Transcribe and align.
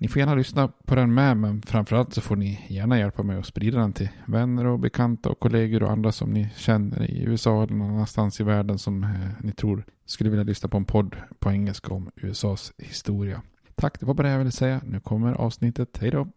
Ni 0.00 0.08
får 0.08 0.20
gärna 0.20 0.34
lyssna 0.34 0.68
på 0.84 0.94
den 0.94 1.14
med, 1.14 1.36
men 1.36 1.62
framförallt 1.62 2.14
så 2.14 2.20
får 2.20 2.36
ni 2.36 2.66
gärna 2.68 2.98
hjälpa 2.98 3.22
mig 3.22 3.38
att 3.38 3.46
sprida 3.46 3.78
den 3.78 3.92
till 3.92 4.08
vänner 4.26 4.66
och 4.66 4.78
bekanta 4.78 5.28
och 5.28 5.40
kollegor 5.40 5.82
och 5.82 5.90
andra 5.90 6.12
som 6.12 6.30
ni 6.30 6.48
känner 6.56 7.10
i 7.10 7.22
USA 7.22 7.62
eller 7.62 7.74
någon 7.74 7.90
annanstans 7.90 8.40
i 8.40 8.44
världen 8.44 8.78
som 8.78 9.04
eh, 9.04 9.10
ni 9.40 9.52
tror 9.52 9.84
skulle 10.06 10.30
vilja 10.30 10.44
lyssna 10.44 10.68
på 10.68 10.76
en 10.76 10.84
podd 10.84 11.16
på 11.38 11.50
engelska 11.50 11.94
om 11.94 12.10
USAs 12.16 12.72
historia. 12.78 13.42
Tack, 13.74 14.00
det 14.00 14.06
var 14.06 14.14
bara 14.14 14.26
det 14.26 14.32
jag 14.32 14.38
ville 14.38 14.50
säga. 14.50 14.80
Nu 14.84 15.00
kommer 15.00 15.32
avsnittet. 15.32 15.98
Hej 16.00 16.10
då! 16.10 16.28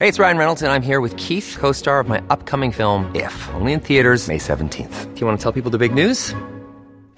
Hej, 0.00 0.10
det 0.10 0.18
är 0.18 0.22
Ryan 0.22 0.38
Reynolds, 0.38 0.62
jag 0.62 0.76
är 0.76 0.80
här 0.80 1.00
med 1.00 1.20
Keith, 1.20 1.58
co 1.60 1.74
star 1.74 2.00
of 2.00 2.08
my 2.08 2.18
upcoming 2.18 2.72
film, 2.72 3.04
If, 3.14 3.50
only 3.60 3.72
in 3.72 3.80
theaters, 3.80 4.28
May 4.28 4.38
17th. 4.38 5.14
Do 5.14 5.20
you 5.20 5.26
want 5.26 5.40
to 5.40 5.52
tell 5.52 5.62
people 5.62 5.78
the 5.78 5.88
big 5.88 5.94
news? 6.04 6.34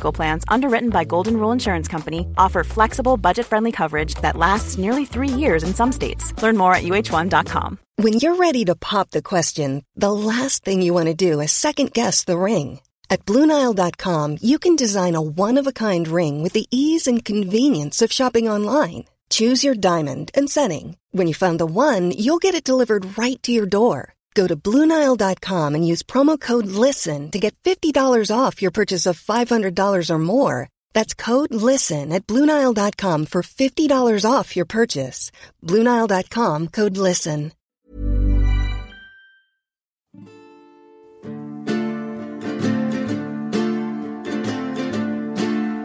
Medical 0.00 0.12
Plans, 0.12 0.44
underwritten 0.48 0.88
by 0.88 1.04
Golden 1.04 1.36
Rule 1.36 1.52
Insurance 1.52 1.86
Company, 1.86 2.26
offer 2.38 2.64
flexible, 2.64 3.18
budget 3.18 3.46
friendly 3.46 3.72
coverage 3.72 4.14
that 4.22 4.36
lasts 4.36 4.78
nearly 4.78 5.04
three 5.04 5.28
years 5.28 5.62
in 5.62 5.74
some 5.74 5.92
states. 5.92 6.32
Learn 6.42 6.56
more 6.56 6.74
at 6.74 6.84
uh1.com. 6.84 7.78
When 7.96 8.14
you're 8.14 8.36
ready 8.36 8.64
to 8.64 8.74
pop 8.74 9.10
the 9.10 9.20
question, 9.20 9.82
the 9.96 10.10
last 10.10 10.64
thing 10.64 10.80
you 10.80 10.94
want 10.94 11.08
to 11.08 11.26
do 11.30 11.40
is 11.40 11.52
second 11.52 11.92
guess 11.92 12.24
the 12.24 12.38
ring. 12.38 12.80
At 13.10 13.26
Bluenile.com, 13.26 14.38
you 14.40 14.58
can 14.58 14.76
design 14.76 15.16
a 15.16 15.20
one 15.20 15.60
of 15.60 15.66
a 15.66 15.78
kind 15.86 16.08
ring 16.08 16.42
with 16.42 16.54
the 16.54 16.66
ease 16.70 17.10
and 17.10 17.24
convenience 17.24 18.04
of 18.04 18.12
shopping 18.12 18.48
online. 18.48 19.04
Choose 19.28 19.64
your 19.66 19.76
diamond 19.76 20.30
and 20.34 20.50
setting. 20.50 20.96
When 21.12 21.28
you 21.28 21.34
find 21.34 21.60
the 21.60 21.66
one, 21.66 22.12
you'll 22.12 22.44
get 22.46 22.54
it 22.54 22.64
delivered 22.64 23.18
right 23.18 23.40
to 23.42 23.52
your 23.52 23.66
door. 23.66 24.14
Go 24.34 24.46
to 24.46 24.56
Bluenile.com 24.56 25.74
and 25.74 25.86
use 25.86 26.02
promo 26.02 26.40
code 26.40 26.66
LISTEN 26.66 27.30
to 27.32 27.38
get 27.38 27.54
$50 27.62 27.94
off 28.34 28.62
your 28.62 28.70
purchase 28.70 29.06
of 29.06 29.20
$500 29.20 30.10
or 30.10 30.18
more. 30.18 30.68
That's 30.92 31.14
code 31.14 31.52
LISTEN 31.52 32.12
at 32.12 32.26
Bluenile.com 32.26 33.26
for 33.26 33.42
$50 33.42 34.24
off 34.30 34.54
your 34.56 34.66
purchase. 34.66 35.32
Bluenile.com 35.64 36.68
code 36.68 36.96
LISTEN. 36.96 37.52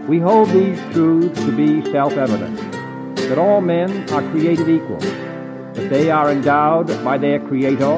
We 0.08 0.20
hold 0.20 0.50
these 0.52 0.80
truths 0.94 1.40
to 1.46 1.52
be 1.52 1.84
self-evident, 1.92 2.58
that 3.28 3.40
all 3.40 3.60
men 3.60 4.08
are 4.12 4.22
created 4.30 4.70
equal, 4.70 5.00
that 5.76 5.90
they 5.90 6.10
are 6.10 6.32
endowed 6.32 6.88
by 7.04 7.18
their 7.18 7.40
Creator 7.40 7.98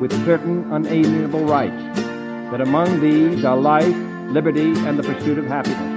with 0.00 0.12
certain 0.24 0.72
unalienable 0.72 1.44
rights, 1.44 2.00
that 2.50 2.60
among 2.60 3.00
these 3.00 3.44
are 3.44 3.56
life, 3.56 3.96
liberty, 4.30 4.72
and 4.86 4.98
the 4.98 5.02
pursuit 5.02 5.38
of 5.38 5.46
happiness. 5.46 5.92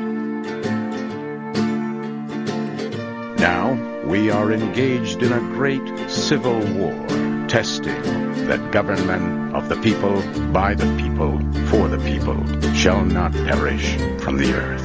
Now 3.40 3.74
we 4.06 4.30
are 4.30 4.52
engaged 4.52 5.24
in 5.24 5.32
a 5.32 5.40
great 5.40 6.10
civil 6.10 6.60
war, 6.76 6.94
testing 7.48 8.02
that 8.48 8.72
government 8.72 9.56
of 9.56 9.70
the 9.70 9.78
people, 9.78 10.22
by 10.52 10.76
the 10.76 10.86
people, 11.02 11.40
for 11.70 11.88
the 11.88 11.98
people, 12.00 12.38
shall 12.74 13.06
not 13.06 13.32
perish 13.32 13.96
from 14.20 14.38
the 14.38 14.54
earth. 14.54 14.84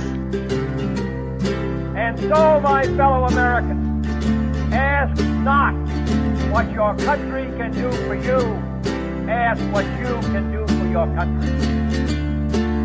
And 1.96 2.18
so, 2.20 2.60
my 2.60 2.84
fellow 2.96 3.26
Americans, 3.26 3.89
ask 5.00 5.24
not 5.50 5.72
what 6.52 6.70
your 6.72 6.94
country 6.96 7.44
can 7.56 7.70
do 7.72 7.90
for 8.04 8.14
you. 8.14 8.40
Ask 9.30 9.62
what 9.72 9.86
you 9.98 10.12
can 10.32 10.52
do 10.52 10.66
for 10.76 10.86
your 10.96 11.06
country. 11.18 11.54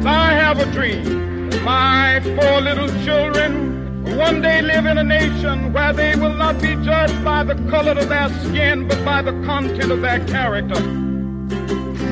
I 0.07 0.31
have 0.31 0.59
a 0.59 0.65
dream. 0.71 1.49
My 1.65 2.21
four 2.37 2.61
little 2.61 2.87
children 3.03 4.01
will 4.03 4.17
one 4.17 4.41
day 4.41 4.61
live 4.61 4.85
in 4.85 4.97
a 4.97 5.03
nation 5.03 5.73
where 5.73 5.91
they 5.91 6.15
will 6.15 6.33
not 6.33 6.61
be 6.61 6.75
judged 6.85 7.21
by 7.21 7.43
the 7.43 7.55
color 7.69 7.91
of 7.91 8.07
their 8.07 8.29
skin, 8.45 8.87
but 8.87 9.03
by 9.03 9.21
the 9.21 9.33
content 9.43 9.91
of 9.91 9.99
their 9.99 10.25
character. 10.25 10.79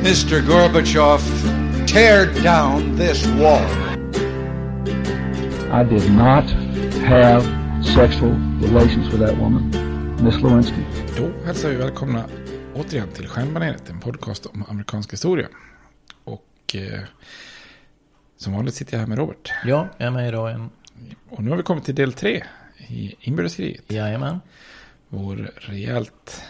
Mr. 0.03 0.41
Gorbachev, 0.41 1.21
tear 1.87 2.25
down 2.41 2.97
this 2.97 3.25
wall. 3.39 3.69
I 5.71 5.83
did 5.83 6.11
not 6.11 6.43
have 7.13 7.43
sexual 7.85 8.31
relations 8.59 9.09
with 9.09 9.19
that 9.19 9.37
woman, 9.37 9.71
Miss 10.23 10.41
Lewinsky. 10.41 10.81
Då 11.17 11.45
hälsar 11.45 11.69
vi 11.69 11.75
välkomna 11.75 12.25
återigen 12.75 13.07
till 13.07 13.27
Stjärnbaneret, 13.27 13.89
en 13.89 13.99
podcast 13.99 14.45
om 14.45 14.65
amerikansk 14.69 15.13
historia. 15.13 15.47
Och 16.23 16.75
eh, 16.75 16.99
som 18.37 18.53
vanligt 18.53 18.75
sitter 18.75 18.93
jag 18.93 18.99
här 18.99 19.07
med 19.07 19.17
Robert. 19.17 19.51
Ja, 19.65 19.87
jag 19.97 20.07
är 20.07 20.11
med 20.11 20.27
idag 20.27 20.49
igen. 20.49 20.69
Och 21.29 21.43
nu 21.43 21.49
har 21.49 21.57
vi 21.57 21.63
kommit 21.63 21.83
till 21.85 21.95
del 21.95 22.13
tre 22.13 22.43
i 22.87 23.15
inbördeskriget. 23.19 23.83
Jajamän. 23.91 24.41
Vår 25.09 25.51
rejält 25.55 26.41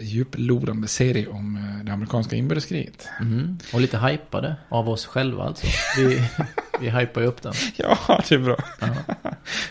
djuplodande 0.00 0.88
serie 0.88 1.26
om 1.28 1.56
eh, 1.56 1.84
det 1.84 1.92
amerikanska 1.92 2.36
inbördeskriget. 2.36 3.08
Mm. 3.20 3.58
Och 3.74 3.80
lite 3.80 3.98
hypade 3.98 4.56
av 4.68 4.88
oss 4.88 5.06
själva 5.06 5.44
alltså. 5.44 5.66
Vi, 5.96 6.28
vi 6.80 6.90
hypar 6.90 7.20
ju 7.20 7.26
upp 7.26 7.42
den. 7.42 7.52
Ja, 7.76 7.98
det 8.28 8.34
är 8.34 8.38
bra. 8.38 8.56
Ja. 8.80 8.88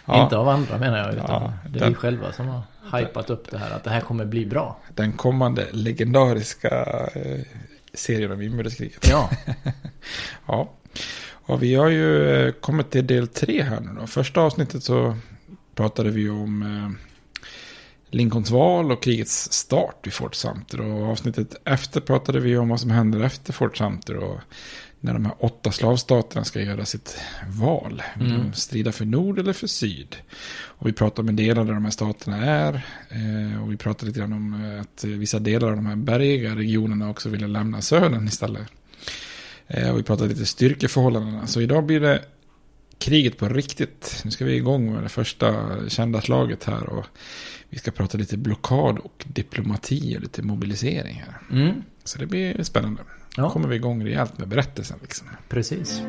Ja. 0.05 0.23
Inte 0.23 0.37
av 0.37 0.49
andra 0.49 0.77
menar 0.77 0.97
jag, 0.97 1.13
utan 1.13 1.25
Ja, 1.29 1.53
det 1.69 1.77
är 1.77 1.79
den- 1.79 1.89
vi 1.89 1.95
själva 1.95 2.31
som 2.31 2.47
har 2.47 2.61
hypat 2.93 3.29
upp 3.29 3.51
det 3.51 3.57
här. 3.57 3.71
Att 3.71 3.83
det 3.83 3.89
här 3.89 4.01
kommer 4.01 4.25
bli 4.25 4.45
bra. 4.45 4.79
Den 4.95 5.11
kommande 5.13 5.67
legendariska 5.71 6.85
eh, 7.15 7.39
serien 7.93 8.31
om 8.31 8.41
inbördeskriget. 8.41 9.07
Ja, 9.09 9.29
Ja, 10.45 10.73
och 11.31 11.63
vi 11.63 11.75
har 11.75 11.89
ju 11.89 12.31
eh, 12.31 12.51
kommit 12.51 12.91
till 12.91 13.07
del 13.07 13.27
tre 13.27 13.63
här 13.63 13.79
nu 13.79 13.89
då. 13.99 14.07
Första 14.07 14.41
avsnittet 14.41 14.83
så 14.83 15.17
pratade 15.75 16.09
vi 16.09 16.29
om 16.29 16.61
eh, 16.61 17.09
Lincolns 18.11 18.51
val 18.51 18.91
och 18.91 19.03
krigets 19.03 19.51
start 19.51 19.95
vid 20.03 20.13
Fort 20.13 20.35
Sumter. 20.35 20.81
Och 20.81 21.09
avsnittet 21.11 21.55
efter 21.65 22.01
pratade 22.01 22.39
vi 22.39 22.57
om 22.57 22.69
vad 22.69 22.79
som 22.79 22.91
händer 22.91 23.23
efter 23.23 23.53
Fort 23.53 23.77
Sumter 23.77 24.15
och 24.15 24.39
när 25.01 25.13
de 25.13 25.25
här 25.25 25.33
åtta 25.39 25.71
slavstaterna 25.71 26.43
ska 26.45 26.61
göra 26.61 26.85
sitt 26.85 27.17
val. 27.49 28.03
Vill 28.19 28.29
de 28.37 28.53
strida 28.53 28.91
för 28.91 29.05
nord 29.05 29.39
eller 29.39 29.53
för 29.53 29.67
syd? 29.67 30.15
Och 30.61 30.87
vi 30.87 30.93
pratade 30.93 31.21
om 31.21 31.29
en 31.29 31.35
del 31.35 31.55
där 31.55 31.65
de 31.73 31.83
här 31.83 31.91
staterna 31.91 32.37
är. 32.45 32.73
Eh, 33.09 33.63
och 33.63 33.71
vi 33.71 33.77
pratade 33.77 34.05
lite 34.05 34.19
grann 34.19 34.33
om 34.33 34.65
eh, 34.65 34.81
att 34.81 35.03
vissa 35.03 35.39
delar 35.39 35.67
av 35.69 35.75
de 35.75 35.85
här 35.85 35.95
bergiga 35.95 36.55
regionerna 36.55 37.09
också 37.09 37.29
ville 37.29 37.47
lämna 37.47 37.81
södern 37.81 38.27
istället. 38.27 38.67
Eh, 39.67 39.89
och 39.91 39.99
vi 39.99 40.03
pratade 40.03 40.29
lite 40.29 40.45
styrkeförhållandena. 40.45 41.47
Så 41.47 41.61
idag 41.61 41.85
blir 41.85 41.99
det 41.99 42.25
kriget 42.97 43.37
på 43.37 43.49
riktigt. 43.49 44.21
Nu 44.25 44.31
ska 44.31 44.45
vi 44.45 44.55
igång 44.55 44.93
med 44.93 45.03
det 45.03 45.09
första 45.09 45.67
kända 45.89 46.21
slaget 46.21 46.63
här. 46.63 46.89
Och 46.89 47.05
vi 47.69 47.77
ska 47.77 47.91
prata 47.91 48.17
lite 48.17 48.37
blockad 48.37 48.99
och 48.99 49.23
diplomati 49.27 50.17
och 50.17 50.21
lite 50.21 50.41
mobilisering 50.41 51.23
här. 51.25 51.57
mm, 51.61 51.83
Så 52.03 52.19
det 52.19 52.25
blir 52.25 52.63
spännande. 52.63 53.01
Ja. 53.37 53.49
Kommer 53.49 53.67
vi 53.67 53.75
igång 53.75 54.05
rejält 54.05 54.37
med 54.37 54.47
berättelsen. 54.47 54.97
Liksom. 55.01 55.27
precis. 55.49 56.01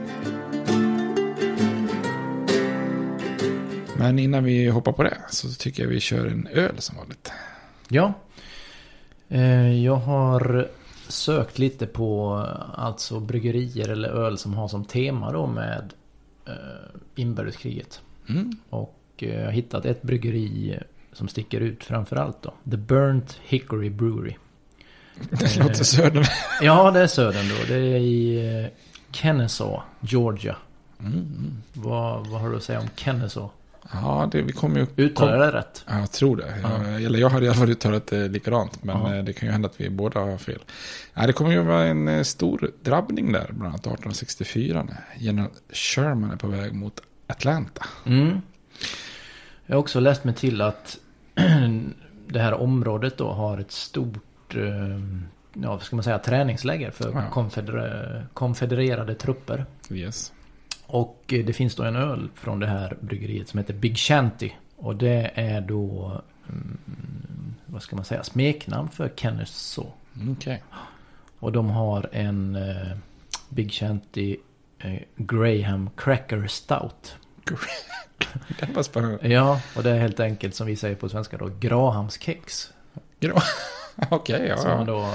Men 3.99 4.19
innan 4.19 4.45
vi 4.45 4.69
hoppar 4.69 4.93
på 4.93 5.03
det 5.03 5.17
så 5.31 5.49
tycker 5.49 5.83
jag 5.83 5.91
vi 5.91 6.01
kör 6.01 6.27
en 6.27 6.47
öl 6.47 6.75
som 6.79 6.97
vanligt. 6.97 7.33
Ja. 7.89 8.13
Eh, 9.29 9.85
Jag 9.85 9.97
har 9.97 10.69
sökt 11.09 11.59
lite 11.59 11.87
på 11.87 12.35
alltså 12.75 13.21
bryggerier 13.21 13.89
eller 13.89 14.09
öl 14.09 14.39
som 14.39 14.55
har 14.55 14.69
som 14.69 14.85
tema 14.85 15.33
då 15.33 15.47
med 15.47 15.93
eh, 16.47 16.55
inbördeskriget. 17.15 18.01
Mm. 18.29 18.51
Och 18.71 18.97
eh, 19.19 19.35
jag 19.35 19.45
har 19.45 19.53
hittat 19.53 19.85
ett 19.85 20.03
bryggeri 20.03 20.79
som 21.13 21.29
sticker 21.29 21.61
ut 21.61 21.85
framförallt 21.85 22.43
då. 22.43 22.55
The 22.71 22.77
Burnt 22.77 23.41
Hickory 23.43 23.91
Brewery. 23.91 24.35
Det 25.31 25.57
låter 25.57 25.85
södern. 25.85 26.25
Ja, 26.63 26.91
det 26.91 27.01
är 27.01 27.07
södern 27.07 27.49
då. 27.49 27.55
Det 27.69 27.75
är 27.75 27.99
i 27.99 28.47
eh, 28.65 28.71
Kennesaw, 29.13 29.81
Georgia. 30.01 30.57
Mm, 31.01 31.63
Vad, 31.73 32.27
vad 32.27 32.41
har 32.41 32.51
du 32.51 32.57
att 32.57 32.63
säga 32.63 32.81
om 32.81 32.89
Kennesaw? 32.97 33.51
Ja, 33.93 34.29
det, 34.33 34.43
vi 34.43 34.53
kommer 34.53 34.81
ju... 34.81 35.05
Uttalar 35.05 35.33
jag 35.45 35.55
det 35.55 35.59
rätt? 35.59 35.85
Ja, 35.89 35.99
jag 35.99 36.13
tror 36.13 36.37
det. 36.37 36.55
Ja. 36.63 36.89
Jag, 36.89 37.03
eller 37.03 37.19
jag 37.19 37.31
hade 37.31 37.45
i 37.47 37.49
alla 37.49 37.57
fall 37.59 37.71
uttalat 37.71 38.07
det 38.07 38.29
likadant. 38.29 38.85
Men 38.85 38.97
Ja. 38.97 39.15
eh, 39.17 39.25
det 39.25 39.33
kan 39.33 39.49
ju 39.49 39.53
hända 39.53 39.69
att 39.69 39.81
vi 39.81 39.91
båda 39.91 40.21
har 40.21 40.39
fel. 40.39 40.59
Ja, 41.15 41.27
det 41.27 41.33
kommer 41.33 41.51
ju 41.51 41.61
vara 41.63 41.85
en 41.85 42.09
eh, 42.09 42.23
stor 42.23 42.71
drabbning 42.83 43.33
där, 43.33 43.47
bland 43.51 43.67
annat 43.67 43.81
1864. 43.81 44.83
När 44.83 44.97
general 45.19 45.51
Sherman 45.73 46.31
är 46.31 46.37
på 46.37 46.47
väg 46.47 46.73
mot 46.75 47.01
Atlanta. 47.27 47.87
Mm. 48.07 48.41
Jag 49.67 49.75
har 49.77 49.81
också 49.81 50.01
läst 50.01 50.25
mig 50.25 50.35
till 50.35 50.61
att 50.61 50.99
det 52.29 52.41
här 52.41 52.55
området 52.55 53.17
då 53.19 53.31
har 53.33 53.59
ett 53.59 53.73
stort, 53.73 54.30
eh, 54.57 54.99
ja 55.53 55.79
ska 55.79 55.97
man 55.97 56.03
säga, 56.03 56.19
träningsläger 56.19 56.91
för 56.91 57.11
Ja. 57.13 57.23
konfeder- 57.33 58.27
konfedererade 58.35 59.15
trupper. 59.15 59.67
Yes. 59.91 60.33
Och 60.87 61.25
eh, 61.33 61.45
det 61.45 61.53
finns 61.53 61.75
då 61.75 61.83
en 61.83 61.97
öl 61.97 62.29
från 62.35 62.61
det 62.61 62.67
här 62.67 62.97
bryggeriet 63.01 63.49
som 63.49 63.59
heter 63.59 63.75
Big 63.75 63.99
Shanty. 63.99 64.51
Och 64.77 64.97
det 64.97 65.31
är 65.35 65.61
då, 65.61 66.13
mm, 66.49 66.79
vad 67.67 67.83
ska 67.83 67.97
man 67.97 68.05
säga, 68.05 68.23
smeknamn 68.25 68.89
för 68.89 69.13
Kenneth 69.17 69.51
så. 69.53 69.87
Okej. 70.31 70.63
Och 71.39 71.53
de 71.53 71.71
har 71.71 72.09
en 72.13 72.57
eh, 72.57 72.97
Big 73.49 73.73
Shanty 73.73 74.37
Graham 75.17 75.91
Cracker 75.97 76.47
Stout. 76.47 77.17
Det 78.61 78.75
var 78.77 78.83
spännande. 78.83 79.29
Ja, 79.29 79.61
och 79.77 79.83
det 79.83 79.91
är 79.91 79.99
helt 79.99 80.21
enkelt 80.21 80.55
som 80.55 80.67
vi 80.67 80.77
säger 80.77 80.97
på 80.97 81.09
svenska 81.09 81.37
då, 81.39 81.51
Grahams 81.61 82.19
kex. 82.21 82.73
Gra- 83.21 83.43
Okej, 84.11 84.47
ja. 84.49 84.57
Som 84.57 84.71
man 84.71 84.87
då 84.87 85.11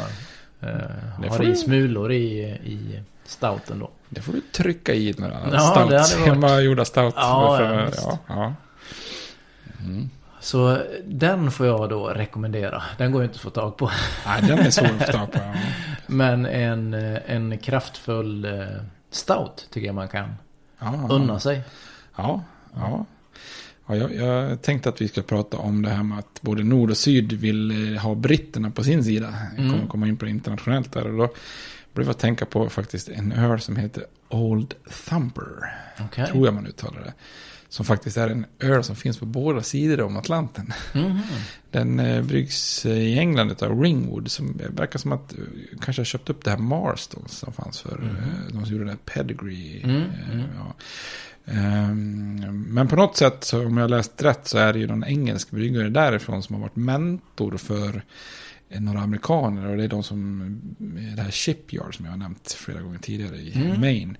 eh, 0.61 1.29
har 1.29 1.43
i 1.43 1.55
smulor 1.55 2.11
i, 2.11 2.39
i 2.63 2.99
stouten 3.25 3.79
då. 3.79 3.89
Det 4.09 4.21
får 4.21 4.33
du 4.33 4.41
trycka 4.41 4.93
i 4.93 5.15
några 5.17 5.37
Ja, 5.51 5.59
stouts. 5.59 6.15
Hemmagjorda 6.25 6.85
stouts. 6.85 7.17
Ja, 7.19 7.55
För- 7.57 7.73
ja, 7.73 7.89
ja, 7.97 8.19
ja. 8.27 8.53
Så 10.39 10.77
den 11.05 11.51
får 11.51 11.65
jag 11.65 11.89
då 11.89 12.07
rekommendera. 12.07 12.83
Den 12.97 13.11
går 13.11 13.21
ju 13.21 13.25
inte 13.25 13.35
att 13.35 13.41
få 13.41 13.49
tag 13.49 13.77
på. 13.77 13.91
Nej, 14.25 14.41
den 14.41 14.59
är 14.59 14.69
svår 14.69 14.85
att 14.85 15.05
få 15.05 15.11
tag 15.11 15.31
på. 15.31 15.37
Ja. 15.39 15.53
Men 16.07 16.45
en, 16.45 16.93
eh, 16.93 17.19
en 17.25 17.57
kraftfull 17.57 18.45
eh, 18.45 18.65
stout 19.11 19.67
tycker 19.71 19.85
jag 19.87 19.95
man 19.95 20.07
kan 20.07 20.35
Ja, 20.79 21.07
unna 21.09 21.39
sig. 21.39 21.61
Ja, 22.15 22.41
ja. 22.75 23.05
Ja 23.87 23.95
jag, 23.95 24.15
jag 24.15 24.61
tänkte 24.61 24.89
att 24.89 25.01
vi 25.01 25.07
ska 25.07 25.21
prata 25.21 25.57
om 25.57 25.81
det 25.81 25.89
här 25.89 26.03
med 26.03 26.19
att 26.19 26.41
både 26.41 26.63
nord 26.63 26.89
och 26.89 26.97
syd 26.97 27.33
vill 27.33 27.93
eh, 27.95 28.01
ha 28.01 28.15
britterna 28.15 28.71
på 28.71 28.83
sin 28.83 29.03
sida. 29.03 29.33
Jag 29.57 29.71
kommer 29.71 29.87
komma 29.87 30.07
in 30.07 30.17
på 30.17 30.25
det 30.25 30.31
internationellt 30.31 30.91
där. 30.91 31.07
Och 31.07 31.17
då 31.17 31.33
blev 31.93 32.07
jag 32.07 32.17
tänka 32.17 32.45
på 32.45 32.69
faktiskt 32.69 33.09
en 33.09 33.31
öl 33.31 33.59
som 33.59 33.75
heter 33.75 34.03
Old 34.29 34.73
Thumper. 35.09 35.75
Okej. 35.99 36.27
Tror 36.27 36.45
jag 36.47 36.53
man 36.53 36.67
uttalar 36.67 37.01
det. 37.01 37.13
Som 37.69 37.85
faktiskt 37.85 38.17
är 38.17 38.29
en 38.29 38.45
öl 38.59 38.83
som 38.83 38.95
finns 38.95 39.17
på 39.19 39.25
båda 39.25 39.61
sidor 39.61 40.01
om 40.01 40.17
Atlanten. 40.17 40.73
Mhm. 40.93 41.19
Den 41.71 41.99
eh, 41.99 42.21
bryggs 42.23 42.85
eh, 42.85 42.91
i 42.97 43.19
England 43.19 43.63
av 43.63 43.81
Ringwood. 43.81 44.31
Som 44.31 44.61
verkar 44.69 44.99
som 44.99 45.11
att 45.11 45.33
eh, 45.33 45.39
kanske 45.81 45.99
har 45.99 46.05
köpt 46.05 46.29
upp 46.29 46.43
det 46.43 46.51
här 46.51 46.57
Marstons 46.57 47.31
som 47.37 47.53
fanns 47.53 47.81
för. 47.81 48.03
eh, 48.03 48.53
De 48.53 48.65
som 48.65 48.73
gjorde 48.73 48.83
det 48.85 48.91
här 48.91 49.13
Pedigree. 49.23 49.81
Mm, 49.83 49.95
eh, 50.01 50.29
mm. 50.33 50.45
Ja. 50.55 50.73
Ehm, 51.45 52.65
Men 52.69 52.87
på 52.87 52.95
något 52.95 53.17
sätt, 53.17 53.53
om 53.53 53.77
jag 53.77 53.89
läst 53.89 54.21
rätt, 54.23 54.47
så 54.47 54.57
är 54.57 54.73
det 54.73 54.79
ju 54.79 54.87
någon 54.87 55.03
engelsk 55.03 55.51
bryggare 55.51 55.89
därifrån 55.89 56.43
som 56.43 56.55
har 56.55 56.61
varit 56.61 56.75
mentor 56.75 57.57
för 57.57 58.01
eh, 58.69 58.81
några 58.81 58.99
amerikaner. 58.99 59.67
Och 59.69 59.77
det 59.77 59.83
är 59.83 59.87
de 59.87 60.03
som, 60.03 60.41
eh, 60.79 61.15
det 61.15 61.21
här 61.21 61.31
Shipyard 61.31 61.95
som 61.95 62.05
jag 62.05 62.11
har 62.11 62.17
nämnt 62.17 62.51
flera 62.51 62.81
gånger 62.81 62.99
tidigare 62.99 63.35
i 63.35 63.53
Mm. 63.55 63.81
Maine. 63.81 64.17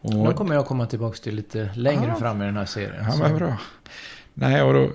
Och, 0.00 0.12
Då 0.24 0.32
kommer 0.32 0.54
jag 0.54 0.66
komma 0.66 0.86
tillbaka 0.86 1.16
till 1.16 1.34
lite 1.34 1.70
längre 1.74 2.12
Ah. 2.12 2.16
fram 2.16 2.42
i 2.42 2.44
den 2.44 2.56
här 2.56 2.64
serien. 2.66 3.04
Ja, 3.08 3.16
men 3.18 3.36
bra. 3.38 3.58
Nej, 4.34 4.62
och 4.62 4.74
då, 4.74 4.90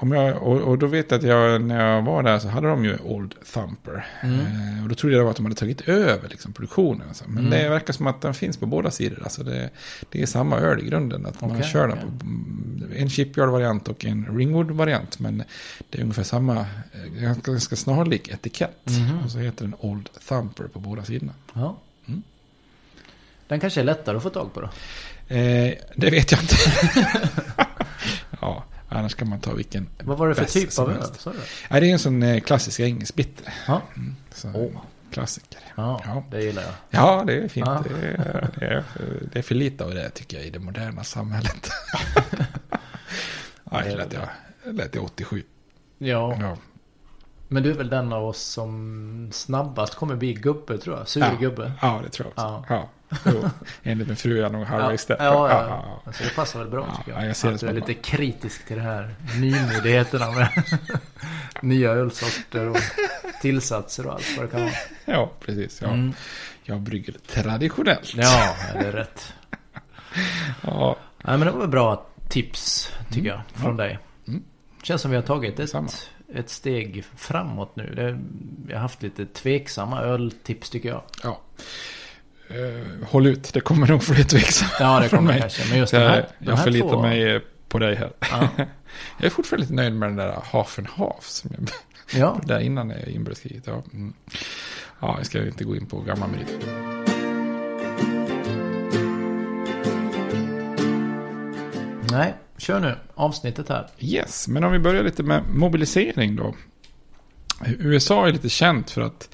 om 0.00 0.12
jag, 0.12 0.42
och, 0.42 0.56
och 0.60 0.78
då 0.78 0.86
vet 0.86 1.10
jag 1.10 1.18
att 1.18 1.24
jag, 1.24 1.62
när 1.62 1.86
jag 1.94 2.02
var 2.02 2.22
där 2.22 2.38
så 2.38 2.48
hade 2.48 2.68
de 2.68 2.84
ju 2.84 2.96
Old 2.98 3.34
Thumper. 3.54 4.06
Mm. 4.22 4.40
Eh, 4.40 4.82
och 4.82 4.88
då 4.88 4.94
trodde 4.94 5.16
jag 5.16 5.26
att 5.28 5.36
de 5.36 5.44
hade 5.44 5.56
tagit 5.56 5.80
över 5.88 6.28
liksom, 6.28 6.52
produktionen. 6.52 7.08
och 7.10 7.16
så. 7.16 7.24
Men 7.28 7.38
Mm. 7.46 7.50
det 7.62 7.68
verkar 7.68 7.92
som 7.92 8.06
att 8.06 8.20
den 8.20 8.34
finns 8.34 8.56
på 8.56 8.66
båda 8.66 8.90
sidor. 8.90 9.20
Alltså 9.22 9.42
det, 9.42 9.70
det 10.10 10.22
är 10.22 10.26
samma 10.26 10.56
öl 10.58 10.80
i 10.80 10.88
grunden. 10.88 11.26
Att 11.26 11.40
man 11.40 11.50
Okej, 11.50 11.62
kör 11.72 11.88
den 11.88 11.98
okej. 11.98 12.10
på 12.18 12.24
mm, 12.26 12.90
en 12.96 13.10
Shipyard-variant 13.10 13.88
och 13.88 14.04
en 14.04 14.26
Ringwood-variant. 14.38 15.18
Men 15.18 15.42
det 15.90 15.98
är 15.98 16.02
ungefär 16.02 16.22
samma, 16.22 16.56
eh, 16.60 16.66
ganska, 17.22 17.50
ganska 17.50 17.76
snarlik 17.76 18.28
etikett. 18.28 18.86
Mhm. 18.86 19.18
Och 19.24 19.30
så 19.30 19.38
heter 19.38 19.64
den 19.64 19.74
Old 19.80 20.08
Thumper 20.28 20.64
på 20.64 20.78
båda 20.80 21.04
sidorna. 21.04 21.32
Ja. 21.54 21.76
Mm. 22.08 22.22
Den 23.48 23.60
kanske 23.60 23.80
är 23.80 23.84
lättare 23.84 24.16
att 24.16 24.22
få 24.22 24.30
tag 24.30 24.54
på 24.54 24.60
då. 24.60 24.66
Eh, 25.34 25.74
det 25.96 26.10
vet 26.10 26.32
jag 26.32 26.40
inte. 26.40 26.56
ja, 28.40 28.64
annars 28.88 29.14
kan 29.14 29.28
man 29.28 29.40
ta 29.40 29.52
vilken 29.54 29.88
Vad 30.04 30.18
var 30.18 30.28
det 30.28 30.34
för 30.34 30.44
typ 30.44 30.78
av 30.78 30.90
öl? 30.90 31.02
Nej, 31.70 31.80
det 31.80 31.86
är 31.88 31.92
en 31.92 31.98
sån 31.98 32.22
eh, 32.22 32.40
klassisk 32.40 32.80
engelsk 32.80 33.14
bitter. 33.14 33.54
Ja. 33.66 33.82
Så, 34.34 34.50
Åh. 34.54 34.80
Klassiker. 35.10 35.60
Ja, 35.74 36.00
Ja. 36.04 36.24
det 36.30 36.42
gillar 36.42 36.62
jag. 36.62 36.72
Ja, 36.90 37.24
det 37.26 37.34
är 37.44 37.48
fint. 37.48 37.66
Ja. 37.66 37.84
Det, 37.88 38.06
är, 38.06 38.48
det, 38.58 38.66
är, 38.66 38.84
det 39.32 39.38
är 39.38 39.42
för 39.42 39.54
lite 39.54 39.84
av 39.84 39.94
det 39.94 40.10
tycker 40.10 40.36
jag 40.36 40.46
i 40.46 40.50
det 40.50 40.58
moderna 40.58 41.04
samhället. 41.04 41.70
Nej, 43.64 43.82
det 43.90 43.96
lät 43.96 44.12
jag, 44.12 44.28
det 44.64 44.72
lät 44.72 44.94
jag 44.94 45.04
87. 45.04 45.42
Ja, 45.98 46.36
Ja. 46.40 46.56
men 47.48 47.62
du 47.62 47.70
är 47.70 47.74
väl 47.74 47.88
den 47.88 48.12
av 48.12 48.24
oss 48.24 48.42
som 48.42 49.30
snabbast 49.32 49.94
kommer 49.94 50.14
bli 50.16 50.34
gubbe 50.34 50.78
tror 50.78 50.96
jag. 50.98 51.08
Sur 51.08 51.22
Ja. 51.40 51.72
ja, 51.82 52.00
det 52.04 52.10
tror 52.10 52.32
jag 52.36 52.56
också. 52.60 52.64
Ja. 52.74 52.88
Ja. 53.10 53.16
Jo, 53.24 53.50
enligt 53.82 54.06
min 54.08 54.16
fru 54.16 54.38
är 54.38 54.42
jag 54.42 54.52
nog 54.52 54.64
halvvägs 54.66 55.06
där. 55.06 55.16
Ja, 55.18 55.24
ja, 55.24 55.48
Ja, 55.48 55.60
ja. 55.68 55.68
ja. 55.86 56.02
Alltså, 56.06 56.24
det 56.24 56.34
passar 56.34 56.58
väl 56.58 56.68
bra 56.68 56.86
Ja, 56.90 56.96
tycker 56.96 57.10
ja, 57.12 57.18
jag. 57.20 57.28
jag 57.28 57.36
ser 57.36 57.52
att 57.52 57.60
du 57.60 57.66
är 57.66 57.72
lite 57.72 57.94
kritisk 57.94 58.66
till 58.66 58.76
det 58.76 58.82
här 58.82 59.14
nymodigheterna 59.40 60.30
med 60.30 60.48
nya 61.62 61.90
ölsorter 61.90 62.68
och 62.68 62.76
tillsatser 63.42 64.06
och 64.06 64.12
allt 64.12 64.36
vad 64.36 64.46
det 64.46 64.50
kan 64.50 64.60
vara. 64.60 64.72
ja, 65.04 65.30
precis. 65.40 65.82
Ja. 65.82 65.88
Mm. 65.88 66.12
Jag 66.62 66.80
brygger 66.80 67.14
traditionellt. 67.26 68.14
Ja, 68.16 68.54
det 68.72 68.86
är 68.86 68.92
rätt. 68.92 69.32
Ja, 70.62 70.96
Nej, 71.24 71.38
men 71.38 71.46
det 71.46 71.52
var 71.52 71.66
bra 71.66 72.06
tips 72.28 72.92
tycker 73.12 73.28
jag 73.28 73.40
från 73.54 73.76
dig. 73.76 73.98
Mm. 74.28 74.42
Känns 74.82 75.02
som 75.02 75.10
vi 75.10 75.16
har 75.16 75.22
tagit 75.24 75.58
ett, 75.60 75.70
Samma. 75.70 75.88
ett 76.34 76.50
steg 76.50 77.04
framåt 77.16 77.76
nu. 77.76 77.94
Det, 77.94 78.18
vi 78.66 78.72
har 78.74 78.80
haft 78.80 79.02
lite 79.02 79.26
tveksamma 79.26 80.00
öltips 80.00 80.70
tycker 80.70 80.88
jag. 80.88 81.02
ja. 81.22 81.40
Eh, 82.50 83.08
håll 83.08 83.26
ut, 83.26 83.52
det 83.52 83.60
kommer 83.60 83.86
nog 83.86 84.02
tveksamma 84.28 84.70
Ja, 84.80 85.00
det 85.00 85.08
kommer 85.08 85.38
kanske. 85.38 85.68
Men 85.68 85.78
just 85.78 85.90
Så 85.90 85.96
de 85.96 86.02
jag, 86.02 86.10
här, 86.10 86.28
jag 86.38 86.56
här 86.56 86.64
förlitar 86.64 86.88
två... 86.88 87.02
mig 87.02 87.40
på 87.68 87.78
dig 87.78 87.94
här. 87.94 88.12
Ja. 88.20 88.48
Jag 89.18 89.26
är 89.26 89.30
fortfarande 89.30 89.62
lite 89.62 89.74
nöjd 89.74 89.92
med 89.92 90.08
den 90.08 90.16
där 90.16 90.42
half 90.44 90.78
and 90.78 90.88
half. 90.88 91.24
Som 91.24 91.50
jag, 91.58 91.70
Ja, 92.20 92.40
där 92.44 92.60
innan 92.60 93.08
inbördeskriget. 93.08 93.66
Ja, 93.66 93.82
mm. 93.92 94.12
ja, 95.00 95.14
jag 95.16 95.26
ska 95.26 95.46
inte 95.46 95.64
gå 95.64 95.76
in 95.76 95.86
på 95.86 96.00
gamla 96.00 96.26
meriter. 96.26 96.56
nej. 102.10 102.34
Kör 102.58 102.80
nu 102.80 102.94
avsnittet 103.14 103.68
här. 103.68 103.88
Yes, 103.98 104.48
men 104.48 104.64
om 104.64 104.72
vi 104.72 104.78
börjar 104.78 105.02
lite 105.02 105.22
med 105.22 105.42
mobilisering 105.50 106.36
då. 106.36 106.54
USA 107.66 108.28
är 108.28 108.32
lite 108.32 108.48
känt 108.48 108.90
för 108.90 109.00
att 109.00 109.30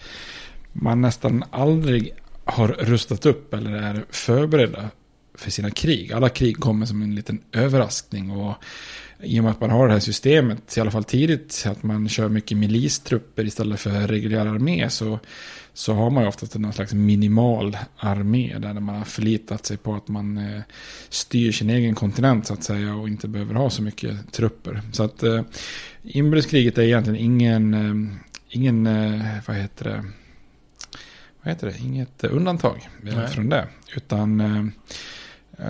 man 0.73 1.01
nästan 1.01 1.45
aldrig 1.51 2.15
har 2.45 2.69
rustat 2.69 3.27
upp 3.27 3.55
eller 3.55 3.73
är 3.73 4.05
förberedda 4.11 4.91
för 5.35 5.51
sina 5.51 5.71
krig. 5.71 6.13
Alla 6.13 6.29
krig 6.29 6.57
kommer 6.57 6.87
som 6.87 7.03
en 7.03 7.15
liten 7.15 7.41
överraskning 7.53 8.31
och 8.31 8.55
i 9.23 9.41
och 9.41 9.45
med 9.45 9.51
att 9.51 9.61
man 9.61 9.71
har 9.71 9.87
det 9.87 9.93
här 9.93 10.01
systemet, 10.01 10.77
i 10.77 10.81
alla 10.81 10.91
fall 10.91 11.05
tidigt, 11.05 11.65
att 11.67 11.83
man 11.83 12.09
kör 12.09 12.29
mycket 12.29 12.59
milistrupper 12.59 13.45
istället 13.45 13.81
för 13.81 13.91
reguljär 13.91 14.47
armé 14.47 14.91
så, 14.91 15.19
så 15.75 15.95
har 15.95 16.11
man 16.11 16.23
ju 16.23 16.29
oftast 16.29 16.55
någon 16.55 16.73
slags 16.73 16.93
minimal 16.93 17.77
armé 17.97 18.59
där 18.59 18.75
man 18.75 18.95
har 18.95 19.05
förlitat 19.05 19.67
sig 19.67 19.77
på 19.77 19.95
att 19.95 20.09
man 20.09 20.39
eh, 20.39 20.63
styr 21.09 21.53
sin 21.53 21.71
egen 21.71 21.95
kontinent 21.95 22.47
så 22.47 22.55
att 22.55 22.65
säga 22.65 22.95
och 22.95 23.09
inte 23.09 23.29
behöver 23.29 23.55
ha 23.55 23.71
så 23.71 23.83
mycket 23.83 24.33
trupper. 24.33 24.83
Så 24.93 25.03
att 25.03 25.23
eh, 25.23 25.43
inbördeskriget 26.03 26.79
är 26.79 26.83
egentligen 26.83 27.21
ingen, 27.21 27.75
eh, 27.75 28.17
ingen 28.49 28.87
eh, 28.87 29.21
vad 29.47 29.57
heter 29.57 29.85
det, 29.85 30.05
vad 31.45 31.55
heter 31.55 31.67
det, 31.67 31.79
inget 31.79 32.25
undantag 32.25 32.89
Nej. 33.01 33.29
från 33.29 33.49
det. 33.49 33.69
Utan 33.97 34.41
eh, 34.41 34.65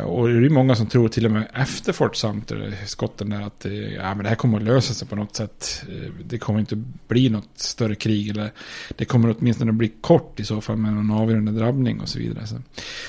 och 0.04 0.28
det 0.28 0.47
är 0.47 0.50
många 0.50 0.75
som 0.75 0.87
tror 0.87 1.09
till 1.09 1.25
och 1.26 1.33
med 1.33 1.49
efter 1.54 1.93
Fort 1.93 2.16
Sumter, 2.16 2.75
skotten 2.87 3.31
där, 3.31 3.40
att 3.40 3.64
eh, 3.66 3.73
ja, 3.73 4.14
men 4.14 4.23
det 4.23 4.28
här 4.28 4.37
kommer 4.37 4.59
att 4.59 4.64
lösa 4.64 4.95
sig 4.95 5.09
på 5.09 5.16
något 5.16 5.37
sätt. 5.37 5.85
Eh, 5.88 6.11
Det 6.25 6.38
kommer 6.38 6.61
inte 6.61 6.76
bli 7.09 7.28
något 7.28 7.50
större 7.54 7.95
krig. 7.95 8.28
Eller 8.28 8.52
det 8.97 9.04
kommer 9.04 9.37
åtminstone 9.38 9.73
bli 9.73 9.88
kort 10.00 10.40
i 10.40 10.45
så 10.45 10.61
fall 10.61 10.76
med 10.76 10.93
någon 10.93 11.11
avgörande 11.11 11.52
drabbning 11.52 12.00
och 12.00 12.09
så 12.09 12.19
vidare. 12.19 12.47
Så, 12.47 12.57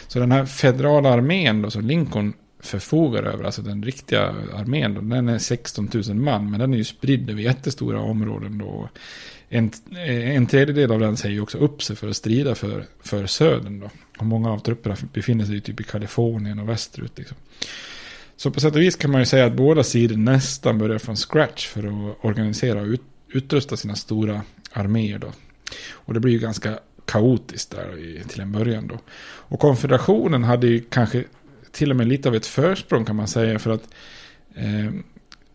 så 0.07 0.19
den 0.19 0.31
här 0.31 0.45
federala 0.45 1.09
armén 1.09 1.61
då, 1.61 1.71
som 1.71 1.85
Lincoln 1.85 2.33
förfogar 2.59 3.23
över, 3.23 3.43
alltså 3.43 3.61
den 3.61 3.83
riktiga 3.83 4.21
armén, 4.53 4.93
då, 4.93 5.01
den 5.01 5.29
är 5.29 5.37
16 5.37 5.89
000 5.93 6.15
man, 6.15 6.51
men 6.51 6.59
den 6.59 6.73
är 6.73 6.77
ju 6.77 6.83
spridd 6.83 7.29
över 7.29 7.41
jättestora 7.41 7.99
områden 7.99 8.57
då. 8.57 8.89
En, 9.49 9.71
eh, 9.91 10.35
en 10.35 10.47
tredjedel 10.47 10.91
av 10.91 10.99
den 10.99 11.17
säger 11.17 11.35
ju 11.35 11.41
också 11.41 11.57
upp 11.57 11.83
sig 11.83 11.95
för 11.95 12.07
att 12.07 12.15
strida 12.15 12.55
för, 12.55 12.85
för 13.03 13.25
södern 13.27 13.79
då. 13.79 13.89
Och 14.17 14.25
många 14.25 14.51
av 14.51 14.59
trupperna 14.59 14.95
befinner 15.13 15.45
sig 15.45 15.61
typ 15.61 15.79
i 15.79 15.83
Kalifornien 15.83 16.59
och 16.59 16.69
västerut 16.69 17.17
liksom. 17.17 17.37
Så 18.37 18.51
på 18.51 18.59
sätt 18.59 18.75
och 18.75 18.81
vis 18.81 18.95
kan 18.95 19.11
man 19.11 19.21
ju 19.21 19.25
säga 19.25 19.45
att 19.45 19.53
båda 19.53 19.83
sidor 19.83 20.15
nästan 20.15 20.77
börjar 20.77 20.97
från 20.97 21.15
scratch 21.15 21.67
för 21.67 21.79
att 21.87 22.25
organisera 22.25 22.81
och 22.81 22.87
ut, 22.87 23.01
utrusta 23.29 23.77
sina 23.77 23.95
stora 23.95 24.41
arméer 24.71 25.19
då. 25.19 25.31
Och 25.91 26.13
det 26.13 26.19
blir 26.19 26.33
ju 26.33 26.39
ganska 26.39 26.79
kaotiskt 27.05 27.71
där 27.71 27.97
i, 27.97 28.23
till 28.27 28.41
en 28.41 28.51
början 28.51 28.87
då. 28.87 28.99
Och 29.25 29.59
konfederationen 29.59 30.43
hade 30.43 30.67
ju 30.67 30.81
kanske 30.89 31.23
till 31.71 31.91
och 31.91 31.97
med 31.97 32.07
lite 32.07 32.29
av 32.29 32.35
ett 32.35 32.45
försprång 32.45 33.05
kan 33.05 33.15
man 33.15 33.27
säga 33.27 33.59
för 33.59 33.71
att 33.71 33.83
eh, 34.55 34.91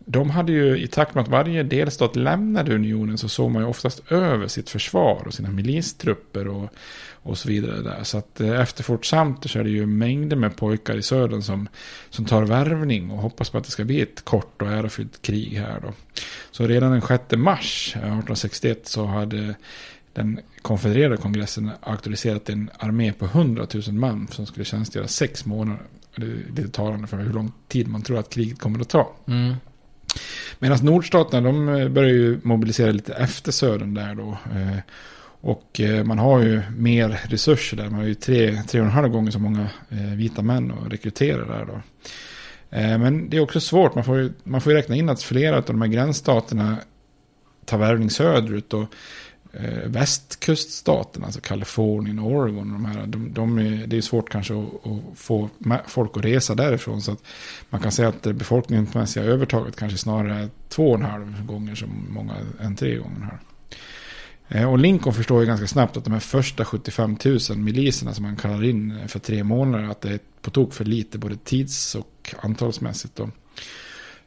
de 0.05 0.29
hade 0.29 0.51
ju 0.51 0.77
i 0.77 0.87
takt 0.87 1.15
med 1.15 1.21
att 1.21 1.27
varje 1.27 1.63
delstat 1.63 2.15
lämnade 2.15 2.75
unionen 2.75 3.17
så 3.17 3.29
såg 3.29 3.51
man 3.51 3.61
ju 3.61 3.67
oftast 3.67 4.11
över 4.11 4.47
sitt 4.47 4.69
försvar 4.69 5.23
och 5.27 5.33
sina 5.33 5.49
milistrupper 5.49 6.47
och, 6.47 6.73
och 7.23 7.37
så 7.37 7.47
vidare 7.47 7.81
där. 7.81 8.03
Så 8.03 8.17
att 8.17 8.41
eh, 8.41 8.61
efter 8.61 8.83
Fort 8.83 9.05
Sumter 9.05 9.49
så 9.49 9.59
är 9.59 9.63
det 9.63 9.69
ju 9.69 9.85
mängder 9.85 10.35
med 10.35 10.55
pojkar 10.55 10.97
i 10.97 11.01
södern 11.01 11.41
som, 11.41 11.67
som 12.09 12.25
tar 12.25 12.43
värvning 12.43 13.11
och 13.11 13.17
hoppas 13.17 13.49
på 13.49 13.57
att 13.57 13.63
det 13.63 13.71
ska 13.71 13.83
bli 13.83 14.01
ett 14.01 14.25
kort 14.25 14.61
och 14.61 14.67
ärofyllt 14.67 15.21
krig 15.21 15.57
här 15.57 15.79
då. 15.81 15.93
Så 16.51 16.67
redan 16.67 16.91
den 16.91 17.01
6 17.01 17.23
mars 17.37 17.93
eh, 17.95 18.01
1861 18.01 18.87
så 18.87 19.05
hade 19.05 19.55
den 20.13 20.39
konfedererade 20.61 21.17
kongressen 21.17 21.69
auktoriserat 21.81 22.49
en 22.49 22.69
armé 22.79 23.13
på 23.13 23.25
100 23.25 23.67
000 23.73 23.83
man 23.93 24.27
som 24.27 24.45
skulle 24.45 24.65
tjänstgöra 24.65 25.07
sex 25.07 25.45
månader. 25.45 25.81
Det 26.15 26.25
är 26.25 26.55
lite 26.55 26.69
talande 26.69 27.07
för 27.07 27.17
hur 27.17 27.33
lång 27.33 27.51
tid 27.67 27.87
man 27.87 28.01
tror 28.01 28.19
att 28.19 28.29
kriget 28.29 28.59
kommer 28.59 28.79
att 28.79 28.89
ta. 28.89 29.13
Mm. 29.27 29.55
Medan 30.59 30.77
nordstaterna 30.81 31.47
de 31.47 31.69
eh, 31.69 31.89
börjar 31.89 32.09
ju 32.09 32.39
mobilisera 32.43 32.91
lite 32.91 33.13
efter 33.13 33.51
södern 33.51 33.93
där 33.93 34.15
då. 34.15 34.29
Eh, 34.29 34.77
och 35.43 35.79
eh, 35.79 36.03
man 36.03 36.19
har 36.19 36.39
ju 36.39 36.61
mer 36.77 37.19
resurser 37.23 37.77
där. 37.77 37.83
Man 37.83 37.99
har 37.99 38.07
ju 38.07 38.13
tre, 38.13 38.63
tre 38.67 38.79
och 38.79 38.85
en 38.85 38.91
halv 38.91 39.09
gånger 39.09 39.31
så 39.31 39.39
många 39.39 39.67
vita 40.15 40.41
män 40.41 40.71
att 40.71 40.93
rekrytera 40.93 41.45
där 41.45 41.65
då. 41.65 41.81
Men 42.73 43.29
det 43.29 43.37
är 43.37 43.41
också 43.41 43.59
svårt. 43.59 43.95
Man 43.95 44.03
får 44.03 44.17
ju, 44.17 44.31
man 44.43 44.61
får 44.61 44.71
ju 44.71 44.77
räkna 44.77 44.95
in 44.95 45.09
att 45.09 45.23
flera 45.23 45.57
av 45.57 45.63
de 45.63 45.81
här 45.81 45.89
gränsstaterna 45.89 46.77
tar 47.65 47.77
värvning 47.77 48.09
söderut. 48.09 48.73
Och 48.73 48.85
eh, 49.53 49.89
västkuststaterna, 49.89 51.25
alltså 51.25 51.41
Kalifornien 51.41 52.19
och 52.19 52.31
Oregon. 52.31 52.73
De 52.73 52.85
här, 52.85 53.07
de, 53.07 53.33
de 53.33 53.57
är, 53.57 53.87
det 53.87 53.97
är 53.97 54.01
svårt 54.01 54.29
kanske 54.29 54.53
att, 54.53 54.87
att, 54.87 55.17
få 55.19 55.49
folk 55.87 56.17
att 56.17 56.25
resa 56.25 56.55
därifrån. 56.55 57.01
Så 57.01 57.11
att 57.11 57.23
man 57.69 57.81
kan 57.81 57.91
säga 57.91 58.07
att 58.07 58.23
det 58.23 58.33
befolkningsmässiga 58.33 59.23
övertaget 59.23 59.75
kanske 59.75 59.97
snarare 59.97 60.35
är 60.35 60.49
två 60.69 60.89
och 60.89 60.99
en 60.99 61.05
halv 61.05 61.45
gånger 61.45 61.75
så 61.75 61.85
många 62.09 62.33
än 62.59 62.75
tre 62.75 62.95
gånger 62.95 63.21
här. 63.21 63.39
Eh, 64.47 64.71
och 64.71 64.79
Lincoln 64.79 65.13
förstår 65.13 65.41
ju 65.41 65.47
ganska 65.47 65.67
snabbt 65.67 65.97
att 65.97 66.03
de 66.03 66.13
här 66.13 66.19
första 66.19 66.65
75 66.65 67.17
000 67.25 67.57
miliserna 67.57 68.13
som 68.13 68.23
man 68.23 68.35
kallar 68.35 68.63
in 68.63 69.07
för 69.07 69.19
tre 69.19 69.43
månader, 69.43 69.83
att 69.83 70.01
det 70.01 70.09
är 70.09 70.19
på 70.41 70.49
tok 70.49 70.73
för 70.73 70.85
lite 70.85 71.17
både 71.17 71.35
tids 71.35 71.95
och 71.95 72.35
antalsmässigt. 72.41 73.15
Då. 73.15 73.29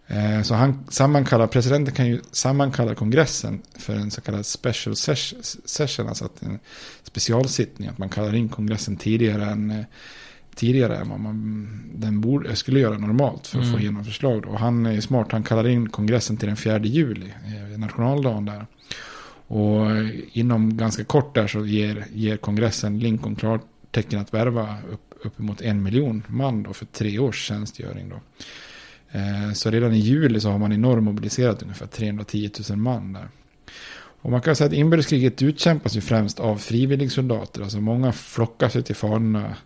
Eh, 0.06 0.42
så 0.42 0.54
han 0.54 0.84
sammankallar, 0.88 1.46
presidenten 1.46 1.94
kan 1.94 2.06
ju 2.06 2.20
sammankalla 2.32 2.94
kongressen 2.94 3.62
för 3.78 3.94
en 3.94 4.10
så 4.10 4.20
kallad 4.20 4.46
special 4.46 4.96
session, 4.96 6.08
alltså 6.08 6.24
att 6.24 6.42
en 6.42 6.58
specialsittning, 7.02 7.88
att 7.88 7.98
man 7.98 8.08
kallar 8.08 8.34
in 8.34 8.48
kongressen 8.48 8.96
tidigare 8.96 9.44
än, 9.44 9.70
eh, 9.70 9.84
tidigare 10.54 10.96
än 10.96 11.08
vad 11.08 11.20
man 11.20 11.68
den 11.94 12.20
borde, 12.20 12.56
skulle 12.56 12.80
göra 12.80 12.98
normalt 12.98 13.46
för 13.46 13.58
att 13.58 13.64
mm. 13.64 13.76
få 13.76 13.80
igenom 13.80 14.04
förslag. 14.04 14.46
Och 14.46 14.58
han 14.58 14.86
är 14.86 15.00
smart, 15.00 15.32
han 15.32 15.42
kallar 15.42 15.68
in 15.68 15.88
kongressen 15.88 16.36
till 16.36 16.48
den 16.48 16.56
4 16.56 16.78
juli, 16.78 17.32
eh, 17.46 17.78
nationaldagen 17.78 18.44
där. 18.44 18.66
Och 19.46 19.86
inom 20.32 20.76
ganska 20.76 21.04
kort 21.04 21.34
där 21.34 21.46
så 21.46 21.66
ger, 21.66 22.04
ger 22.12 22.36
kongressen 22.36 22.98
Lincoln 22.98 23.36
klartecken 23.36 24.20
att 24.20 24.34
värva 24.34 24.76
upp, 24.92 25.14
uppemot 25.24 25.60
en 25.60 25.82
miljon 25.82 26.22
man 26.28 26.62
då 26.62 26.72
för 26.72 26.86
tre 26.86 27.18
års 27.18 27.44
tjänstgöring. 27.44 28.08
Då. 28.08 28.20
Eh, 29.14 29.52
så 29.52 29.70
redan 29.70 29.92
i 29.92 29.98
juli 29.98 30.40
så 30.40 30.50
har 30.50 30.58
man 30.58 30.72
i 30.72 30.76
norr 30.76 31.00
mobiliserat 31.00 31.62
ungefär 31.62 31.86
310 31.86 32.50
000 32.70 32.78
man 32.78 33.12
där. 33.12 33.28
Och 33.96 34.30
man 34.30 34.40
kan 34.40 34.56
säga 34.56 34.68
att 34.68 34.72
inbördeskriget 34.72 35.42
utkämpas 35.42 35.96
ju 35.96 36.00
främst 36.00 36.40
av 36.40 36.56
frivilligsoldater. 36.56 37.62
Alltså 37.62 37.80
många 37.80 38.12
flockar 38.12 38.68
sig 38.68 38.82
till 38.82 38.94
fanorna 38.94 39.56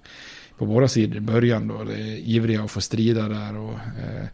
på 0.59 0.67
båda 0.67 0.89
sidor 0.89 1.17
i 1.17 1.21
början 1.21 1.69
då. 1.69 1.85
Det 1.85 1.95
är 1.95 2.17
ivriga 2.17 2.63
att 2.63 2.71
få 2.71 2.81
strida 2.81 3.29
där. 3.29 3.57
Och, 3.57 3.73
eh, 3.73 4.27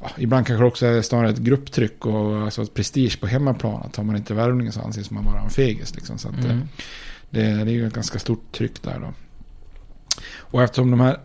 ja, 0.00 0.10
ibland 0.18 0.46
kanske 0.46 0.62
det 0.62 0.68
också 0.68 0.86
är 0.86 1.02
snarare 1.02 1.30
ett 1.30 1.38
grupptryck 1.38 2.06
och 2.06 2.36
alltså 2.36 2.62
ett 2.62 2.74
prestige 2.74 3.20
på 3.20 3.26
hemmaplan. 3.26 3.82
Att 3.82 3.92
tar 3.92 4.02
man 4.02 4.16
inte 4.16 4.34
värvningen 4.34 4.72
så 4.72 4.80
anses 4.80 5.10
man 5.10 5.24
vara 5.24 5.40
en 5.40 5.50
fegis. 5.50 5.94
Liksom. 5.94 6.18
Så 6.18 6.28
att, 6.28 6.44
mm. 6.44 6.60
det, 7.30 7.40
det, 7.40 7.70
är 7.70 7.74
ju 7.74 7.86
ett 7.86 7.94
ganska 7.94 8.18
stort 8.18 8.52
tryck 8.52 8.82
där 8.82 9.00
då. 9.00 9.12
Och 10.36 10.62
eftersom 10.62 10.90
de 10.90 11.00
här 11.00 11.20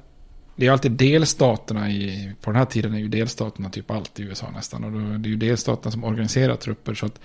det 0.56 0.68
är 0.68 0.72
alltid 0.72 0.92
delstaterna 0.92 1.92
i, 1.92 2.32
på 2.42 2.52
den 2.52 2.58
här 2.58 2.66
tiden 2.66 2.94
är 2.94 3.00
ju 3.00 3.08
delstaterna 3.08 3.70
typ 3.70 3.92
allt 3.92 4.20
i 4.20 4.24
USA 4.24 4.52
nästan. 4.52 4.84
Och 4.84 4.92
då, 4.92 5.00
det 5.00 5.28
är 5.28 5.32
ju 5.32 5.36
delstaterna 5.36 5.92
som 5.92 6.04
organiserar 6.04 6.56
trupper. 6.56 6.94
Så 6.94 7.06
att 7.06 7.20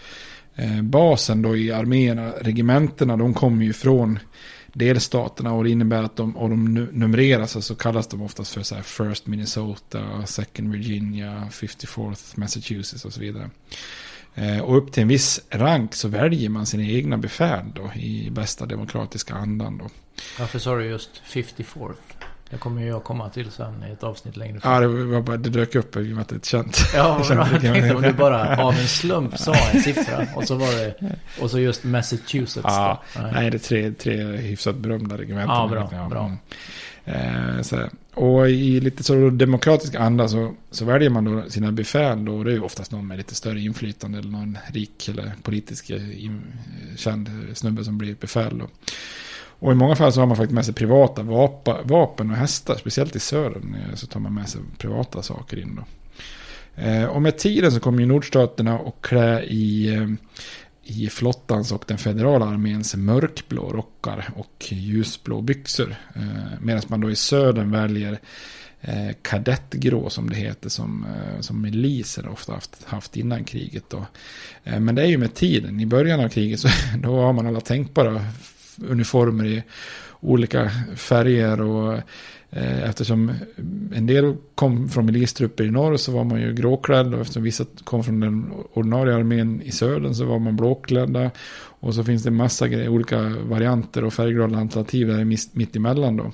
eh, 0.55 0.83
basen 0.83 1.43
då 1.43 1.57
i 1.57 1.73
arméerna, 1.73 2.33
regementena, 2.41 3.17
de 3.17 3.35
kommer 3.35 3.65
ju 3.65 3.73
från 3.73 4.19
delstaterna. 4.73 5.53
Och 5.53 5.65
det 5.65 5.71
innebär 5.71 6.03
att 6.03 6.17
de, 6.17 6.37
och 6.37 6.51
de 6.51 6.75
numreras, 6.93 7.67
så 7.67 7.75
kallas 7.75 8.07
de 8.07 8.23
oftast 8.23 8.55
för 8.55 8.63
så 8.63 8.75
här 8.75 8.83
First 8.83 9.27
Minnesota, 9.27 10.27
Second 10.27 10.73
Virginia, 10.73 11.49
54th 11.51 12.33
Massachusetts 12.35 13.05
och 13.05 13.13
så 13.13 13.21
vidare. 13.21 13.51
Eh, 14.35 14.61
och 14.61 14.77
upp 14.77 14.93
till 14.93 15.03
en 15.03 15.09
viss 15.09 15.41
rank 15.51 15.95
så 15.95 16.09
väljer 16.09 16.49
man 16.49 16.67
sina 16.67 16.85
egna 16.85 17.19
befäl 17.19 17.65
då 17.75 17.93
i 17.95 18.31
bästa 18.31 18.67
demokratiska 18.67 19.35
andan 19.35 19.79
då. 19.79 19.89
Varför 20.39 20.59
sa 20.59 20.77
du 20.77 20.85
just 20.85 21.23
54th? 21.27 21.95
Det 22.50 22.59
kommer 22.59 22.83
jag 22.83 23.04
komma 23.04 23.28
till 23.28 23.50
sen 23.50 23.85
i 23.88 23.92
ett 23.92 24.02
avsnitt 24.02 24.37
längre 24.37 24.61
fram. 24.61 24.73
Ja, 24.73 24.80
det, 24.80 24.87
var 24.87 25.21
bara, 25.21 25.37
det 25.37 25.50
dök 25.50 25.75
upp 25.75 25.97
i 25.97 26.00
och 26.00 26.04
med 26.04 26.21
att 26.21 26.28
det 26.28 26.35
är 26.35 26.38
ett 26.38 26.45
känt. 26.45 26.78
Ja, 26.95 27.25
känt 27.25 27.52
jag 27.52 27.61
tänkte 27.61 27.95
om 27.95 28.02
du 28.02 28.12
bara 28.12 28.64
av 28.64 28.75
en 28.75 28.88
slump 28.88 29.38
sa 29.38 29.54
en 29.73 29.80
siffra. 29.80 30.26
Och 30.35 30.45
så 30.45 30.54
var 30.54 30.73
det, 30.73 31.16
och 31.40 31.50
så 31.50 31.59
just 31.59 31.85
Massachusetts. 31.85 32.64
Ja, 32.64 33.02
nej. 33.16 33.33
nej. 33.33 33.50
det 33.50 33.57
är 33.57 33.59
tre, 33.59 33.92
tre 33.92 34.25
hyfsat 34.25 34.76
berömda 34.76 35.19
regementen. 35.19 35.57
Ja, 35.57 35.69
bra. 35.69 35.88
Ja, 35.92 36.09
bra. 36.09 36.33
Eh, 37.04 37.87
och 38.14 38.50
i 38.50 38.80
lite 38.80 39.02
så 39.02 39.30
demokratisk 39.30 39.95
anda 39.95 40.28
så, 40.28 40.54
så 40.71 40.85
väljer 40.85 41.11
man 41.11 41.25
då 41.25 41.50
sina 41.50 41.73
befäl. 41.73 42.25
Då, 42.25 42.45
det 42.45 42.50
är 42.50 42.54
ju 42.54 42.61
oftast 42.61 42.92
någon 42.92 43.07
med 43.07 43.19
lite 43.19 43.35
större 43.35 43.61
inflytande 43.61 44.19
eller 44.19 44.30
någon 44.30 44.59
rik 44.73 45.09
eller 45.09 45.33
politisk 45.42 45.90
in, 45.90 46.42
känd 46.97 47.30
snubbe 47.54 47.85
som 47.85 47.99
blir 47.99 48.14
befäl. 48.14 48.59
Då. 48.59 48.66
Och 49.61 49.73
i 49.73 49.75
många 49.75 49.97
fall 49.97 50.12
så 50.12 50.21
har 50.21 50.26
man 50.26 50.37
faktiskt 50.37 50.55
med 50.55 50.64
sig 50.64 50.75
privata 50.75 51.23
vapen 51.85 52.31
och 52.31 52.37
hästar. 52.37 52.76
Speciellt 52.76 53.17
i 53.17 53.21
södern 53.21 53.75
eh, 53.75 53.95
så 53.95 54.07
tar 54.07 54.21
man 54.21 54.35
med 54.35 54.49
sig 54.49 54.61
privata 54.79 55.23
saker 55.23 55.59
in 55.59 55.76
då. 55.76 55.85
Eh, 56.83 57.05
och 57.05 57.23
med 57.23 57.38
tiden 57.38 57.73
så 57.73 57.81
kommer 57.81 58.00
ju 58.00 58.07
nordstaterna 58.07 58.75
att 58.75 58.95
klä 59.00 59.43
i, 59.43 59.95
eh, 59.95 60.07
i 60.85 61.09
flottans 61.09 61.73
och 61.73 61.85
den 61.87 61.99
federala 61.99 62.47
arméns 62.47 62.97
mörkblå 62.97 63.73
rockar 63.73 64.31
och 64.37 64.67
ljusblå 64.69 65.40
byxor. 65.40 65.97
Medan 66.61 66.83
man 66.87 67.00
då 67.00 67.11
i 67.11 67.17
södern 67.17 67.71
väljer 67.71 68.19
kadettgrå 69.23 70.11
som 70.11 70.31
det 70.31 70.37
heter 70.37 70.69
som, 70.69 71.07
som 71.40 71.62
miliser 71.62 72.29
ofta 72.29 72.52
haft, 72.52 72.85
haft 72.85 73.17
innan 73.17 73.45
kriget. 73.45 73.85
Då. 73.90 74.07
Men 74.64 74.95
det 74.95 75.02
är 75.02 75.07
ju 75.07 75.19
med 75.19 75.35
tiden. 75.35 75.81
I 75.81 75.87
början 75.87 76.21
av 76.21 76.29
kriget 76.29 76.61
så 76.61 76.69
då 77.02 77.21
har 77.21 77.33
man 77.33 77.47
alla 77.47 77.61
tänkbara 77.61 78.25
uniformer 78.89 79.45
i 79.45 79.63
olika 80.21 80.71
färger. 80.97 81.61
och 81.61 81.95
eh, 82.51 82.89
Eftersom 82.89 83.33
en 83.95 84.07
del 84.07 84.37
kom 84.55 84.89
från 84.89 85.07
milistrupper 85.07 85.65
i 85.65 85.71
norr 85.71 85.97
så 85.97 86.13
var 86.13 86.25
man 86.25 86.41
ju 86.41 86.55
gråklädd. 86.55 87.15
Och 87.15 87.21
eftersom 87.21 87.43
vissa 87.43 87.65
kom 87.85 88.05
från 88.05 88.21
den 88.21 88.53
ordinarie 88.73 89.15
armén 89.15 89.63
i 89.63 89.71
södern 89.71 90.15
så 90.15 90.25
var 90.25 90.39
man 90.39 90.57
blåklädda. 90.57 91.31
Och 91.81 91.95
så 91.95 92.05
finns 92.05 92.23
det 92.23 92.29
en 92.29 92.37
massa 92.37 92.69
grejer, 92.69 92.89
olika 92.89 93.29
varianter 93.29 94.05
och 94.05 94.15
färgglada 94.15 94.59
alternativ 94.59 95.07
där 95.07 95.25
mitt 95.57 95.77
emellan 95.77 96.17
då. 96.17 96.33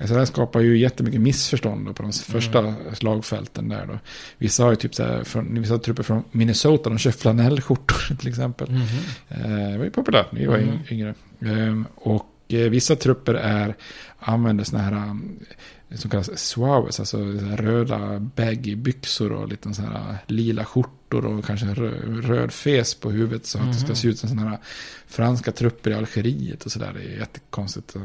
Så 0.00 0.12
det 0.12 0.18
här 0.18 0.24
skapar 0.24 0.60
ju 0.60 0.78
jättemycket 0.78 1.20
missförstånd 1.20 1.86
på 1.86 2.02
de 2.02 2.02
mm. 2.02 2.12
första 2.12 2.58
mm. 2.58 2.94
slagfälten 2.94 3.68
där 3.68 3.86
då. 3.86 3.98
Vissa 4.38 4.62
har 4.62 4.70
ju 4.70 4.76
typ 4.76 4.94
så 4.94 5.02
här, 5.02 5.24
från, 5.24 5.60
vissa 5.60 5.78
trupper 5.78 6.02
från 6.02 6.24
Minnesota, 6.30 6.90
de 6.90 6.98
kör 6.98 7.10
flanellskjortor 7.10 8.16
till 8.20 8.28
exempel. 8.28 8.68
Mm. 8.68 8.82
Eh, 9.28 9.70
det 9.72 9.78
var 9.78 9.84
ju 9.84 9.90
populärt 9.90 10.32
när 10.32 10.40
vi 10.40 10.46
var 10.46 10.58
mm. 10.58 10.78
yngre. 10.90 11.14
Eh, 11.40 11.82
och 11.94 12.30
vissa 12.48 12.96
trupper 12.96 13.34
är, 13.34 13.76
använder 14.18 14.64
sådana 14.64 14.84
här 14.84 15.06
eh, 15.88 15.96
som 15.96 16.10
kallas 16.10 16.38
suaves, 16.38 17.00
alltså 17.00 17.18
röda 17.56 18.18
baggy 18.18 18.76
byxor 18.76 19.32
och 19.32 19.48
lite 19.48 19.74
sådana 19.74 19.98
här 19.98 20.18
lila 20.26 20.64
skjortor 20.64 21.26
och 21.26 21.44
kanske 21.44 21.66
röd, 21.66 22.24
röd 22.24 22.52
fes 22.52 22.94
på 22.94 23.10
huvudet 23.10 23.46
så 23.46 23.58
att 23.58 23.66
det 23.66 23.74
ska 23.74 23.84
mm. 23.84 23.96
se 23.96 24.08
ut 24.08 24.18
som 24.18 24.28
sådana 24.28 24.50
här 24.50 24.58
franska 25.06 25.52
trupper 25.52 25.90
i 25.90 25.94
Algeriet 25.94 26.64
och 26.64 26.72
sådär. 26.72 26.92
Det 26.94 27.14
är 27.14 27.18
jättekonstigt. 27.18 27.96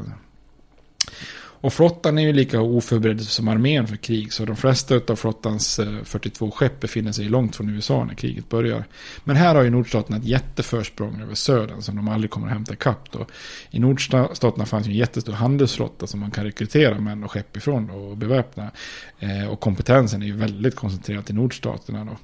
Och 1.60 1.72
flottan 1.72 2.18
är 2.18 2.22
ju 2.22 2.32
lika 2.32 2.60
oförberedd 2.60 3.20
som 3.20 3.48
armén 3.48 3.86
för 3.86 3.96
krig. 3.96 4.32
Så 4.32 4.44
de 4.44 4.56
flesta 4.56 5.00
av 5.08 5.16
flottans 5.16 5.78
eh, 5.78 6.02
42 6.04 6.50
skepp 6.50 6.80
befinner 6.80 7.12
sig 7.12 7.24
långt 7.24 7.56
från 7.56 7.70
USA 7.70 8.04
när 8.04 8.14
kriget 8.14 8.48
börjar. 8.48 8.84
Men 9.24 9.36
här 9.36 9.54
har 9.54 9.62
ju 9.62 9.70
nordstaterna 9.70 10.16
ett 10.16 10.24
jätteförsprång 10.24 11.20
över 11.22 11.34
södern 11.34 11.82
som 11.82 11.96
de 11.96 12.08
aldrig 12.08 12.30
kommer 12.30 12.46
att 12.46 12.52
hämta 12.52 12.72
ikapp. 12.72 13.12
Då. 13.12 13.26
I 13.70 13.78
nordstaterna 13.78 14.66
fanns 14.66 14.86
ju 14.86 14.90
en 14.90 14.96
jättestor 14.96 15.32
handelsflotta 15.32 16.06
som 16.06 16.20
man 16.20 16.30
kan 16.30 16.44
rekrytera 16.44 17.00
män 17.00 17.24
och 17.24 17.30
skepp 17.30 17.56
ifrån 17.56 17.90
och 17.90 18.16
beväpna. 18.16 18.70
Eh, 19.18 19.48
och 19.48 19.60
kompetensen 19.60 20.22
är 20.22 20.26
ju 20.26 20.36
väldigt 20.36 20.76
koncentrerad 20.76 21.24
till 21.24 21.34
nordstaterna. 21.34 22.04
Då. 22.04 22.16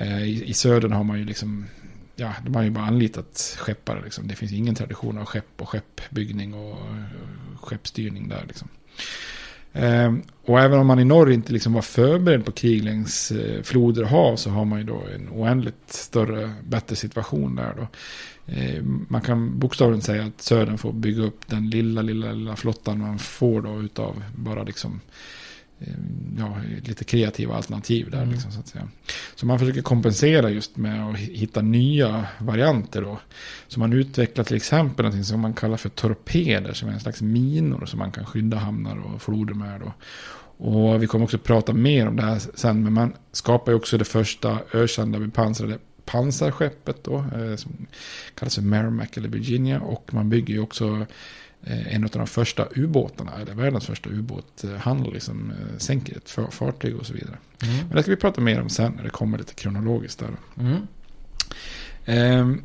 Eh, 0.00 0.22
i, 0.22 0.44
I 0.46 0.54
södern 0.54 0.92
har 0.92 1.04
man 1.04 1.18
ju 1.18 1.24
liksom 1.24 1.66
ja, 2.22 2.34
de 2.44 2.54
har 2.54 2.62
ju 2.62 2.70
bara 2.70 2.84
anlitat 2.84 3.56
skeppare. 3.58 4.02
Liksom. 4.04 4.28
Det 4.28 4.34
finns 4.34 4.52
ingen 4.52 4.74
tradition 4.74 5.18
av 5.18 5.24
skepp 5.24 5.60
och 5.60 5.68
skeppbyggning 5.68 6.54
och 6.54 6.78
skeppstyrning 7.60 8.28
där. 8.28 8.44
Liksom. 8.46 8.68
Ehm, 9.72 10.22
och 10.44 10.60
även 10.60 10.78
om 10.78 10.86
man 10.86 10.98
i 10.98 11.04
norr 11.04 11.30
inte 11.30 11.52
liksom 11.52 11.72
var 11.72 11.82
förberedd 11.82 12.44
på 12.44 12.52
krig 12.52 12.84
längs 12.84 13.30
eh, 13.30 13.62
floder 13.62 14.02
och 14.02 14.08
hav 14.08 14.36
så 14.36 14.50
har 14.50 14.64
man 14.64 14.78
ju 14.78 14.84
då 14.84 15.02
en 15.14 15.28
oändligt 15.28 15.92
större, 15.92 16.52
bättre 16.64 16.96
situation 16.96 17.56
där 17.56 17.74
då. 17.76 17.86
Ehm, 18.52 19.06
man 19.08 19.20
kan 19.20 19.58
bokstavligen 19.58 20.02
säga 20.02 20.24
att 20.24 20.42
södern 20.42 20.78
får 20.78 20.92
bygga 20.92 21.22
upp 21.22 21.46
den 21.48 21.70
lilla, 21.70 22.02
lilla, 22.02 22.32
lilla 22.32 22.56
flottan 22.56 22.98
man 22.98 23.18
får 23.18 23.62
då 23.62 23.80
utav 23.80 24.22
bara 24.34 24.62
liksom 24.62 25.00
Eh, 25.00 25.41
ja, 26.38 26.56
lite 26.84 27.04
kreativa 27.04 27.54
alternativ 27.54 28.10
där. 28.10 28.18
Mm. 28.18 28.30
Liksom, 28.30 28.52
så, 28.52 28.60
att 28.60 28.68
säga. 28.68 28.88
så 29.34 29.46
man 29.46 29.58
försöker 29.58 29.82
kompensera 29.82 30.50
just 30.50 30.76
med 30.76 31.08
att 31.08 31.16
hitta 31.16 31.62
nya 31.62 32.26
varianter. 32.38 33.02
Då. 33.02 33.20
Så 33.68 33.80
man 33.80 33.92
utvecklar 33.92 34.44
till 34.44 34.56
exempel 34.56 35.06
något 35.06 35.26
som 35.26 35.40
man 35.40 35.54
kallar 35.54 35.76
för 35.76 35.88
torpeder, 35.88 36.72
som 36.72 36.88
är 36.88 36.92
en 36.92 37.00
slags 37.00 37.22
minor 37.22 37.86
som 37.86 37.98
man 37.98 38.12
kan 38.12 38.26
skydda 38.26 38.56
hamnar 38.56 38.96
och 38.96 39.22
floder 39.22 39.54
med. 39.54 39.80
Då. 39.80 39.92
Och 40.64 41.02
vi 41.02 41.06
kommer 41.06 41.24
också 41.24 41.38
prata 41.38 41.72
mer 41.72 42.08
om 42.08 42.16
det 42.16 42.22
här 42.22 42.40
sen, 42.54 42.82
men 42.82 42.92
man 42.92 43.12
skapar 43.32 43.72
ju 43.72 43.76
också 43.76 43.98
det 43.98 44.04
första 44.04 44.58
ökända 44.72 45.18
bepansrade 45.18 45.78
pansarskeppet 46.04 47.04
då, 47.04 47.16
eh, 47.16 47.56
som 47.56 47.86
kallas 48.34 48.54
för 48.54 48.62
Merrimack 48.62 49.16
eller 49.16 49.28
Virginia. 49.28 49.80
Och 49.80 50.14
man 50.14 50.28
bygger 50.28 50.54
ju 50.54 50.60
också 50.60 50.86
Eh, 50.96 51.06
en 51.64 52.04
av 52.04 52.10
de 52.10 52.26
första 52.26 52.68
ubåtarna, 52.74 53.32
eller 53.40 53.54
världens 53.54 53.86
första 53.86 54.10
ubåt, 54.10 54.64
han 54.78 55.02
liksom 55.02 55.50
eh, 55.50 55.78
sänker 55.78 56.16
ett 56.16 56.30
fartyg 56.50 56.96
och 56.96 57.06
så 57.06 57.12
vidare. 57.12 57.38
Mm. 57.62 57.76
Men 57.76 57.96
det 57.96 58.02
ska 58.02 58.10
vi 58.10 58.16
prata 58.16 58.40
mer 58.40 58.60
om 58.60 58.68
sen 58.68 58.92
när 58.92 59.02
det 59.02 59.10
kommer 59.10 59.38
lite 59.38 59.54
kronologiskt 59.54 60.18
där. 60.18 60.30
Mm. 60.60 60.86
Um, 62.40 62.62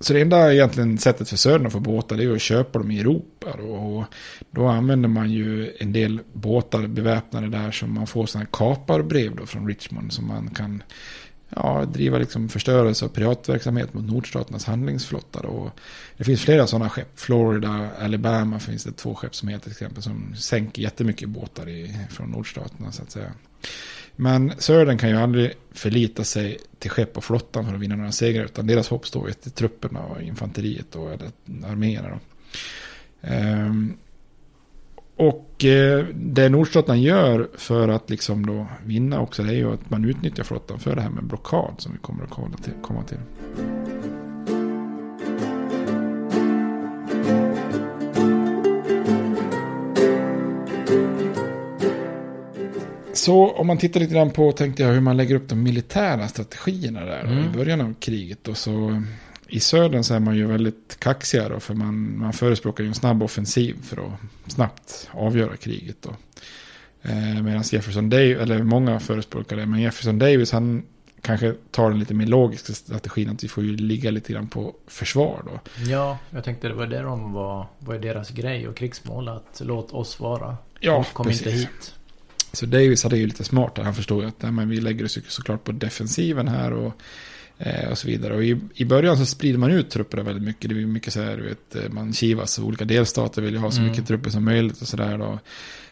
så 0.00 0.12
det 0.12 0.20
enda 0.20 0.52
egentligen 0.54 0.98
sättet 0.98 1.28
för 1.28 1.36
Södern 1.36 1.66
att 1.66 1.72
få 1.72 1.80
båtar 1.80 2.16
det 2.16 2.24
är 2.24 2.32
att 2.32 2.40
köpa 2.40 2.78
dem 2.78 2.90
i 2.90 3.00
Europa. 3.00 3.56
Då. 3.58 3.64
Och 3.64 4.04
då 4.50 4.66
använder 4.66 5.08
man 5.08 5.30
ju 5.30 5.72
en 5.78 5.92
del 5.92 6.20
båtar 6.32 6.86
beväpnade 6.86 7.48
där 7.48 7.70
som 7.70 7.94
man 7.94 8.06
får 8.06 8.26
sådana 8.26 8.44
här 8.44 8.50
kaparbrev 8.52 9.36
då 9.36 9.46
från 9.46 9.68
Richmond 9.68 10.12
som 10.12 10.26
man 10.26 10.50
kan 10.50 10.82
ja, 11.56 11.84
driva 11.84 12.18
liksom 12.18 12.48
förstörelse 12.48 13.04
och 13.04 13.14
piratverksamhet 13.14 13.94
mot 13.94 14.04
nordstaternas 14.04 14.64
handlingsflotta. 14.64 15.40
Och 15.40 15.70
det 16.16 16.24
finns 16.24 16.40
flera 16.40 16.66
sådana 16.66 16.90
skepp. 16.90 17.20
Florida, 17.20 17.90
Alabama 17.98 18.58
finns 18.58 18.84
det 18.84 18.92
två 18.92 19.14
skepp 19.14 19.34
som 19.34 19.48
heter 19.48 19.62
till 19.62 19.72
exempel. 19.72 20.02
Som 20.02 20.34
sänker 20.36 20.82
jättemycket 20.82 21.28
båtar 21.28 21.68
i, 21.68 21.96
från 22.10 22.30
nordstaterna 22.30 22.92
så 22.92 23.02
att 23.02 23.10
säga. 23.10 23.32
Men 24.16 24.52
Södern 24.58 24.98
kan 24.98 25.10
ju 25.10 25.16
aldrig 25.16 25.52
förlita 25.72 26.24
sig 26.24 26.58
till 26.78 26.90
skepp 26.90 27.16
och 27.16 27.24
flottan 27.24 27.66
för 27.66 27.74
att 27.74 27.80
vinna 27.80 27.96
några 27.96 28.12
segrar. 28.12 28.44
Utan 28.44 28.66
deras 28.66 28.88
hopp 28.88 29.06
står 29.06 29.28
ju 29.28 29.34
till 29.34 29.50
trupperna 29.50 30.00
och 30.00 30.22
infanteriet 30.22 30.86
då, 30.92 31.08
eller 31.08 31.30
arméerna. 31.64 32.08
Då. 32.08 32.18
Um, 33.34 33.96
och 35.20 35.64
eh, 35.64 36.06
det 36.14 36.48
nordstaterna 36.48 36.96
gör 36.96 37.48
för 37.54 37.88
att 37.88 38.10
liksom 38.10 38.46
då 38.46 38.66
vinna 38.84 39.20
också 39.20 39.42
det 39.42 39.52
är 39.52 39.56
ju 39.56 39.72
att 39.72 39.90
man 39.90 40.04
utnyttjar 40.04 40.44
flottan 40.44 40.78
för 40.78 40.96
det 40.96 41.02
här 41.02 41.10
med 41.10 41.24
blockad 41.24 41.74
som 41.78 41.92
vi 41.92 41.98
kommer 41.98 42.24
att 42.24 42.30
komma 42.30 42.56
till. 42.62 42.72
Komma 42.82 43.02
till. 43.02 43.18
Så 53.12 53.50
om 53.50 53.66
man 53.66 53.78
tittar 53.78 54.00
lite 54.00 54.14
grann 54.14 54.30
på, 54.30 54.52
tänkte 54.52 54.82
jag, 54.82 54.92
hur 54.92 55.00
man 55.00 55.16
lägger 55.16 55.34
upp 55.34 55.48
de 55.48 55.62
militära 55.62 56.28
strategierna 56.28 57.04
där 57.04 57.24
mm. 57.24 57.44
i 57.44 57.48
början 57.56 57.80
av 57.80 57.94
kriget. 58.00 58.48
Och 58.48 58.56
så 58.56 59.02
i 59.50 59.60
södern 59.60 60.04
så 60.04 60.14
är 60.14 60.20
man 60.20 60.36
ju 60.36 60.46
väldigt 60.46 60.96
kaxiga 60.98 61.48
då, 61.48 61.60
för 61.60 61.74
man, 61.74 62.18
man 62.18 62.32
förespråkar 62.32 62.84
ju 62.84 62.88
en 62.88 62.94
snabb 62.94 63.22
offensiv 63.22 63.76
för 63.82 63.96
att 63.96 64.52
snabbt 64.52 65.08
avgöra 65.12 65.56
kriget 65.56 65.96
då. 66.00 66.10
Eh, 67.02 67.42
Medan 67.42 67.62
Jefferson 67.72 68.10
Davis, 68.10 68.38
eller 68.38 68.62
många 68.62 69.00
förespråkar 69.00 69.56
det, 69.56 69.66
men 69.66 69.80
Jefferson 69.80 70.18
Davis 70.18 70.52
han 70.52 70.82
kanske 71.22 71.54
tar 71.70 71.90
den 71.90 71.98
lite 71.98 72.14
mer 72.14 72.26
logiska 72.26 72.72
strategin 72.72 73.30
att 73.30 73.44
vi 73.44 73.48
får 73.48 73.64
ju 73.64 73.76
ligga 73.76 74.10
lite 74.10 74.32
grann 74.32 74.48
på 74.48 74.74
försvar 74.86 75.42
då. 75.46 75.60
Ja, 75.90 76.18
jag 76.30 76.44
tänkte 76.44 76.68
det 76.68 76.74
var 76.74 76.86
det 76.86 77.00
de 77.00 77.32
var, 77.32 77.66
var 77.78 77.98
deras 77.98 78.30
grej 78.30 78.68
och 78.68 78.76
krigsmål, 78.76 79.28
att 79.28 79.60
låt 79.64 79.92
oss 79.92 80.20
vara. 80.20 80.56
Ja, 80.80 81.04
Kom 81.12 81.26
precis. 81.26 81.46
inte 81.46 81.58
hit. 81.58 81.94
Så 82.52 82.66
Davis 82.66 83.02
hade 83.02 83.16
ju 83.18 83.26
lite 83.26 83.44
smart 83.44 83.74
där. 83.74 83.82
Han 83.82 83.94
förstod 83.94 84.22
ju 84.22 84.28
att 84.28 84.42
nej, 84.42 84.52
men 84.52 84.68
vi 84.68 84.80
lägger 84.80 85.04
oss 85.04 85.18
såklart 85.28 85.64
på 85.64 85.72
defensiven 85.72 86.48
här. 86.48 86.72
Och 86.72 86.92
och 87.90 87.98
så 87.98 88.06
vidare. 88.06 88.34
Och 88.34 88.44
i, 88.44 88.60
i 88.74 88.84
början 88.84 89.16
så 89.16 89.26
sprider 89.26 89.58
man 89.58 89.70
ut 89.70 89.90
trupperna 89.90 90.22
väldigt 90.22 90.44
mycket. 90.44 90.70
Det 90.70 90.76
är 90.76 90.86
mycket 90.86 91.12
så 91.12 91.22
här, 91.22 91.36
du 91.36 91.42
vet, 91.42 91.76
eh, 91.76 91.90
man 91.90 92.12
kivas. 92.12 92.58
Olika 92.58 92.84
delstater 92.84 93.42
vill 93.42 93.52
ju 93.52 93.58
ha 93.58 93.70
så 93.70 93.78
mm. 93.78 93.90
mycket 93.90 94.06
trupper 94.06 94.30
som 94.30 94.44
möjligt 94.44 94.82
och 94.82 94.88
sådär. 94.88 95.38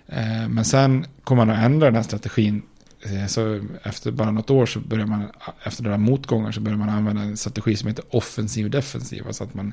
Eh, 0.06 0.48
men 0.48 0.64
sen 0.64 1.06
kommer 1.24 1.44
man 1.44 1.56
att 1.56 1.64
ändra 1.64 1.86
den 1.86 1.94
här 1.94 2.02
strategin. 2.02 2.62
Eh, 3.02 3.26
så 3.26 3.60
efter 3.82 4.10
bara 4.10 4.30
något 4.30 4.50
år 4.50 4.66
så 4.66 4.80
börjar 4.80 5.06
man, 5.06 5.28
efter 5.62 5.82
några 5.82 5.98
motgångar 5.98 6.52
så 6.52 6.60
börjar 6.60 6.78
man 6.78 6.88
använda 6.88 7.22
en 7.22 7.36
strategi 7.36 7.76
som 7.76 7.88
heter 7.88 8.04
offensiv 8.10 8.64
och 8.64 8.70
defensiv. 8.70 9.26
Alltså 9.26 9.44
att 9.44 9.54
man, 9.54 9.72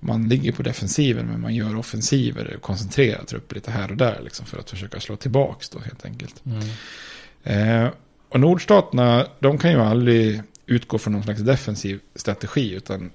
man 0.00 0.28
ligger 0.28 0.52
på 0.52 0.62
defensiven 0.62 1.26
men 1.26 1.40
man 1.40 1.54
gör 1.54 1.76
offensiver, 1.76 2.58
koncentrerar 2.60 3.24
trupper 3.24 3.54
lite 3.54 3.70
här 3.70 3.90
och 3.90 3.96
där 3.96 4.20
liksom, 4.24 4.46
för 4.46 4.58
att 4.58 4.70
försöka 4.70 5.00
slå 5.00 5.16
tillbaka 5.16 5.66
då 5.72 5.78
helt 5.78 6.04
enkelt. 6.04 6.42
Mm. 6.46 7.84
Eh, 7.84 7.90
och 8.28 8.40
nordstaterna, 8.40 9.26
de 9.40 9.58
kan 9.58 9.70
ju 9.70 9.80
aldrig 9.80 10.42
utgå 10.68 10.98
från 10.98 11.12
någon 11.12 11.22
slags 11.22 11.40
defensiv 11.40 12.00
strategi. 12.14 12.74
Utan 12.74 13.10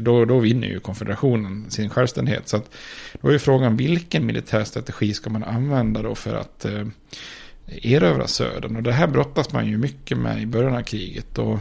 då, 0.00 0.24
då 0.24 0.38
vinner 0.38 0.68
ju 0.68 0.80
konfederationen 0.80 1.70
sin 1.70 1.90
självständighet. 1.90 2.48
Så 2.48 2.56
att, 2.56 2.70
då 3.20 3.28
är 3.28 3.38
frågan 3.38 3.76
vilken 3.76 4.26
militär 4.26 4.64
strategi 4.64 5.14
ska 5.14 5.30
man 5.30 5.44
använda 5.44 6.02
då 6.02 6.14
för 6.14 6.34
att 6.34 6.64
eh, 6.64 6.86
erövra 7.82 8.26
södern. 8.26 8.76
Och 8.76 8.82
det 8.82 8.92
här 8.92 9.06
brottas 9.06 9.52
man 9.52 9.66
ju 9.66 9.78
mycket 9.78 10.18
med 10.18 10.42
i 10.42 10.46
början 10.46 10.76
av 10.76 10.82
kriget. 10.82 11.38
Och 11.38 11.58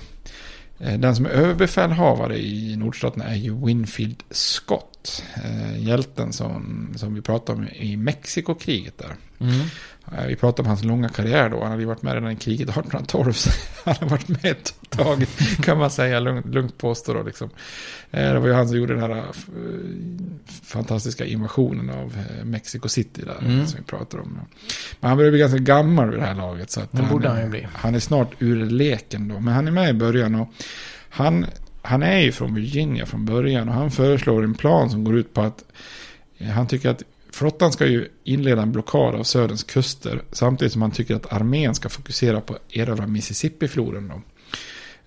eh, 0.79 0.99
den 0.99 1.15
som 1.15 1.25
är 1.25 1.29
överbefälhavare 1.29 2.37
i 2.39 2.75
nordstaterna 2.75 3.25
är 3.25 3.35
ju 3.35 3.65
Winfield 3.65 4.23
Scott. 4.29 5.23
Eh, 5.35 5.83
hjälten 5.83 6.33
som, 6.33 6.87
som 6.95 7.15
vi 7.15 7.21
pratade 7.21 7.59
om 7.59 7.67
i 7.67 7.97
Mexikokriget 7.97 8.97
där. 8.97 9.15
Mm. 9.39 9.65
Vi 10.27 10.35
pratade 10.35 10.61
om 10.61 10.67
hans 10.67 10.83
långa 10.83 11.09
karriär 11.09 11.49
då. 11.49 11.61
Han 11.61 11.71
hade 11.71 11.81
ju 11.81 11.87
varit 11.87 12.01
med 12.01 12.13
redan 12.13 12.31
i 12.31 12.35
kriget 12.35 12.69
1812. 12.69 13.33
Så 13.33 13.49
han 13.85 13.95
har 13.99 14.09
varit 14.09 14.27
med 14.27 14.45
ett 14.45 14.73
tag, 14.89 15.25
kan 15.63 15.77
man 15.77 15.91
säga, 15.91 16.19
lugnt, 16.19 16.45
lugnt 16.45 16.77
påstå 16.77 17.13
då 17.13 17.23
liksom. 17.23 17.49
Eh, 18.11 18.33
det 18.33 18.39
var 18.39 18.47
ju 18.47 18.53
han 18.53 18.67
som 18.67 18.77
gjorde 18.77 18.93
den 18.93 19.03
här 19.03 19.17
eh, 19.17 19.23
fantastiska 20.63 21.25
invasionen 21.25 21.89
av 21.89 22.17
eh, 22.17 22.45
Mexico 22.45 22.89
City 22.89 23.21
där, 23.21 23.37
mm. 23.45 23.67
som 23.67 23.79
vi 23.79 23.85
pratade 23.85 24.23
om. 24.23 24.39
Men 24.99 25.09
han 25.09 25.17
börjar 25.17 25.31
bli 25.31 25.39
ganska 25.39 25.59
gammal 25.59 26.09
vid 26.09 26.19
det 26.19 26.25
här 26.25 26.35
laget. 26.35 26.71
Så 26.71 26.81
att 26.81 26.91
det 26.91 27.03
borde 27.03 27.29
han 27.29 27.41
ju 27.41 27.49
bli. 27.49 27.67
Han 27.73 27.95
är 27.95 27.99
snart 27.99 28.31
ur 28.39 28.65
leken 28.65 29.27
då. 29.27 29.39
Men 29.39 29.53
han 29.53 29.67
är 29.67 29.71
med 29.71 29.89
i 29.89 29.93
början 29.93 30.35
och 30.35 30.49
han, 31.09 31.45
han 31.81 32.03
är 32.03 32.19
ju 32.19 32.31
från 32.31 32.55
Virginia 32.55 33.05
från 33.05 33.25
början. 33.25 33.69
Och 33.69 33.75
han 33.75 33.91
föreslår 33.91 34.43
en 34.43 34.53
plan 34.53 34.89
som 34.89 35.03
går 35.03 35.17
ut 35.17 35.33
på 35.33 35.41
att 35.41 35.63
han 36.53 36.67
tycker 36.67 36.89
att 36.89 37.03
Flottan 37.37 37.71
ska 37.71 37.85
ju 37.85 38.07
inleda 38.23 38.61
en 38.61 38.71
blockad 38.71 39.15
av 39.15 39.23
Söderns 39.23 39.63
kuster 39.63 40.21
samtidigt 40.31 40.71
som 40.71 40.79
man 40.79 40.91
tycker 40.91 41.15
att 41.15 41.33
armén 41.33 41.75
ska 41.75 41.89
fokusera 41.89 42.41
på 42.41 42.57
erövra 42.69 43.07
Mississippifloden. 43.07 44.07
Då. 44.07 44.21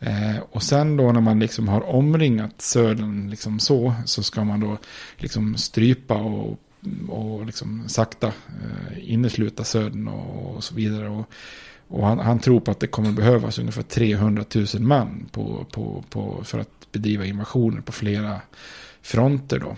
Eh, 0.07 0.37
och 0.51 0.63
sen 0.63 0.97
då 0.97 1.13
när 1.13 1.21
man 1.21 1.39
liksom 1.39 1.69
har 1.69 1.81
omringat 1.81 2.63
Södern 2.63 3.31
liksom 3.31 3.61
så, 3.61 3.95
så 4.05 4.23
ska 4.23 4.45
man 4.45 4.61
då 4.61 4.79
liksom 5.17 5.57
strypa 5.57 6.15
och, 6.15 6.59
och 7.09 7.47
liksom 7.47 7.89
sakta 7.89 8.27
eh, 8.27 9.13
innesluta 9.13 9.65
Södern 9.65 10.09
och, 10.09 10.57
och 10.57 10.65
så 10.65 10.75
vidare. 10.75 11.09
Och, 11.09 11.31
och 11.89 12.07
han, 12.07 12.19
han, 12.19 12.39
tror 12.39 12.61
på 12.61 12.71
att 12.71 12.81
det 12.81 12.87
kommer 12.87 13.13
behövas 13.13 13.59
ungefär 13.59 13.83
300 13.83 14.45
000 14.55 14.67
man 14.79 15.29
på, 15.33 15.67
på, 15.73 16.05
på, 16.11 16.45
för 16.45 16.59
att 16.59 16.93
bedriva 16.93 17.25
invasioner 17.25 17.81
på 17.81 17.93
flera 17.93 18.41
fronter. 19.03 19.59
Då. 19.59 19.77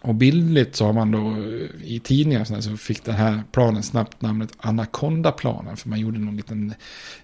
Och 0.00 0.14
bildligt 0.14 0.76
så 0.76 0.86
har 0.86 0.92
man 0.92 1.10
då 1.10 1.36
i 1.84 2.00
tidningar 2.00 2.60
så, 2.60 2.76
fick 2.76 3.04
den 3.04 3.14
här 3.14 3.42
planen 3.52 3.82
snabbt 3.82 4.22
namnet 4.22 4.52
Anaconda-planen. 4.58 5.76
För 5.76 5.88
man 5.88 6.00
gjorde 6.00 6.18
någon 6.18 6.36
liten 6.36 6.74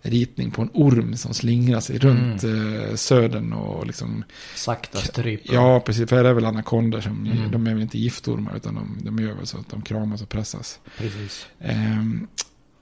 ritning 0.02 0.50
på 0.50 0.62
en 0.62 0.70
orm 0.72 1.16
som 1.16 1.34
slingrar 1.34 1.80
sig 1.80 1.98
runt 1.98 2.44
eh, 2.44 2.94
södern 2.94 3.52
och 3.52 3.86
liksom... 3.86 4.24
Sakta 4.54 4.98
stryper. 4.98 5.54
Ja, 5.54 5.80
precis. 5.80 6.08
För 6.08 6.22
det 6.22 6.28
är 6.28 6.32
väl 6.34 6.44
anakondor 6.46 7.00
som, 7.00 7.26
Mm. 7.26 7.50
de 7.50 7.66
är 7.66 7.72
väl 7.74 7.82
inte 7.82 7.98
giftormar 7.98 8.56
utan 8.56 8.74
de, 8.74 8.98
de 9.02 9.18
gör 9.24 9.34
väl 9.34 9.46
så 9.46 9.58
att 9.58 9.68
de 9.70 9.82
kramas 9.82 10.22
och 10.22 10.28
pressas. 10.28 10.80
Precis. 10.98 11.46
Ehm, 11.60 12.26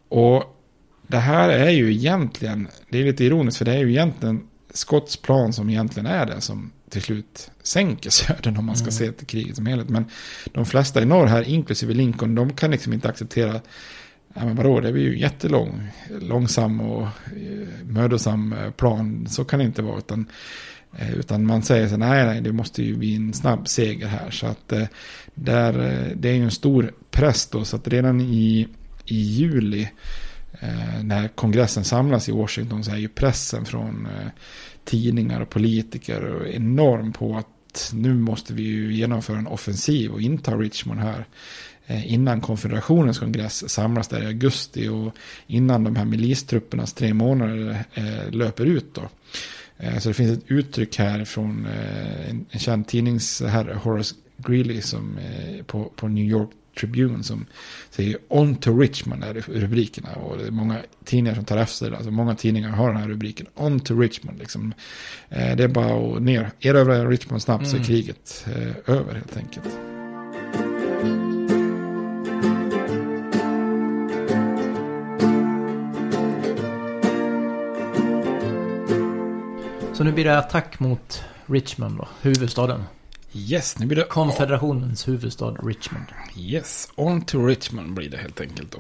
och 0.08 0.56
det 1.06 1.18
här 1.18 1.48
är 1.48 1.70
ju 1.70 1.92
egentligen, 1.92 2.68
det 2.88 2.98
är 3.00 3.04
lite 3.04 3.24
ironiskt 3.24 3.58
för 3.58 3.64
det 3.64 3.72
är 3.74 3.78
ju 3.78 3.90
egentligen 3.90 4.42
Scotts 4.74 5.16
plan 5.16 5.52
som 5.52 5.70
egentligen 5.70 6.06
är 6.06 6.26
det 6.26 6.40
som 6.40 6.70
till 6.90 7.02
slut 7.02 7.50
sänker 7.62 8.10
södern 8.20 8.56
om 8.56 8.64
man 8.64 8.76
ska 8.76 8.84
Mm. 8.84 8.92
se 8.92 9.12
till 9.12 9.26
kriget 9.26 9.56
som 9.56 9.66
helhet. 9.66 9.88
Men 9.88 10.04
de 10.52 10.66
flesta 10.66 11.02
i 11.02 11.04
norr 11.04 11.26
här, 11.26 11.48
inklusive 11.48 11.94
Lincoln, 11.94 12.34
de 12.34 12.52
kan 12.52 12.70
liksom 12.70 12.92
inte 12.92 13.08
acceptera 13.08 13.60
Ja 14.34 14.44
men 14.44 14.56
vadå, 14.56 14.80
det 14.80 14.92
blir 14.92 15.02
ju 15.02 15.18
jättelång, 15.18 15.88
långsam 16.20 16.80
och 16.80 17.02
eh, 17.02 17.68
mödosam 17.86 18.52
eh, 18.52 18.70
plan. 18.70 19.26
Så 19.30 19.44
kan 19.44 19.58
det 19.58 19.64
inte 19.64 19.82
vara. 19.82 19.98
Utan, 19.98 20.26
eh, 20.98 21.14
utan 21.14 21.46
man 21.46 21.62
säger 21.62 21.88
så 21.88 21.96
nej, 21.96 22.26
nej, 22.26 22.40
det 22.40 22.52
måste 22.52 22.82
ju 22.82 22.96
bli 22.96 23.16
en 23.16 23.32
snabb 23.32 23.68
seger 23.68 24.06
här. 24.06 24.30
Så 24.30 24.46
att 24.46 24.72
där, 25.34 25.72
det 26.16 26.28
är 26.28 26.34
ju 26.34 26.44
en 26.44 26.50
stor 26.50 26.92
press 27.10 27.46
då. 27.46 27.64
Så 27.64 27.76
att 27.76 27.88
redan 27.88 28.20
i, 28.20 28.68
i 29.04 29.16
juli 29.16 29.88
när 31.02 31.28
kongressen 31.28 31.84
samlas 31.84 32.28
i 32.28 32.32
Washington 32.32 32.84
så 32.84 32.90
är 32.90 32.96
ju 32.96 33.08
pressen 33.08 33.64
från 33.64 34.08
tidningar 34.90 35.40
och 35.40 35.50
politiker 35.50 36.46
enorm 36.46 37.12
på 37.12 37.36
att 37.36 37.92
nu 37.94 38.14
måste 38.14 38.54
vi 38.54 38.62
ju 38.62 38.94
genomföra 38.94 39.38
en 39.38 39.46
offensiv 39.46 40.10
och 40.10 40.20
inta 40.20 40.56
Richmond 40.56 41.00
här 41.00 41.26
eh, 41.86 42.12
innan 42.12 42.40
konfederationens 42.40 43.18
kongress 43.18 43.70
samlas 43.70 44.08
där 44.08 44.22
i 44.22 44.26
augusti 44.26 44.88
och 44.88 45.14
innan 45.46 45.84
de 45.84 45.96
här 45.96 46.04
milistruppernas 46.04 46.92
tre 46.92 47.14
månader 47.14 47.84
eh, 47.94 48.30
löper 48.30 48.66
ut 48.66 48.94
då. 48.94 49.08
Eh, 49.76 49.98
så 49.98 50.08
det 50.08 50.14
finns 50.14 50.38
ett 50.38 50.50
uttryck 50.50 50.98
här 50.98 51.24
från 51.24 51.66
en, 52.28 52.46
känd 52.58 52.86
tidningsherre, 52.86 53.74
Horace 53.74 54.14
Greeley, 54.36 54.80
som, 54.80 55.18
på, 55.66 55.92
på 55.96 56.08
New 56.08 56.24
York 56.24 56.50
Tribune 56.80 57.22
som 57.24 57.46
säger 57.90 58.16
On 58.28 58.56
to 58.56 58.78
Richmond 58.78 59.24
är 59.24 59.34
rubrikerna. 59.34 60.08
Och 60.12 60.38
det 60.38 60.46
är 60.46 60.50
många 60.50 60.76
tidningar 61.04 61.34
som 61.34 61.44
tar 61.44 61.56
efter 61.56 61.90
det. 61.90 61.96
Alltså 61.96 62.10
många 62.10 62.34
tidningar 62.34 62.68
har 62.70 62.88
den 62.92 62.96
här 63.02 63.08
rubriken. 63.08 63.46
On 63.54 63.80
to 63.80 63.94
Richmond. 64.00 64.38
Liksom. 64.38 64.74
Eh, 65.28 65.56
det 65.56 65.64
är 65.64 65.68
bara 65.68 66.16
att 66.16 66.22
ner. 66.22 66.50
Erövra 66.60 67.04
Richmond 67.08 67.42
snabbt 67.42 67.66
så 67.66 67.76
är 67.76 67.78
Mm. 67.80 67.86
kriget 67.86 68.46
eh, 68.46 68.94
över 68.94 69.14
helt 69.14 69.36
enkelt. 69.36 69.68
Så 79.92 80.04
nu 80.04 80.12
blir 80.12 80.24
det 80.24 80.38
attack 80.38 80.80
mot 80.80 81.24
Richmond 81.46 81.98
då, 81.98 82.08
huvudstaden. 82.22 82.84
Yes, 83.32 83.78
nu 83.78 83.86
blir 83.86 83.96
det... 83.96 84.04
Konfederationens 84.04 85.08
huvudstad 85.08 85.56
Richmond. 85.62 86.04
Yes, 86.36 86.88
On 86.94 87.22
to 87.22 87.46
Richmond 87.46 87.94
blir 87.94 88.10
det 88.10 88.16
helt 88.16 88.40
enkelt 88.40 88.72
då. 88.72 88.78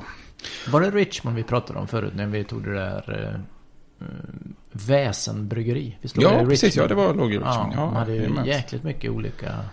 Var 0.70 0.80
det 0.80 0.90
Richmond 0.90 1.36
vi 1.36 1.42
pratade 1.42 1.78
om 1.78 1.88
förut 1.88 2.12
när 2.14 2.26
vi 2.26 2.44
tog 2.44 2.64
det 2.64 2.74
där 2.74 3.24
eh, 3.24 4.06
eh, 4.06 4.14
Väsenbryggeri? 4.72 5.96
Visst 6.00 6.16
Ja, 6.16 6.30
det 6.30 6.46
precis. 6.46 6.76
Ja, 6.76 6.86
det 6.86 6.94
var 6.94 7.14
låg 7.14 7.32
i 7.32 7.38
Richmond. 7.38 7.72
Ja, 7.72 7.72
Ja, 7.74 7.84
de 7.84 7.96
hade 7.96 8.14
ju 8.14 8.46
jäkligt 8.46 8.82
mycket 8.82 9.10
olika 9.10 9.64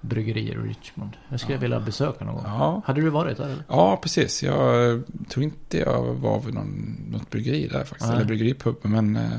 bryggerier 0.00 0.64
i 0.64 0.68
Richmond. 0.68 1.16
Jag 1.28 1.40
skulle 1.40 1.58
vilja 1.58 1.80
besöka 1.80 2.24
någon 2.24 2.34
gång. 2.34 2.44
Ja. 2.46 2.82
Hade 2.84 3.00
du 3.00 3.10
varit 3.10 3.36
där 3.36 3.44
eller? 3.44 3.64
Ja, 3.68 3.98
precis. 4.02 4.42
Jag 4.42 4.90
eh, 4.92 5.00
tror 5.28 5.44
inte 5.44 5.78
jag 5.78 6.02
var 6.14 6.40
vid 6.40 6.54
någon, 6.54 7.06
något 7.10 7.30
bryggeri 7.30 7.68
där 7.68 7.84
faktiskt. 7.84 8.06
Nej. 8.06 8.16
Eller 8.16 8.26
bryggeripub. 8.26 8.76
Men 8.82 9.16
eh, 9.16 9.30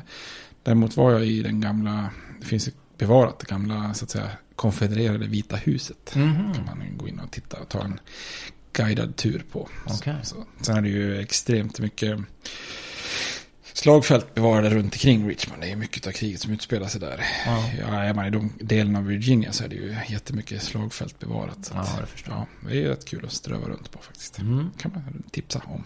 däremot 0.63 0.97
var 0.97 1.11
jag 1.11 1.25
i 1.25 1.43
den 1.43 1.61
gamla, 1.61 2.09
det 2.39 2.45
finns 2.45 2.69
bevarat, 2.97 3.39
det 3.39 3.49
gamla 3.49 3.93
så 3.93 4.05
att 4.05 4.09
säga 4.09 4.29
konfedererade 4.57 5.27
vita 5.27 5.55
huset. 5.55 6.15
Mhm. 6.15 6.53
kan 6.53 6.65
man 6.65 6.97
gå 6.97 7.07
in 7.07 7.19
och 7.19 7.31
titta 7.31 7.57
och 7.59 7.69
ta 7.69 7.83
en 7.83 7.99
guidad 8.73 9.15
tur 9.15 9.45
på. 9.51 9.69
Okej. 9.85 10.15
Så, 10.23 10.35
så. 10.35 10.65
Sen 10.65 10.77
är 10.77 10.81
det 10.81 10.89
ju 10.89 11.19
extremt 11.19 11.79
mycket 11.79 12.19
slagfält 13.73 14.33
bevarade 14.33 14.69
runt 14.69 14.85
omkring 14.93 15.29
Richmond. 15.29 15.61
Det 15.61 15.71
är 15.71 15.75
mycket 15.75 16.07
av 16.07 16.11
kriget 16.11 16.41
som 16.41 16.53
utspelar 16.53 16.87
sig 16.87 17.01
där. 17.01 17.25
Ja. 17.45 17.69
Ja, 17.79 18.03
är 18.03 18.13
man 18.13 18.25
i 18.25 18.29
de 18.29 18.53
delen 18.59 18.95
av 18.95 19.05
Virginia 19.05 19.51
så 19.51 19.63
är 19.63 19.67
det 19.67 19.75
ju 19.75 19.95
jättemycket 20.09 20.63
slagfält 20.63 21.19
bevarat. 21.19 21.65
Så 21.65 21.73
Ja, 21.75 21.87
det 22.01 22.07
förstår 22.07 22.33
ja, 22.33 22.69
det 22.69 22.83
är 22.83 22.87
rätt 22.89 23.05
kul 23.05 23.25
att 23.25 23.31
ströva 23.31 23.67
runt 23.67 23.91
på 23.91 23.99
faktiskt. 23.99 24.39
Mm. 24.39 24.71
kan 24.77 24.91
man 24.91 25.23
tipsa 25.31 25.61
om. 25.65 25.83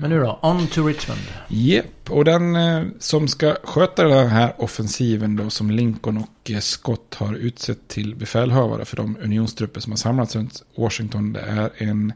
Men 0.00 0.10
nu 0.10 0.20
då, 0.20 0.38
on 0.42 0.66
to 0.66 0.86
Richmond. 0.86 1.20
Japp, 1.48 2.10
och 2.10 2.24
den 2.24 2.56
eh, 2.56 2.84
som 2.98 3.28
ska 3.28 3.56
sköta 3.62 4.04
den 4.04 4.28
här 4.28 4.54
offensiven 4.58 5.36
då 5.36 5.50
som 5.50 5.70
Lincoln 5.70 6.16
och 6.16 6.50
eh, 6.50 6.58
Scott 6.58 7.14
har 7.14 7.34
utsett 7.34 7.88
till 7.88 8.14
befälhavare 8.14 8.84
för 8.84 8.96
de 8.96 9.16
unionstrupper 9.22 9.80
som 9.80 9.92
har 9.92 9.96
samlats 9.96 10.36
runt 10.36 10.62
Washington. 10.76 11.32
Det 11.32 11.40
är 11.40 11.70
en 11.78 12.12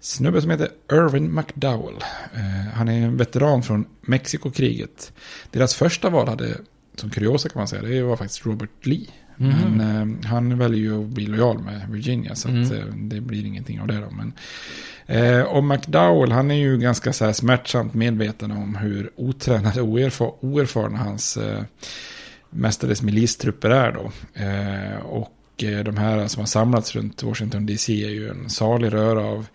snubbe 0.00 0.42
som 0.42 0.50
heter 0.50 0.68
Irvin 0.92 1.34
McDowell. 1.34 2.04
Eh, 2.34 2.72
han 2.74 2.88
är 2.88 3.02
en 3.02 3.16
veteran 3.16 3.62
från 3.62 3.84
Mexikokriget. 4.00 5.12
Deras 5.50 5.74
första 5.74 6.10
val 6.10 6.28
hade, 6.28 6.56
som 6.96 7.10
kuriosa 7.10 7.48
kan 7.48 7.60
man 7.60 7.68
säga, 7.68 7.82
det 7.82 8.02
var 8.02 8.16
faktiskt 8.16 8.46
Robert 8.46 8.86
Lee. 8.86 9.06
Men 9.48 9.80
eh, 9.80 10.28
han 10.30 10.58
väljer 10.58 10.80
ju 10.80 11.02
att 11.02 11.08
bli 11.08 11.26
lojal 11.26 11.58
med 11.58 11.86
Virginia 11.90 12.34
så 12.34 12.48
att, 12.48 12.72
eh, 12.72 12.84
det 12.94 13.20
blir 13.20 13.46
ingenting 13.46 13.80
av 13.80 13.86
det 13.86 14.00
då. 14.00 14.10
Men, 14.10 14.32
eh, 15.06 15.40
och 15.42 15.64
McDowell 15.64 16.32
han 16.32 16.50
är 16.50 16.54
ju 16.54 16.78
ganska 16.78 17.12
så 17.12 17.24
här 17.24 17.32
smärtsamt 17.32 17.94
medveten 17.94 18.50
om 18.50 18.76
hur 18.76 19.10
otränade 19.16 19.80
och 19.82 19.88
oerfa- 19.88 20.34
oerfarna 20.40 20.98
hans 20.98 21.36
eh, 21.36 21.62
mestadels 22.50 23.02
milistrupper 23.02 23.70
är 23.70 23.92
då. 23.92 24.12
Eh, 24.42 24.96
och 25.06 25.28
Eh, 25.62 25.84
de 25.84 25.96
här 25.96 26.28
som 26.28 26.40
har 26.40 26.46
samlats 26.46 26.94
runt 26.94 27.22
Washington 27.22 27.66
DC 27.66 28.04
är 28.04 28.10
ju 28.10 28.28
en 28.28 28.50
salig 28.50 28.92
röra 28.92 29.24
av 29.24 29.46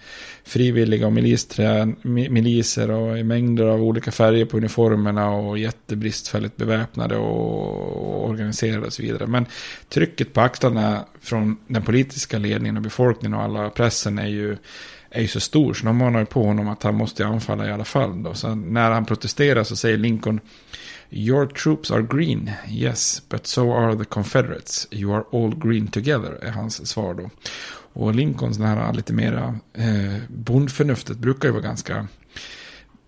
frivilliga 0.43 1.05
och 1.05 1.13
milisträn, 1.13 1.95
miliser 2.01 2.91
och 2.91 3.17
i 3.17 3.23
mängder 3.23 3.65
av 3.65 3.83
olika 3.83 4.11
färger 4.11 4.45
på 4.45 4.57
uniformerna 4.57 5.29
och 5.29 5.57
jättebristfälligt 5.57 6.57
beväpnade 6.57 7.17
och 7.17 8.29
organiserade 8.29 8.85
och 8.85 8.93
så 8.93 9.01
vidare. 9.01 9.27
Men 9.27 9.45
trycket 9.89 10.33
på 10.33 10.41
axlarna 10.41 11.05
från 11.21 11.57
den 11.67 11.83
politiska 11.83 12.37
ledningen 12.37 12.77
och 12.77 12.83
befolkningen 12.83 13.37
och 13.37 13.43
alla 13.43 13.69
pressen 13.69 14.19
är 14.19 14.27
ju 14.27 14.57
är 15.09 15.21
ju 15.21 15.27
så 15.27 15.39
stor 15.39 15.73
så 15.73 15.85
de 15.85 15.97
manar 15.97 16.19
ju 16.19 16.25
på 16.25 16.43
honom 16.43 16.67
att 16.67 16.83
han 16.83 16.95
måste 16.95 17.25
anfalla 17.25 17.67
i 17.67 17.71
alla 17.71 17.85
fall. 17.85 18.23
Då. 18.23 18.33
Så 18.33 18.55
när 18.55 18.91
han 18.91 19.05
protesterar 19.05 19.63
så 19.63 19.75
säger 19.75 19.97
Lincoln 19.97 20.39
Your 21.09 21.45
troops 21.45 21.91
are 21.91 22.01
green, 22.01 22.51
yes, 22.69 23.21
but 23.29 23.47
so 23.47 23.73
are 23.73 23.95
the 23.95 24.05
confederates. 24.05 24.87
You 24.91 25.13
are 25.13 25.23
all 25.31 25.55
green 25.55 25.87
together, 25.87 26.39
är 26.41 26.51
hans 26.51 26.87
svar 26.87 27.13
då. 27.13 27.29
Och 27.93 28.15
Lincolns 28.15 28.59
här 28.59 28.93
lite 28.93 29.13
mera 29.13 29.59
eh, 29.73 30.21
bondförnuftet 30.27 31.17
brukar 31.17 31.47
ju 31.47 31.51
vara 31.51 31.63
ganska 31.63 32.07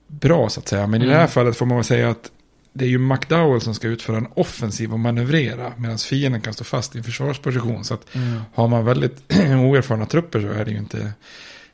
bra 0.07 0.49
så 0.49 0.59
att 0.59 0.67
säga. 0.67 0.87
Men 0.87 1.01
i 1.01 1.05
det 1.05 1.15
här 1.15 1.27
fallet 1.27 1.57
får 1.57 1.65
man 1.65 1.77
väl 1.77 1.83
säga 1.83 2.09
att 2.09 2.31
det 2.73 2.85
är 2.85 2.89
ju 2.89 2.97
McDowell 2.97 3.61
som 3.61 3.75
ska 3.75 3.87
utföra 3.87 4.17
en 4.17 4.27
offensiv 4.33 4.93
och 4.93 4.99
manövrera 4.99 5.73
medan 5.77 5.97
fienden 5.97 6.41
kan 6.41 6.53
stå 6.53 6.63
fast 6.63 6.95
i 6.95 6.97
en 6.97 7.03
försvarsposition. 7.03 7.83
Så 7.83 7.93
att 7.93 8.05
har 8.53 8.67
man 8.67 8.85
väldigt 8.85 9.33
oerfarna 9.39 10.05
trupper 10.05 10.41
så 10.41 10.47
är 10.47 10.65
det 10.65 10.71
ju 10.71 10.77
inte, 10.77 11.13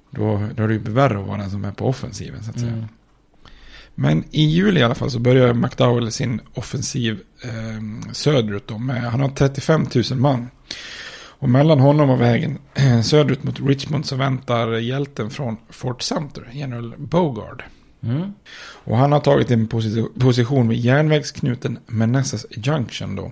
då, 0.09 0.47
då 0.55 0.63
är 0.63 0.67
det 0.67 0.73
ju 0.73 0.79
värre 0.79 1.19
att 1.19 1.27
vara 1.27 1.37
den 1.37 1.51
som 1.51 1.65
är 1.65 1.71
på 1.71 1.87
offensiven 1.87 2.43
så 2.43 2.51
att 2.51 2.59
säga. 2.59 2.87
Men 3.95 4.23
i 4.31 4.45
juli 4.45 4.79
i 4.79 4.83
alla 4.83 4.95
fall 4.95 5.11
så 5.11 5.19
börjar 5.19 5.53
McDowell 5.53 6.11
sin 6.11 6.41
offensiv 6.53 7.19
eh, 7.43 8.11
söderut. 8.11 8.67
Då 8.67 8.77
med, 8.77 9.01
han 9.01 9.19
har 9.19 9.29
35 9.29 9.87
000 10.11 10.19
man. 10.19 10.49
Och 11.37 11.49
mellan 11.49 11.79
honom 11.79 12.09
och 12.09 12.21
vägen 12.21 12.59
söderut 13.03 13.43
mot 13.43 13.59
Richmond 13.59 14.05
så 14.05 14.15
väntar 14.15 14.71
hjälten 14.71 15.29
från 15.29 15.57
Fort 15.69 16.01
Sumter, 16.01 16.49
general 16.53 16.93
Bogard. 16.97 17.63
Mm. 18.03 18.33
Och 18.83 18.97
han 18.97 19.11
har 19.11 19.19
tagit 19.19 19.51
en 19.51 19.67
posi- 19.67 20.19
position 20.19 20.67
vid 20.67 20.79
järnvägsknuten 20.79 21.79
Manassas 21.87 22.45
Junction 22.49 23.15
då. 23.15 23.31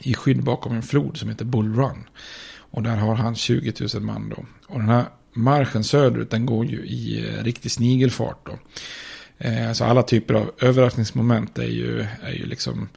I 0.00 0.14
skydd 0.14 0.42
bakom 0.42 0.72
en 0.76 0.82
flod 0.82 1.16
som 1.16 1.28
heter 1.28 1.44
Bull 1.44 1.74
Run. 1.74 2.04
Och 2.58 2.82
där 2.82 2.96
har 2.96 3.14
han 3.14 3.34
20 3.34 3.72
000 3.94 4.02
man 4.02 4.28
då. 4.28 4.44
Och 4.66 4.78
den 4.80 4.88
här 4.88 5.04
marschen 5.32 5.84
söderut 5.84 6.30
den 6.30 6.46
går 6.46 6.66
ju 6.66 6.86
i 6.86 7.28
eh, 7.28 7.44
riktig 7.44 7.70
snigelfart 7.70 8.46
då. 8.46 8.58
Eh, 9.44 9.72
så 9.72 9.84
alla 9.84 10.02
typer 10.02 10.34
av 10.34 10.50
överraskningsmoment 10.60 11.58
är 11.58 11.66
ju, 11.66 12.06
är 12.22 12.32
ju 12.32 12.46
liksom, 12.46 12.88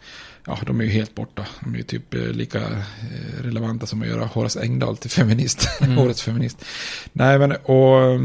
ja 0.45 0.59
de 0.65 0.79
är 0.79 0.83
ju 0.83 0.89
helt 0.89 1.15
borta. 1.15 1.47
De 1.59 1.73
är 1.73 1.77
ju 1.77 1.83
typ 1.83 2.13
eh, 2.13 2.21
lika 2.21 2.59
eh, 2.59 3.43
relevanta 3.43 3.85
som 3.85 4.01
att 4.01 4.07
göra 4.07 4.25
Horace 4.25 4.61
Engdahl 4.61 4.97
till 4.97 5.09
feminist, 5.09 5.69
årets 5.97 6.21
feminist. 6.21 6.65
Nej 7.13 7.39
men 7.39 7.51
och, 7.51 8.19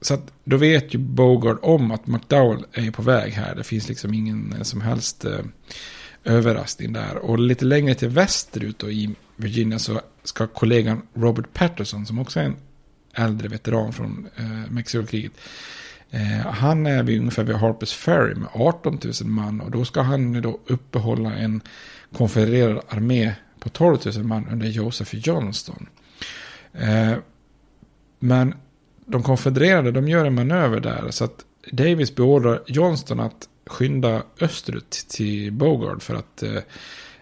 så 0.00 0.14
att 0.14 0.32
då 0.44 0.56
vet 0.56 0.94
ju 0.94 0.98
Bogard 0.98 1.58
om 1.62 1.90
att 1.90 2.06
McDowell 2.06 2.64
är 2.72 2.90
på 2.90 3.02
väg 3.02 3.32
här. 3.32 3.54
Det 3.54 3.64
finns 3.64 3.88
liksom 3.88 4.14
ingen 4.14 4.52
eh, 4.52 4.62
som 4.62 4.80
helst 4.80 5.24
eh, 5.24 5.40
överraskning 6.24 6.92
där. 6.92 7.16
Och 7.16 7.38
lite 7.38 7.64
längre 7.64 7.94
till 7.94 8.08
västerut 8.08 8.78
då 8.78 8.90
i 8.90 9.14
Virginia 9.36 9.78
så 9.78 10.00
ska 10.24 10.46
kollegan 10.46 11.02
Robert 11.14 11.52
Patterson, 11.52 12.06
som 12.06 12.18
också 12.18 12.40
är 12.40 12.44
en 12.44 12.56
äldre 13.14 13.48
veteran 13.48 13.92
från 13.92 14.28
eh, 14.36 14.70
Mexikokriget, 14.70 15.32
Eh, 16.14 16.46
han 16.46 16.86
är 16.86 17.02
vid 17.02 17.18
ungefär 17.18 17.44
vid 17.44 17.56
Harpers 17.56 17.94
Ferry 17.94 18.34
med 18.34 18.48
18 18.52 18.98
000 19.04 19.30
man 19.30 19.60
och 19.60 19.70
då 19.70 19.84
ska 19.84 20.00
han 20.00 20.42
då 20.42 20.60
uppehålla 20.66 21.34
en 21.34 21.60
konfedererad 22.12 22.80
armé 22.88 23.32
på 23.60 23.68
12 23.68 23.98
000 24.16 24.24
man 24.24 24.48
under 24.52 24.66
Joseph 24.66 25.14
Johnston. 25.14 25.86
Eh, 26.72 27.12
men 28.18 28.54
de 29.06 29.22
konfedererade 29.22 29.92
de 29.92 30.08
gör 30.08 30.24
en 30.24 30.34
manöver 30.34 30.80
där 30.80 31.10
så 31.10 31.24
att 31.24 31.44
Davis 31.70 32.14
beordrar 32.14 32.62
Johnston 32.66 33.20
att 33.20 33.48
skynda 33.66 34.22
österut 34.40 34.90
till 34.90 35.52
Bogard 35.52 36.02
för 36.02 36.14
att 36.14 36.42
eh, 36.42 36.56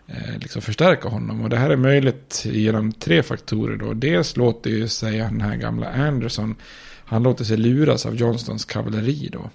eh, 0.07 0.39
liksom 0.39 0.63
förstärka 0.63 1.09
honom. 1.09 1.41
Och 1.41 1.51
det 1.51 1.57
här 1.57 1.71
är 1.71 1.77
möjligt 1.77 2.43
genom 2.45 2.93
tre 2.93 3.23
faktorer. 3.23 3.77
Då. 3.77 3.93
Dels 3.95 4.37
låter 4.37 4.71
ju 4.71 4.89
sig 4.89 5.19
den 5.19 5.41
här 5.41 5.57
gamla 5.57 5.91
Anderson, 5.91 6.57
han 7.11 7.23
låter 7.23 7.45
sig 7.45 7.57
luras 7.57 8.07
av 8.07 8.17
Johnstons 8.17 8.65
kavalleri 8.65 9.29
då. 9.33 9.51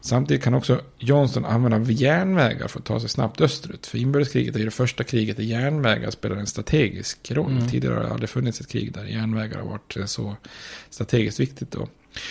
Samtidigt 0.00 0.42
kan 0.42 0.54
också 0.54 0.80
Johnston 0.98 1.44
använda 1.44 1.92
järnvägar 1.92 2.68
för 2.68 2.78
att 2.78 2.84
ta 2.84 3.00
sig 3.00 3.08
snabbt 3.08 3.40
österut. 3.40 3.86
För 3.86 3.98
inbördeskriget 3.98 4.54
är 4.54 4.58
ju 4.58 4.64
det 4.64 4.70
första 4.70 5.04
kriget 5.04 5.36
där 5.36 5.44
järnvägar 5.44 6.10
spelar 6.10 6.36
en 6.36 6.46
strategisk 6.46 7.30
roll. 7.30 7.50
Mm. 7.50 7.68
Tidigare 7.68 7.94
har 7.94 8.02
det 8.02 8.10
aldrig 8.10 8.30
funnits 8.30 8.60
ett 8.60 8.68
krig 8.68 8.92
där 8.92 9.04
järnvägar 9.04 9.58
har 9.58 9.68
varit 9.68 9.96
så 10.06 10.36
strategiskt 10.90 11.40
viktigt 11.40 11.70
då. 11.70 11.88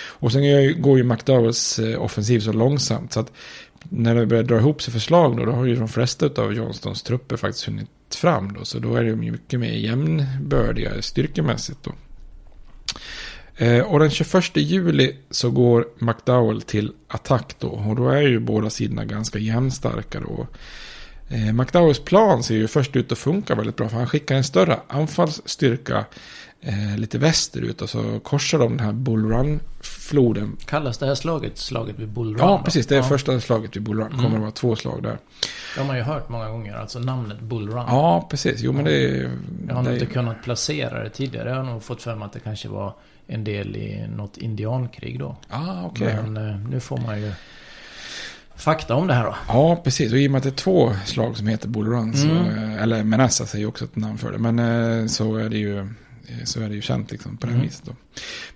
Och 0.07 0.31
sen 0.31 0.41
går 0.81 0.97
ju 0.97 1.03
McDowells 1.03 1.79
eh, 1.79 2.01
offensiv 2.01 2.39
så 2.39 2.53
långsamt 2.53 3.13
så 3.13 3.19
att 3.19 3.31
när 3.89 4.15
det 4.15 4.25
börjar 4.25 4.43
dra 4.43 4.57
ihop 4.57 4.81
sig 4.81 4.93
förslag 4.93 5.37
då, 5.37 5.45
då 5.45 5.51
har 5.51 5.65
ju 5.65 5.75
de 5.75 5.87
flesta 5.87 6.41
av 6.41 6.53
Johnstons 6.53 7.03
trupper 7.03 7.37
faktiskt 7.37 7.65
hunnit 7.65 7.89
fram 8.15 8.53
då. 8.53 8.65
Så 8.65 8.79
då 8.79 8.95
är 8.95 9.03
det 9.03 9.15
mycket 9.15 9.59
mer 9.59 9.73
jämnbördiga 9.73 11.01
styrkemässigt 11.01 11.83
då. 11.83 11.91
Eh, 13.57 13.81
och 13.81 13.99
den 13.99 14.09
21 14.09 14.57
juli 14.57 15.15
så 15.29 15.51
går 15.51 15.87
McDowell 15.99 16.61
till 16.61 16.91
attack 17.07 17.55
då. 17.59 17.67
Och 17.67 17.95
då 17.95 18.09
är 18.09 18.21
ju 18.21 18.39
båda 18.39 18.69
sidorna 18.69 19.05
ganska 19.05 19.39
jämnstarka 19.39 20.19
då. 20.19 20.47
Eh, 21.29 21.53
McDowells 21.53 21.99
plan 21.99 22.43
ser 22.43 22.55
ju 22.55 22.67
först 22.67 22.95
ut 22.95 23.11
att 23.11 23.17
funka 23.17 23.55
väldigt 23.55 23.75
bra. 23.75 23.89
För 23.89 23.97
han 23.97 24.07
skickar 24.07 24.35
en 24.35 24.43
större 24.43 24.79
anfallsstyrka 24.87 26.05
eh, 26.61 26.97
lite 26.97 27.17
västerut. 27.17 27.81
Och 27.81 27.89
så 27.89 28.19
korsar 28.19 28.59
de 28.59 28.77
den 28.77 28.85
här 28.85 28.93
Bull 28.93 29.25
Run-floden. 29.25 30.57
Kallas 30.65 30.97
det 30.97 31.05
här 31.05 31.15
slaget 31.15 31.57
slaget 31.57 31.99
vid 31.99 32.09
Bull 32.09 32.27
Run? 32.27 32.37
Ja, 32.39 32.61
precis. 32.65 32.87
Det 32.87 32.95
är 32.95 32.99
ja. 32.99 33.03
första 33.03 33.39
slaget 33.39 33.75
vid 33.75 33.83
Bull 33.83 33.97
Run. 33.97 34.09
Det 34.09 34.15
kommer 34.15 34.27
mm. 34.27 34.37
att 34.37 34.41
vara 34.41 34.51
två 34.51 34.75
slag 34.75 35.03
där. 35.03 35.17
Det 35.75 35.81
har 35.81 35.87
man 35.87 35.97
ju 35.97 36.03
hört 36.03 36.29
många 36.29 36.49
gånger. 36.49 36.75
Alltså 36.75 36.99
namnet 36.99 37.39
Bull 37.39 37.69
Run. 37.69 37.85
Ja, 37.87 38.27
precis. 38.29 38.61
Jo, 38.61 38.71
men 38.71 38.85
det 38.85 39.05
är... 39.05 39.31
Jag 39.67 39.75
har 39.75 39.83
nog 39.83 39.93
inte 39.93 40.05
kunnat 40.05 40.43
placera 40.43 41.03
det 41.03 41.09
tidigare. 41.09 41.49
Jag 41.49 41.55
har 41.55 41.63
nog 41.63 41.83
fått 41.83 42.01
för 42.01 42.15
mig 42.15 42.25
att 42.25 42.33
det 42.33 42.39
kanske 42.39 42.67
var 42.67 42.93
en 43.27 43.43
del 43.43 43.75
i 43.75 44.07
något 44.07 44.37
indiankrig 44.37 45.19
då. 45.19 45.35
Ah, 45.49 45.85
okay. 45.85 46.15
Men 46.15 46.49
eh, 46.49 46.69
nu 46.69 46.79
får 46.79 46.97
man 46.97 47.21
ju 47.21 47.31
fakta 48.55 48.95
om 48.95 49.07
det 49.07 49.13
här 49.13 49.23
då. 49.23 49.35
Ja, 49.47 49.81
precis. 49.83 50.11
Och 50.11 50.19
i 50.19 50.27
och 50.27 50.31
med 50.31 50.37
att 50.37 50.43
det 50.43 50.49
är 50.49 50.51
två 50.51 50.93
slag 51.05 51.37
som 51.37 51.47
heter 51.47 51.67
Bull 51.67 51.87
Run, 51.87 52.13
så, 52.13 52.27
mm. 52.27 52.73
Eh, 52.73 52.83
eller 52.83 53.03
Menessa 53.03 53.45
säger 53.45 53.65
också 53.65 53.85
ett 53.85 53.95
namn 53.95 54.17
för 54.17 54.31
det, 54.31 54.37
men 54.37 54.59
eh, 54.59 55.07
så 55.07 55.35
är 55.35 55.49
det 55.49 55.57
ju 55.57 55.87
så 56.43 56.61
är 56.61 56.69
det 56.69 56.75
ju 56.75 56.81
känt 56.81 57.11
liksom 57.11 57.37
på 57.37 57.47
det 57.47 57.53
mm. 57.53 57.65
viset. 57.65 57.85
Då. 57.85 57.91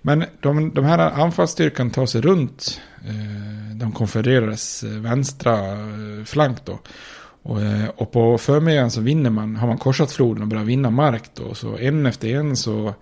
Men 0.02 0.24
de, 0.40 0.74
de 0.74 0.84
här 0.84 0.98
anfallsstyrkan 0.98 1.90
tar 1.90 2.06
sig 2.06 2.20
runt 2.20 2.80
eh, 3.04 3.76
de 3.76 3.92
konfererades 3.92 4.82
vänstra 4.82 5.58
flank 6.26 6.58
då. 6.64 6.78
Och, 7.42 7.58
och 7.96 8.12
på 8.12 8.38
förmiddagen 8.38 8.90
så 8.90 9.00
vinner 9.00 9.30
man, 9.30 9.56
har 9.56 9.68
man 9.68 9.78
korsat 9.78 10.12
floden 10.12 10.42
och 10.42 10.48
börjar 10.48 10.64
vinna 10.64 10.90
mark 10.90 11.22
då. 11.34 11.54
Så 11.54 11.78
en 11.78 12.06
efter 12.06 12.28
en 12.28 12.56
så 12.56 12.94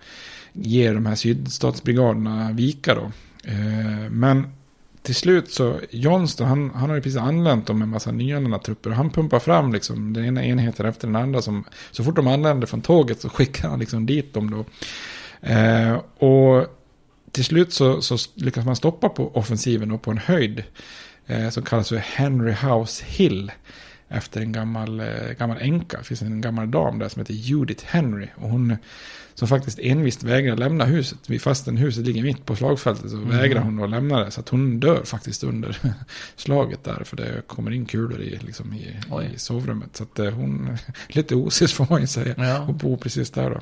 ger 0.53 0.93
de 0.93 1.05
här 1.05 1.15
sydstatsbrigaderna 1.15 2.51
vika 2.51 2.95
då. 2.95 3.11
Eh, 3.43 4.09
men 4.09 4.47
till 5.01 5.15
slut 5.15 5.51
så, 5.51 5.79
Johnston, 5.89 6.47
han, 6.47 6.71
han 6.75 6.89
har 6.89 6.95
ju 6.95 7.01
precis 7.01 7.19
anlänt 7.19 7.67
dem 7.67 7.79
med 7.79 7.85
en 7.85 7.89
massa 7.89 8.11
nyanlända 8.11 8.59
trupper. 8.59 8.89
Och 8.89 8.95
han 8.95 9.09
pumpar 9.09 9.39
fram 9.39 9.73
liksom 9.73 10.13
den 10.13 10.25
ena 10.25 10.45
enheten 10.45 10.85
efter 10.85 11.07
den 11.07 11.15
andra. 11.15 11.41
Som, 11.41 11.63
så 11.91 12.03
fort 12.03 12.15
de 12.15 12.27
anländer 12.27 12.67
från 12.67 12.81
tåget 12.81 13.21
så 13.21 13.29
skickar 13.35 13.69
han 13.69 13.79
liksom 13.79 14.05
dit 14.05 14.33
dem 14.33 14.51
då. 14.51 14.65
Eh, 15.47 15.93
och 16.17 16.67
till 17.31 17.45
slut 17.45 17.73
så, 17.73 18.01
så, 18.01 18.17
lyckas 18.35 18.65
man 18.65 18.75
stoppa 18.75 19.09
på 19.09 19.35
offensiven 19.35 19.91
och 19.91 20.01
på 20.01 20.11
en 20.11 20.17
höjd. 20.17 20.63
Eh, 21.25 21.49
som 21.49 21.63
kallas 21.63 21.89
för 21.89 21.97
Henry 21.97 22.51
House 22.51 23.05
Hill. 23.07 23.51
Efter 24.07 24.41
en 24.41 24.51
gammal, 24.51 24.99
eh, 24.99 25.31
gammal 25.39 25.57
änka. 25.61 25.97
Det 25.97 26.03
finns 26.03 26.21
en 26.21 26.41
gammal 26.41 26.71
dam 26.71 26.99
där 26.99 27.09
som 27.09 27.19
heter 27.19 27.33
Judith 27.33 27.85
Henry. 27.85 28.27
Och 28.35 28.49
hon 28.49 28.77
som 29.39 29.47
faktiskt 29.47 29.79
envist 29.79 30.23
vägrar 30.23 30.57
lämna 30.57 30.85
huset. 30.85 31.41
Fastän 31.41 31.77
huset 31.77 32.05
ligger 32.05 32.23
mitt 32.23 32.45
på 32.45 32.55
slagfältet 32.55 33.11
så 33.11 33.17
mm. 33.17 33.29
vägrar 33.29 33.61
hon 33.61 33.83
att 33.83 33.89
lämna 33.89 34.19
det. 34.25 34.31
Så 34.31 34.39
att 34.39 34.49
hon 34.49 34.79
dör 34.79 35.03
faktiskt 35.03 35.43
under 35.43 35.77
slaget 36.35 36.83
där. 36.83 37.03
För 37.03 37.17
det 37.17 37.47
kommer 37.47 37.71
in 37.71 37.85
kulor 37.85 38.21
i, 38.21 38.39
liksom 38.41 38.73
i, 38.73 38.95
i 39.35 39.39
sovrummet. 39.39 39.95
Så 39.95 40.03
att 40.03 40.19
eh, 40.19 40.31
hon, 40.31 40.77
lite 41.07 41.35
osis 41.35 41.73
får 41.73 41.87
man 41.89 42.01
ju 42.01 42.07
säga. 42.07 42.35
Ja. 42.37 42.59
Och 42.59 42.73
bor 42.73 42.97
precis 42.97 43.31
där 43.31 43.49
då. 43.49 43.59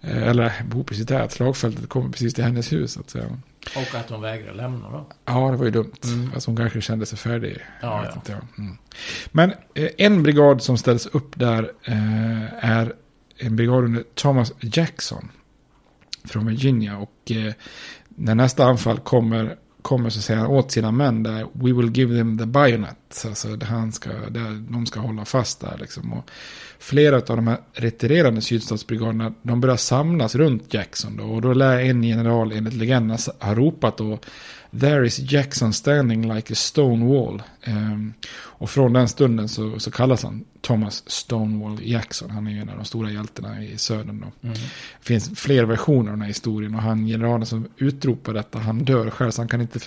Eh, 0.00 0.28
eller 0.28 0.52
bor 0.64 0.84
precis 0.84 1.06
där, 1.06 1.20
att 1.20 1.32
slagfältet 1.32 1.88
kommer 1.88 2.10
precis 2.10 2.34
till 2.34 2.44
hennes 2.44 2.72
hus. 2.72 2.92
Så 2.92 3.00
att 3.00 3.10
säga. 3.10 3.24
Och 3.76 3.94
att 3.94 4.10
hon 4.10 4.20
vägrar 4.20 4.54
lämna 4.54 4.90
då? 4.90 5.06
Ja, 5.24 5.50
det 5.50 5.56
var 5.56 5.64
ju 5.64 5.70
dumt. 5.70 5.92
Mm. 6.04 6.30
Alltså 6.34 6.50
hon 6.50 6.56
kanske 6.56 6.80
kände 6.80 7.06
sig 7.06 7.18
färdig. 7.18 7.58
Ja, 7.82 8.04
ja. 8.04 8.12
Inte, 8.14 8.32
mm. 8.58 8.76
Men 9.30 9.52
eh, 9.74 9.88
en 9.98 10.22
brigad 10.22 10.62
som 10.62 10.78
ställs 10.78 11.06
upp 11.06 11.38
där 11.38 11.72
eh, 11.84 12.70
är 12.70 12.92
en 13.38 13.56
brigad 13.56 13.84
under 13.84 14.04
Thomas 14.14 14.52
Jackson 14.60 15.28
från 16.24 16.46
Virginia. 16.46 16.96
Och 16.96 17.30
eh, 17.30 17.52
när 18.08 18.34
nästa 18.34 18.64
anfall 18.64 18.98
kommer, 18.98 19.56
kommer 19.82 20.10
så 20.10 20.20
säger 20.20 20.40
han 20.40 20.50
åt 20.50 20.70
sina 20.72 20.92
män 20.92 21.22
där, 21.22 21.46
we 21.52 21.72
will 21.72 21.96
give 21.96 22.18
them 22.18 22.38
the 22.38 22.46
bayonet. 22.46 23.24
Alltså 23.26 23.56
det 23.56 23.66
han 23.66 23.92
ska, 23.92 24.10
där, 24.10 24.72
de 24.72 24.86
ska 24.86 25.00
hålla 25.00 25.24
fast 25.24 25.60
där 25.60 25.76
liksom. 25.80 26.12
Och 26.12 26.30
flera 26.78 27.16
av 27.16 27.36
de 27.36 27.46
här 27.46 27.58
retirerande 27.72 28.40
sydstatsbrigaderna, 28.40 29.34
de 29.42 29.60
börjar 29.60 29.76
samlas 29.76 30.34
runt 30.34 30.74
Jackson 30.74 31.16
då. 31.16 31.24
Och 31.24 31.42
då 31.42 31.52
lär 31.52 31.78
en 31.78 32.04
general 32.04 32.52
enligt 32.52 32.74
legenden 32.74 33.18
ha 33.40 33.54
ropat 33.54 33.96
då, 33.96 34.18
There 34.70 35.06
is 35.06 35.32
Jackson 35.32 35.72
standing 35.72 36.34
like 36.34 36.52
a 36.52 36.56
stone 36.56 37.04
wall. 37.04 37.42
Um, 37.66 38.14
och 38.58 38.70
från 38.70 38.92
den 38.92 39.08
stunden 39.08 39.48
så, 39.48 39.78
så 39.80 39.90
kallas 39.90 40.22
han 40.22 40.44
Thomas 40.60 41.02
Stonewall 41.06 41.78
Jackson. 41.82 42.30
Han 42.30 42.46
är 42.46 42.50
ju 42.50 42.60
en 42.60 42.68
av 42.68 42.76
de 42.76 42.84
stora 42.84 43.10
hjältarna 43.10 43.62
i 43.62 43.78
södern. 43.78 44.20
Då. 44.20 44.48
Mm. 44.48 44.58
Det 45.00 45.06
finns 45.06 45.38
fler 45.38 45.64
versioner 45.64 46.10
av 46.10 46.16
den 46.16 46.20
här 46.20 46.28
historien. 46.28 46.74
Och 46.74 46.82
han 46.82 47.06
generalen 47.06 47.46
som 47.46 47.68
utropar 47.76 48.34
detta, 48.34 48.58
han 48.58 48.78
dör 48.78 49.10
själv. 49.10 49.30
Så 49.30 49.40
han 49.40 49.48
kan 49.48 49.60
inte 49.60 49.78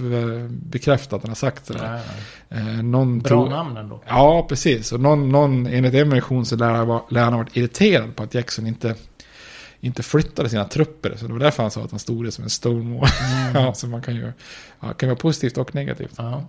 bekräfta 0.49 1.15
att 1.15 1.21
han 1.21 1.29
har 1.29 1.35
sagt 1.35 1.71
nej. 1.81 2.01
Eh, 2.49 2.83
någon 2.83 3.19
Bra 3.19 3.29
tro... 3.29 3.49
namn 3.49 3.77
ändå. 3.77 4.01
Ja, 4.07 4.45
precis. 4.49 4.91
Och 4.91 4.99
någon, 4.99 5.29
någon, 5.29 5.67
enligt 5.67 5.93
en 5.93 6.09
version 6.09 6.45
så 6.45 6.55
lär 6.55 7.19
han 7.19 7.33
ha 7.33 7.37
varit 7.37 7.57
irriterad 7.57 8.15
på 8.15 8.23
att 8.23 8.33
Jackson 8.33 8.67
inte 8.67 8.95
inte 9.81 10.03
flyttade 10.03 10.49
sina 10.49 10.65
trupper. 10.65 11.15
Så 11.17 11.27
det 11.27 11.33
var 11.33 11.39
därför 11.39 11.63
han 11.63 11.71
sa 11.71 11.83
att 11.83 11.91
han 11.91 11.99
stod 11.99 12.25
det 12.25 12.31
som 12.31 12.43
en 12.43 12.49
Stonewall. 12.49 13.09
Mm. 13.31 13.55
ja, 13.65 13.73
så 13.73 13.87
man 13.87 14.01
kan 14.01 14.15
ju 14.15 14.31
ja, 14.79 14.93
kan 14.93 15.09
vara 15.09 15.19
positivt 15.19 15.57
och 15.57 15.75
negativt. 15.75 16.13
Ja. 16.17 16.45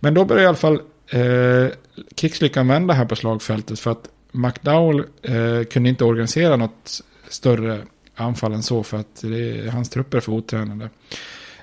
Men 0.00 0.14
då 0.14 0.24
börjar 0.24 0.42
i 0.42 0.46
alla 0.46 0.56
fall 0.56 0.80
eh, 1.08 1.66
krigslyckan 2.14 2.68
vända 2.68 2.94
här 2.94 3.04
på 3.04 3.16
slagfältet. 3.16 3.80
För 3.80 3.90
att 3.90 4.08
McDowell 4.32 5.04
eh, 5.22 5.64
kunde 5.64 5.88
inte 5.88 6.04
organisera 6.04 6.56
något 6.56 7.00
större 7.28 7.82
anfall 8.14 8.52
än 8.52 8.62
så. 8.62 8.82
För 8.82 8.96
att 8.96 9.22
det, 9.22 9.72
hans 9.72 9.90
trupper 9.90 10.16
är 10.16 10.20
för 10.20 10.32
otränade. 10.32 10.88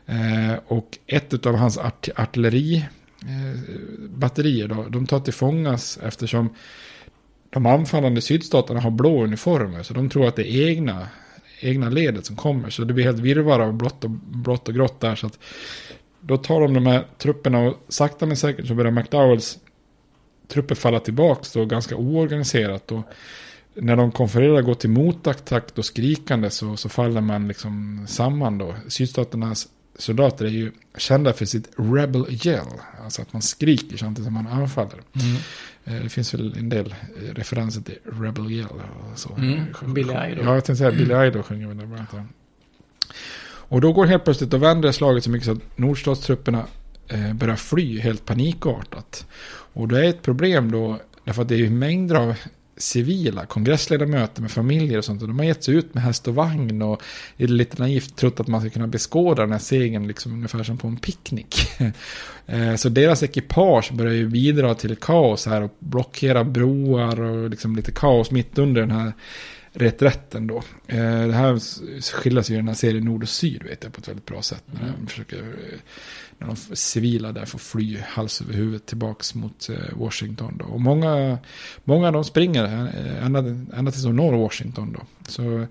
Eh, 0.06 0.54
och 0.68 0.98
ett 1.08 1.46
av 1.46 1.56
hans 1.56 1.78
art 1.78 2.10
artilleribatterier 2.16 4.68
då, 4.68 4.86
de 4.90 5.08
tar 5.08 5.20
till 5.20 5.34
fångas 5.34 6.00
eftersom 6.04 6.50
de 7.52 7.66
anfallande 7.66 8.22
sydstaterna 8.22 8.80
har 8.80 8.92
blå 8.92 9.24
uniformer. 9.24 9.84
Så 9.84 9.94
de 9.94 10.10
tror 10.10 10.28
att 10.28 10.36
det 10.36 10.52
är 10.52 10.70
egna, 10.70 11.08
egna 11.60 11.90
ledet 11.90 12.26
som 12.26 12.36
kommer. 12.36 12.70
Så 12.70 12.84
det 12.84 12.94
blir 12.94 13.06
helt 13.06 13.20
virvar 13.20 13.60
av 13.60 13.74
blått 13.74 14.04
och, 14.04 14.10
blått 14.10 14.68
och 14.68 14.76
grått 14.76 15.00
där. 15.00 15.16
Så 15.16 15.28
att 15.28 15.40
då 16.20 16.38
tar 16.38 16.62
de 16.62 16.74
de 16.74 16.86
här 16.86 17.06
trupperna 17.18 17.60
och 17.60 17.78
sakta 17.88 18.26
men 18.26 18.38
säkert 18.38 18.68
så 18.68 18.74
börjar 18.74 18.92
McDowells 18.92 19.60
trupper 20.48 20.76
falla 20.76 21.00
tillbaka 21.00 21.42
då 21.54 21.66
ganska 21.66 21.96
oorganiserat. 21.96 22.92
Och 22.92 23.04
när 23.74 23.96
de 23.96 24.12
konfererar 24.12 24.62
går 24.62 24.74
till 24.74 24.90
motattack 24.90 25.78
och 25.78 25.86
skrikande 25.86 26.50
så, 26.50 26.78
så 26.78 26.90
faller 26.90 27.22
man 27.22 27.48
liksom 27.48 28.06
samman 28.08 28.58
då. 28.58 28.76
Sydstaternas 28.88 29.68
soldater 29.98 30.46
är 30.46 30.50
ju 30.50 30.72
kända 30.98 31.34
för 31.34 31.46
sitt 31.46 31.70
rebel 31.78 32.26
yell. 32.46 32.68
Alltså 33.04 33.22
att 33.22 33.34
man 33.34 33.42
skriker 33.42 33.98
samtidigt 33.98 34.26
som 34.26 34.34
man 34.34 34.48
anfaller. 34.48 35.02
Mm. 35.14 35.38
Eh, 35.86 35.94
det 36.04 36.10
finns 36.10 36.34
väl 36.34 36.58
en 36.58 36.70
del 36.70 36.96
eh, 37.16 37.34
referenser 37.34 37.82
till 37.82 37.98
rebel 38.22 38.52
yell. 38.52 38.66
Och 38.66 39.20
så. 39.20 39.36
Mm. 39.36 39.94
Billy 39.94 40.14
Idol. 40.14 40.46
Ja, 40.46 40.54
jag 40.54 40.66
tänkte 40.66 40.76
säga 40.76 40.92
Billy 40.92 41.28
Idol 41.28 41.44
sjunger 41.44 41.68
väl 41.68 41.78
där. 41.78 42.26
Och 43.72 43.82
då 43.82 43.94
går 43.94 44.06
helt 44.06 44.24
plötsligt, 44.24 44.50
då 44.50 44.58
vänder 44.58 44.92
slaget 44.92 45.24
så 45.24 45.30
mycket 45.30 45.46
så 45.46 45.52
att 45.52 45.78
nordstatstrupperna 45.78 46.66
eh, 47.08 47.34
börjar 47.34 47.56
fly 47.56 48.00
helt 48.00 48.26
panikartat. 48.26 49.26
Och 49.74 49.88
det 49.88 50.06
är 50.06 50.10
ett 50.10 50.22
problem 50.22 50.72
då, 50.72 51.00
därför 51.24 51.42
att 51.42 51.48
det 51.48 51.66
är 51.66 51.70
mängder 51.70 52.16
av 52.16 52.36
civila 52.82 53.46
kongressledamöter 53.46 54.42
med 54.42 54.52
familjer 54.52 54.98
och 54.98 55.06
sånt. 55.06 55.22
Och 55.22 55.28
de 55.28 55.40
har 55.40 55.46
gett 55.46 55.64
sig 55.64 55.76
ut 55.76 55.94
med 55.94 56.04
häst 56.04 56.28
och 56.28 56.36
vagn 56.36 56.82
och 56.82 57.02
är 57.38 57.48
lite 57.48 57.82
naivt 57.82 58.16
trott 58.16 58.40
att 58.40 58.48
man 58.48 58.62
ska 58.62 58.70
kunna 58.70 58.88
beskåda 58.88 59.42
den 59.42 59.52
här 59.52 59.60
segern 59.60 60.08
liksom 60.08 60.34
ungefär 60.34 60.64
som 60.64 60.78
på 60.78 60.88
en 60.88 60.98
picknick. 60.98 61.56
Eh, 62.46 62.76
så 62.76 62.90
deras 62.90 63.24
ekipage 63.24 63.94
börjar 63.94 64.14
ju 64.14 64.28
bidra 64.28 64.76
till 64.76 64.96
kaos 64.96 65.46
här 65.46 65.62
och 65.62 65.76
blockera 65.80 66.44
broar 66.44 67.22
och 67.22 67.50
liksom 67.50 67.76
lite 67.76 67.92
kaos 67.92 68.32
mitt 68.32 68.58
under 68.58 68.82
den 68.82 68.92
här 68.92 69.14
reträtten 69.74 70.48
då. 70.48 70.58
Eh, 70.88 71.28
det 71.28 71.34
här 71.34 71.60
skiljer 72.14 72.42
sig 72.42 72.54
ju 72.54 72.58
i 72.58 72.62
den 72.62 72.68
här 72.68 72.76
serien 72.76 73.06
Nord 73.06 73.24
och 73.24 73.30
Syd 73.30 73.64
vet 73.64 73.84
jag 73.84 73.94
på 73.94 74.00
ett 74.02 74.08
väldigt 74.08 74.26
bra 74.26 74.42
sätt. 74.42 74.64
När 74.66 74.94
de 75.00 75.08
försöker 75.08 75.38
eh, 75.38 75.80
när 76.42 76.48
de 76.48 76.76
civila 76.76 77.32
där 77.32 77.46
får 77.46 77.60
fly 77.60 77.98
hals 78.08 78.42
över 78.42 78.54
huvud 78.54 78.86
tillbaks 78.86 79.36
mot 79.36 79.70
eh, 79.70 79.76
Washington. 79.94 80.58
Då. 80.58 80.66
Och 80.66 80.82
många, 80.82 81.38
många 81.84 82.08
av 82.08 82.14
dem 82.14 82.24
springer 82.24 82.64
ända, 83.22 83.40
ända 83.78 83.92
tills 83.92 84.04
de 84.04 84.16
når 84.16 84.34
Washington. 84.34 84.94
Då. 84.94 85.00
Så 85.28 85.66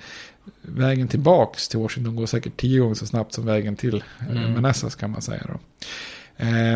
vägen 0.63 1.09
tillbaks 1.09 1.69
till 1.69 1.79
Washington 1.79 2.17
går 2.17 2.27
säkert 2.27 2.57
tio 2.57 2.81
gånger 2.81 2.95
så 2.95 3.07
snabbt 3.07 3.33
som 3.33 3.47
vägen 3.47 3.77
till 3.77 4.05
mm. 4.31 4.53
Manassas 4.53 4.95
kan 4.95 5.11
man 5.11 5.23
säga. 5.23 5.43
Då. 5.49 5.61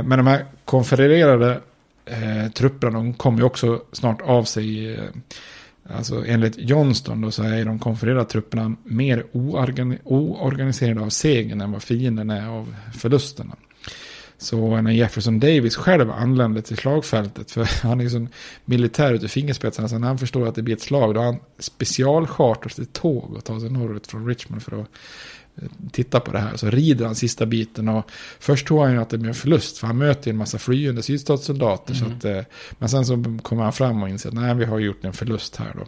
Men 0.03 0.11
de 0.11 0.27
här 0.27 0.47
konfedererade 0.65 1.61
eh, 2.05 2.51
trupperna 2.55 2.93
de 2.93 3.15
kommer 3.15 3.39
ju 3.39 3.45
också 3.45 3.83
snart 3.93 4.23
av 4.23 4.45
sig 4.45 4.99
Alltså 5.91 6.25
enligt 6.27 6.55
Johnston 6.59 7.21
då 7.21 7.31
så 7.31 7.43
är 7.43 7.65
de 7.65 7.79
konfererade 7.79 8.25
trupperna 8.25 8.77
mer 8.85 9.27
oorganiserade 9.33 11.01
av 11.01 11.09
segern 11.09 11.61
än 11.61 11.73
vad 11.73 11.83
fienden 11.83 12.31
är 12.31 12.49
av 12.49 12.75
förlusterna. 12.95 13.57
Så 14.39 14.81
när 14.81 14.91
Jefferson 14.91 15.41
Davis 15.41 15.77
själv 15.77 16.11
anlände 16.11 16.63
till 16.63 16.77
slagfältet, 16.77 17.51
för 17.51 17.65
han 17.83 18.01
är 18.01 18.05
ju 18.05 18.11
sån 18.11 18.29
militär 18.65 19.15
ute 19.15 19.27
i 19.27 19.29
fingerspetsarna, 19.29 19.89
så 19.89 19.99
när 19.99 20.09
han 20.09 20.19
förstår 20.19 20.49
att 20.49 20.55
det 20.55 20.63
blir 20.63 20.75
ett 20.75 20.83
slag, 20.83 21.15
då 21.15 21.21
har 21.21 21.27
han 21.27 21.41
specialchartrat 21.59 22.79
ett 22.79 22.93
tåg 22.93 23.35
och 23.35 23.45
tar 23.45 23.61
sig 23.61 23.71
norrut 23.71 24.07
från 24.07 24.27
Richmond 24.27 24.63
för 24.63 24.81
att 24.83 24.89
titta 25.93 26.21
på 26.21 26.33
det 26.33 26.39
här. 26.39 26.57
Så 26.57 26.71
rider 26.71 27.07
han 27.07 27.15
sista 27.15 27.47
biten 27.47 27.89
och 27.89 28.11
först 28.39 28.67
tror 28.67 28.85
han 28.85 28.93
ju 28.93 29.01
att 29.01 29.11
det 29.11 29.19
blir 29.19 29.29
en 29.29 29.35
förlust 29.35 29.79
för 29.79 29.87
han 29.87 29.99
möter 29.99 30.27
ju 30.27 30.31
en 30.31 30.37
massa 30.37 30.59
flyende 30.59 31.03
sydstatssoldater. 31.03 31.95
Mm. 31.95 32.09
Så 32.09 32.17
att, 32.17 32.37
eh, 32.37 32.45
men 32.79 32.89
sen 32.89 33.07
så 33.07 33.39
kommer 33.43 33.63
han 33.63 33.73
fram 33.73 34.03
och 34.03 34.09
inser 34.09 34.29
att 34.29 34.35
nej 34.35 34.55
vi 34.55 34.65
har 34.65 34.79
gjort 34.79 35.05
en 35.05 35.13
förlust 35.13 35.57
här 35.57 35.73
då. 35.75 35.87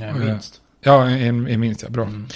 Ja, 0.00 0.06
en 0.06 0.26
vinst. 0.26 0.60
Ja, 0.80 1.10
en, 1.10 1.46
en 1.46 1.60
vinst, 1.60 1.82
ja, 1.82 1.88
bra. 1.88 2.04
Mm. 2.04 2.26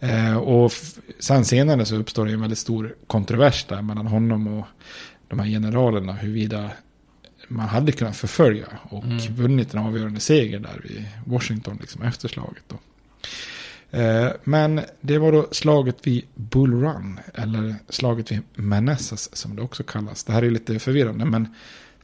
Eh, 0.00 0.36
och 0.36 0.72
sen 1.18 1.44
senare 1.44 1.84
så 1.84 1.96
uppstår 1.96 2.26
det 2.26 2.32
en 2.32 2.40
väldigt 2.40 2.58
stor 2.58 2.94
kontrovers 3.06 3.64
där 3.64 3.82
mellan 3.82 4.06
honom 4.06 4.46
och 4.46 4.66
de 5.28 5.38
här 5.38 5.46
generalerna 5.46 6.12
huruvida 6.12 6.70
man 7.48 7.68
hade 7.68 7.92
kunnat 7.92 8.16
förfölja 8.16 8.66
och 8.82 9.04
mm. 9.04 9.34
vunnit 9.34 9.74
en 9.74 9.80
avgörande 9.80 10.20
seger 10.20 10.58
där 10.58 10.86
i 10.86 11.06
Washington 11.24 11.78
liksom 11.80 12.02
efter 12.02 12.28
slaget 12.28 12.64
då. 12.68 12.78
Eh, 13.98 14.28
men 14.44 14.80
det 15.00 15.18
var 15.18 15.32
då 15.32 15.48
slaget 15.50 16.06
vid 16.06 16.24
Bull 16.34 16.80
Run, 16.82 17.20
eller 17.34 17.74
slaget 17.88 18.32
vid 18.32 18.42
Manassas 18.54 19.36
som 19.36 19.56
det 19.56 19.62
också 19.62 19.82
kallas. 19.82 20.24
Det 20.24 20.32
här 20.32 20.42
är 20.42 20.50
lite 20.50 20.78
förvirrande, 20.78 21.24
men 21.24 21.54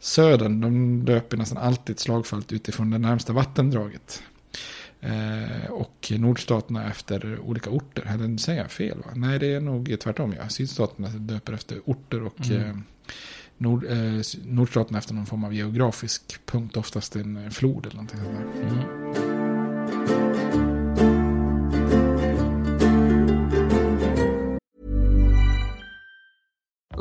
södern 0.01 0.61
de 0.61 1.05
döper 1.05 1.37
nästan 1.37 1.59
alltid 1.59 1.95
ett 1.95 2.01
slagfält 2.01 2.53
utifrån 2.53 2.91
det 2.91 2.99
närmsta 2.99 3.33
vattendraget. 3.33 4.23
Eh, 5.03 5.71
och 5.71 6.13
nordstaterna 6.19 6.91
efter 6.91 7.39
olika 7.39 7.71
orter. 7.71 8.05
Eller 8.09 8.37
säger 8.39 8.63
jag 8.63 8.71
fel 8.71 8.99
va? 8.99 9.13
Nej, 9.15 9.39
det 9.39 9.55
är 9.55 9.61
nog 9.61 9.97
tvärtom. 10.01 10.35
Ja. 10.39 10.49
Sydstaterna 10.49 11.09
döper 11.09 11.53
efter 11.53 11.81
orter 11.85 12.23
och 12.23 12.47
mm. 12.47 12.71
eh, 12.71 12.77
nord, 13.59 13.85
eh, 13.85 14.23
nordstaterna 14.45 14.99
efter 14.99 15.15
någon 15.15 15.27
form 15.27 15.45
av 15.45 15.55
geografisk 15.55 16.47
punkt. 16.47 16.77
Oftast 16.77 17.17
en 17.17 17.51
flod 17.51 17.87
eller 17.87 17.97
någonting 17.97 18.19
sånt 18.19 18.39
där. 18.55 18.63
Mm. 18.63 19.42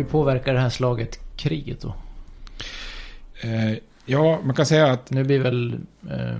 Hur 0.00 0.04
påverkar 0.04 0.54
det 0.54 0.60
här 0.60 0.68
slaget 0.68 1.20
kriget 1.36 1.80
då? 1.80 1.94
Eh, 3.40 3.78
ja, 4.06 4.40
man 4.44 4.56
kan 4.56 4.66
säga 4.66 4.92
att... 4.92 5.10
Nu 5.10 5.24
blir 5.24 5.38
väl 5.38 5.80
eh, 6.10 6.36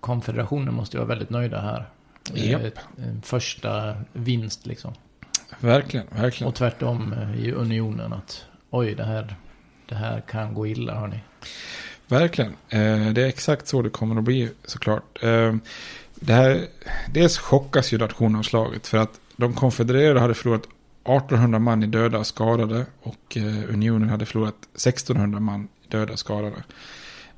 konfederationen 0.00 0.74
måste 0.74 0.96
ju 0.96 0.98
vara 0.98 1.08
väldigt 1.08 1.30
nöjda 1.30 1.60
här. 1.60 1.88
Yep. 2.34 2.78
Eh, 2.98 3.04
första 3.22 3.96
vinst 4.12 4.66
liksom. 4.66 4.94
Verkligen, 5.60 6.06
verkligen. 6.10 6.48
Och 6.48 6.54
tvärtom 6.54 7.12
eh, 7.12 7.44
i 7.44 7.52
unionen 7.52 8.12
att 8.12 8.44
oj, 8.70 8.94
det 8.94 9.04
här, 9.04 9.34
det 9.86 9.94
här 9.94 10.20
kan 10.20 10.54
gå 10.54 10.66
illa 10.66 10.94
hörni. 10.94 11.20
Verkligen. 12.06 12.52
Eh, 12.68 13.12
det 13.12 13.22
är 13.22 13.28
exakt 13.28 13.68
så 13.68 13.82
det 13.82 13.90
kommer 13.90 14.16
att 14.16 14.24
bli 14.24 14.50
såklart. 14.64 15.22
Eh, 15.22 15.54
det 16.14 16.32
här, 16.32 16.66
dels 17.12 17.38
chockas 17.38 17.92
ju 17.92 17.98
nationen 17.98 18.36
av 18.36 18.42
slaget 18.42 18.86
för 18.86 18.98
att 18.98 19.20
de 19.36 19.54
konfedererade 19.54 20.20
hade 20.20 20.34
förlorat 20.34 20.62
1800 21.08 21.58
man 21.58 21.82
i 21.82 21.86
döda 21.86 22.18
och 22.18 22.26
skadade 22.26 22.86
och 23.02 23.36
eh, 23.36 23.74
unionen 23.74 24.08
hade 24.08 24.26
förlorat 24.26 24.68
1600 24.74 25.40
man 25.40 25.68
i 25.84 25.88
döda 25.88 26.12
och 26.12 26.18
skadade. 26.18 26.62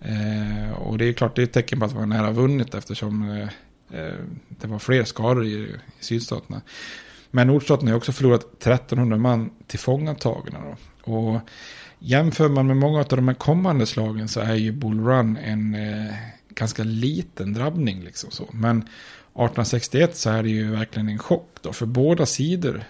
Eh, 0.01 0.73
och 0.73 0.99
det 0.99 1.05
är 1.05 1.13
klart 1.13 1.37
det 1.37 1.43
är 1.43 1.45
ett 1.45 1.53
tecken 1.53 1.79
på 1.79 1.85
att 1.85 1.95
man 1.95 2.09
nära 2.09 2.31
vunnit 2.31 2.75
eftersom 2.75 3.31
eh, 3.31 4.01
eh, 4.01 4.15
det 4.49 4.67
var 4.67 4.79
fler 4.79 5.05
skador 5.05 5.45
i, 5.45 5.53
i 5.53 5.77
sydstaterna. 6.01 6.61
Men 7.31 7.47
nordstaterna 7.47 7.91
har 7.91 7.97
också 7.97 8.13
förlorat 8.13 8.45
1300 8.45 9.17
man 9.17 9.51
till 9.67 9.79
fångatagna. 9.79 10.59
Och 11.03 11.41
jämför 11.99 12.49
man 12.49 12.67
med 12.67 12.77
många 12.77 12.99
av 12.99 13.07
de 13.09 13.29
här 13.29 13.35
kommande 13.35 13.87
slagen 13.87 14.29
så 14.29 14.41
är 14.41 14.55
ju 14.55 14.73
Bull 14.73 15.05
Run 15.05 15.37
en 15.37 15.75
eh, 15.75 16.15
ganska 16.49 16.83
liten 16.83 17.53
drabbning. 17.53 18.01
Liksom 18.01 18.31
så. 18.31 18.49
Men 18.53 18.79
1861 18.79 20.17
så 20.17 20.31
är 20.31 20.43
det 20.43 20.49
ju 20.49 20.71
verkligen 20.71 21.09
en 21.09 21.19
chock 21.19 21.57
då, 21.63 21.73
för 21.73 21.87
båda 21.87 22.27
sidor 22.27 22.85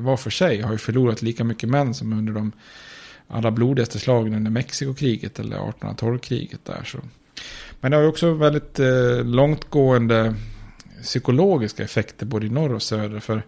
var 0.00 0.16
för 0.16 0.30
sig 0.30 0.60
har 0.60 0.72
ju 0.72 0.78
förlorat 0.78 1.22
lika 1.22 1.44
mycket 1.44 1.68
män 1.68 1.94
som 1.94 2.12
under 2.12 2.32
de 2.32 2.52
allra 3.28 3.50
blodigaste 3.50 3.98
slagen 3.98 4.34
under 4.34 4.50
Mexikokriget 4.50 5.38
eller 5.38 5.56
1812-kriget 5.56 6.64
där. 6.64 6.84
Så. 6.84 6.98
Men 7.80 7.90
det 7.90 7.96
har 7.96 8.02
ju 8.02 8.08
också 8.08 8.34
väldigt 8.34 8.78
eh, 8.78 9.24
långtgående 9.24 10.34
psykologiska 11.02 11.84
effekter 11.84 12.26
både 12.26 12.46
i 12.46 12.50
norr 12.50 12.74
och 12.74 12.82
söder. 12.82 13.20
För 13.20 13.42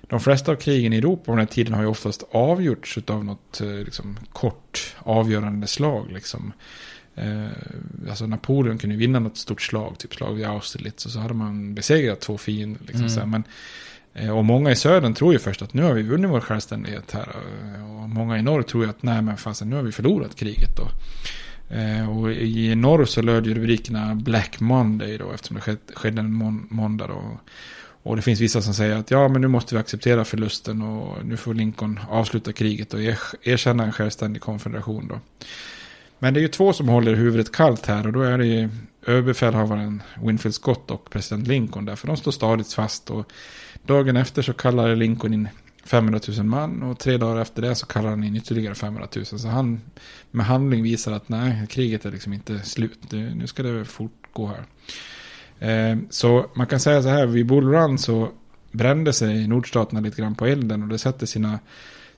de 0.00 0.20
flesta 0.20 0.52
av 0.52 0.56
krigen 0.56 0.92
i 0.92 0.98
Europa 0.98 1.24
på 1.24 1.32
den 1.32 1.38
här 1.38 1.46
tiden 1.46 1.74
har 1.74 1.82
ju 1.82 1.88
oftast 1.88 2.24
avgjorts 2.30 2.98
av 3.06 3.24
något 3.24 3.60
eh, 3.60 3.68
liksom, 3.68 4.18
kort 4.32 4.94
avgörande 4.98 5.66
slag. 5.66 6.06
Liksom. 6.12 6.52
Eh, 7.14 7.46
alltså 8.08 8.26
Napoleon 8.26 8.78
kunde 8.78 8.96
vinna 8.96 9.18
något 9.18 9.38
stort 9.38 9.62
slag, 9.62 9.98
typ 9.98 10.14
slag 10.14 10.34
vid 10.34 10.46
Austerlitz. 10.46 11.06
Och 11.06 11.12
så 11.12 11.18
hade 11.18 11.34
man 11.34 11.74
besegrat 11.74 12.20
två 12.20 12.38
fiender. 12.38 12.80
Liksom, 12.86 13.06
mm. 13.06 13.30
Men 13.30 13.44
Eh, 13.44 13.91
Eh, 14.14 14.38
och 14.38 14.44
många 14.44 14.70
i 14.70 14.76
södern 14.76 15.14
tror 15.14 15.32
ju 15.32 15.38
först 15.38 15.62
att 15.62 15.74
nu 15.74 15.82
har 15.82 15.92
vi 15.92 16.02
vunnit 16.02 16.30
vår 16.30 16.40
självständighet 16.40 17.12
här. 17.12 17.28
Eh, 17.76 18.02
och 18.02 18.08
många 18.08 18.38
i 18.38 18.42
norr 18.42 18.62
tror 18.62 18.84
ju 18.84 18.90
att 18.90 19.02
nej 19.02 19.22
men 19.22 19.36
fasen 19.36 19.70
nu 19.70 19.76
har 19.76 19.82
vi 19.82 19.92
förlorat 19.92 20.36
kriget 20.36 20.76
då. 20.76 20.88
Eh, 21.76 22.18
och 22.18 22.32
i 22.32 22.74
norr 22.74 23.04
så 23.04 23.22
löd 23.22 23.46
ju 23.46 23.54
rubrikerna 23.54 24.14
Black 24.14 24.60
Monday 24.60 25.18
då 25.18 25.32
eftersom 25.32 25.60
det 25.64 25.78
skedde 25.94 26.20
en 26.20 26.66
måndag 26.70 27.06
då. 27.06 27.38
Och 28.04 28.16
det 28.16 28.22
finns 28.22 28.40
vissa 28.40 28.62
som 28.62 28.74
säger 28.74 28.96
att 28.96 29.10
ja 29.10 29.28
men 29.28 29.40
nu 29.40 29.48
måste 29.48 29.74
vi 29.74 29.80
acceptera 29.80 30.24
förlusten 30.24 30.82
och 30.82 31.26
nu 31.26 31.36
får 31.36 31.54
Lincoln 31.54 32.00
avsluta 32.08 32.52
kriget 32.52 32.94
och 32.94 33.00
erkänna 33.42 33.84
en 33.84 33.92
självständig 33.92 34.42
konfederation 34.42 35.08
då. 35.08 35.20
Men 36.18 36.34
det 36.34 36.40
är 36.40 36.42
ju 36.42 36.48
två 36.48 36.72
som 36.72 36.88
håller 36.88 37.14
huvudet 37.14 37.52
kallt 37.52 37.86
här 37.86 38.06
och 38.06 38.12
då 38.12 38.22
är 38.22 38.38
det 38.38 38.46
ju 38.46 38.68
överbefälhavaren 39.06 40.02
Winfield 40.22 40.54
Scott 40.54 40.90
och 40.90 41.10
president 41.10 41.48
Lincoln 41.48 41.84
där. 41.84 41.96
För 41.96 42.06
de 42.06 42.16
står 42.16 42.32
stadigt 42.32 42.72
fast 42.72 43.10
och 43.10 43.32
dagen 43.86 44.16
efter 44.16 44.42
så 44.42 44.52
kallade 44.52 44.94
Lincoln 44.94 45.34
in 45.34 45.48
500 45.84 46.20
000 46.28 46.46
man 46.46 46.82
och 46.82 46.98
tre 46.98 47.16
dagar 47.16 47.42
efter 47.42 47.62
det 47.62 47.74
så 47.74 47.86
kallar 47.86 48.10
han 48.10 48.24
in 48.24 48.36
ytterligare 48.36 48.74
500 48.74 49.08
000. 49.16 49.24
Så 49.24 49.48
han 49.48 49.80
med 50.30 50.46
handling 50.46 50.82
visar 50.82 51.12
att 51.12 51.28
nej, 51.28 51.66
kriget 51.68 52.04
är 52.04 52.10
liksom 52.10 52.32
inte 52.32 52.58
slut. 52.58 53.12
Nu, 53.12 53.34
nu 53.34 53.46
ska 53.46 53.62
det 53.62 53.84
fortgå 53.84 54.46
här. 54.46 54.64
Eh, 55.68 55.98
så 56.10 56.46
man 56.54 56.66
kan 56.66 56.80
säga 56.80 57.02
så 57.02 57.08
här, 57.08 57.26
vid 57.26 57.46
Bull 57.46 57.68
Run 57.68 57.98
så 57.98 58.28
brände 58.72 59.12
sig 59.12 59.48
nordstaterna 59.48 60.00
lite 60.00 60.22
grann 60.22 60.34
på 60.34 60.46
elden 60.46 60.82
och 60.82 60.88
det 60.88 60.98
sätter 60.98 61.26
sina, 61.26 61.58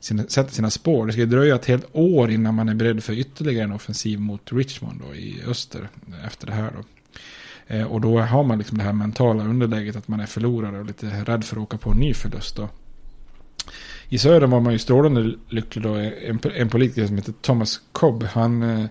sina, 0.00 0.22
sätter 0.22 0.54
sina 0.54 0.70
spår. 0.70 1.06
Det 1.06 1.12
ska 1.12 1.24
dröja 1.24 1.54
ett 1.54 1.66
helt 1.66 1.86
år 1.92 2.30
innan 2.30 2.54
man 2.54 2.68
är 2.68 2.74
beredd 2.74 3.04
för 3.04 3.12
ytterligare 3.12 3.64
en 3.64 3.72
offensiv 3.72 4.20
mot 4.20 4.52
Richmond 4.52 5.02
då, 5.06 5.14
i 5.14 5.42
öster 5.46 5.88
efter 6.26 6.46
det 6.46 6.52
här. 6.52 6.70
Då. 6.76 6.84
Eh, 7.66 7.84
och 7.84 8.00
då 8.00 8.20
har 8.20 8.44
man 8.44 8.58
liksom 8.58 8.78
det 8.78 8.84
här 8.84 8.92
mentala 8.92 9.44
underläget 9.44 9.96
att 9.96 10.08
man 10.08 10.20
är 10.20 10.26
förlorare 10.26 10.78
och 10.78 10.86
lite 10.86 11.06
rädd 11.06 11.44
för 11.44 11.56
att 11.56 11.62
åka 11.62 11.78
på 11.78 11.90
en 11.90 11.96
ny 11.96 12.14
förlust. 12.14 12.56
Då. 12.56 12.68
I 14.08 14.18
södern 14.18 14.50
var 14.50 14.60
man 14.60 14.72
ju 14.72 14.78
strålande 14.78 15.34
lycklig 15.48 15.82
då. 15.84 15.94
En, 15.94 16.40
en 16.54 16.68
politiker 16.68 17.06
som 17.06 17.16
heter 17.16 17.32
Thomas 17.32 17.80
Cobb, 17.92 18.22
han 18.22 18.62
eh, 18.62 18.86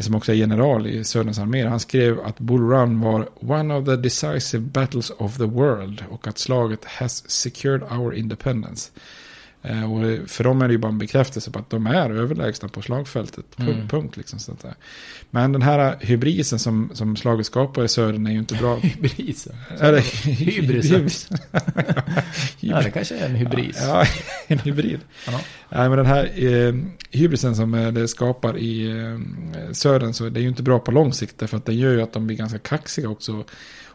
som 0.00 0.14
också 0.14 0.32
är 0.32 0.36
general 0.36 0.86
i 0.86 1.04
Söderns 1.04 1.38
armé, 1.38 1.66
han 1.66 1.80
skrev 1.80 2.20
att 2.20 2.38
Bull 2.38 2.70
Run 2.70 3.00
var 3.00 3.28
one 3.38 3.74
of 3.74 3.84
the 3.84 3.96
decisive 3.96 4.62
battles 4.62 5.10
of 5.10 5.36
the 5.36 5.44
world 5.44 6.04
och 6.10 6.26
att 6.26 6.38
slaget 6.38 6.84
has 6.84 7.30
secured 7.30 7.82
our 7.82 8.14
independence. 8.14 8.90
Eh, 9.68 9.92
och 9.92 10.28
för 10.30 10.44
dem 10.44 10.62
är 10.62 10.68
det 10.68 10.72
ju 10.72 10.78
bara 10.78 10.92
en 10.92 10.98
bekräftelse 10.98 11.50
på 11.50 11.58
att 11.58 11.70
de 11.70 11.86
är 11.86 12.10
överlägsna 12.10 12.68
på 12.68 12.82
slagfältet. 12.82 13.44
Punkt, 13.56 13.74
mm. 13.74 13.88
punkt 13.88 14.16
liksom. 14.16 14.38
Sånt 14.38 14.62
där. 14.62 14.74
Men 15.30 15.52
den 15.52 15.62
här 15.62 15.96
hybrisen 16.00 16.58
som, 16.58 16.90
som 16.94 17.16
slaget 17.16 17.46
skapar 17.46 17.84
i 17.84 17.88
södern 17.88 18.26
är 18.26 18.30
ju 18.30 18.38
inte 18.38 18.54
bra. 18.54 18.76
hybrisen? 18.82 19.56
Eller 19.80 20.00
hybris. 20.28 21.28
ja, 22.60 22.80
det 22.80 22.90
kanske 22.90 23.16
är 23.16 23.26
en 23.26 23.34
hybris. 23.34 23.78
Ja, 23.80 24.04
en 24.46 24.58
hybrid. 24.58 25.00
Ja. 25.26 25.40
Nej, 25.68 25.88
men 25.88 25.98
den 25.98 26.06
här 26.06 26.30
eh, 26.34 26.74
hybrisen 27.10 27.56
som 27.56 27.74
eh, 27.74 27.92
det 27.92 28.08
skapar 28.08 28.58
i 28.58 28.86
eh, 28.90 29.72
södern 29.72 30.12
så 30.12 30.28
det 30.28 30.40
är 30.40 30.42
ju 30.42 30.48
inte 30.48 30.62
bra 30.62 30.78
på 30.78 30.90
lång 30.90 31.12
sikt. 31.12 31.48
För 31.50 31.56
att 31.56 31.64
det 31.64 31.74
gör 31.74 31.92
ju 31.92 32.02
att 32.02 32.12
de 32.12 32.26
blir 32.26 32.36
ganska 32.36 32.58
kaxiga 32.58 33.08
också. 33.08 33.44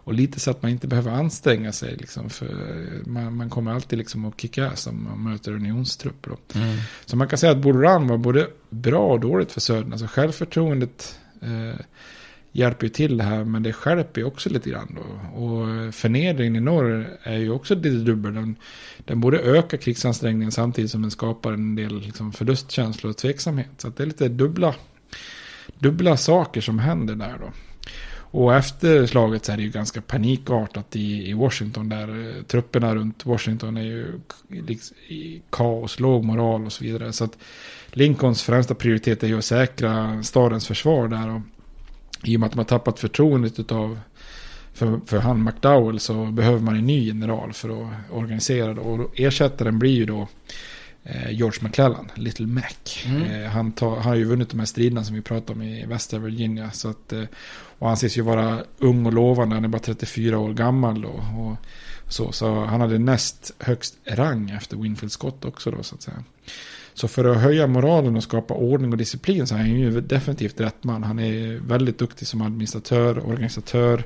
Och 0.03 0.13
lite 0.13 0.39
så 0.39 0.51
att 0.51 0.61
man 0.61 0.71
inte 0.71 0.87
behöver 0.87 1.11
anstränga 1.11 1.71
sig. 1.71 1.95
Liksom, 1.95 2.29
för 2.29 2.75
man, 3.05 3.35
man 3.35 3.49
kommer 3.49 3.73
alltid 3.73 3.99
liksom 3.99 4.25
att 4.25 4.41
kicka 4.41 4.71
om 4.87 5.03
man 5.03 5.23
möter 5.31 5.51
unionstrupper. 5.51 6.31
Mm. 6.55 6.77
Så 7.05 7.15
man 7.15 7.27
kan 7.27 7.39
säga 7.39 7.51
att 7.51 7.61
Bullrun 7.61 8.07
var 8.07 8.17
både 8.17 8.47
bra 8.69 9.07
och 9.07 9.19
dåligt 9.19 9.51
för 9.51 9.61
Södern. 9.61 9.91
Alltså 9.91 10.07
självförtroendet 10.07 11.19
eh, 11.41 11.79
hjälper 12.51 12.85
ju 12.85 12.89
till 12.89 13.17
det 13.17 13.23
här. 13.23 13.43
Men 13.43 13.63
det 13.63 13.73
skärper 13.73 14.21
ju 14.21 14.27
också 14.27 14.49
lite 14.49 14.69
grann. 14.69 14.95
Då. 14.95 15.39
Och 15.39 15.93
förnedringen 15.93 16.55
i 16.55 16.59
norr 16.59 17.17
är 17.23 17.37
ju 17.37 17.51
också 17.51 17.75
lite 17.75 17.89
dubbel. 17.89 18.33
Den, 18.33 18.55
den 19.05 19.21
både 19.21 19.39
ökar 19.39 19.77
krigsansträngningen 19.77 20.51
samtidigt 20.51 20.91
som 20.91 21.01
den 21.01 21.11
skapar 21.11 21.53
en 21.53 21.75
del 21.75 21.99
liksom, 21.99 22.31
förlustkänslor 22.31 23.09
och 23.09 23.17
tveksamhet. 23.17 23.69
Så 23.77 23.89
det 23.89 24.03
är 24.03 24.07
lite 24.07 24.29
dubbla, 24.29 24.75
dubbla 25.79 26.17
saker 26.17 26.61
som 26.61 26.79
händer 26.79 27.15
där 27.15 27.37
då. 27.39 27.51
Och 28.31 28.55
efter 28.55 29.05
slaget 29.05 29.45
så 29.45 29.51
är 29.51 29.57
det 29.57 29.63
ju 29.63 29.69
ganska 29.69 30.01
panikartat 30.01 30.95
i, 30.95 31.29
i 31.29 31.33
Washington. 31.33 31.89
Där 31.89 32.37
eh, 32.37 32.43
trupperna 32.43 32.95
runt 32.95 33.25
Washington 33.25 33.77
är 33.77 33.81
ju 33.81 34.19
liksom, 34.47 34.97
i 35.07 35.41
kaos, 35.49 35.99
låg 35.99 36.23
moral 36.23 36.65
och 36.65 36.73
så 36.73 36.83
vidare. 36.83 37.13
Så 37.13 37.23
att 37.23 37.37
Lincolns 37.89 38.43
främsta 38.43 38.75
prioritet 38.75 39.23
är 39.23 39.27
ju 39.27 39.37
att 39.37 39.45
säkra 39.45 40.23
stadens 40.23 40.67
försvar 40.67 41.07
där. 41.07 41.29
Och 41.29 41.41
I 42.23 42.35
och 42.35 42.39
med 42.39 42.47
att 42.47 42.55
har 42.55 42.63
tappat 42.63 42.99
förtroendet 42.99 43.71
av 43.71 43.99
för, 44.73 44.99
för 45.05 45.19
han 45.19 45.43
McDowell 45.43 45.99
så 45.99 46.25
behöver 46.25 46.59
man 46.59 46.75
en 46.75 46.85
ny 46.85 47.07
general 47.07 47.53
för 47.53 47.69
att 47.69 47.91
organisera 48.11 48.73
det. 48.73 48.81
Och 48.81 49.19
ersättaren 49.19 49.79
blir 49.79 49.95
ju 49.95 50.05
då 50.05 50.27
eh, 51.03 51.31
George 51.31 51.63
McClellan, 51.63 52.11
Little 52.15 52.47
Mac. 52.47 52.63
Mm. 53.05 53.23
Eh, 53.23 53.49
han, 53.49 53.71
tar, 53.71 53.95
han 53.95 54.03
har 54.03 54.15
ju 54.15 54.23
vunnit 54.23 54.49
de 54.49 54.59
här 54.59 54.65
striderna 54.65 55.03
som 55.03 55.15
vi 55.15 55.21
pratade 55.21 55.59
om 55.59 55.61
i 55.61 55.85
västra 55.85 56.19
Virginia. 56.19 56.71
Så 56.71 56.89
att, 56.89 57.13
och 57.81 57.87
han 57.87 57.93
ses 57.93 58.17
ju 58.17 58.21
vara 58.21 58.63
ung 58.77 59.05
och 59.05 59.13
lovande, 59.13 59.55
han 59.55 59.63
är 59.63 59.69
bara 59.69 59.79
34 59.79 60.39
år 60.39 60.53
gammal 60.53 61.01
då. 61.01 61.09
Och 61.09 61.55
så, 62.07 62.31
så 62.31 62.65
han 62.65 62.81
hade 62.81 62.99
näst 62.99 63.53
högst 63.59 63.95
rang 64.05 64.49
efter 64.49 64.77
Winfield 64.77 65.11
Scott 65.11 65.45
också 65.45 65.71
då 65.71 65.83
så 65.83 65.95
att 65.95 66.01
säga. 66.01 66.23
Så 66.93 67.07
för 67.07 67.25
att 67.25 67.41
höja 67.41 67.67
moralen 67.67 68.15
och 68.15 68.23
skapa 68.23 68.53
ordning 68.53 68.91
och 68.91 68.97
disciplin 68.97 69.47
så 69.47 69.55
är 69.55 69.59
han 69.59 69.69
ju 69.69 70.01
definitivt 70.01 70.59
rätt 70.59 70.83
man. 70.83 71.03
Han 71.03 71.19
är 71.19 71.67
väldigt 71.67 71.97
duktig 71.97 72.27
som 72.27 72.41
administratör, 72.41 73.27
organisatör. 73.27 74.03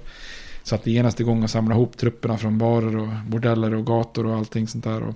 Så 0.64 0.76
att 0.76 0.84
det 0.84 0.92
genast 0.92 1.20
igång 1.20 1.44
och 1.44 1.50
samla 1.50 1.76
ihop 1.76 1.98
trupperna 1.98 2.38
från 2.38 2.58
barer 2.58 2.98
och 2.98 3.10
bordeller 3.28 3.74
och 3.74 3.86
gator 3.86 4.26
och 4.26 4.36
allting 4.36 4.68
sånt 4.68 4.84
där. 4.84 5.04
Och 5.04 5.16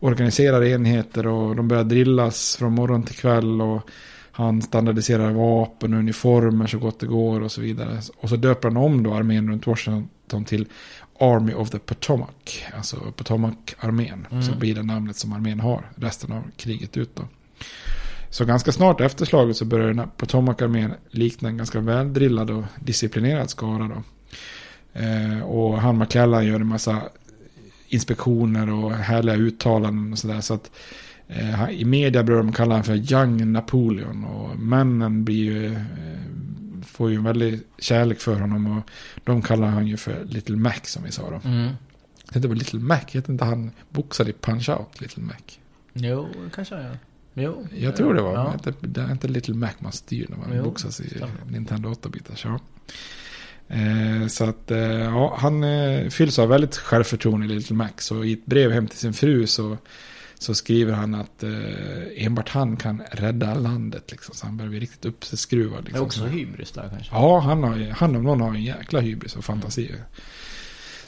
organiserar 0.00 0.64
enheter 0.64 1.26
och 1.26 1.56
de 1.56 1.68
börjar 1.68 1.84
drillas 1.84 2.56
från 2.56 2.72
morgon 2.72 3.02
till 3.02 3.16
kväll. 3.16 3.62
Och 3.62 3.90
han 4.36 4.62
standardiserar 4.62 5.32
vapen 5.32 5.92
och 5.92 5.98
uniformer 5.98 6.66
så 6.66 6.78
gott 6.78 7.00
det 7.00 7.06
går 7.06 7.40
och 7.40 7.52
så 7.52 7.60
vidare. 7.60 8.00
Och 8.16 8.28
så 8.28 8.36
döper 8.36 8.68
han 8.68 8.76
om 8.76 9.02
då 9.02 9.14
armén 9.14 9.50
runt 9.50 9.66
Washington 9.66 10.44
till 10.44 10.66
Army 11.20 11.54
of 11.54 11.70
the 11.70 11.78
Potomac. 11.78 12.28
Alltså 12.76 12.96
Potomac-armén. 13.16 14.26
Mm. 14.30 14.42
Så 14.42 14.54
blir 14.58 14.74
det 14.74 14.82
namnet 14.82 15.16
som 15.16 15.32
armén 15.32 15.60
har 15.60 15.90
resten 15.96 16.32
av 16.32 16.42
kriget 16.56 16.96
ut 16.96 17.16
då. 17.16 17.22
Så 18.30 18.44
ganska 18.44 18.72
snart 18.72 19.00
efter 19.00 19.24
slaget 19.24 19.56
så 19.56 19.64
börjar 19.64 19.94
den 19.94 20.08
Potomac-armén 20.16 20.94
likna 21.10 21.48
en 21.48 21.56
ganska 21.56 21.80
väldrillad 21.80 22.50
och 22.50 22.64
disciplinerad 22.80 23.50
skara 23.50 23.88
då. 23.88 24.02
Eh, 25.00 25.42
och 25.42 25.78
han 25.78 25.98
McClellan 25.98 26.46
gör 26.46 26.60
en 26.60 26.66
massa 26.66 27.02
inspektioner 27.88 28.70
och 28.70 28.92
härliga 28.92 29.36
uttalanden 29.36 30.12
och 30.12 30.18
sådär. 30.18 30.40
Så 30.40 30.54
att 30.54 30.70
i 31.70 31.84
media 31.84 32.22
brukar 32.22 32.42
de 32.42 32.52
kalla 32.52 32.74
honom 32.74 32.84
för 32.84 33.12
Young 33.12 33.52
Napoleon. 33.52 34.24
Och 34.24 34.58
männen 34.58 35.24
blir 35.24 35.44
ju, 35.44 35.74
eh, 35.74 35.80
får 36.86 37.10
ju 37.10 37.16
en 37.16 37.24
väldig 37.24 37.60
kärlek 37.78 38.20
för 38.20 38.40
honom. 38.40 38.78
Och 38.78 38.90
de 39.24 39.42
kallar 39.42 39.68
han 39.68 39.86
ju 39.86 39.96
för 39.96 40.24
Little 40.24 40.56
Mac 40.56 40.80
som 40.82 41.04
vi 41.04 41.10
sa 41.10 41.30
då. 41.30 41.48
Mm. 41.48 41.72
Det 42.28 42.34
heter 42.34 42.48
väl 42.48 42.58
Little 42.58 42.80
Mac? 42.80 43.00
Heter 43.06 43.32
inte 43.32 43.44
han 43.44 43.70
boxade 43.88 44.30
i 44.30 44.34
Punch-Out, 44.40 45.00
Little 45.00 45.22
Mac? 45.22 45.34
Jo, 45.92 46.28
kanske 46.54 46.74
jag. 46.74 46.96
Jo. 47.34 47.66
Jag 47.74 47.96
tror 47.96 48.14
det 48.14 48.22
var. 48.22 48.34
Ja. 48.34 48.72
Det 48.80 49.00
är 49.00 49.12
inte 49.12 49.28
Little 49.28 49.54
Mac 49.54 49.72
man 49.78 49.92
styr 49.92 50.26
när 50.28 50.36
man 50.36 50.56
jo, 50.56 50.64
boxas 50.64 51.00
i 51.00 51.22
Nintendo 51.48 51.88
8-bitars. 51.88 52.44
Ja. 52.44 52.58
Eh, 53.68 54.26
så 54.26 54.44
att 54.44 54.70
eh, 54.70 54.78
ja, 54.78 55.36
han 55.40 55.64
eh, 55.64 56.08
fylls 56.08 56.38
av 56.38 56.48
väldigt 56.48 56.76
självförtroende 56.76 57.46
Little 57.46 57.76
Mac. 57.76 57.90
Så 57.96 58.24
i 58.24 58.32
ett 58.32 58.46
brev 58.46 58.70
hem 58.70 58.86
till 58.86 58.98
sin 58.98 59.12
fru 59.12 59.46
så, 59.46 59.78
så 60.38 60.54
skriver 60.54 60.92
han 60.92 61.14
att 61.14 61.42
eh, 61.42 61.50
enbart 62.16 62.48
han 62.48 62.76
kan 62.76 63.02
rädda 63.10 63.54
landet. 63.54 64.10
Liksom, 64.10 64.34
så 64.34 64.46
han 64.46 64.56
börjar 64.56 64.70
bli 64.70 64.80
riktigt 64.80 65.04
uppskruvad. 65.04 65.84
Liksom. 65.84 65.92
Det 65.92 65.98
är 65.98 66.04
också 66.04 66.24
hybris 66.24 66.72
där 66.72 66.88
kanske? 66.88 67.14
Ja, 67.14 67.38
han, 67.38 67.62
har, 67.62 67.90
han 67.90 68.16
om 68.16 68.22
någon 68.22 68.40
har 68.40 68.48
en 68.48 68.62
jäkla 68.62 69.00
hybris 69.00 69.36
och 69.36 69.44
fantasi. 69.44 69.88
Mm. 69.88 70.00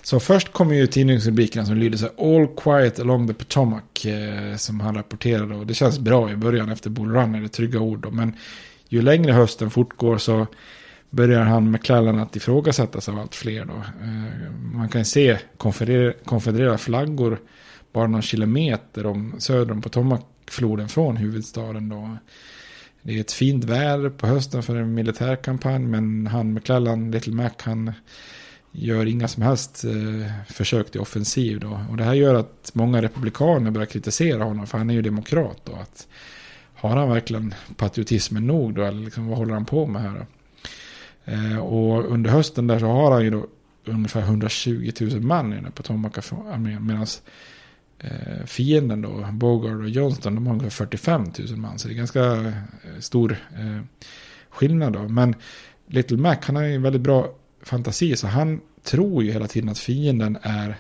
Så 0.03 0.21
först 0.21 0.53
kommer 0.53 0.75
ju 0.75 0.87
tidningsrubrikerna 0.87 1.67
som 1.67 1.77
lyder 1.77 1.99
så 1.99 2.05
här, 2.05 2.37
All 2.37 2.49
quiet 2.57 3.01
along 3.01 3.29
the 3.29 3.35
Potomac. 3.35 4.05
Eh, 4.05 4.57
som 4.57 4.81
han 4.81 4.95
rapporterade 4.95 5.55
och 5.55 5.67
det 5.67 5.75
känns 5.75 5.99
bra 5.99 6.31
i 6.31 6.37
början 6.37 6.69
efter 6.69 6.91
Bull 6.91 7.13
Run 7.13 7.35
är 7.35 7.41
det 7.41 7.49
trygga 7.49 7.81
ord. 7.81 8.01
Då, 8.01 8.11
men 8.11 8.33
ju 8.89 9.03
längre 9.03 9.33
hösten 9.33 9.71
fortgår 9.71 10.19
så 10.19 10.47
börjar 11.11 11.43
han 11.43 11.71
McClellan 11.71 12.19
att 12.19 12.37
ifrågasättas 12.37 13.09
av 13.09 13.19
allt 13.19 13.35
fler. 13.35 13.65
Då. 13.65 13.75
Eh, 13.75 14.53
man 14.75 14.89
kan 14.89 15.05
se 15.05 15.39
konfedererade 16.25 16.79
flaggor 16.79 17.39
bara 17.97 18.07
någon 18.07 18.23
kilometer 18.23 19.07
om, 19.07 19.35
söder 19.39 19.73
om 19.73 19.83
Potomacfloden 19.83 20.89
från 20.89 21.17
huvudstaden. 21.17 21.89
Då. 21.89 22.17
Det 23.03 23.17
är 23.17 23.21
ett 23.21 23.33
fint 23.33 23.65
väder 23.65 24.11
på 24.11 24.27
hösten 24.27 24.63
för 24.63 24.77
en 24.77 24.95
militärkampanj 24.95 25.79
men 25.79 26.27
han 26.27 26.55
McClellan, 26.55 27.11
Little 27.11 27.33
Mac, 27.35 27.51
han 27.59 27.93
gör 28.73 29.07
inga 29.07 29.29
som 29.29 29.43
helst 29.43 29.85
eh, 29.85 30.33
försök 30.49 30.91
till 30.91 31.01
offensiv. 31.01 31.61
Då. 31.61 31.81
Och 31.91 31.97
det 31.97 32.05
här 32.05 32.15
gör 32.15 32.35
att 32.35 32.71
många 32.73 33.03
republikaner 33.03 33.71
börjar 33.71 33.87
kritisera 33.87 34.45
honom 34.45 34.67
för 34.67 34.79
han 34.79 34.91
är 34.91 34.95
ju 34.95 35.03
demokrat. 35.03 35.61
Då, 35.65 35.73
att 35.73 36.09
har 36.75 36.97
han 36.97 37.09
verkligen 37.09 37.55
patriotismen 37.77 38.47
nog 38.47 38.75
då? 38.75 38.83
Eller 38.83 39.05
liksom, 39.05 39.27
vad 39.27 39.39
håller 39.39 39.55
han 39.55 39.65
på 39.65 39.87
med 39.87 40.03
här? 40.03 40.15
Då? 40.15 40.27
Eh, 41.33 41.59
och 41.59 42.11
under 42.11 42.31
hösten 42.31 42.67
där 42.67 42.79
så 42.79 42.87
har 42.87 43.11
han 43.11 43.25
ju 43.25 43.31
då 43.31 43.47
ungefär 43.85 44.21
120 44.21 44.93
000 45.01 45.21
man 45.21 45.53
i 45.53 45.57
den 45.57 45.65
här 45.65 45.73
Potomac-armén. 45.73 46.87
Medan 46.87 47.07
eh, 47.99 48.45
fienden 48.47 49.03
då, 49.03 49.29
Bogard 49.33 49.81
och 49.81 49.89
Johnston, 49.89 50.35
de 50.35 50.47
har 50.47 50.53
ungefär 50.53 50.71
45 50.71 51.33
000 51.39 51.57
man. 51.57 51.79
Så 51.79 51.89
det 51.89 51.95
är 51.95 51.97
ganska 51.97 52.25
eh, 52.25 52.53
stor 53.01 53.37
eh, 53.55 53.81
skillnad 54.51 54.93
då. 54.93 55.09
Men 55.09 55.35
Little 55.87 56.17
Mac, 56.17 56.37
han 56.43 56.57
har 56.57 56.63
ju 56.63 56.75
en 56.75 56.83
väldigt 56.83 57.03
bra 57.03 57.29
fantasi. 57.63 58.17
Så 58.17 58.27
han 58.27 58.61
tror 58.83 59.25
ju 59.25 59.33
hela 59.33 59.47
tiden 59.47 59.69
att 59.69 59.79
fienden 59.79 60.39
är 60.43 60.77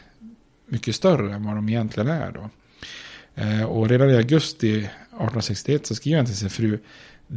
mycket 0.67 0.95
större 0.95 1.35
än 1.35 1.45
vad 1.45 1.57
de 1.57 1.69
egentligen 1.69 2.09
är 2.09 2.33
då. 2.33 2.51
Eh, 3.35 3.63
och 3.65 3.89
redan 3.89 4.11
i 4.11 4.17
augusti 4.17 4.77
1861 4.77 5.87
så 5.87 5.95
skriver 5.95 6.17
han 6.17 6.27
till 6.27 6.37
sin 6.37 6.51
fru 6.51 6.79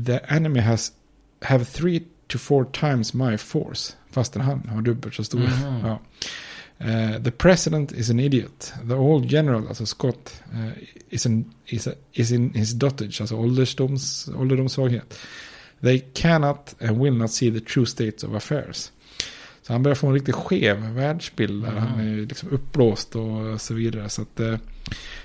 The 0.06 0.20
enemy 0.28 0.60
has 0.60 0.92
have 1.42 1.66
three 1.66 2.04
to 2.28 2.38
four 2.38 2.66
times 2.66 3.14
my 3.14 3.38
force. 3.38 3.94
Fastän 4.12 4.42
han 4.42 4.70
har 4.70 4.82
dubbelt 4.82 5.16
så 5.16 5.24
stor. 5.24 5.40
Mm. 5.40 5.86
Ja. 5.86 6.00
Eh, 6.82 7.22
the 7.24 7.32
president 7.32 7.92
is 7.92 8.10
an 8.10 8.20
idiot. 8.20 8.74
The 8.88 8.94
old 8.94 9.32
general, 9.32 9.68
alltså 9.68 9.86
Scott, 9.86 10.42
uh, 10.54 10.72
is, 11.10 11.26
an, 11.26 11.54
is, 11.66 11.88
a, 11.88 11.92
is 12.14 12.32
in 12.32 12.54
his 12.54 12.74
dotage, 12.74 13.22
alltså 13.22 13.36
ålderdoms, 13.36 14.30
ålderdomssvaghet. 14.36 15.20
They 15.82 16.00
cannot 16.14 16.76
and 16.82 17.04
will 17.04 17.14
not 17.14 17.32
see 17.32 17.52
the 17.52 17.60
true 17.60 17.86
states 17.86 18.24
of 18.24 18.36
affairs. 18.36 18.92
Så 19.62 19.74
han 19.74 19.84
börjar 19.84 19.96
få 19.96 20.08
en 20.08 20.14
riktigt 20.14 20.36
skev 20.36 20.78
världsbild. 20.78 21.64
Där. 21.64 21.72
Han 21.72 22.00
är 22.00 22.26
liksom 22.26 22.50
uppblåst 22.50 23.16
och 23.16 23.62
så 23.62 23.74
vidare. 23.74 24.10
Så 24.10 24.22
att, 24.22 24.40
uh, 24.40 24.58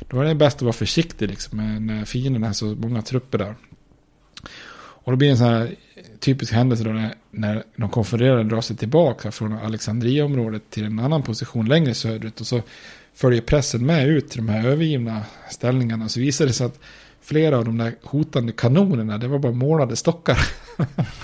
då 0.09 0.21
är 0.21 0.25
det 0.25 0.35
bäst 0.35 0.57
att 0.57 0.63
vara 0.63 0.73
försiktig 0.73 1.29
liksom, 1.29 1.87
när 1.87 2.05
fienden 2.05 2.43
har 2.43 2.53
så 2.53 2.67
många 2.67 3.03
trupper 3.03 3.39
där. 3.39 3.55
Och 5.05 5.13
då 5.13 5.17
blir 5.17 5.29
det 5.29 5.33
en 5.33 5.39
sån 5.39 5.47
här 5.47 5.75
typisk 6.21 6.53
händelse 6.53 6.85
då 6.85 6.91
när, 6.91 7.15
när 7.31 7.65
de 7.77 7.89
konfererade 7.89 8.45
drar 8.45 8.61
sig 8.61 8.77
tillbaka 8.77 9.31
från 9.31 9.53
Alexandria-området 9.53 10.71
till 10.71 10.85
en 10.85 10.99
annan 10.99 11.23
position 11.23 11.67
längre 11.67 11.95
söderut. 11.95 12.41
Och 12.41 12.47
så 12.47 12.63
följer 13.15 13.41
pressen 13.41 13.87
med 13.87 14.09
ut 14.09 14.31
till 14.31 14.47
de 14.47 14.53
här 14.53 14.69
övergivna 14.69 15.23
ställningarna. 15.51 16.09
Så 16.09 16.21
visar 16.21 16.47
det 16.47 16.53
sig 16.53 16.67
att 16.67 16.81
flera 17.21 17.59
av 17.59 17.65
de 17.65 17.79
där 17.79 17.95
hotande 18.03 18.53
kanonerna, 18.53 19.19
det 19.19 19.29
var 19.29 19.39
bara 19.39 19.53
målade 19.53 19.97
stockar. 19.97 20.39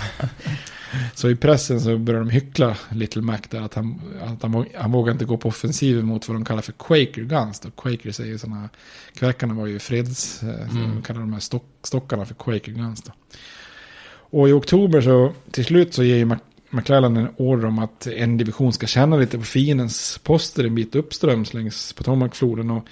så 1.15 1.31
i 1.31 1.37
pressen 1.37 1.81
så 1.81 1.99
börjar 1.99 2.21
de 2.21 2.31
hyckla 2.31 2.77
Little 2.89 3.23
Mac 3.23 3.39
där 3.51 3.61
att 3.61 3.75
han, 3.75 4.01
att 4.23 4.43
han, 4.43 4.67
han 4.75 4.93
vågar 4.93 5.13
inte 5.13 5.25
gå 5.25 5.37
på 5.37 5.49
offensiven 5.49 6.07
mot 6.07 6.29
vad 6.29 6.37
de 6.37 6.45
kallar 6.45 6.63
för 6.63 6.73
Quaker 6.73 7.23
Guns. 7.23 7.61
Då 7.61 7.71
Quaker 7.71 8.13
säger 8.13 8.39
sådana, 8.39 8.69
kväkarna 9.15 9.55
var 9.55 9.67
ju 9.67 9.79
freds, 9.79 10.43
mm. 10.43 10.95
de 10.95 11.03
kallar 11.03 11.21
de 11.21 11.33
här 11.33 11.41
stock, 11.41 11.65
stockarna 11.83 12.25
för 12.25 12.35
Quaker 12.35 12.73
Guns. 12.73 13.03
Då. 13.03 13.13
Och 14.31 14.49
i 14.49 14.53
oktober 14.53 15.01
så 15.01 15.33
till 15.51 15.65
slut 15.65 15.95
så 15.95 16.03
ger 16.03 16.17
ju 16.17 16.37
McClellan 16.71 17.17
en 17.17 17.29
order 17.37 17.67
om 17.67 17.79
att 17.79 18.07
en 18.07 18.37
division 18.37 18.73
ska 18.73 18.87
känna 18.87 19.17
lite 19.17 19.39
på 19.39 19.45
fiendens 19.45 20.21
poster 20.23 20.65
en 20.65 20.75
bit 20.75 20.95
uppströms 20.95 21.55
längs 21.55 21.93
Potomacfloden. 21.93 22.71
Och 22.71 22.85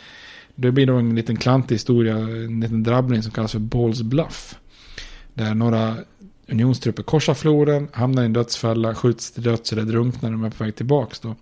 det 0.55 0.73
blir 0.73 0.87
då 0.87 0.95
en 0.95 1.15
liten 1.15 1.37
klantig 1.37 1.75
historia, 1.75 2.17
en 2.17 2.61
liten 2.61 2.83
drabbning 2.83 3.23
som 3.23 3.33
kallas 3.33 3.53
för 3.53 3.59
Balls 3.59 4.03
Bluff. 4.03 4.55
Där 5.35 5.55
några 5.55 5.97
unionstrupper 6.49 7.03
korsar 7.03 7.35
floden, 7.35 7.89
hamnar 7.93 8.23
i 8.23 8.27
en 8.27 8.33
dödsfälla, 8.33 8.95
skjuts 8.95 9.31
till 9.31 9.43
döds 9.43 9.73
eller 9.73 9.83
drunknar 9.83 10.31
när 10.31 10.37
de 10.37 10.45
är 10.45 10.51
på 10.51 10.65
väg 10.65 10.75
tillbaka. 10.77 11.17
Då. 11.23 11.35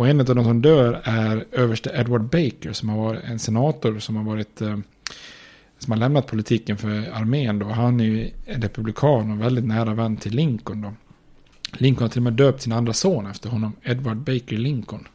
Och 0.00 0.08
en 0.08 0.20
av 0.20 0.26
de 0.26 0.44
som 0.44 0.62
dör 0.62 1.00
är 1.04 1.44
överste 1.52 1.90
Edward 1.94 2.22
Baker 2.22 2.72
som 2.72 2.88
har 2.88 2.98
varit 2.98 3.24
en 3.24 3.38
senator 3.38 3.98
som 3.98 4.16
har 4.16 4.24
varit 4.24 4.60
eh, 4.60 4.78
som 5.80 5.92
har 5.92 5.98
lämnat 5.98 6.26
politiken 6.26 6.78
för 6.78 7.10
armén 7.12 7.58
då. 7.58 7.66
Han 7.66 8.00
är 8.00 8.04
ju 8.04 8.30
en 8.46 8.62
republikan 8.62 9.30
och 9.30 9.40
väldigt 9.40 9.64
nära 9.64 9.94
vän 9.94 10.16
till 10.16 10.34
Lincoln 10.34 10.80
då. 10.80 10.92
Lincoln 11.72 12.02
har 12.02 12.08
till 12.08 12.18
och 12.18 12.22
med 12.22 12.32
döpt 12.32 12.62
sin 12.62 12.72
andra 12.72 12.92
son 12.92 13.26
efter 13.26 13.48
honom, 13.48 13.72
Edward 13.82 14.16
Baker 14.16 14.56
Lincoln. 14.56 15.08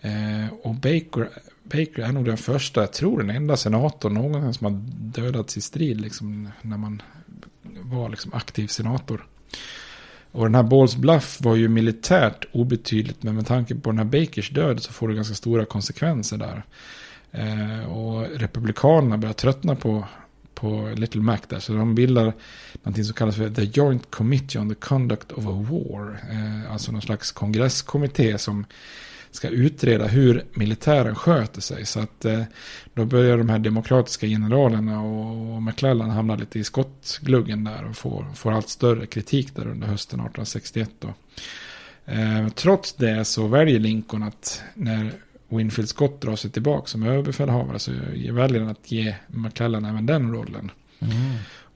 Eh, 0.00 0.52
och 0.62 0.74
Baker, 0.74 1.28
Baker 1.62 1.98
är 2.02 2.12
nog 2.12 2.24
den 2.24 2.36
första, 2.36 2.80
jag 2.80 2.92
tror 2.92 3.18
den 3.18 3.30
enda 3.30 3.56
senatorn 3.56 4.14
någonsin 4.14 4.54
som 4.54 4.64
har 4.64 4.82
dödats 5.22 5.56
i 5.56 5.60
strid 5.60 6.00
liksom, 6.00 6.48
när 6.62 6.76
man 6.76 7.02
var 7.82 8.08
liksom 8.08 8.34
aktiv 8.34 8.66
senator. 8.66 9.26
Och 10.32 10.44
den 10.44 10.54
här 10.54 10.62
Balls 10.62 10.96
Bluff 10.96 11.40
var 11.40 11.56
ju 11.56 11.68
militärt 11.68 12.44
obetydligt, 12.52 13.22
men 13.22 13.34
med 13.34 13.46
tanke 13.46 13.74
på 13.74 13.90
den 13.90 13.98
här 13.98 14.04
Bakers 14.04 14.50
död 14.50 14.82
så 14.82 14.92
får 14.92 15.08
det 15.08 15.14
ganska 15.14 15.34
stora 15.34 15.64
konsekvenser 15.64 16.36
där. 16.36 16.62
Eh, 17.32 17.92
och 17.92 18.26
Republikanerna 18.40 19.18
börjar 19.18 19.32
tröttna 19.32 19.76
på, 19.76 20.04
på 20.54 20.92
Little 20.96 21.22
Mac 21.22 21.38
där. 21.48 21.58
Så 21.58 21.72
de 21.72 21.94
bildar 21.94 22.32
någonting 22.82 23.04
som 23.04 23.14
kallas 23.14 23.36
för 23.36 23.50
The 23.50 23.64
Joint 23.64 24.10
Committee 24.10 24.60
on 24.60 24.68
the 24.68 24.74
Conduct 24.74 25.32
of 25.32 25.46
a 25.46 25.66
War. 25.70 26.20
Eh, 26.30 26.72
alltså 26.72 26.92
någon 26.92 27.02
slags 27.02 27.32
kongresskommitté 27.32 28.38
som 28.38 28.64
ska 29.30 29.48
utreda 29.48 30.06
hur 30.06 30.44
militären 30.54 31.14
sköter 31.14 31.60
sig. 31.60 31.86
Så 31.86 32.00
att 32.00 32.24
eh, 32.24 32.42
då 32.94 33.04
börjar 33.04 33.38
de 33.38 33.48
här 33.48 33.58
demokratiska 33.58 34.26
generalerna 34.26 35.00
och, 35.02 35.54
och 35.54 35.62
McClellan 35.62 36.10
hamna 36.10 36.36
lite 36.36 36.58
i 36.58 36.64
skottgluggen 36.64 37.64
där 37.64 37.84
och 37.84 37.96
får, 37.96 38.26
får 38.34 38.52
allt 38.52 38.68
större 38.68 39.06
kritik 39.06 39.54
där 39.54 39.68
under 39.68 39.86
hösten 39.86 40.20
1861. 40.20 40.90
Då. 40.98 41.14
Eh, 42.12 42.48
trots 42.48 42.92
det 42.92 43.24
så 43.24 43.46
väljer 43.46 43.78
Lincoln 43.78 44.22
att 44.22 44.62
när 44.74 45.12
Winfield 45.50 45.88
Scott 45.88 46.20
drar 46.20 46.36
sig 46.36 46.50
tillbaka 46.50 46.86
som 46.86 47.02
överbefälhavare 47.02 47.78
så 47.78 47.92
väljer 48.32 48.60
han 48.60 48.70
att 48.70 48.92
ge 48.92 49.14
McClellan 49.26 49.84
även 49.84 50.06
den 50.06 50.32
rollen. 50.32 50.70
Mm. 50.98 51.14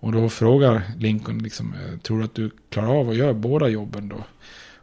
Och 0.01 0.13
då 0.13 0.29
frågar 0.29 0.83
Lincoln, 0.99 1.39
liksom, 1.39 1.75
eh, 1.75 1.99
tror 1.99 2.19
du 2.19 2.25
att 2.25 2.35
du 2.35 2.51
klarar 2.69 3.01
av 3.01 3.11
att 3.11 3.17
göra 3.17 3.35
båda 3.35 3.69
jobben 3.69 4.09
då? 4.09 4.25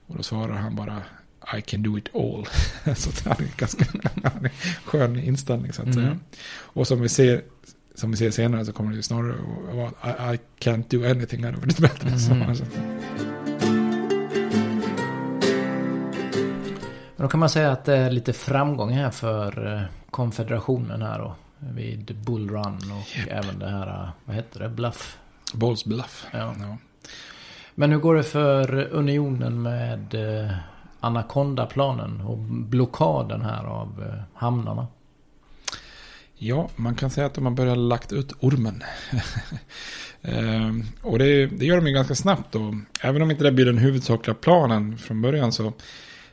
Och 0.07 0.17
då 0.17 0.23
svarar 0.23 0.55
han 0.55 0.75
bara, 0.75 1.01
I 1.57 1.61
can 1.61 1.83
do 1.83 1.97
it 1.97 2.15
all. 2.15 2.45
så 2.95 3.09
det 3.09 3.29
är 3.29 3.41
en 3.41 3.47
ganska 3.57 3.85
skön 4.85 5.19
inställning 5.19 5.73
så 5.73 5.81
att 5.81 5.87
mm. 5.87 5.97
säga. 5.97 6.19
Och 6.53 6.87
som 6.87 7.01
vi 7.01 7.09
ser 7.09 7.41
som 7.95 8.11
vi 8.11 8.17
ser 8.17 8.31
senare 8.31 8.65
så 8.65 8.73
kommer 8.73 8.95
det 8.95 9.03
snarare 9.03 9.33
att 9.69 9.75
vara 9.75 10.33
I, 10.33 10.35
I 10.35 10.39
can't 10.59 10.83
do 10.89 11.05
anything, 11.05 11.43
hade 11.43 11.57
varit 11.57 11.77
bättre. 11.79 12.09
Mm. 12.09 13.30
Men 17.21 17.27
då 17.27 17.31
kan 17.31 17.39
man 17.39 17.49
säga 17.49 17.71
att 17.71 17.85
det 17.85 17.97
är 17.97 18.11
lite 18.11 18.33
framgång 18.33 18.91
här 18.91 19.09
för 19.09 19.75
eh, 19.75 19.81
konfederationen 20.11 21.01
här 21.01 21.19
då. 21.19 21.35
Vid 21.59 22.15
Bull 22.25 22.49
Run 22.49 22.75
och 22.91 23.17
yep. 23.17 23.27
även 23.29 23.59
det 23.59 23.69
här, 23.69 23.87
eh, 23.87 24.09
vad 24.25 24.35
heter 24.35 24.59
det, 24.59 24.69
Bluff? 24.69 25.17
Balls 25.53 25.85
Bluff. 25.85 26.25
Ja. 26.31 26.55
ja. 26.59 26.77
Men 27.75 27.91
hur 27.91 27.99
går 27.99 28.15
det 28.15 28.23
för 28.23 28.87
unionen 28.91 29.61
med 29.61 30.13
eh, 30.13 30.51
Anaconda-planen 30.99 32.21
och 32.21 32.37
blockaden 32.37 33.41
här 33.41 33.63
av 33.63 34.21
hamnarna? 34.33 34.87
Ja, 36.35 36.69
man 36.75 36.95
kan 36.95 37.09
säga 37.09 37.27
att 37.27 37.33
de 37.33 37.45
har 37.45 37.53
börjat 37.53 37.77
lagt 37.77 38.11
ut 38.11 38.33
ormen. 38.39 38.83
ehm, 40.21 40.83
och 41.01 41.19
det, 41.19 41.45
det, 41.45 41.65
gör 41.65 41.75
de 41.75 41.87
ju 41.87 41.93
ganska 41.93 42.15
snabbt 42.15 42.51
då. 42.51 42.75
Även 43.01 43.21
om 43.21 43.31
inte 43.31 43.43
det 43.43 43.51
blir 43.51 43.65
den 43.65 43.77
huvudsakliga 43.77 44.35
planen 44.35 44.97
från 44.97 45.21
början 45.21 45.51
så 45.51 45.73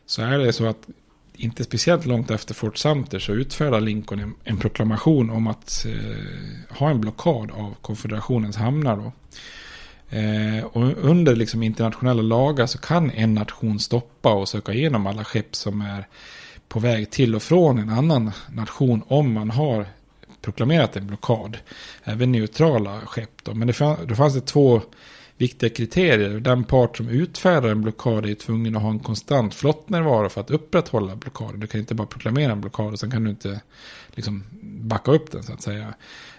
så 0.09 0.23
är 0.23 0.39
det 0.39 0.53
så 0.53 0.67
att 0.67 0.89
inte 1.35 1.65
speciellt 1.65 2.07
långt 2.07 2.31
efter 2.31 2.55
Fort 2.55 2.79
Sumter 2.79 3.19
så 3.19 3.33
utfärdar 3.33 3.81
Lincoln 3.81 4.21
en, 4.21 4.35
en 4.45 4.59
proklamation 4.59 5.31
om 5.31 5.47
att 5.47 5.87
eh, 5.89 6.77
ha 6.79 6.91
en 6.91 7.01
blockad 7.01 7.51
av 7.51 7.75
konfederationens 7.81 8.57
hamnar. 8.57 8.97
Då. 8.97 9.13
Eh, 10.17 10.65
och 10.65 11.05
under 11.05 11.37
liksom 11.37 11.63
internationella 11.63 12.23
lagar 12.23 12.67
så 12.67 12.79
kan 12.79 13.11
en 13.11 13.35
nation 13.35 13.81
stoppa 13.81 14.35
och 14.35 14.49
söka 14.49 14.73
igenom 14.73 15.07
alla 15.07 15.25
skepp 15.25 15.57
som 15.57 15.81
är 15.81 16.07
på 16.69 16.81
väg 16.81 17.11
till 17.11 17.35
och 17.35 17.43
från 17.43 17.79
en 17.79 17.91
annan 17.91 18.31
nation 18.53 19.03
om 19.09 19.33
man 19.33 19.51
har 19.51 19.87
proklamerat 20.43 20.97
en 20.97 21.07
blockad. 21.07 21.57
Även 22.05 22.33
neutrala 22.33 23.01
skepp. 23.01 23.45
Då. 23.45 23.55
Men 23.55 23.67
det 23.67 23.73
fann, 23.73 23.97
då 24.07 24.15
fanns 24.15 24.35
det 24.35 24.41
två 24.41 24.83
viktiga 25.39 25.70
kriterier. 25.70 26.41
Den 26.41 26.64
part 26.64 26.97
som 26.97 27.09
utfärdar 27.09 27.68
en 27.68 27.82
blockad 27.82 28.26
är 28.26 28.34
tvungen 28.34 28.76
att 28.76 28.82
ha 28.82 28.91
en 28.91 28.99
konstant 28.99 29.55
flottnärvaro 29.55 30.28
för 30.28 30.41
att 30.41 30.51
upprätthålla 30.51 31.16
blockaden. 31.16 31.61
Du 31.61 31.66
kan 31.66 31.80
inte 31.80 31.95
bara 31.95 32.07
proklamera 32.07 32.53
en 32.53 32.61
blockad 32.61 32.93
och 32.93 32.99
sen 32.99 33.11
kan 33.11 33.24
du 33.24 33.30
inte 33.30 33.61
liksom 34.14 34.45
backa 34.62 35.11
upp 35.11 35.32
den 35.32 35.43
så 35.43 35.53
att 35.53 35.62
säga. 35.62 35.95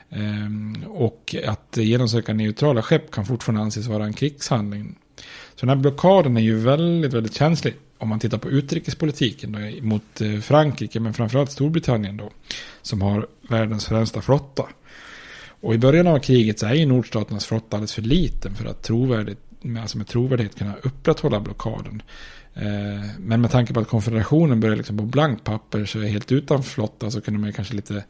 Ehm, 0.10 0.84
och 0.88 1.36
att 1.48 1.78
genomsöka 1.78 2.34
neutrala 2.34 2.82
skepp 2.82 3.12
kan 3.12 3.26
fortfarande 3.26 3.62
anses 3.62 3.88
vara 3.88 4.06
en 4.06 4.14
krigshandling. 4.14 4.96
Så 5.56 5.66
den 5.66 5.70
här 5.70 5.76
blockaden 5.76 6.38
är 6.38 6.42
ju 6.42 6.56
väldigt, 6.56 7.14
väldigt 7.14 7.34
känslig 7.34 7.76
om 7.98 8.10
man 8.10 8.20
tittar 8.20 8.38
på 8.38 8.50
utrikespolitiken 8.50 9.52
då, 9.52 9.86
mot 9.86 10.22
eh, 10.22 10.40
Frankrike, 10.40 11.00
men 11.00 11.14
framförallt 11.14 11.52
Storbritannien 11.52 12.18
då, 12.18 12.30
som 12.82 13.02
har 13.02 13.28
världens 13.42 13.86
främsta 13.86 14.22
flotta. 14.22 14.64
Och 15.62 15.74
i 15.74 15.78
början 15.78 16.08
av 16.08 16.20
kriget 16.20 16.60
så 16.60 16.66
är 16.66 16.74
ju 16.74 16.86
nordstaternas 16.86 17.46
flotta 17.46 17.78
alldeles 17.78 17.94
för 17.94 18.02
liten 18.02 18.56
för 18.56 18.66
att 18.66 18.82
trovärdigt, 18.84 19.40
alltså 19.82 19.98
med 19.98 20.08
trovärdighet 20.08 20.58
kunna 20.58 20.76
upprätthålla 20.84 21.40
blockaden. 21.40 22.02
Eh, 22.54 23.10
men 23.20 23.42
med 23.42 23.52
tanke 23.52 23.74
på 23.74 23.80
att 23.80 23.88
konfederationen 23.88 24.60
började 24.60 24.78
liksom 24.78 24.98
på 24.98 25.04
blankt 25.04 25.44
papper 25.44 25.86
så 25.86 26.00
är 26.00 26.08
helt 26.08 26.32
utan 26.32 26.64
flotta 26.64 27.12
så 27.12 27.22
kunde 27.22 27.40
man 27.40 27.54
kanske 27.54 27.74
lite 27.74 28.04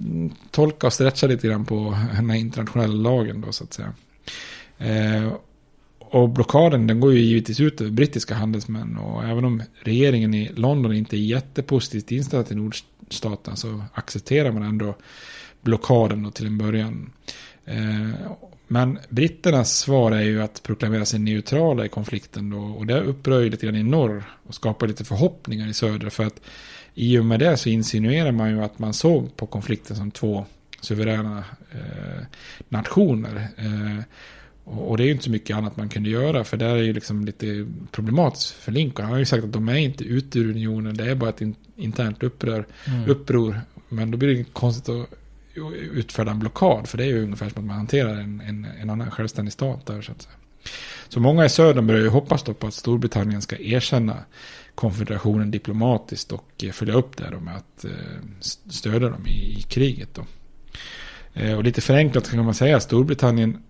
mm, 0.00 0.32
tolka 0.50 0.86
och 0.86 0.92
stretcha 0.92 1.26
lite 1.26 1.48
grann 1.48 1.64
på 1.64 1.98
den 2.16 2.30
här 2.30 2.36
internationella 2.36 3.10
lagen 3.10 3.40
då 3.40 3.52
så 3.52 3.64
att 3.64 3.72
säga. 3.72 3.92
Eh, 4.78 5.32
och 5.98 6.28
blockaden 6.28 6.86
den 6.86 7.00
går 7.00 7.12
ju 7.12 7.20
givetvis 7.20 7.60
ut 7.60 7.80
över 7.80 7.90
brittiska 7.90 8.34
handelsmän 8.34 8.96
och 8.96 9.24
även 9.24 9.44
om 9.44 9.62
regeringen 9.82 10.34
i 10.34 10.48
London 10.54 10.94
inte 10.94 11.16
är 11.16 11.20
jättepositivt 11.20 12.10
inställd 12.10 12.46
till 12.46 12.56
nordstaterna 12.56 13.56
så 13.56 13.82
accepterar 13.94 14.52
man 14.52 14.62
ändå 14.62 14.96
blockaden 15.62 16.32
till 16.32 16.46
en 16.46 16.58
början. 16.58 17.10
Eh, 17.64 18.10
men 18.68 18.98
britternas 19.08 19.78
svar 19.78 20.12
är 20.12 20.22
ju 20.22 20.42
att 20.42 20.62
proklamera 20.62 21.04
sig 21.04 21.18
neutrala 21.20 21.84
i 21.84 21.88
konflikten 21.88 22.50
då, 22.50 22.58
och 22.58 22.86
det 22.86 23.00
upprör 23.00 23.44
lite 23.50 23.66
grann 23.66 23.76
i 23.76 23.82
norr 23.82 24.24
och 24.46 24.54
skapar 24.54 24.86
lite 24.86 25.04
förhoppningar 25.04 25.68
i 25.68 25.74
söder 25.74 26.10
för 26.10 26.24
att 26.26 26.40
i 26.94 27.18
och 27.18 27.24
med 27.24 27.40
det 27.40 27.56
så 27.56 27.68
insinuerar 27.68 28.32
man 28.32 28.50
ju 28.50 28.62
att 28.62 28.78
man 28.78 28.94
såg 28.94 29.36
på 29.36 29.46
konflikten 29.46 29.96
som 29.96 30.10
två 30.10 30.44
suveräna 30.80 31.44
eh, 31.72 32.22
nationer. 32.68 33.48
Eh, 33.56 34.04
Och, 34.64 34.90
och 34.90 34.96
det 34.96 35.02
är 35.02 35.06
ju 35.06 35.12
inte 35.12 35.24
så 35.24 35.30
mycket 35.30 35.56
annat 35.56 35.76
man 35.76 35.88
kunde 35.88 36.10
göra, 36.10 36.44
för 36.44 36.56
det 36.56 36.64
är 36.66 36.76
ju 36.76 36.92
liksom 36.92 37.24
lite 37.24 37.66
problematiskt 37.90 38.50
för 38.52 38.72
Lincoln. 38.72 39.04
Han 39.04 39.12
har 39.12 39.18
ju 39.18 39.24
sagt 39.24 39.44
att 39.44 39.52
de 39.52 39.68
är 39.68 39.76
inte 39.76 40.04
ute 40.04 40.38
ur 40.38 40.50
unionen, 40.50 40.96
det 40.96 41.10
är 41.10 41.14
bara 41.14 41.30
ett 41.30 41.40
in, 41.40 41.54
internt 41.76 42.22
upprör, 42.22 42.66
Mm. 42.86 43.10
uppror. 43.10 43.60
Men 43.88 44.10
då 44.10 44.18
blir 44.18 44.34
det 44.34 44.44
konstigt 44.52 44.88
att 44.88 45.06
utfärda 45.92 46.30
en 46.30 46.38
blockad, 46.38 46.88
för 46.88 46.98
det 46.98 47.04
är 47.04 47.08
ju 47.08 47.22
ungefär 47.22 47.48
som 47.48 47.62
att 47.62 47.66
man 47.66 47.76
hanterar 47.76 48.16
en, 48.16 48.40
en, 48.40 48.66
en 48.80 48.90
annan 48.90 49.10
självständig 49.10 49.52
stat 49.52 49.86
där. 49.86 50.02
Så, 50.02 50.12
att 50.12 50.22
säga. 50.22 50.34
så 51.08 51.20
många 51.20 51.44
i 51.44 51.48
södern 51.48 51.86
börjar 51.86 52.02
ju 52.02 52.08
hoppas 52.08 52.42
då 52.42 52.54
på 52.54 52.66
att 52.66 52.74
Storbritannien 52.74 53.42
ska 53.42 53.56
erkänna 53.56 54.16
konfederationen 54.74 55.50
diplomatiskt 55.50 56.32
och 56.32 56.48
eh, 56.62 56.70
följa 56.70 56.94
upp 56.94 57.16
det 57.16 57.30
då 57.30 57.40
med 57.40 57.56
att 57.56 57.84
eh, 57.84 57.90
stödja 58.68 59.08
dem 59.08 59.26
i, 59.26 59.58
i 59.58 59.62
kriget. 59.62 60.08
Då. 60.14 60.24
Eh, 61.34 61.56
och 61.56 61.64
lite 61.64 61.80
förenklat 61.80 62.30
kan 62.30 62.44
man 62.44 62.54
säga 62.54 62.76
att 62.76 62.82
Storbritannien 62.82 63.62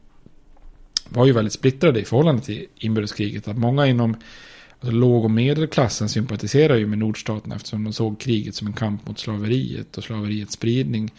var 1.08 1.26
ju 1.26 1.32
väldigt 1.32 1.52
splittrade 1.52 2.00
i 2.00 2.04
förhållande 2.04 2.42
till 2.42 2.66
inbördeskriget. 2.76 3.48
Att 3.48 3.58
många 3.58 3.86
inom 3.86 4.16
alltså, 4.80 4.90
låg 4.90 5.24
och 5.24 5.30
medelklassen 5.30 6.08
sympatiserar 6.08 6.76
ju 6.76 6.86
med 6.86 6.98
nordstaterna 6.98 7.56
eftersom 7.56 7.84
de 7.84 7.92
såg 7.92 8.20
kriget 8.20 8.54
som 8.54 8.66
en 8.66 8.72
kamp 8.72 9.08
mot 9.08 9.18
slaveriet 9.18 9.98
och 9.98 10.04
slaveriets 10.04 10.54
spridning. 10.54 11.12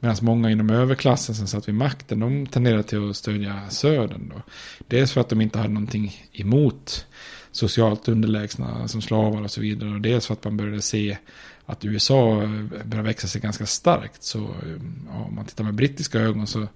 Medan 0.00 0.16
många 0.20 0.50
inom 0.50 0.70
överklassen 0.70 1.34
som 1.34 1.46
satt 1.46 1.68
vid 1.68 1.74
makten, 1.74 2.20
de 2.20 2.46
tenderade 2.46 2.82
till 2.82 3.10
att 3.10 3.16
stödja 3.16 3.70
södern. 3.70 4.32
Då. 4.34 4.42
Dels 4.86 5.12
för 5.12 5.20
att 5.20 5.28
de 5.28 5.40
inte 5.40 5.58
hade 5.58 5.72
någonting 5.72 6.28
emot 6.32 7.06
socialt 7.52 8.08
underlägsna 8.08 8.88
som 8.88 9.02
slavar 9.02 9.42
och 9.42 9.50
så 9.50 9.60
vidare. 9.60 9.90
Och 9.90 10.00
dels 10.00 10.26
för 10.26 10.34
att 10.34 10.44
man 10.44 10.56
började 10.56 10.82
se 10.82 11.18
att 11.66 11.84
USA 11.84 12.36
började 12.84 13.08
växa 13.08 13.28
sig 13.28 13.40
ganska 13.40 13.66
starkt. 13.66 14.22
Så 14.22 14.50
ja, 15.08 15.24
om 15.28 15.34
man 15.34 15.44
tittar 15.44 15.64
med 15.64 15.74
brittiska 15.74 16.18
ögon 16.18 16.46
så 16.46 16.66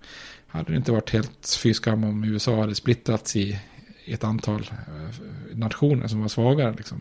hade 0.47 0.73
det 0.73 0.77
inte 0.77 0.93
varit 0.93 1.11
helt 1.11 1.59
fy 1.63 1.75
skam 1.75 2.05
om 2.05 2.25
USA 2.25 2.61
hade 2.61 2.75
splittrats 2.75 3.37
i 3.37 3.59
ett 4.05 4.25
antal 4.25 4.71
eh, 4.71 5.57
nationer 5.57 6.09
som 6.09 6.21
var 6.21 6.29
svagare. 6.29 6.75
Liksom. 6.77 7.01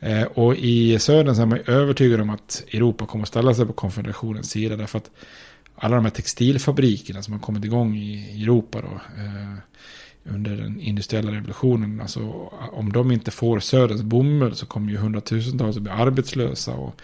Eh, 0.00 0.22
och 0.22 0.56
i 0.56 0.98
södern 0.98 1.34
så 1.34 1.42
är 1.42 1.46
man 1.46 1.58
ju 1.58 1.74
övertygad 1.74 2.20
om 2.20 2.30
att 2.30 2.64
Europa 2.72 3.06
kommer 3.06 3.22
att 3.22 3.28
ställa 3.28 3.54
sig 3.54 3.66
på 3.66 3.72
konfederationens 3.72 4.50
sida. 4.50 4.76
Därför 4.76 4.98
att 4.98 5.10
alla 5.74 5.96
de 5.96 6.04
här 6.04 6.12
textilfabrikerna 6.12 7.22
som 7.22 7.32
har 7.32 7.40
kommit 7.40 7.64
igång 7.64 7.96
i 7.96 8.42
Europa 8.42 8.80
då, 8.80 9.22
eh, 9.22 9.54
under 10.24 10.56
den 10.56 10.80
industriella 10.80 11.32
revolutionen. 11.32 12.00
Alltså, 12.00 12.20
om 12.72 12.92
de 12.92 13.12
inte 13.12 13.30
får 13.30 13.60
söderns 13.60 14.02
bomull 14.02 14.54
så 14.54 14.66
kommer 14.66 14.90
ju 14.90 14.96
hundratusentals 14.96 15.76
att 15.76 15.82
bli 15.82 15.92
arbetslösa. 15.92 16.72
Och 16.72 17.00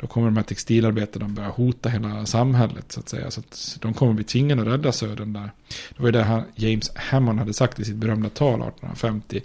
då 0.00 0.06
kommer 0.06 0.26
de 0.26 0.36
här 0.36 0.44
textilarbetarna 0.44 1.28
börja 1.28 1.48
hota 1.48 1.88
hela 1.88 2.26
samhället 2.26 2.92
så 2.92 3.00
att 3.00 3.08
säga. 3.08 3.30
Så 3.30 3.40
att 3.40 3.78
de 3.80 3.94
kommer 3.94 4.12
bli 4.12 4.24
tvingade 4.24 4.62
att 4.62 4.68
rädda 4.68 4.92
södern 4.92 5.32
där. 5.32 5.50
Det 5.96 6.02
var 6.02 6.08
ju 6.08 6.12
det 6.12 6.22
här 6.22 6.44
James 6.54 6.96
Hammond 6.96 7.38
hade 7.38 7.52
sagt 7.52 7.80
i 7.80 7.84
sitt 7.84 7.96
berömda 7.96 8.28
tal 8.28 8.54
1850. 8.54 9.40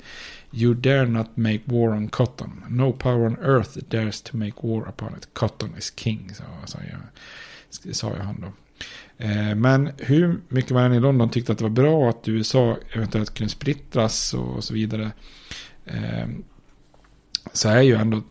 You 0.52 0.74
dare 0.74 1.06
not 1.06 1.38
make 1.38 1.62
war 1.66 1.90
on 1.90 2.08
cotton. 2.10 2.64
No 2.70 2.92
power 2.92 3.26
on 3.26 3.38
earth 3.42 3.78
dares 3.90 4.22
to 4.22 4.38
make 4.38 4.54
war 4.62 4.88
upon 4.90 5.14
it. 5.18 5.34
Cotton 5.34 5.70
is 5.78 5.94
king, 5.96 6.32
sa, 6.36 6.44
sa, 6.66 6.80
jag, 6.92 7.96
sa 7.96 8.14
jag 8.18 8.24
han 8.24 8.42
då. 8.42 8.52
Eh, 9.26 9.56
Men 9.56 9.92
hur 9.98 10.42
mycket 10.48 10.72
man 10.72 10.84
än 10.84 10.94
i 10.94 11.00
London 11.00 11.30
tyckte 11.30 11.52
att 11.52 11.58
det 11.58 11.64
var 11.64 11.70
bra 11.70 12.10
att 12.10 12.28
USA 12.28 12.78
eventuellt 12.94 13.34
kunde 13.34 13.50
splittras 13.52 14.34
och 14.34 14.64
så 14.64 14.74
vidare. 14.74 15.12
eh, 15.86 16.28
Så 17.54 17.70
är 17.70 17.82
ju 17.82 17.96
ändå 17.96 18.22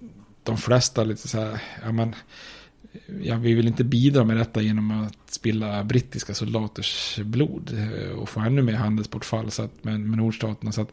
de 0.42 0.56
flesta 0.56 1.04
lite 1.04 1.28
så 1.28 1.40
här, 1.40 1.62
ja 1.84 1.92
men, 1.92 2.14
ja, 3.22 3.36
vi 3.36 3.54
vill 3.54 3.66
inte 3.66 3.84
bidra 3.84 4.24
med 4.24 4.36
detta 4.36 4.62
genom 4.62 4.90
att 4.90 5.30
spilla 5.30 5.84
brittiska 5.84 6.34
soldaters 6.34 7.18
blod 7.24 7.70
eh, 7.78 8.10
och 8.10 8.28
få 8.28 8.40
ännu 8.40 8.62
mer 8.62 8.74
handelsbortfall 8.74 9.50
så 9.50 9.62
att, 9.62 9.84
med, 9.84 10.00
med 10.00 10.18
nordstaterna. 10.18 10.72
Så 10.72 10.80
att, 10.80 10.92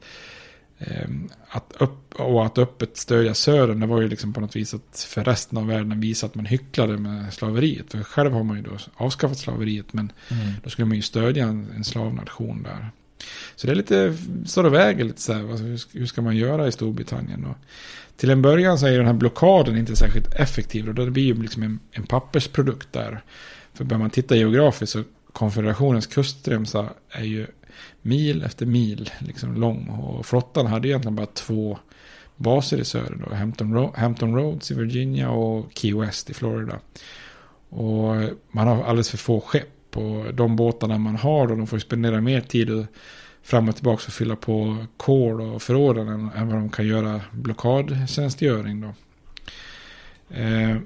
att 1.49 1.73
upp, 1.80 2.15
och 2.15 2.45
att 2.45 2.57
öppet 2.57 2.97
stödja 2.97 3.34
södern, 3.34 3.80
det 3.80 3.88
var 3.88 4.01
ju 4.01 4.07
liksom 4.07 4.34
på 4.34 4.41
något 4.41 4.55
vis 4.55 4.73
att 4.73 5.07
för 5.09 5.23
resten 5.23 5.57
av 5.57 5.67
världen 5.67 5.99
visa 5.99 6.26
att 6.26 6.36
man 6.36 6.45
hycklade 6.45 6.97
med 6.97 7.34
slaveriet. 7.34 7.91
För 7.91 8.03
själv 8.03 8.32
har 8.34 8.43
man 8.43 8.57
ju 8.57 8.63
då 8.63 8.71
avskaffat 8.95 9.38
slaveriet, 9.38 9.93
men 9.93 10.11
Mm. 10.32 10.53
då 10.63 10.69
skulle 10.69 10.86
man 10.86 10.95
ju 10.95 11.01
stödja 11.01 11.45
en, 11.47 11.67
en 11.76 11.84
slavnation 11.84 12.63
där. 12.63 12.89
Så 13.55 13.67
det 13.67 13.73
är 13.73 13.76
lite, 13.76 14.17
står 14.45 14.63
och 14.63 14.73
väger 14.73 15.03
lite 15.03 15.21
så 15.21 15.34
här, 15.34 15.41
vad- 15.43 15.59
hur, 15.59 15.82
hur 15.99 16.05
ska 16.05 16.21
man 16.21 16.36
göra 16.36 16.67
i 16.67 16.71
Storbritannien? 16.71 17.45
Och 17.45 17.55
till 18.17 18.30
en 18.30 18.41
början 18.41 18.80
så 18.80 18.88
är 18.88 18.97
den 18.97 19.05
här 19.05 19.13
blockaden 19.13 19.78
inte 19.78 19.95
särskilt 19.95 20.34
effektiv 20.34 20.88
och 20.89 20.95
det 20.95 21.11
blir 21.11 21.23
ju 21.23 21.41
liksom 21.41 21.63
en, 21.63 21.80
en 21.91 22.03
pappersprodukt 22.05 22.93
där. 22.93 23.21
För 23.73 23.84
börjar 23.84 23.99
man 23.99 24.09
titta 24.09 24.36
geografiskt 24.36 24.91
så 24.93 25.03
konfederationens 25.34 26.07
kustremsa 26.07 26.89
är 27.09 27.23
ju 27.23 27.47
mil 28.01 28.43
efter 28.43 28.65
mil 28.65 29.09
liksom 29.19 29.55
lång 29.55 29.88
och 29.89 30.26
flottan 30.26 30.65
hade 30.65 30.88
egentligen 30.88 31.15
bara 31.15 31.26
två 31.26 31.78
baser 32.36 32.78
i 32.78 32.86
söder 32.86 33.15
då, 33.30 33.36
Hampton, 33.36 33.73
Ro- 33.73 33.93
Hampton 33.95 34.36
Roads 34.36 34.71
i 34.71 34.73
Virginia 34.73 35.30
och 35.30 35.71
Key 35.73 35.93
West 35.93 36.30
i 36.30 36.34
Florida. 36.34 36.80
Och 37.69 38.15
man 38.51 38.67
har 38.67 38.84
alldeles 38.84 39.09
för 39.09 39.17
få 39.17 39.41
skepp 39.41 39.97
och 39.97 40.34
de 40.34 40.55
båtarna 40.55 40.97
man 40.97 41.15
har 41.15 41.47
då, 41.47 41.55
de 41.55 41.67
får 41.67 41.78
ju 41.78 41.82
spendera 41.82 42.21
mer 42.21 42.41
tid 42.41 42.88
fram 43.43 43.69
och 43.69 43.76
tillbaka 43.76 44.03
och 44.07 44.13
fylla 44.13 44.36
på 44.36 44.86
kol 44.97 45.41
och 45.41 45.61
förråden 45.61 46.07
än, 46.07 46.30
än 46.36 46.47
vad 46.47 46.55
de 46.55 46.69
kan 46.69 46.88
göra 46.88 47.21
blockadtjänstgöring 47.32 48.82
då. 48.82 48.88
Eh, 50.36 50.78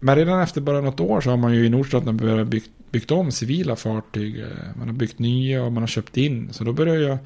men 0.00 0.16
redan 0.16 0.40
efter 0.40 0.60
bara 0.60 0.80
något 0.80 1.00
år 1.00 1.20
så 1.20 1.30
har 1.30 1.36
man 1.36 1.54
ju 1.54 1.66
i 1.66 1.68
Nordstaterna 1.68 2.12
börjat 2.12 2.48
byggt, 2.48 2.70
byggt 2.90 3.10
om 3.10 3.32
civila 3.32 3.76
fartyg. 3.76 4.40
Eh, 4.40 4.46
man 4.76 4.88
har 4.88 4.94
byggt 4.94 5.18
nya 5.18 5.64
och 5.64 5.72
man 5.72 5.82
har 5.82 5.88
köpt 5.88 6.16
in. 6.16 6.52
Så 6.52 6.64
då 6.64 6.72
börjar 6.72 6.96
ju 6.96 7.18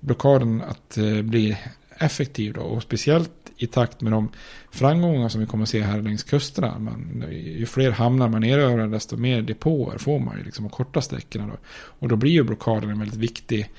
blockaden 0.00 0.62
att 0.62 0.98
eh, 0.98 1.22
bli 1.22 1.56
effektiv 1.98 2.52
då. 2.52 2.60
Och 2.60 2.82
speciellt 2.82 3.30
i 3.56 3.66
takt 3.66 4.00
med 4.00 4.12
de 4.12 4.28
framgångar 4.70 5.28
som 5.28 5.40
vi 5.40 5.46
kommer 5.46 5.62
att 5.62 5.68
se 5.68 5.82
här 5.82 6.02
längs 6.02 6.22
kusterna. 6.22 6.78
Man, 6.78 7.24
ju 7.32 7.66
fler 7.66 7.90
hamnar 7.90 8.28
man 8.28 8.44
erövrar 8.44 8.86
desto 8.86 9.16
mer 9.16 9.42
depåer 9.42 9.98
får 9.98 10.18
man 10.18 10.38
ju 10.38 10.44
liksom 10.44 10.66
och 10.66 10.72
korta 10.72 11.00
sträckorna 11.00 11.46
då. 11.46 11.56
Och 11.74 12.08
då 12.08 12.16
blir 12.16 12.30
ju 12.32 12.42
blockaden 12.42 12.90
en 12.90 12.98
väldigt 12.98 13.18
viktig 13.18 13.70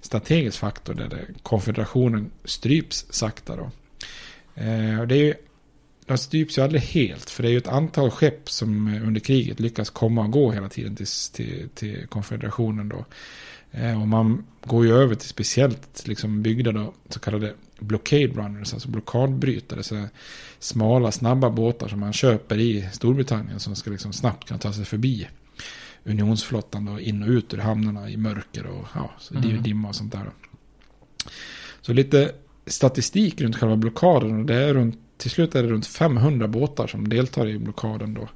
strategisk 0.00 0.58
faktor 0.58 0.94
där 0.94 1.26
konfederationen 1.42 2.30
stryps 2.44 3.06
sakta 3.10 3.56
då. 3.56 3.70
Eh, 4.54 5.00
och 5.00 5.08
det 5.08 5.14
är 5.14 5.24
ju, 5.24 5.34
de 6.06 6.18
stryps 6.18 6.58
ju 6.58 6.62
aldrig 6.62 6.82
helt 6.82 7.30
för 7.30 7.42
det 7.42 7.48
är 7.48 7.52
ju 7.52 7.58
ett 7.58 7.68
antal 7.68 8.10
skepp 8.10 8.50
som 8.50 8.88
eh, 8.94 9.06
under 9.06 9.20
kriget 9.20 9.60
lyckas 9.60 9.90
komma 9.90 10.24
och 10.24 10.30
gå 10.30 10.52
hela 10.52 10.68
tiden 10.68 10.96
till, 10.96 11.06
till, 11.32 11.68
till 11.74 12.06
konfederationen 12.08 12.88
då. 12.88 13.04
Eh, 13.70 14.00
och 14.00 14.08
man 14.08 14.44
går 14.64 14.86
ju 14.86 14.92
över 14.92 15.14
till 15.14 15.28
speciellt 15.28 16.06
liksom 16.06 16.42
byggda 16.42 16.72
då, 16.72 16.94
så 17.08 17.20
kallade 17.20 17.54
blockade 17.78 18.26
runners, 18.26 18.74
alltså 18.74 18.88
blockadbrytare. 18.88 19.82
Så 19.82 20.04
smala, 20.58 21.12
snabba 21.12 21.50
båtar 21.50 21.88
som 21.88 22.00
man 22.00 22.12
köper 22.12 22.58
i 22.58 22.88
Storbritannien 22.92 23.60
som 23.60 23.76
ska 23.76 23.90
liksom 23.90 24.12
snabbt 24.12 24.48
kunna 24.48 24.58
ta 24.58 24.72
sig 24.72 24.84
förbi 24.84 25.28
unionsflottan 26.04 26.84
då, 26.84 27.00
in 27.00 27.22
och 27.22 27.28
ut 27.28 27.54
ur 27.54 27.58
hamnarna 27.58 28.10
i 28.10 28.16
mörker 28.16 28.66
och 28.66 28.86
ja, 28.94 29.10
så 29.18 29.34
det 29.34 29.40
är 29.40 29.42
ju 29.42 29.50
Mm. 29.50 29.62
dimma 29.62 29.88
och 29.88 29.94
sånt 29.94 30.12
där. 30.12 30.24
Då. 30.24 30.30
Så 31.80 31.92
lite 31.92 32.32
statistik 32.66 33.40
runt 33.40 33.56
själva 33.56 33.76
blockaden 33.76 34.40
och 34.40 34.46
det 34.46 34.54
är 34.54 34.74
runt, 34.74 34.98
till 35.16 35.30
slut 35.30 35.54
är 35.54 35.62
det 35.62 35.68
runt 35.68 35.86
500 35.86 36.48
båtar 36.48 36.86
som 36.86 37.08
deltar 37.08 37.48
i 37.48 37.58
blockaden 37.58 38.14
då. 38.14 38.28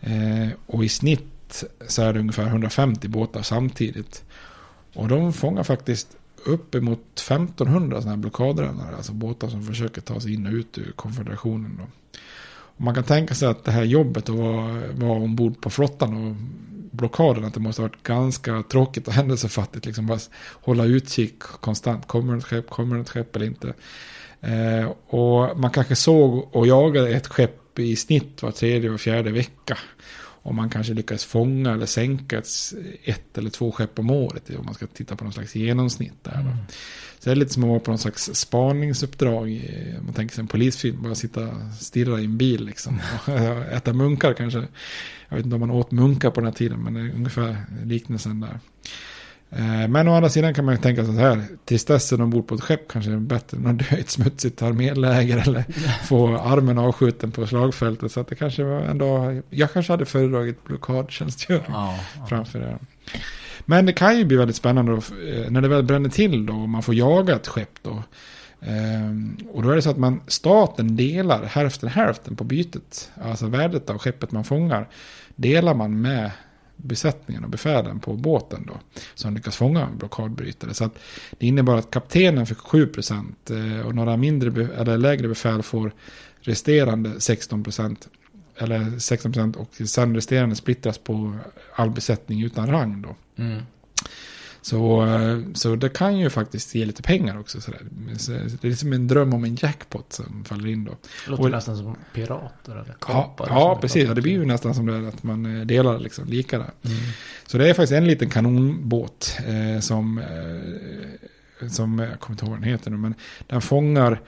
Eh, 0.00 0.48
och 0.66 0.84
i 0.84 0.88
snitt 0.88 1.64
så 1.88 2.02
är 2.02 2.12
det 2.12 2.20
ungefär 2.20 2.46
150 2.46 3.08
båtar 3.08 3.42
samtidigt. 3.42 4.24
Och 4.94 5.08
de 5.08 5.32
fångar 5.32 5.62
faktiskt 5.62 6.16
uppemot 6.44 7.00
1500 7.14 7.96
sådana 7.96 8.10
här 8.10 8.22
blockadrännare, 8.22 8.96
alltså 8.96 9.12
båtar 9.12 9.48
som 9.48 9.66
försöker 9.66 10.00
ta 10.00 10.20
sig 10.20 10.34
in 10.34 10.46
och 10.46 10.52
ut 10.52 10.78
ur 10.78 10.92
konfederationen. 10.92 11.76
Då. 11.78 11.84
Och 12.76 12.80
man 12.80 12.94
kan 12.94 13.04
tänka 13.04 13.34
sig 13.34 13.48
att 13.48 13.64
det 13.64 13.72
här 13.72 13.84
jobbet 13.84 14.28
att 14.28 14.36
vara, 14.36 14.82
vara 14.92 15.18
ombord 15.18 15.60
på 15.60 15.70
flottan 15.70 16.26
och 16.26 16.36
blockaden, 16.90 17.44
att 17.44 17.54
det 17.54 17.60
måste 17.60 17.82
ha 17.82 17.88
varit 17.88 18.02
ganska 18.02 18.62
tråkigt 18.62 19.08
och 19.08 19.14
händelsefattigt. 19.20 19.86
Liksom 19.86 20.06
bara 20.06 20.18
hålla 20.52 20.84
utkik 20.84 21.38
konstant. 21.38 22.06
Kommer 22.06 22.32
det 22.32 22.38
ett 22.38 22.44
skepp, 22.44 22.70
kommer 22.70 22.96
det 22.96 23.02
ett 23.02 23.10
skepp 23.10 23.36
eller 23.36 23.46
inte? 23.46 23.74
Eh, 24.40 24.92
och 25.06 25.58
man 25.58 25.70
kanske 25.70 25.96
såg 25.96 26.56
och 26.56 26.66
jagade 26.66 27.10
ett 27.10 27.26
skepp 27.26 27.78
i 27.78 27.96
snitt 27.96 28.42
var 28.42 28.50
tredje 28.50 28.90
och 28.90 29.00
fjärde 29.00 29.30
vecka. 29.30 29.78
Och 30.18 30.54
man 30.54 30.70
kanske 30.70 30.94
lyckas 30.94 31.24
fånga 31.24 31.72
eller 31.72 31.86
sänka 31.86 32.42
ett, 33.04 33.38
eller 33.38 33.50
två 33.50 33.72
skepp 33.72 33.98
om 33.98 34.10
året. 34.10 34.50
Om 34.58 34.64
man 34.64 34.74
ska 34.74 34.86
titta 34.86 35.16
på 35.16 35.24
någon 35.24 35.32
slags 35.32 35.54
genomsnitt 35.54 36.24
där. 36.24 36.42
Då. 36.42 36.74
Så 37.18 37.30
det 37.30 37.30
är 37.30 37.36
lite 37.36 37.52
som 37.52 37.62
att 37.62 37.68
vara 37.68 37.80
på 37.80 37.90
någon 37.90 37.98
slags 37.98 38.30
spaningsuppdrag. 38.34 39.70
Man 40.04 40.14
tänker 40.14 40.34
sig 40.34 40.42
en 40.42 40.48
polisfilm, 40.48 41.02
bara 41.02 41.14
sitta 41.14 41.70
stirra 41.70 42.20
i 42.20 42.24
en 42.24 42.36
bil 42.36 42.64
liksom. 42.64 43.00
Äta 43.72 43.92
munkar 43.92 44.34
kanske. 44.34 44.64
Jag 45.28 45.36
vet 45.36 45.44
inte 45.44 45.54
om 45.54 45.60
man 45.60 45.70
åt 45.70 45.90
munkar 45.90 46.30
på 46.30 46.40
den 46.40 46.46
här 46.46 46.54
tiden, 46.54 46.82
men 46.82 46.94
det 46.94 47.00
är 47.00 47.14
ungefär 47.14 47.56
liknelsen 47.84 48.40
där. 48.40 48.60
Eh, 49.50 49.88
Men 49.88 50.08
å 50.08 50.14
andra 50.14 50.28
sidan 50.28 50.54
kan 50.54 50.64
man 50.64 50.74
ju 50.74 50.80
tänka 50.80 51.04
så 51.04 51.12
här, 51.12 51.42
tristessen 51.64 52.20
ombord 52.20 52.46
på 52.46 52.54
ett 52.54 52.60
skepp 52.60 52.88
kanske 52.88 53.10
är 53.12 53.16
bättre 53.16 53.56
än 53.56 53.66
att 53.66 53.78
dö 53.78 53.96
i 53.96 54.00
ett 54.00 54.10
smutsigt 54.10 54.62
arméläger 54.62 55.38
eller 55.48 55.64
få 56.06 56.36
armen 56.38 56.78
avskjuten 56.78 57.30
på 57.30 57.46
slagfältet. 57.46 58.12
Så 58.12 58.20
att 58.20 58.28
det 58.28 58.34
kanske 58.34 58.64
var 58.64 58.80
ändå, 58.80 59.40
jag 59.50 59.72
kanske 59.72 59.92
hade 59.92 60.04
föredragit 60.06 60.64
blockadtjänstgöring 60.64 61.64
Ja, 61.68 61.98
ja. 62.18 62.26
framför 62.26 62.58
det. 62.58 62.78
Men 63.64 63.86
det 63.86 63.92
kan 63.92 64.18
ju 64.18 64.24
bli 64.24 64.36
väldigt 64.36 64.56
spännande 64.56 64.92
då, 64.92 64.98
eh, 65.28 65.50
när 65.50 65.60
det 65.60 65.68
väl 65.68 65.82
bränner 65.82 66.08
till 66.08 66.46
då 66.46 66.52
och 66.52 66.68
man 66.68 66.82
får 66.82 66.94
jaga 66.94 67.34
ett 67.36 67.46
skepp 67.46 67.78
då. 67.82 68.02
Ehm, 68.60 69.36
och 69.52 69.62
då 69.62 69.70
är 69.70 69.76
det 69.76 69.82
så 69.82 69.90
att 69.90 69.98
man, 69.98 70.20
staten 70.26 70.96
delar 70.96 71.44
hälften 71.44 71.88
hälften 71.88 72.36
på 72.36 72.44
bytet. 72.44 73.10
Alltså 73.24 73.46
värdet 73.46 73.90
av 73.90 73.98
skeppet 73.98 74.32
man 74.32 74.44
fångar 74.44 74.88
delar 75.36 75.74
man 75.74 76.00
med 76.00 76.30
besättningen 76.76 77.44
och 77.44 77.50
befälen 77.50 78.00
på 78.00 78.12
båten 78.14 78.64
då. 78.66 79.00
Som 79.14 79.34
lyckas 79.34 79.56
fånga 79.56 79.86
en 79.86 79.98
blockadbrytare. 79.98 80.74
Så 80.74 80.84
att 80.84 80.98
det 81.38 81.46
innebar 81.46 81.76
att 81.76 81.90
kaptenen 81.90 82.46
fick 82.46 82.58
7% 82.58 83.34
eh, 83.50 83.86
och 83.86 83.94
några 83.94 84.16
mindre 84.16 84.68
eller 84.76 84.98
lägre 84.98 85.28
befäl 85.28 85.62
får 85.62 85.92
resterande 86.40 87.08
16%. 87.08 87.96
Eller 88.58 88.80
16% 88.80 89.56
och 89.56 89.88
sen 89.88 90.14
resterande 90.14 90.56
splittras 90.56 90.98
på 90.98 91.36
all 91.74 91.90
besättning 91.90 92.42
utan 92.42 92.66
rang 92.66 93.02
då. 93.02 93.42
Mm. 93.42 93.62
Så, 94.66 95.06
eh, 95.06 95.38
så 95.54 95.76
det 95.76 95.88
kan 95.88 96.18
ju 96.18 96.30
faktiskt 96.30 96.74
ge 96.74 96.84
lite 96.84 97.02
pengar 97.02 97.38
också. 97.40 97.60
Så 97.60 97.70
Det 98.60 98.68
är 98.68 98.74
som 98.74 98.92
en 98.92 99.08
dröm 99.08 99.34
om 99.34 99.44
en 99.44 99.56
jackpot 99.60 100.12
som 100.12 100.44
faller 100.44 100.66
in 100.68 100.84
då. 100.84 100.90
Det 101.24 101.30
låter 101.30 101.44
Och- 101.44 101.50
nästan 101.50 101.76
som 101.76 101.96
pirater 102.14 102.72
eller 102.72 102.84
Ja, 102.88 102.94
kapare. 103.00 103.48
ja 103.50 103.72
som 103.74 103.80
precis. 103.80 104.08
Ja, 104.08 104.14
det 104.14 104.22
blir 104.22 104.32
ju 104.32 104.44
nästan 104.46 104.74
som 104.74 104.86
det 104.86 105.08
att 105.08 105.22
man 105.22 105.60
eh, 105.60 105.66
delar 105.66 105.98
liksom 105.98 106.24
lika 106.28 106.58
där. 106.58 106.70
Mm. 106.84 106.96
Så 107.46 107.58
det 107.58 107.68
är 107.70 107.74
faktiskt 107.74 107.92
en 107.92 108.06
liten 108.06 108.30
kanonbåt 108.30 109.38
eh, 109.46 109.80
som, 109.80 110.18
eh, 110.18 111.68
som, 111.68 111.98
jag 111.98 112.20
kommer 112.20 112.34
inte 112.34 112.44
ihåg 112.44 112.50
vad 112.50 112.60
den 112.60 112.70
heter 112.70 112.90
nu, 112.90 112.96
men 112.96 113.14
den 113.46 113.60
fångar 113.60 114.20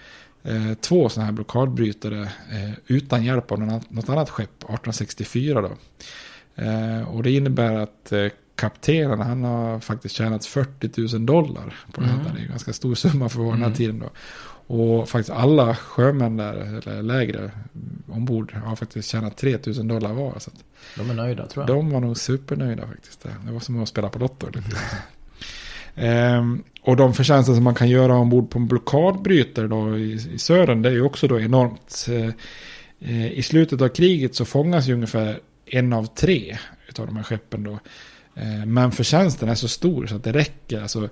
eh, 0.43 0.75
två 0.81 1.09
sådana 1.09 1.27
här 1.27 1.33
blockadbrytare 1.33 2.21
eh, 2.23 2.71
utan 2.87 3.25
hjälp 3.25 3.53
av 3.53 3.61
något 3.91 4.09
annat, 4.09 4.31
skepp 4.31 4.57
1864 4.59 5.61
då. 5.61 5.71
Eh, 6.63 7.03
och 7.09 7.23
det 7.23 7.31
innebär 7.31 7.75
att 7.75 8.13
eh, 8.13 8.27
kaptenen 8.59 9.21
han 9.21 9.45
har 9.45 9.81
faktiskt 9.81 10.15
tjänat 10.15 10.47
40 10.47 10.91
000 11.17 11.27
dollar 11.27 11.75
på 11.93 12.01
det 12.01 12.07
här. 12.07 12.15
Mm. 12.21 12.27
Det 12.35 12.41
är 12.41 12.43
en 12.43 12.49
ganska 12.49 12.73
stor 12.73 12.95
summa 12.95 13.29
för 13.29 13.41
den 13.41 13.49
här 13.51 13.57
Mm. 13.57 13.73
tiden 13.73 13.99
då. 13.99 14.11
Och 14.75 15.09
faktiskt 15.09 15.31
alla 15.31 15.75
sjömän 15.77 16.37
där, 16.37 16.55
eller 16.55 17.03
lägre 17.03 17.51
ombord, 18.09 18.53
har 18.53 18.77
faktiskt 18.77 19.09
tjänat 19.11 19.37
3 19.37 19.59
000 19.67 19.89
dollar 19.89 20.13
var. 20.13 20.35
Så 20.39 20.51
De 20.97 21.11
är 21.11 21.15
nöjda 21.15 21.47
tror 21.47 21.63
jag. 21.69 21.77
de 21.77 21.91
var 21.91 22.01
nog 22.01 22.17
supernöjda 22.17 22.87
faktiskt. 22.87 23.27
Det 23.47 23.53
var 23.53 23.61
som 23.61 23.83
att 23.83 23.89
spela 23.89 24.09
på 24.09 24.19
Lotto. 24.19 24.47
Lite. 24.47 24.77
ehm, 25.95 26.63
och 26.83 26.97
de 26.97 27.15
förtjänster 27.15 27.55
som 27.55 27.65
man 27.65 27.75
kan 27.75 27.89
göra 27.89 28.17
ombord 28.17 28.51
på 28.51 28.59
en 28.59 28.67
blockadbrytare 28.67 29.67
då 29.69 29.99
i, 29.99 30.13
i 30.13 30.39
södern, 30.39 30.83
det 30.83 30.89
är 30.89 30.93
ju 30.93 31.03
också 31.03 31.29
då 31.29 31.41
enormt. 31.41 32.07
Eh, 32.09 32.31
eh, 33.11 33.33
I 33.33 33.43
slutet 33.43 33.81
av 33.83 33.89
kriget 33.89 34.35
så 34.35 34.45
fångas 34.45 34.87
ju 34.89 34.95
ungefär 34.95 35.39
en 35.67 35.93
av 35.93 36.05
tre 36.07 36.59
av 36.99 37.07
de 37.07 37.17
här 37.17 37.23
skeppen 37.23 37.63
då. 37.65 37.79
Eh, 38.39 38.67
men 38.67 38.93
förtjänsten 38.93 39.49
är 39.49 39.55
så 39.55 39.69
stor 39.69 40.07
så 40.07 40.17
att 40.17 40.25
det 40.25 40.33
räcker. 40.33 40.83
Alltså, 40.83 41.09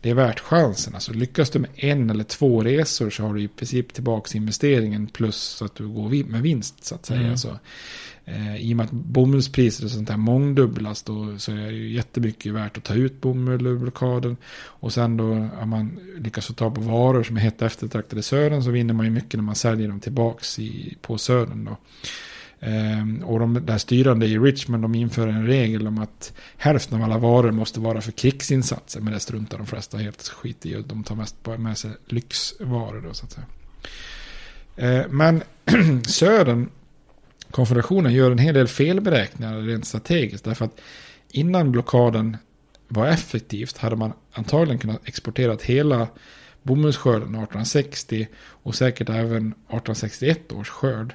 det 0.00 0.10
är 0.10 0.14
värt 0.14 0.40
chansen. 0.40 0.94
Alltså, 0.94 1.12
lyckas 1.12 1.50
du 1.50 1.58
med 1.58 1.70
en 1.74 2.10
eller 2.10 2.24
två 2.24 2.62
resor 2.62 3.10
så 3.10 3.22
har 3.22 3.34
du 3.34 3.42
i 3.42 3.48
princip 3.48 3.92
tillbaka 3.92 4.38
investeringen 4.38 5.06
plus 5.06 5.36
så 5.36 5.64
att 5.64 5.74
du 5.74 5.88
går 5.88 6.28
med 6.30 6.42
vinst 6.42 6.84
så 6.84 6.94
att 6.94 7.06
säga. 7.06 7.20
Mm. 7.20 7.36
Så, 7.36 7.58
eh, 8.24 8.56
I 8.56 8.72
och 8.72 8.76
med 8.76 8.84
att 8.84 8.92
bomullspriset 8.92 9.84
och 9.84 9.90
sånt 9.90 10.08
där 10.08 10.16
mångdubblas 10.16 11.02
då 11.02 11.38
så 11.38 11.52
är 11.52 11.56
det 11.56 11.72
ju 11.72 11.92
jättemycket 11.92 12.52
värt 12.52 12.76
att 12.76 12.84
ta 12.84 12.94
ut 12.94 13.20
bomull 13.20 13.66
ur 13.66 13.78
blockaden. 13.78 14.36
Och 14.56 14.92
sen 14.92 15.16
då 15.16 15.48
om 15.62 15.68
man 15.68 15.98
lyckas 16.18 16.46
ta 16.56 16.70
på 16.70 16.80
varor 16.80 17.22
som 17.22 17.36
är 17.36 17.40
hett 17.40 17.62
eftertraktade 17.62 18.20
i 18.20 18.22
södern 18.22 18.62
så 18.62 18.70
vinner 18.70 18.94
man 18.94 19.06
ju 19.06 19.12
mycket 19.12 19.34
när 19.34 19.44
man 19.44 19.54
säljer 19.54 19.88
dem 19.88 20.00
tillbaks 20.00 20.58
i, 20.58 20.96
på 21.02 21.18
södern 21.18 21.64
då. 21.64 21.76
Ehm, 22.60 23.24
och 23.24 23.40
de 23.40 23.66
där 23.66 23.78
styrande 23.78 24.26
i 24.26 24.38
Richmond 24.38 24.84
de 24.84 24.94
inför 24.94 25.28
en 25.28 25.46
regel 25.46 25.86
om 25.86 25.98
att 25.98 26.32
hälften 26.56 26.98
av 26.98 27.04
alla 27.04 27.18
varor 27.18 27.50
måste 27.50 27.80
vara 27.80 28.00
för 28.00 28.12
krigsinsatser. 28.12 29.00
Men 29.00 29.12
det 29.12 29.20
struntar 29.20 29.58
de 29.58 29.66
flesta 29.66 29.98
helt 29.98 30.28
skit 30.28 30.66
i 30.66 30.82
de 30.86 31.04
tar 31.04 31.14
mest 31.14 31.36
med 31.58 31.78
sig 31.78 31.90
lyxvaror 32.06 33.00
då 33.08 33.14
så 33.14 33.24
att 33.24 33.32
säga. 33.32 33.46
Ehm, 34.76 35.16
men 35.16 35.42
södern, 36.06 36.68
konfederationen 37.50 38.12
gör 38.12 38.30
en 38.30 38.38
hel 38.38 38.54
del 38.54 38.68
felberäkningar 38.68 39.58
rent 39.58 39.86
strategiskt. 39.86 40.44
Därför 40.44 40.64
att 40.64 40.80
innan 41.30 41.72
blockaden 41.72 42.36
var 42.88 43.06
effektivt 43.06 43.78
hade 43.78 43.96
man 43.96 44.12
antagligen 44.32 44.78
kunnat 44.78 45.08
exportera 45.08 45.56
hela 45.62 46.08
bomullsskörden 46.62 47.28
1860 47.28 48.28
och 48.36 48.74
säkert 48.74 49.08
även 49.08 49.46
1861 49.46 50.52
års 50.52 50.68
skörd. 50.68 51.14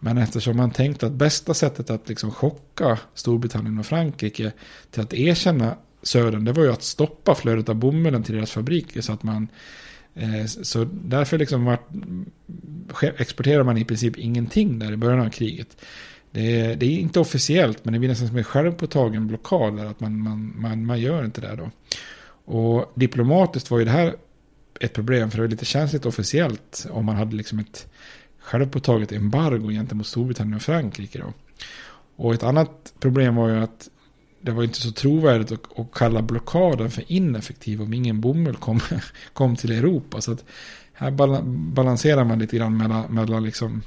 Men 0.00 0.18
eftersom 0.18 0.56
man 0.56 0.70
tänkte 0.70 1.06
att 1.06 1.12
bästa 1.12 1.54
sättet 1.54 1.90
att 1.90 2.08
liksom 2.08 2.30
chocka 2.30 2.98
Storbritannien 3.14 3.78
och 3.78 3.86
Frankrike 3.86 4.52
till 4.90 5.02
att 5.02 5.14
erkänna 5.14 5.76
södern, 6.02 6.44
det 6.44 6.52
var 6.52 6.64
ju 6.64 6.72
att 6.72 6.82
stoppa 6.82 7.34
flödet 7.34 7.68
av 7.68 7.74
bomullen 7.74 8.22
till 8.22 8.34
deras 8.34 8.50
fabriker 8.50 9.00
så 9.00 9.12
att 9.12 9.22
man 9.22 9.48
eh, 10.14 10.46
så 10.46 10.84
därför 10.92 11.38
liksom 11.38 11.64
var, 11.64 11.78
exporterar 13.00 13.62
man 13.62 13.78
i 13.78 13.84
princip 13.84 14.18
ingenting 14.18 14.78
där 14.78 14.92
i 14.92 14.96
början 14.96 15.26
av 15.26 15.30
kriget. 15.30 15.76
Det 16.30 16.60
är, 16.60 16.76
det 16.76 16.86
är 16.86 16.98
inte 16.98 17.20
officiellt, 17.20 17.84
men 17.84 17.92
det 17.92 17.98
blir 17.98 18.08
nästan 18.08 18.28
som 18.28 18.36
en 18.36 18.44
självpåtagen 18.44 19.26
blockad 19.26 19.76
där, 19.76 19.86
att 19.86 20.00
man, 20.00 20.22
man, 20.22 20.54
man, 20.56 20.86
man 20.86 21.00
gör 21.00 21.24
inte 21.24 21.40
det 21.40 21.56
då. 21.56 21.70
Och 22.52 22.92
diplomatiskt 22.94 23.70
var 23.70 23.78
ju 23.78 23.84
det 23.84 23.90
här 23.90 24.14
ett 24.80 24.92
problem, 24.92 25.30
för 25.30 25.38
det 25.38 25.42
var 25.42 25.48
lite 25.48 25.64
känsligt 25.64 26.06
officiellt 26.06 26.86
om 26.90 27.04
man 27.04 27.16
hade 27.16 27.36
liksom 27.36 27.58
ett 27.58 27.88
självpåtaget 28.46 29.12
embargo 29.12 29.70
gentemot 29.70 30.06
Storbritannien 30.06 30.56
och 30.56 30.62
Frankrike 30.62 31.18
då. 31.18 31.32
Och 32.16 32.34
ett 32.34 32.42
annat 32.42 32.94
problem 33.00 33.36
var 33.36 33.48
ju 33.48 33.56
att 33.56 33.88
det 34.40 34.52
var 34.52 34.64
inte 34.64 34.80
så 34.80 34.92
trovärdigt 34.92 35.52
att, 35.52 35.78
att 35.78 35.92
kalla 35.94 36.22
blockaden 36.22 36.90
för 36.90 37.04
ineffektiv 37.06 37.82
om 37.82 37.92
ingen 37.92 38.20
bomull 38.20 38.56
kom, 38.56 38.80
kom 39.32 39.56
till 39.56 39.72
Europa. 39.72 40.20
Så 40.20 40.32
att 40.32 40.44
här 40.92 41.10
balanserar 41.74 42.24
man 42.24 42.38
lite 42.38 42.56
grann 42.56 42.76
mellan, 42.76 43.14
mellan 43.14 43.44
liksom, 43.44 43.82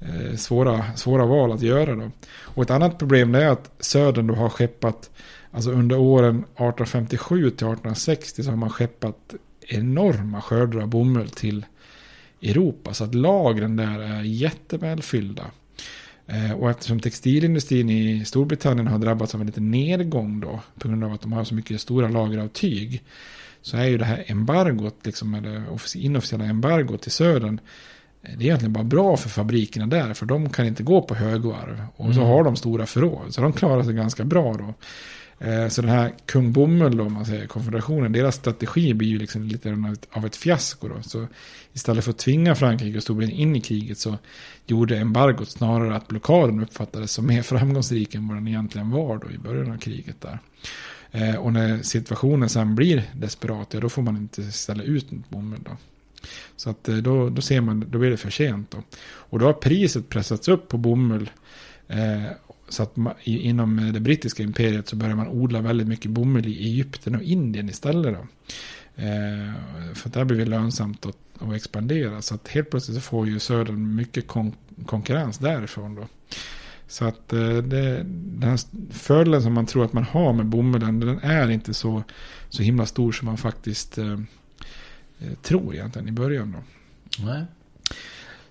eh, 0.00 0.36
svåra, 0.36 0.84
svåra 0.94 1.26
val 1.26 1.52
att 1.52 1.62
göra. 1.62 1.94
Då. 1.94 2.10
Och 2.40 2.62
ett 2.62 2.70
annat 2.70 2.98
problem 2.98 3.34
är 3.34 3.46
att 3.46 3.70
södern 3.80 4.26
då 4.26 4.34
har 4.34 4.48
skeppat, 4.48 5.10
alltså 5.50 5.70
under 5.70 5.98
åren 5.98 6.38
1857 6.38 7.36
till 7.36 7.66
1860 7.66 8.42
så 8.42 8.50
har 8.50 8.56
man 8.56 8.70
skeppat 8.70 9.34
enorma 9.60 10.40
skördar 10.40 10.80
av 10.80 10.88
bomull 10.88 11.30
till 11.30 11.66
Europa. 12.42 12.94
Så 12.94 13.04
att 13.04 13.14
lagren 13.14 13.76
där 13.76 13.98
är 14.00 14.22
jättevälfyllda. 14.22 15.44
Eh, 16.26 16.52
och 16.52 16.70
eftersom 16.70 17.00
textilindustrin 17.00 17.90
i 17.90 18.24
Storbritannien 18.24 18.86
har 18.86 18.98
drabbats 18.98 19.34
av 19.34 19.40
en 19.40 19.46
liten 19.46 19.70
nedgång 19.70 20.40
då. 20.40 20.60
På 20.78 20.88
grund 20.88 21.04
av 21.04 21.12
att 21.12 21.20
de 21.20 21.32
har 21.32 21.44
så 21.44 21.54
mycket 21.54 21.80
stora 21.80 22.08
lager 22.08 22.38
av 22.38 22.48
tyg. 22.48 23.02
Så 23.62 23.76
är 23.76 23.84
ju 23.84 23.98
det 23.98 24.04
här 24.04 24.24
embargot, 24.26 24.96
liksom, 25.04 25.34
eller 25.34 25.60
offici- 25.60 26.00
inofficiella 26.00 26.44
embargot 26.44 27.06
i 27.06 27.10
södern. 27.10 27.60
eh, 28.22 28.30
Det 28.38 28.44
är 28.44 28.46
egentligen 28.46 28.72
bara 28.72 28.84
bra 28.84 29.16
för 29.16 29.28
fabrikerna 29.28 29.86
där. 29.86 30.14
För 30.14 30.26
de 30.26 30.50
kan 30.50 30.66
inte 30.66 30.82
gå 30.82 31.02
på 31.02 31.14
högvarv. 31.14 31.82
Och 31.96 32.14
så 32.14 32.20
Mm. 32.20 32.32
har 32.32 32.44
de 32.44 32.56
stora 32.56 32.86
förråd. 32.86 33.34
Så 33.34 33.40
de 33.40 33.52
klarar 33.52 33.82
sig 33.82 33.94
ganska 33.94 34.24
bra 34.24 34.52
då. 34.54 34.74
Eh, 35.38 35.68
så 35.68 35.82
den 35.82 35.90
här 35.90 36.12
kung 36.26 36.52
Bomull 36.52 36.96
då, 36.96 37.04
om 37.04 37.12
man 37.12 37.26
säger 37.26 37.46
konfederationen, 37.46 38.12
deras 38.12 38.34
strategi 38.36 38.94
blir 38.94 39.08
ju 39.08 39.18
liksom 39.18 39.42
lite 39.42 39.76
av 40.10 40.26
ett- 40.26 40.36
fiasko 40.36 40.88
då. 40.88 41.02
Så 41.02 41.26
istället 41.72 42.04
för 42.04 42.10
att 42.10 42.18
tvinga 42.18 42.54
Frankrike 42.54 42.96
och 42.96 43.02
Storbritannien 43.02 43.40
in 43.48 43.56
i 43.56 43.60
kriget 43.60 43.98
så 43.98 44.18
gjorde 44.66 44.98
embargot 44.98 45.48
snarare 45.50 45.96
att 45.96 46.08
blockaden 46.08 46.60
uppfattades 46.62 47.12
som 47.12 47.26
mer 47.26 47.42
framgångsrik 47.52 48.14
än 48.14 48.28
vad 48.28 48.36
den 48.36 48.48
egentligen 48.48 48.90
var 48.90 49.18
då 49.18 49.30
i 49.30 49.38
början 49.38 49.72
av 49.72 49.78
kriget 49.78 50.20
där. 50.20 50.38
Eh, 51.10 51.36
och 51.36 51.52
när 51.52 51.82
situationen 51.82 52.48
sen 52.48 52.74
blir 52.74 53.02
desperat, 53.14 53.74
ja, 53.74 53.80
då 53.80 53.88
får 53.88 54.02
man 54.02 54.16
inte 54.16 54.52
ställa 54.52 54.82
ut 54.82 55.10
mot 55.10 55.28
bomull 55.30 55.60
då. 55.64 55.76
Så 56.56 56.70
att 56.70 56.88
eh, 56.88 56.96
då, 56.96 57.28
då 57.30 57.42
ser 57.42 57.60
man, 57.60 57.84
då 57.90 57.98
blir 57.98 58.10
det 58.10 58.16
för 58.16 58.30
sent 58.30 58.70
då. 58.70 58.82
Och 59.06 59.38
då 59.38 59.46
har 59.46 59.52
priset 59.52 60.08
pressats 60.08 60.48
upp 60.48 60.68
på 60.68 60.78
bomull. 60.78 61.30
Eh, 61.88 62.22
så 62.68 62.82
att 62.82 62.96
man, 62.96 63.14
inom 63.24 63.78
eh, 63.78 63.92
det 63.92 64.00
brittiska 64.00 64.42
imperiet 64.42 64.88
så 64.88 64.96
började 64.96 65.16
man 65.16 65.28
odla 65.28 65.60
väldigt 65.60 65.88
mycket 65.88 66.10
bomull 66.10 66.46
i 66.46 66.66
Egypten 66.66 67.14
och 67.14 67.22
Indien 67.22 67.68
istället 67.68 68.14
då. 68.14 68.26
Eh, 69.02 69.52
för 69.94 70.08
att 70.08 70.12
där 70.12 70.24
blir 70.24 70.38
det 70.38 70.44
lönsamt 70.44 71.06
att, 71.06 71.16
att 71.38 71.54
expandera. 71.54 72.22
Så 72.22 72.34
att 72.34 72.48
helt 72.48 72.70
plötsligt 72.70 72.96
så 72.96 73.00
får 73.00 73.26
ju 73.26 73.38
södern 73.38 73.94
mycket 73.94 74.26
kon 74.26 74.52
konkurrens 74.86 75.38
därifrån 75.38 75.94
då. 75.94 76.06
Så 76.88 77.04
att 77.04 77.32
eh, 77.32 77.56
det, 77.56 78.02
den 78.04 78.50
här 78.50 78.60
fördelen 78.92 79.42
som 79.42 79.52
man 79.52 79.66
tror 79.66 79.84
att 79.84 79.92
man 79.92 80.04
har 80.04 80.32
med 80.32 80.46
bomullen, 80.46 81.00
den 81.00 81.18
är 81.18 81.50
inte 81.50 81.74
så, 81.74 82.02
så 82.48 82.62
himla 82.62 82.86
stor 82.86 83.12
som 83.12 83.26
man 83.26 83.36
faktiskt 83.36 83.98
eh, 83.98 84.12
eh 85.18 85.34
tror 85.42 85.74
egentligen 85.74 86.08
i 86.08 86.12
början 86.12 86.52
då. 86.52 86.58
Nej. 87.24 87.44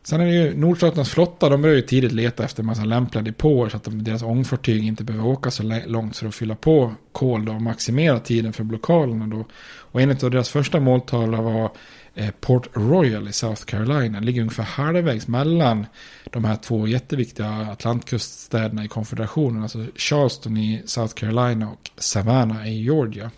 Sen 0.08 0.22
är 0.22 0.26
det 0.26 0.32
ju 0.32 0.58
Nordstaternas 0.58 1.10
flotta, 1.10 1.50
de 1.50 1.62
börjar 1.62 1.76
ju 1.76 1.82
tidigt 1.82 2.12
leta 2.12 2.44
efter 2.44 2.62
en 2.62 2.66
massa 2.66 2.86
lämpliga 2.86 3.24
depåer 3.24 3.70
så 3.70 3.78
att 3.78 3.84
de, 3.84 4.04
deras 4.04 4.24
ångfartyg 4.24 4.88
inte 4.88 5.04
behöver 5.04 5.28
åka 5.28 5.52
så 5.52 5.82
långt 5.86 6.18
för 6.18 6.28
att 6.28 6.36
fylla 6.36 6.56
på 6.56 6.94
kol 7.12 7.46
då 7.46 7.54
och 7.54 7.62
maximera 7.62 8.20
tiden 8.20 8.54
för 8.54 8.64
blockaderna 8.64 9.28
då. 9.28 9.46
Och 9.78 10.02
en 10.02 10.12
av 10.12 10.32
deras 10.32 10.50
första 10.50 10.80
måltavlor 10.80 11.42
var 11.42 11.72
eh, 12.16 12.30
Port 12.40 12.68
Royal 12.74 13.28
i 13.28 13.32
South 13.32 13.64
Carolina. 13.66 14.20
Det 14.20 14.26
ligger 14.26 14.42
ungefär 14.42 14.64
halvvägs 14.64 15.28
mellan 15.28 15.86
de 16.32 16.46
här 16.46 16.56
två 16.56 16.88
jätteviktiga 16.88 17.50
Atlantkuststäderna 17.72 18.86
i 18.86 18.88
konfederationen. 18.88 19.64
Alltså 19.64 19.86
Charleston 19.96 20.58
i 20.58 20.84
South 20.86 21.14
Carolina 21.14 21.70
och 21.70 21.92
Savannah 21.98 22.70
i 22.70 22.84
Georgia. 22.84 23.32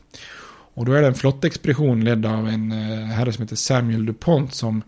Och 0.73 0.85
då 0.85 0.93
är 0.93 1.01
det 1.01 1.07
en 1.07 1.13
flottexpedition 1.13 2.03
ledd 2.03 2.25
av 2.25 2.47
en 2.47 2.71
eh, 2.71 3.05
herre 3.05 3.33
som 3.33 3.41
heter 3.41 3.55
Samuel 3.55 4.05
DuPont 4.05 4.53
som 4.53 4.83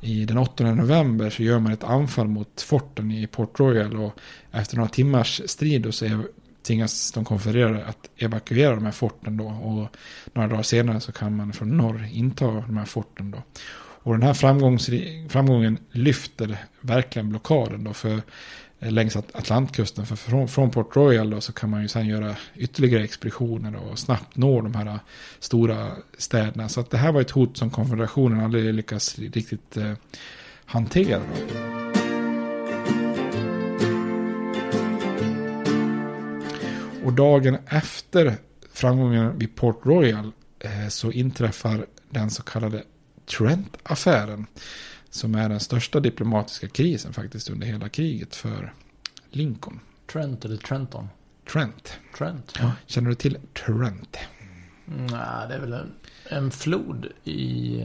i 0.00 0.24
den 0.24 0.38
8 0.38 0.74
november 0.74 1.30
så 1.30 1.42
gör 1.42 1.58
man 1.58 1.72
ett 1.72 1.84
anfall 1.84 2.28
mot 2.28 2.60
forten 2.60 3.10
i 3.10 3.26
Port 3.26 3.60
Royal 3.60 3.96
och 3.96 4.18
efter 4.52 4.76
några 4.76 4.88
timmars 4.88 5.42
strid 5.46 5.94
så 5.94 6.04
är, 6.04 6.18
tvingas 6.66 7.12
de 7.12 7.24
konfererade 7.24 7.84
att 7.84 8.10
evakuera 8.16 8.74
de 8.74 8.84
här 8.84 8.92
forten 8.92 9.36
då 9.36 9.44
och 9.44 9.96
några 10.32 10.48
dagar 10.48 10.62
senare 10.62 11.00
så 11.00 11.12
kan 11.12 11.36
man 11.36 11.52
från 11.52 11.76
norr 11.76 12.08
inta 12.12 12.46
de 12.46 12.76
här 12.76 12.84
forten 12.84 13.30
då. 13.30 13.42
Och 14.02 14.12
den 14.12 14.22
här 14.22 14.34
framgången 15.28 15.78
lyfter 15.90 16.56
verkligen 16.80 17.28
blockaden 17.28 17.84
då 17.84 17.92
för 17.92 18.22
längs 18.78 19.16
Atlantkusten. 19.16 20.06
För 20.06 20.16
från, 20.16 20.48
från 20.48 20.70
Port 20.70 20.96
Royal 20.96 21.30
då 21.30 21.40
så 21.40 21.52
kan 21.52 21.70
man 21.70 21.82
ju 21.82 21.88
sen 21.88 22.06
göra 22.06 22.36
ytterligare 22.54 23.04
expeditioner 23.04 23.76
och 23.76 23.98
snabbt 23.98 24.36
nå 24.36 24.60
de 24.60 24.74
här 24.74 24.86
äh, 24.86 24.96
stora 25.38 25.90
städerna. 26.18 26.68
Så 26.68 26.80
att 26.80 26.90
det 26.90 26.98
här 26.98 27.12
var 27.12 27.20
ett 27.20 27.30
hot 27.30 27.56
som 27.56 27.70
konfederationen 27.70 28.44
aldrig 28.44 28.74
lyckats 28.74 29.18
riktigt 29.18 29.76
eh, 29.76 29.92
hantera. 30.64 31.18
Då. 31.18 31.78
Och 37.04 37.12
dagen 37.12 37.58
efter 37.66 38.34
framgången 38.72 39.38
vid 39.38 39.56
Port 39.56 39.86
Royal 39.86 40.32
eh, 40.58 40.88
så 40.88 41.12
inträffar 41.12 41.86
den 42.10 42.30
så 42.30 42.42
kallade 42.42 42.82
Trent-affären. 43.26 44.46
Som 45.18 45.34
är 45.34 45.48
den 45.48 45.60
största 45.60 46.00
diplomatiska 46.00 46.68
krisen 46.68 47.12
faktiskt 47.12 47.50
under 47.50 47.66
hela 47.66 47.88
kriget 47.88 48.36
för 48.36 48.72
Lincoln. 49.30 49.80
Trent 50.12 50.44
eller 50.44 50.56
Trenton? 50.56 51.08
Trent. 51.52 51.98
Trent. 52.18 52.54
Ja. 52.60 52.72
Känner 52.86 53.08
du 53.08 53.14
till 53.14 53.38
Trent? 53.66 54.18
Nej, 54.84 55.48
det 55.48 55.54
är 55.54 55.60
väl 55.60 55.72
en, 55.72 55.92
en 56.28 56.50
flod 56.50 57.06
i 57.24 57.80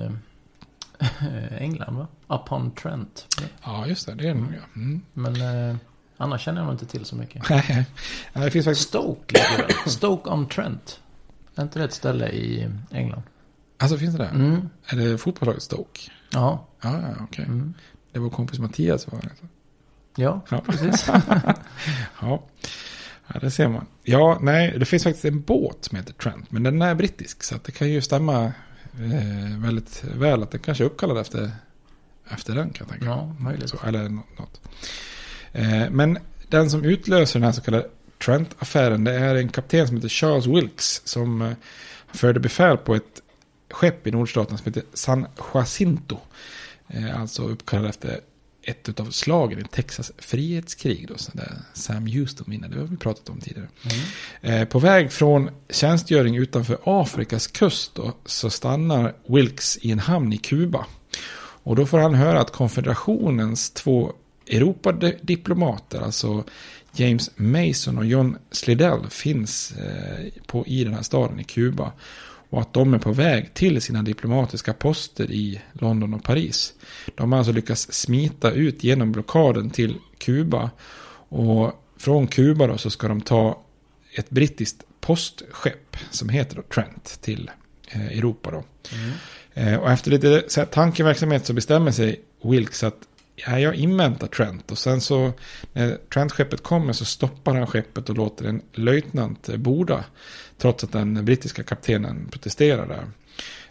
äh, 0.99 1.61
England 1.61 1.95
va? 1.95 2.07
Upon 2.27 2.71
Trent. 2.71 3.27
Ja, 3.63 3.87
just 3.87 4.05
det. 4.05 4.15
Det 4.15 4.23
är 4.23 4.33
det 4.33 4.39
nog 4.39 4.53
ja. 4.53 4.81
Mm. 4.81 5.01
Men 5.13 5.69
äh, 5.69 5.75
annars 6.17 6.41
känner 6.41 6.61
jag 6.61 6.65
nog 6.65 6.73
inte 6.73 6.85
till 6.85 7.05
så 7.05 7.15
mycket. 7.15 7.49
Nej, 7.49 7.85
det 8.33 8.51
finns 8.51 8.65
faktiskt... 8.65 8.87
Stoke 8.89 9.33
ligger 9.33 9.67
väl? 9.67 9.91
Stoke 9.91 10.29
on 10.29 10.49
Trent. 10.49 10.99
Är 11.55 11.63
inte 11.63 11.79
det 11.79 11.85
ett 11.85 11.93
ställe 11.93 12.29
i 12.29 12.69
England? 12.91 13.23
Alltså 13.77 13.97
finns 13.97 14.15
det 14.15 14.23
det? 14.23 14.29
Mm. 14.29 14.69
Är 14.85 14.95
det 14.95 15.17
fotbollslaget 15.17 15.63
Stoke? 15.63 16.01
Ja. 16.31 16.67
Okej. 16.89 17.23
Okay. 17.23 17.45
Mm. 17.45 17.73
Det 18.11 18.19
var 18.19 18.29
kompis 18.29 18.59
Mattias 18.59 19.07
var 19.07 19.21
det. 19.21 19.29
Ja, 20.15 20.41
ja, 20.49 20.61
precis. 20.65 21.07
ja. 22.21 22.43
ja, 23.27 23.39
det 23.41 23.51
ser 23.51 23.67
man. 23.67 23.85
Ja, 24.03 24.37
nej, 24.41 24.75
det 24.79 24.85
finns 24.85 25.03
faktiskt 25.03 25.25
en 25.25 25.41
båt 25.41 25.77
som 25.85 25.97
heter 25.97 26.13
Trent. 26.13 26.51
Men 26.51 26.63
den 26.63 26.81
är 26.81 26.95
brittisk. 26.95 27.43
Så 27.43 27.55
det 27.65 27.71
kan 27.71 27.89
ju 27.89 28.01
stämma 28.01 28.43
eh, 28.93 29.57
väldigt 29.57 30.03
väl 30.03 30.43
att 30.43 30.51
den 30.51 30.59
kanske 30.59 30.83
är 30.83 30.85
uppkallad 30.85 31.17
efter, 31.17 31.51
efter 32.29 32.55
den 32.55 32.69
kan 32.69 32.87
jag 32.87 32.89
tänka. 32.89 33.05
Ja, 33.05 33.35
möjligt. 33.39 33.69
Så, 33.69 33.77
eller 33.85 34.09
något. 34.09 34.61
Eh, 35.51 35.89
men 35.89 36.17
den 36.49 36.69
som 36.69 36.83
utlöser 36.83 37.39
den 37.39 37.45
här 37.45 37.51
så 37.51 37.61
kallade 37.61 37.87
Trent-affären. 38.25 39.03
Det 39.03 39.13
är 39.13 39.35
en 39.35 39.49
kapten 39.49 39.87
som 39.87 39.95
heter 39.95 40.09
Charles 40.09 40.45
Wilkes. 40.45 41.07
Som 41.07 41.41
eh, 41.41 41.53
förde 42.13 42.39
befäl 42.39 42.77
på 42.77 42.95
ett 42.95 43.21
skepp 43.71 44.07
i 44.07 44.11
nordstaten 44.11 44.57
som 44.57 44.65
heter 44.65 44.83
San 44.93 45.25
Jacinto. 45.53 46.17
Eh, 46.87 47.21
alltså 47.21 47.47
uppkallad 47.47 47.89
efter 47.89 48.19
ett 48.63 48.99
av 48.99 49.11
slagen 49.11 49.59
i 49.59 49.63
Texas 49.63 50.11
frihetskrig. 50.17 51.07
Då, 51.07 51.15
där 51.33 51.57
Sam 51.73 52.07
Houston 52.07 52.45
vinner, 52.49 52.67
det 52.67 52.79
har 52.79 52.87
vi 52.87 52.97
pratat 52.97 53.29
om 53.29 53.39
tidigare. 53.39 53.67
Mm. 53.83 54.61
Eh, 54.61 54.67
på 54.67 54.79
väg 54.79 55.11
från 55.11 55.49
tjänstgöring 55.69 56.35
utanför 56.35 56.77
Afrikas 56.83 57.47
kust 57.47 57.95
då, 57.95 58.13
så 58.25 58.49
stannar 58.49 59.13
Wilkes 59.27 59.77
i 59.81 59.91
en 59.91 59.99
hamn 59.99 60.33
i 60.33 60.37
Kuba. 60.37 60.85
Och 61.65 61.75
då 61.75 61.85
får 61.85 61.99
han 61.99 62.13
höra 62.13 62.41
att 62.41 62.51
konfederationens 62.51 63.69
två 63.69 64.13
Europadiplomater, 64.47 66.01
alltså 66.01 66.43
James 66.95 67.31
Mason 67.35 67.97
och 67.97 68.05
John 68.05 68.37
Slidell, 68.51 69.09
finns 69.09 69.71
eh, 69.71 70.41
på, 70.45 70.67
i 70.67 70.83
den 70.83 70.93
här 70.93 71.01
staden 71.01 71.39
i 71.39 71.43
Kuba. 71.43 71.91
Och 72.53 72.61
att 72.61 72.73
de 72.73 72.93
är 72.93 72.97
på 72.99 73.11
väg 73.11 73.53
till 73.53 73.81
sina 73.81 74.03
diplomatiska 74.03 74.73
poster 74.73 75.31
i 75.31 75.61
London 75.73 76.13
och 76.13 76.23
Paris. 76.23 76.73
De 77.15 77.31
har 77.31 77.39
alltså 77.39 77.53
lyckats 77.53 77.91
smita 77.91 78.51
ut 78.51 78.83
genom 78.83 79.11
blockaden 79.11 79.69
till 79.69 79.95
Kuba. 80.17 80.71
Och 81.29 81.71
från 81.97 82.27
Kuba 82.27 82.67
då 82.67 82.77
så 82.77 82.89
ska 82.89 83.07
de 83.07 83.21
ta 83.21 83.61
ett 84.15 84.29
brittiskt 84.29 84.83
postskepp 85.01 85.97
som 86.11 86.29
heter 86.29 86.55
då 86.55 86.61
Trent 86.61 87.21
till 87.21 87.51
eh, 87.87 88.17
Europa. 88.17 88.51
Då. 88.51 88.63
Mm. 89.55 89.79
och 89.79 89.91
efter 89.91 90.11
lite 90.11 90.41
tankeverksamhet 90.65 91.45
så 91.45 91.53
bestämmer 91.53 91.91
sig 91.91 92.21
Wilkes 92.43 92.83
att 92.83 92.99
ja, 93.35 93.59
jag 93.59 93.75
inväntar 93.75 94.27
Trent. 94.27 94.71
Och 94.71 94.77
sen 94.77 95.01
så 95.01 95.31
när 95.73 95.97
Trent-skeppet 96.13 96.63
kommer 96.63 96.93
så 96.93 97.05
stoppar 97.05 97.55
han 97.55 97.67
skeppet 97.67 98.09
och 98.09 98.15
låter 98.15 98.45
en 98.45 98.61
löjtnant 98.73 99.47
borda. 99.55 100.05
Trots 100.57 100.83
att 100.83 100.91
den 100.91 101.25
brittiska 101.25 101.63
kaptenen 101.63 102.27
protesterar 102.31 102.87
där. 102.87 103.07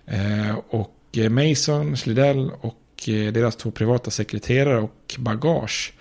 Eh, 0.07 0.59
och 0.69 0.99
Mason, 1.31 1.97
Slidell 1.97 2.51
och 2.61 3.09
eh, 3.09 3.33
deras 3.33 3.57
två 3.57 3.71
privata 3.71 4.11
sekreterare 4.11 4.79
och 4.79 5.15
bagage 5.19 5.95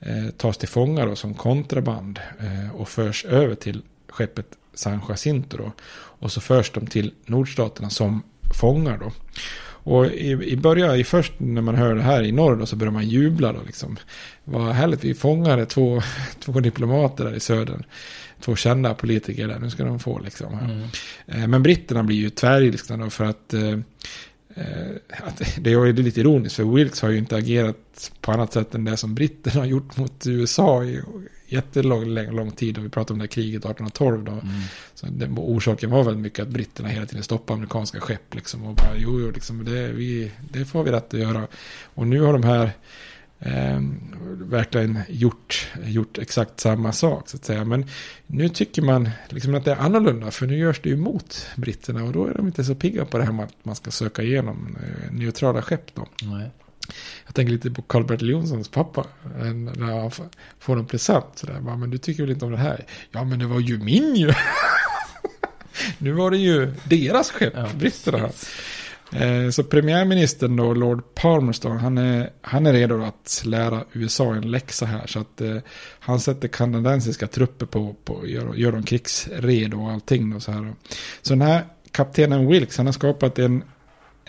eh, 0.00 0.30
tas 0.36 0.58
till 0.58 0.68
fånga 0.68 1.06
då, 1.06 1.16
som 1.16 1.34
kontraband 1.34 2.20
eh, 2.40 2.76
och 2.76 2.88
förs 2.88 3.24
över 3.24 3.54
till 3.54 3.82
skeppet 4.08 4.46
San 4.74 5.00
Jacinto. 5.08 5.56
Då. 5.56 5.72
Och 5.92 6.32
så 6.32 6.40
förs 6.40 6.70
de 6.70 6.86
till 6.86 7.14
nordstaterna 7.26 7.90
som 7.90 8.22
fångar. 8.60 8.98
Då. 8.98 9.12
Och 9.90 10.06
i, 10.06 10.30
i 10.30 10.56
början, 10.56 10.96
i 10.96 11.04
först 11.04 11.32
när 11.38 11.62
man 11.62 11.74
hör 11.74 11.94
det 11.94 12.02
här 12.02 12.22
i 12.22 12.32
norr 12.32 12.56
då, 12.56 12.66
så 12.66 12.76
börjar 12.76 12.92
man 12.92 13.08
jubla 13.08 13.52
då 13.52 13.58
liksom. 13.66 13.96
Vad 14.44 14.72
härligt, 14.72 15.04
vi 15.04 15.14
fångade 15.14 15.66
två, 15.66 16.02
två 16.40 16.60
diplomater 16.60 17.24
där 17.24 17.34
i 17.34 17.40
södern 17.40 17.84
två 18.40 18.56
kända 18.56 18.94
politiker 18.94 19.48
där, 19.48 19.58
nu 19.58 19.70
ska 19.70 19.84
de 19.84 19.98
få 19.98 20.18
liksom. 20.18 20.58
Mm. 20.58 20.88
Eh, 21.26 21.48
men 21.48 21.62
britterna 21.62 22.02
blir 22.02 22.16
ju 22.16 22.30
tvärilskna 22.30 22.96
då 22.96 23.10
för 23.10 23.24
att, 23.24 23.54
eh, 23.54 23.78
eh, 24.54 24.96
att 25.10 25.42
det 25.58 25.72
är 25.72 25.92
lite 25.92 26.20
ironiskt 26.20 26.56
för 26.56 26.64
Wilkes 26.64 27.02
har 27.02 27.10
ju 27.10 27.18
inte 27.18 27.36
agerat 27.36 28.12
på 28.20 28.32
annat 28.32 28.52
sätt 28.52 28.74
än 28.74 28.84
det 28.84 28.96
som 28.96 29.14
britterna 29.14 29.60
har 29.60 29.66
gjort 29.66 29.96
mot 29.96 30.26
USA 30.26 30.84
i 30.84 31.00
jättelång 31.52 32.04
lång 32.14 32.50
tid. 32.50 32.78
Och 32.78 32.84
vi 32.84 32.88
pratade 32.88 33.12
om 33.12 33.18
det 33.18 33.22
här 33.22 33.28
kriget 33.28 33.64
1812 33.64 34.24
då. 34.24 34.32
Mm. 34.32 34.44
Så 34.94 35.06
det, 35.06 35.26
orsaken 35.26 35.90
var 35.90 36.04
väldigt 36.04 36.22
mycket 36.22 36.42
att 36.42 36.48
britterna 36.48 36.88
hela 36.88 37.06
tiden 37.06 37.22
stoppade 37.22 37.56
amerikanska 37.56 38.00
skepp 38.00 38.34
liksom. 38.34 38.64
Och 38.64 38.74
bara, 38.74 38.96
jo, 38.96 39.20
jo 39.20 39.30
liksom, 39.30 39.64
det, 39.64 39.92
vi, 39.92 40.32
det 40.52 40.64
får 40.64 40.84
vi 40.84 40.90
rätt 40.90 41.14
att 41.14 41.20
göra. 41.20 41.46
Och 41.94 42.06
nu 42.06 42.20
har 42.20 42.32
de 42.32 42.42
här 42.42 42.72
eh, 43.38 43.80
verkligen 44.38 44.98
gjort, 45.08 45.68
gjort 45.84 46.18
exakt 46.18 46.60
samma 46.60 46.92
sak 46.92 47.28
så 47.28 47.36
att 47.36 47.44
säga. 47.44 47.64
Men 47.64 47.86
nu 48.26 48.48
tycker 48.48 48.82
man 48.82 49.10
liksom 49.28 49.54
att 49.54 49.64
det 49.64 49.72
är 49.72 49.76
annorlunda 49.76 50.30
för 50.30 50.46
nu 50.46 50.58
görs 50.58 50.80
det 50.82 50.88
ju 50.88 50.96
mot 50.96 51.46
britterna 51.56 52.04
och 52.04 52.12
då 52.12 52.26
är 52.26 52.34
de 52.34 52.46
inte 52.46 52.64
så 52.64 52.74
pigga 52.74 53.04
på 53.04 53.18
det 53.18 53.24
här 53.24 53.32
med 53.32 53.44
att 53.44 53.64
man 53.64 53.74
ska 53.74 53.90
söka 53.90 54.22
igenom 54.22 54.76
eh, 54.82 55.12
neutrala 55.12 55.62
skepp 55.62 55.94
då. 55.94 56.06
Nej. 56.22 56.50
Jag 57.26 57.34
tänker 57.34 57.52
lite 57.52 57.70
på 57.70 57.82
Karl-Bertil 57.82 58.30
Jonssons 58.30 58.68
pappa. 58.68 59.06
När 59.76 60.00
han 60.00 60.10
får 60.58 60.78
en 60.78 60.86
present. 60.86 61.26
Sådär. 61.34 61.60
Men 61.60 61.90
du 61.90 61.98
tycker 61.98 62.22
väl 62.22 62.32
inte 62.32 62.44
om 62.44 62.50
det 62.50 62.58
här? 62.58 62.86
Ja 63.10 63.24
men 63.24 63.38
det 63.38 63.46
var 63.46 63.60
ju 63.60 63.78
min 63.78 64.16
ju. 64.16 64.32
nu 65.98 66.12
var 66.12 66.30
det 66.30 66.38
ju 66.38 66.74
deras 66.84 67.30
skepp, 67.30 67.52
ja, 67.56 67.68
britterna. 67.74 68.30
Eh, 69.12 69.50
så 69.50 69.64
premiärministern 69.64 70.56
då, 70.56 70.74
Lord 70.74 71.14
Palmerston, 71.14 71.76
han 71.76 71.98
är, 71.98 72.30
han 72.40 72.66
är 72.66 72.72
redo 72.72 73.02
att 73.02 73.42
lära 73.44 73.84
USA 73.92 74.34
en 74.34 74.50
läxa 74.50 74.86
här. 74.86 75.06
Så 75.06 75.20
att 75.20 75.40
eh, 75.40 75.56
han 76.00 76.20
sätter 76.20 76.48
kanadensiska 76.48 77.26
trupper 77.26 77.66
på, 77.66 77.94
på 78.04 78.26
gör, 78.26 78.54
gör 78.54 78.72
dem 78.72 78.82
krigsredo 78.82 79.80
och 79.80 79.90
allting. 79.90 80.34
Och 80.34 80.42
så, 80.42 80.52
här. 80.52 80.74
så 81.22 81.32
den 81.32 81.42
här 81.42 81.64
kaptenen 81.90 82.48
Wilkes, 82.48 82.76
han 82.76 82.86
har 82.86 82.92
skapat 82.92 83.38
en 83.38 83.62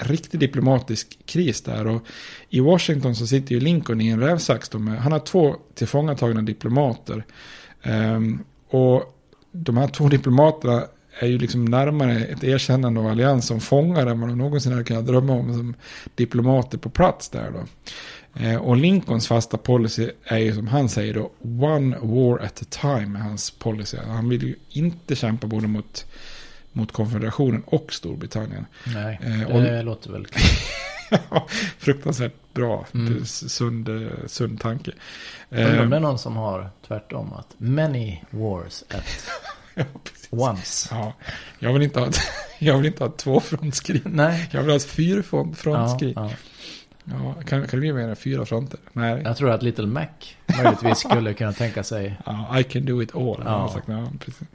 riktig 0.02 0.40
diplomatisk 0.40 1.18
kris 1.26 1.62
där. 1.62 1.88
Och 1.88 2.02
i 2.50 2.60
Washington 2.60 3.16
så 3.16 3.28
sitter 3.28 3.56
ju 3.56 3.62
Lincoln 3.62 4.02
i 4.02 4.08
en 4.08 4.20
rävsax. 4.20 4.70
Han 4.74 5.12
har 5.12 5.20
två 5.20 5.56
tillfångatagna 5.76 6.42
diplomater. 6.42 7.26
Um, 7.84 8.44
och 8.70 9.18
de 9.52 9.78
här 9.78 9.88
två 9.88 10.10
diplomaterna 10.10 10.84
är 11.20 11.28
ju 11.28 11.38
liksom 11.38 11.66
närmare 11.66 12.20
ett 12.20 12.44
erkännande 12.44 13.00
av 13.00 13.08
allians 13.08 13.48
som 13.48 13.60
fångar 13.60 14.08
än 14.08 14.20
vad 14.20 14.30
de 14.30 14.38
någonsin 14.38 14.72
hade 14.72 14.84
kunnat 14.84 15.08
drömma 15.08 15.34
om 15.34 15.54
som 15.54 15.76
diplomater 16.16 16.78
på 16.78 16.90
plats 16.90 17.30
där 17.30 17.52
då. 17.52 17.66
Eh, 18.40 18.56
och 18.56 18.78
Lincolns 18.78 19.28
fasta 19.28 19.58
policy 19.58 20.10
är 20.24 20.38
ju 20.38 20.56
som 20.56 20.68
han 20.68 20.90
säger 20.90 21.14
då, 21.14 21.32
one 21.66 21.98
war 22.02 22.40
at 22.40 22.62
a 22.62 22.66
time 22.70 23.06
med 23.06 23.22
hans 23.22 23.52
policy. 23.52 23.98
Han 24.08 24.30
vill 24.30 24.44
ju 24.44 24.56
inte 24.70 25.16
kämpa 25.16 25.48
både 25.48 25.68
mot 25.68 26.06
mot 26.74 26.92
konfederationen 26.92 27.64
och 27.66 27.94
Storbritannien. 27.94 28.66
Nej, 28.86 29.20
Eh, 29.24 29.50
det 29.62 29.78
och- 29.78 29.84
låter 29.86 30.12
väl 30.12 30.28
Ja, 31.30 31.48
Fruktansvärt 31.78 32.34
bra, 32.54 32.86
Mm. 32.94 33.26
sund, 33.26 33.90
eh, 33.90 34.08
sund 34.28 34.60
tanke. 34.60 34.92
Undrar 35.50 35.76
Eh, 35.76 35.82
om 35.82 35.90
det 35.90 35.96
är 35.96 36.00
någon 36.00 36.20
som 36.20 36.36
har 36.38 36.70
tvärtom 36.88 37.34
att 37.34 37.54
many 37.58 38.20
wars 38.30 38.84
at 38.90 39.28
ja, 39.76 39.84
once. 40.30 40.88
Ja, 40.96 41.14
jag 41.60 41.74
vill 41.74 41.82
inte 41.82 42.00
ha, 42.00 42.10
jag 42.60 42.78
vill 42.78 42.86
inte 42.86 43.04
ha 43.04 43.10
ett 43.12 43.18
tvåfrontskrig. 43.18 44.02
Nej. 44.06 44.50
Jag 44.52 44.62
vill 44.62 44.70
ha 44.70 44.78
ett 44.78 44.84
fyrfrontskrig. 44.86 46.14
Ja, 46.16 46.32
Ja, 47.04 47.34
kan, 47.34 47.46
kan 47.46 47.62
det 47.62 47.78
bli 47.78 47.94
mer 47.94 48.08
än 48.10 48.16
fyra 48.16 48.46
fronter? 48.46 48.80
Nej. 48.94 49.22
Jag 49.24 49.38
tror 49.38 49.50
att 49.52 49.64
Little 49.64 49.88
Mac 49.88 50.06
möjligtvis 50.58 50.98
skulle 51.00 51.34
kunna 51.34 51.54
tänka 51.54 51.84
sig. 51.84 52.18
Ja, 52.26 52.60
I 52.60 52.64
can 52.64 52.86
do 52.86 53.02
it 53.04 53.16
all. 53.16 53.42
Ja. 53.46 53.70
sagt. 53.74 53.88
Ja, 53.88 54.08
precis. 54.20 54.48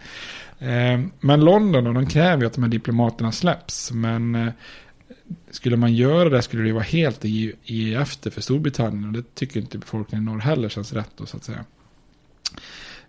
Eh, 0.58 1.00
men 1.20 1.40
London, 1.44 1.84
då, 1.84 1.92
de 1.92 2.06
kräver 2.06 2.40
ju 2.42 2.46
att 2.46 2.52
de 2.54 2.62
här 2.62 2.70
diplomaterna 2.70 3.32
släpps. 3.32 3.92
Men 3.92 4.34
eh, 4.34 4.52
skulle 5.50 5.76
man 5.76 5.94
göra 5.94 6.28
det 6.28 6.42
skulle 6.42 6.62
det 6.64 6.72
vara 6.72 6.82
helt 6.84 7.24
i, 7.24 7.52
i 7.64 7.94
efter 7.94 8.30
för 8.30 8.40
Storbritannien. 8.40 9.04
Och 9.06 9.12
det 9.12 9.34
tycker 9.34 9.60
inte 9.60 9.78
befolkningen 9.78 10.28
i 10.28 10.32
norr 10.32 10.40
heller 10.40 10.68
känns 10.68 10.92
rätt 10.92 11.10
då, 11.16 11.26
så 11.26 11.36
att 11.36 11.44
säga. 11.44 11.64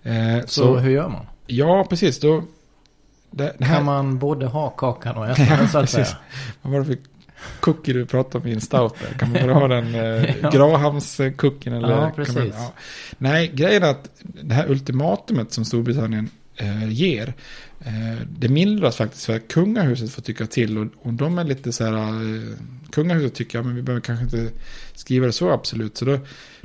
Eh, 0.03 0.45
Så, 0.45 0.77
hur 0.77 0.91
gör 0.91 1.09
man? 1.09 1.25
Ja, 1.47 1.85
precis. 1.89 2.19
Då, 2.19 2.43
det, 3.31 3.55
det 3.57 3.65
här, 3.65 3.75
Kan 3.75 3.85
man 3.85 4.19
både 4.19 4.45
ha 4.45 4.69
kakan 4.69 5.15
och 5.15 5.27
äta 5.27 5.43
den 5.57 5.69
så 5.69 5.77
att 5.77 5.83
precis. 5.83 6.07
säga? 6.07 6.17
Vad 6.61 6.73
var 6.73 6.79
det 6.79 6.85
för 6.85 6.97
cookie 7.59 7.93
du 7.93 8.05
pratade 8.05 8.43
om 8.43 8.49
i 8.49 8.53
en 8.53 8.61
stout 8.61 8.95
där? 8.99 9.17
Kan 9.19 9.31
man 9.31 9.41
bara 9.41 9.53
ha 9.53 9.67
den 9.67 9.95
eh, 9.95 10.35
Ja. 10.41 10.49
Grahams-cookien? 10.49 11.73
Eller 11.77 11.89
Ja, 11.89 12.11
precis. 12.15 12.35
Man, 12.35 12.47
ja. 12.47 12.73
Nej, 13.17 13.51
grejen 13.53 13.83
är 13.83 13.89
att 13.89 14.09
det 14.23 14.53
här 14.55 14.69
ultimatumet 14.71 15.53
som 15.53 15.65
Storbritannien 15.65 16.29
eh, 16.57 16.89
ger, 16.89 17.33
eh, 17.79 18.27
det 18.29 18.49
mildras 18.49 18.95
faktiskt 18.95 19.25
för 19.25 19.35
att 19.35 19.47
kungahuset 19.47 20.11
får 20.11 20.21
tycka 20.21 20.45
till. 20.45 20.77
Och, 20.77 20.87
och 21.01 21.13
de 21.13 21.37
är 21.37 21.43
lite 21.43 21.71
så 21.71 21.83
här, 21.83 21.93
eh, 21.93 22.57
kungahuset 22.91 23.33
tycker, 23.33 23.59
ja 23.59 23.63
men 23.63 23.75
vi 23.75 23.81
behöver 23.81 24.01
kanske 24.01 24.23
inte 24.23 24.51
skriva 24.93 25.25
det 25.25 25.31
så 25.31 25.51
absolut. 25.51 25.97
Så 25.97 26.05
då, 26.05 26.19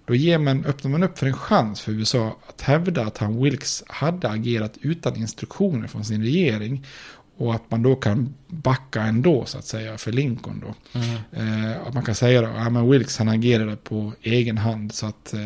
då 0.07 0.15
ger 0.15 0.39
man, 0.39 0.65
öppnar 0.65 0.91
man 0.91 1.03
upp 1.03 1.19
för 1.19 1.27
en 1.27 1.33
chans 1.33 1.81
för 1.81 1.93
USA 1.93 2.39
att 2.49 2.61
hävda 2.61 3.07
att 3.07 3.19
han 3.19 3.43
Wilkes 3.43 3.85
hade 3.87 4.29
agerat 4.29 4.79
utan 4.81 5.17
instruktioner 5.17 5.89
från 5.89 6.05
sin 6.05 6.23
regering. 6.23 6.87
Och 7.37 7.55
att 7.55 7.71
man 7.71 7.83
då 7.83 7.95
kan 7.97 8.35
backa 8.49 9.03
ändå 9.03 9.45
så 9.45 9.59
att 9.59 9.65
säga 9.65 9.99
för 9.99 10.13
Lincoln 10.13 10.65
då. 10.67 10.99
Eh, 11.33 11.87
att 11.87 11.95
man 11.95 12.03
kan 12.03 12.15
säga 12.15 12.41
då, 12.43 12.49
ja 12.49 12.71
men 12.71 12.91
Wilkes 12.91 13.19
han 13.19 13.29
agerade 13.29 13.77
på 13.77 14.13
egen 14.23 14.59
hand 14.59 14.95
så 14.95 15.07
att 15.07 15.35
eh, 15.35 15.41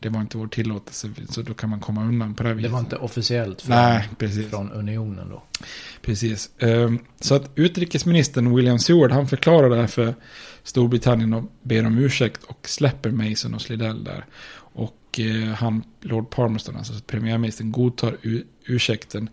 det 0.00 0.08
var 0.08 0.20
inte 0.20 0.38
vår 0.38 0.46
tillåtelse. 0.46 1.10
Så 1.28 1.42
då 1.42 1.54
kan 1.54 1.70
man 1.70 1.80
komma 1.80 2.04
undan 2.04 2.34
på 2.34 2.42
det 2.42 2.48
här 2.48 2.54
Det 2.54 2.58
viset. 2.58 2.72
var 2.72 2.80
inte 2.80 2.96
officiellt 2.96 3.62
från, 3.62 3.76
Nej, 3.76 4.08
från 4.50 4.72
unionen 4.72 5.28
då. 5.28 5.42
Precis. 6.02 6.50
Ehm, 6.58 6.98
Så 7.20 7.34
att 7.34 7.50
utrikesministern 7.54 8.56
William 8.56 8.78
Seward 8.78 9.12
han 9.12 9.28
förklarar 9.28 9.70
det 9.70 9.76
här 9.76 9.86
för 9.86 10.14
Storbritannien 10.62 11.34
och 11.34 11.44
ber 11.62 11.86
om 11.86 11.98
ursäkt 11.98 12.44
och 12.44 12.68
släpper 12.68 13.10
Mason 13.10 13.54
och 13.54 13.62
Slidell 13.62 14.04
där. 14.04 14.24
Och 14.56 15.20
eh, 15.20 15.48
han, 15.54 15.82
Lord 16.00 16.30
Palmerston, 16.30 16.76
alltså 16.76 16.92
premiärministern, 17.06 17.72
godtar 17.72 18.16
ursäkten 18.66 19.28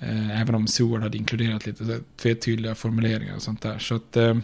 eh, 0.00 0.40
Även 0.40 0.54
om 0.54 0.66
Seward 0.66 1.02
hade 1.02 1.18
inkluderat 1.18 1.66
lite 1.66 2.00
tvetydiga 2.16 2.74
formuleringar 2.74 3.36
och 3.36 3.42
sånt 3.42 3.62
där. 3.62 3.78
Så 3.78 3.94
att, 3.94 4.16
eh, 4.16 4.36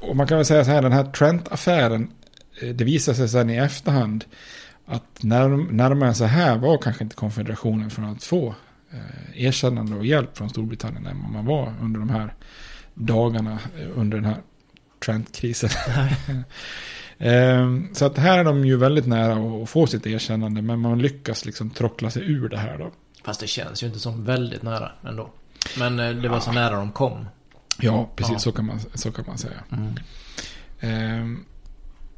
och 0.00 0.16
man 0.16 0.26
kan 0.26 0.36
väl 0.38 0.44
säga 0.46 0.64
så 0.64 0.70
här, 0.70 0.82
den 0.82 0.92
här 0.92 1.04
Trent-affären, 1.04 2.10
eh, 2.62 2.68
det 2.68 2.84
visar 2.84 3.14
sig 3.14 3.28
sen 3.28 3.50
i 3.50 3.56
efterhand 3.56 4.24
att 4.86 5.20
närm- 5.20 5.72
närmare 5.72 6.08
än 6.08 6.14
så 6.14 6.24
här 6.24 6.58
var 6.58 6.78
kanske 6.78 7.04
inte 7.04 7.16
konfederationen 7.16 7.90
från 7.90 8.04
att 8.04 8.24
få 8.24 8.54
eh, 8.92 9.44
erkännande 9.44 9.96
och 9.96 10.06
hjälp 10.06 10.36
från 10.38 10.50
Storbritannien 10.50 11.06
än 11.06 11.22
vad 11.22 11.30
man 11.32 11.44
var 11.44 11.74
under 11.82 12.00
de 12.00 12.10
här 12.10 12.34
dagarna 12.94 13.58
eh, 13.78 13.88
under 13.94 14.16
den 14.16 14.24
här 14.26 14.38
Trent-krisen. 15.04 15.70
Eh, 17.18 17.70
så 17.92 18.04
att 18.04 18.18
här 18.18 18.38
är 18.38 18.44
de 18.44 18.64
ju 18.64 18.76
väldigt 18.76 19.06
nära 19.06 19.62
att 19.62 19.70
få 19.70 19.86
sitt 19.86 20.06
erkännande 20.06 20.62
men 20.62 20.78
man 20.80 20.98
lyckas 20.98 21.44
liksom 21.44 21.70
trockla 21.70 22.10
sig 22.10 22.22
ur 22.32 22.48
det 22.48 22.58
här 22.58 22.78
då. 22.78 22.92
Fast 23.24 23.40
det 23.40 23.46
känns 23.46 23.82
ju 23.82 23.86
inte 23.86 23.98
som 23.98 24.24
väldigt 24.24 24.62
nära 24.62 24.92
ändå. 25.04 25.30
Men 25.78 26.00
eh, 26.00 26.10
det 26.10 26.28
var 26.28 26.40
så 26.40 26.52
nära 26.52 26.76
de 26.76 26.92
kom. 26.92 27.26
Ja, 27.78 28.08
precis 28.16 28.32
Ja. 28.32 28.38
Så, 28.38 28.52
kan 28.52 28.64
man, 28.64 28.80
så 28.94 29.12
kan 29.12 29.24
man 29.26 29.38
säga. 29.38 29.64
Ehm, 30.80 31.44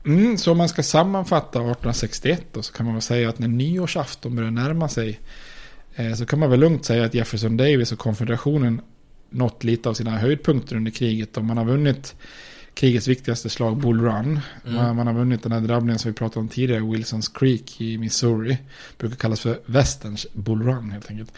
Mm, 0.06 0.38
så 0.38 0.52
om 0.52 0.58
man 0.58 0.68
ska 0.68 0.82
sammanfatta 0.82 1.58
1861 1.58 2.42
då, 2.52 2.62
så 2.62 2.72
kan 2.72 2.86
man 2.86 2.94
väl 2.94 3.02
säga 3.02 3.28
att 3.28 3.38
när 3.38 3.48
nyårsafton 3.48 4.36
börjar 4.36 4.50
närma 4.50 4.88
sig 4.88 5.20
eh, 5.94 6.14
så 6.14 6.26
kan 6.26 6.38
man 6.38 6.50
väl 6.50 6.60
lugnt 6.60 6.84
säga 6.84 7.04
att 7.04 7.14
Jefferson 7.14 7.56
Davis 7.56 7.92
och 7.92 7.98
konfederationen 7.98 8.80
nått 9.30 9.64
lite 9.64 9.88
av 9.88 9.94
sina 9.94 10.18
höjdpunkter 10.18 10.76
under 10.76 10.90
kriget. 10.90 11.36
Och 11.36 11.44
man 11.44 11.56
har 11.56 11.64
vunnit 11.64 12.14
krigets 12.76 13.08
viktigaste 13.08 13.48
slag, 13.48 13.76
Bull 13.76 14.00
Run. 14.00 14.40
Man, 14.64 14.96
man 14.96 15.06
har 15.06 15.14
vunnit 15.14 15.42
den 15.42 15.52
här 15.52 15.60
drabbningen 15.60 15.98
som 15.98 16.10
vi 16.10 16.14
pratade 16.14 16.40
om 16.40 16.48
tidigare, 16.48 16.80
Wilsons 16.80 17.28
Creek 17.28 17.80
i 17.80 17.98
Missouri. 17.98 18.58
Brukar 18.98 19.16
kallas 19.16 19.40
för 19.40 19.60
västerns 19.66 20.26
Bull 20.32 20.62
Run 20.62 20.90
helt 20.90 21.10
enkelt. 21.10 21.32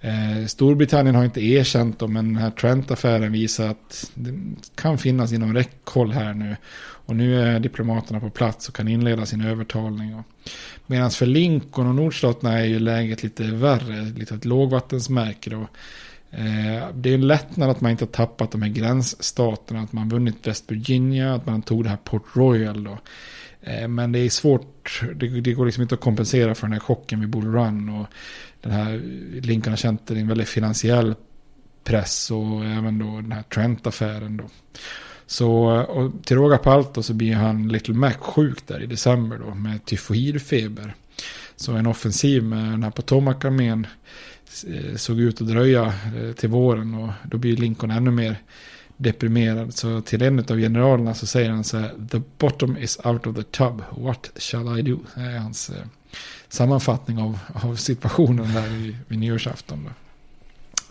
Eh, 0.00 0.46
Storbritannien 0.46 1.14
har 1.14 1.24
inte 1.24 1.40
erkänt 1.40 1.98
dem, 1.98 2.12
men 2.12 2.24
den 2.24 2.42
här 2.42 2.50
Trent-affären 2.50 3.32
visar 3.32 3.68
att 3.68 4.10
det 4.14 4.32
kan 4.74 4.98
finnas 4.98 5.32
inom 5.32 5.54
räckhåll 5.54 6.12
här 6.12 6.34
nu. 6.34 6.56
Och 7.08 7.16
nu 7.16 7.40
är 7.40 7.60
diplomaterna 7.60 8.20
på 8.20 8.30
plats 8.30 8.68
och 8.68 8.74
kan 8.74 8.88
inleda 8.88 9.26
sin 9.26 9.40
övertalning. 9.40 10.22
Medan 10.86 11.10
för 11.10 11.26
Lincoln 11.26 11.86
och 11.86 11.94
nordstaterna 11.94 12.58
är 12.58 12.64
ju 12.64 12.78
läget 12.78 13.22
lite 13.22 13.42
värre, 13.42 14.02
lite 14.02 14.34
ett 14.34 14.44
lågvattensmärke 14.44 15.50
då. 15.50 15.66
Eh, 16.30 16.88
det 16.94 17.10
är 17.10 17.14
en 17.14 17.26
lättnad 17.26 17.70
att 17.70 17.80
man 17.80 17.90
inte 17.90 18.04
har 18.04 18.12
tappat 18.12 18.50
de 18.50 18.62
här 18.62 18.70
gränsstaterna, 18.70 19.80
att 19.80 19.92
man 19.92 20.08
vunnit 20.08 20.46
West 20.46 20.64
Virginia, 20.70 21.34
att 21.34 21.46
man 21.46 21.62
tog 21.62 21.84
det 21.84 21.90
här 21.90 21.96
Port 21.96 22.24
Royal 22.32 22.84
då. 22.84 22.98
Eh, 23.60 23.88
men 23.88 24.12
det 24.12 24.18
är 24.18 24.30
svårt, 24.30 25.02
det, 25.14 25.52
går 25.52 25.66
liksom 25.66 25.82
inte 25.82 25.94
att 25.94 26.00
kompensera 26.00 26.54
för 26.54 26.66
den 26.66 26.72
här 26.72 26.80
chocken 26.80 27.20
vid 27.20 27.30
Bull 27.30 27.52
Run 27.52 27.88
och 27.88 28.06
den 28.60 28.72
här 28.72 29.02
Lincoln 29.40 29.72
har 29.72 29.76
känt 29.76 30.10
en 30.10 30.28
väldigt 30.28 30.48
finansiell 30.48 31.14
press 31.84 32.30
och 32.30 32.64
även 32.64 32.98
då 32.98 33.20
den 33.20 33.32
här 33.32 33.42
Trent-affären 33.42 34.36
då. 34.36 34.44
Så 35.26 35.52
och 35.70 36.24
till 36.24 36.36
råga 36.36 36.58
på 36.58 36.70
allt 36.70 36.94
då 36.94 37.02
så 37.02 37.14
blir 37.14 37.34
han 37.34 37.68
Little 37.68 37.94
Mac 37.94 38.12
sjuk 38.12 38.66
där 38.66 38.82
i 38.82 38.86
december 38.86 39.38
då 39.38 39.54
med 39.54 39.84
tyfoidfeber. 39.84 40.94
Så 41.56 41.72
en 41.72 41.86
offensiv 41.86 42.42
med 42.42 42.64
den 42.64 42.82
här 42.82 42.90
Potomac-armén 42.90 43.86
såg 44.96 45.20
ut 45.20 45.40
att 45.40 45.48
dröja 45.48 45.84
eh, 45.86 46.32
till 46.32 46.48
våren 46.48 46.94
och 46.94 47.10
då 47.24 47.38
blir 47.38 47.56
Lincoln 47.56 47.90
ännu 47.90 48.10
mer 48.10 48.36
deprimerad. 48.96 49.74
Så 49.74 50.00
till 50.00 50.22
en 50.22 50.38
av 50.38 50.58
generalerna 50.58 51.14
så 51.14 51.26
säger 51.26 51.50
han 51.50 51.64
så 51.64 51.78
här 51.78 51.94
The 52.10 52.20
bottom 52.38 52.76
is 52.76 52.98
out 53.04 53.26
of 53.26 53.36
the 53.36 53.42
tub, 53.42 53.82
what 53.90 54.30
shall 54.36 54.78
I 54.78 54.82
do? 54.82 54.98
Det 55.14 55.20
är 55.20 55.38
hans 55.38 55.70
eh, 55.70 55.86
sammanfattning 56.48 57.18
av, 57.18 57.38
av 57.54 57.76
situationen 57.76 58.54
där 58.54 58.68
vid, 58.68 58.96
vid 59.08 59.18
nyårsafton. 59.18 59.84
Då. 59.84 59.90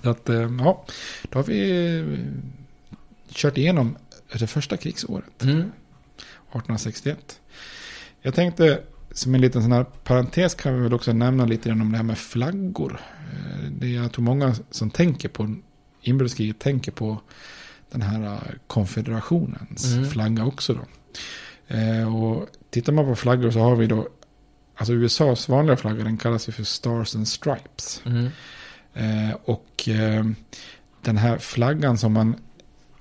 Så 0.04 0.10
att, 0.10 0.30
eh, 0.30 0.52
ja, 0.60 0.86
då 1.30 1.40
har 1.40 1.44
vi 1.44 2.00
eh, 2.00 2.06
kört 3.30 3.58
igenom 3.58 3.98
det 4.34 4.48
första 4.48 4.78
krigsåret. 4.78 5.44
Mm. 5.44 5.58
1861. 5.58 7.40
Jag 8.22 8.34
tänkte 8.34 8.82
som 9.18 9.36
en 9.36 9.42
liten 9.42 9.62
sån 9.62 9.72
här 9.72 9.84
parentes 9.84 10.56
kan 10.56 10.76
vi 10.76 10.82
väl 10.82 10.94
också 10.94 11.14
nämna 11.14 11.46
lite 11.46 11.70
grann 11.70 11.82
om 11.82 11.92
det 11.92 11.98
här 11.98 12.04
med 12.04 12.18
flaggor. 12.18 13.02
Eh, 13.32 13.70
Det 13.72 13.88
är 13.88 14.02
jag 14.02 14.12
tror 14.12 14.24
många 14.24 14.56
som 14.72 14.90
tänker 14.90 15.30
på 15.30 15.56
inbördeskriget 16.02 16.60
tänker 16.60 16.92
på 16.92 17.22
den 17.92 18.02
här 18.02 18.24
eh, 18.34 18.40
konfederationens 18.68 19.94
Mm. 19.94 20.10
flagga 20.10 20.46
också 20.46 20.74
då. 20.74 20.86
Eh, 21.76 22.16
Och 22.16 22.48
tittar 22.70 22.94
man 22.94 23.06
på 23.06 23.16
flaggor 23.16 23.52
så 23.52 23.60
har 23.60 23.76
vi 23.76 23.88
då 23.88 24.08
Alltså 24.80 24.94
USAs 24.94 25.50
vanliga 25.50 25.78
flagga 25.78 26.04
den 26.04 26.18
kallas 26.18 26.48
ju 26.48 26.52
för 26.52 26.64
Stars 26.64 27.16
and 27.16 27.28
Stripes. 27.28 28.02
Mm. 28.06 28.30
Och 29.44 29.90
den 31.02 31.18
här 31.18 31.38
flaggan 31.38 31.98
som 31.98 32.14
man 32.14 32.36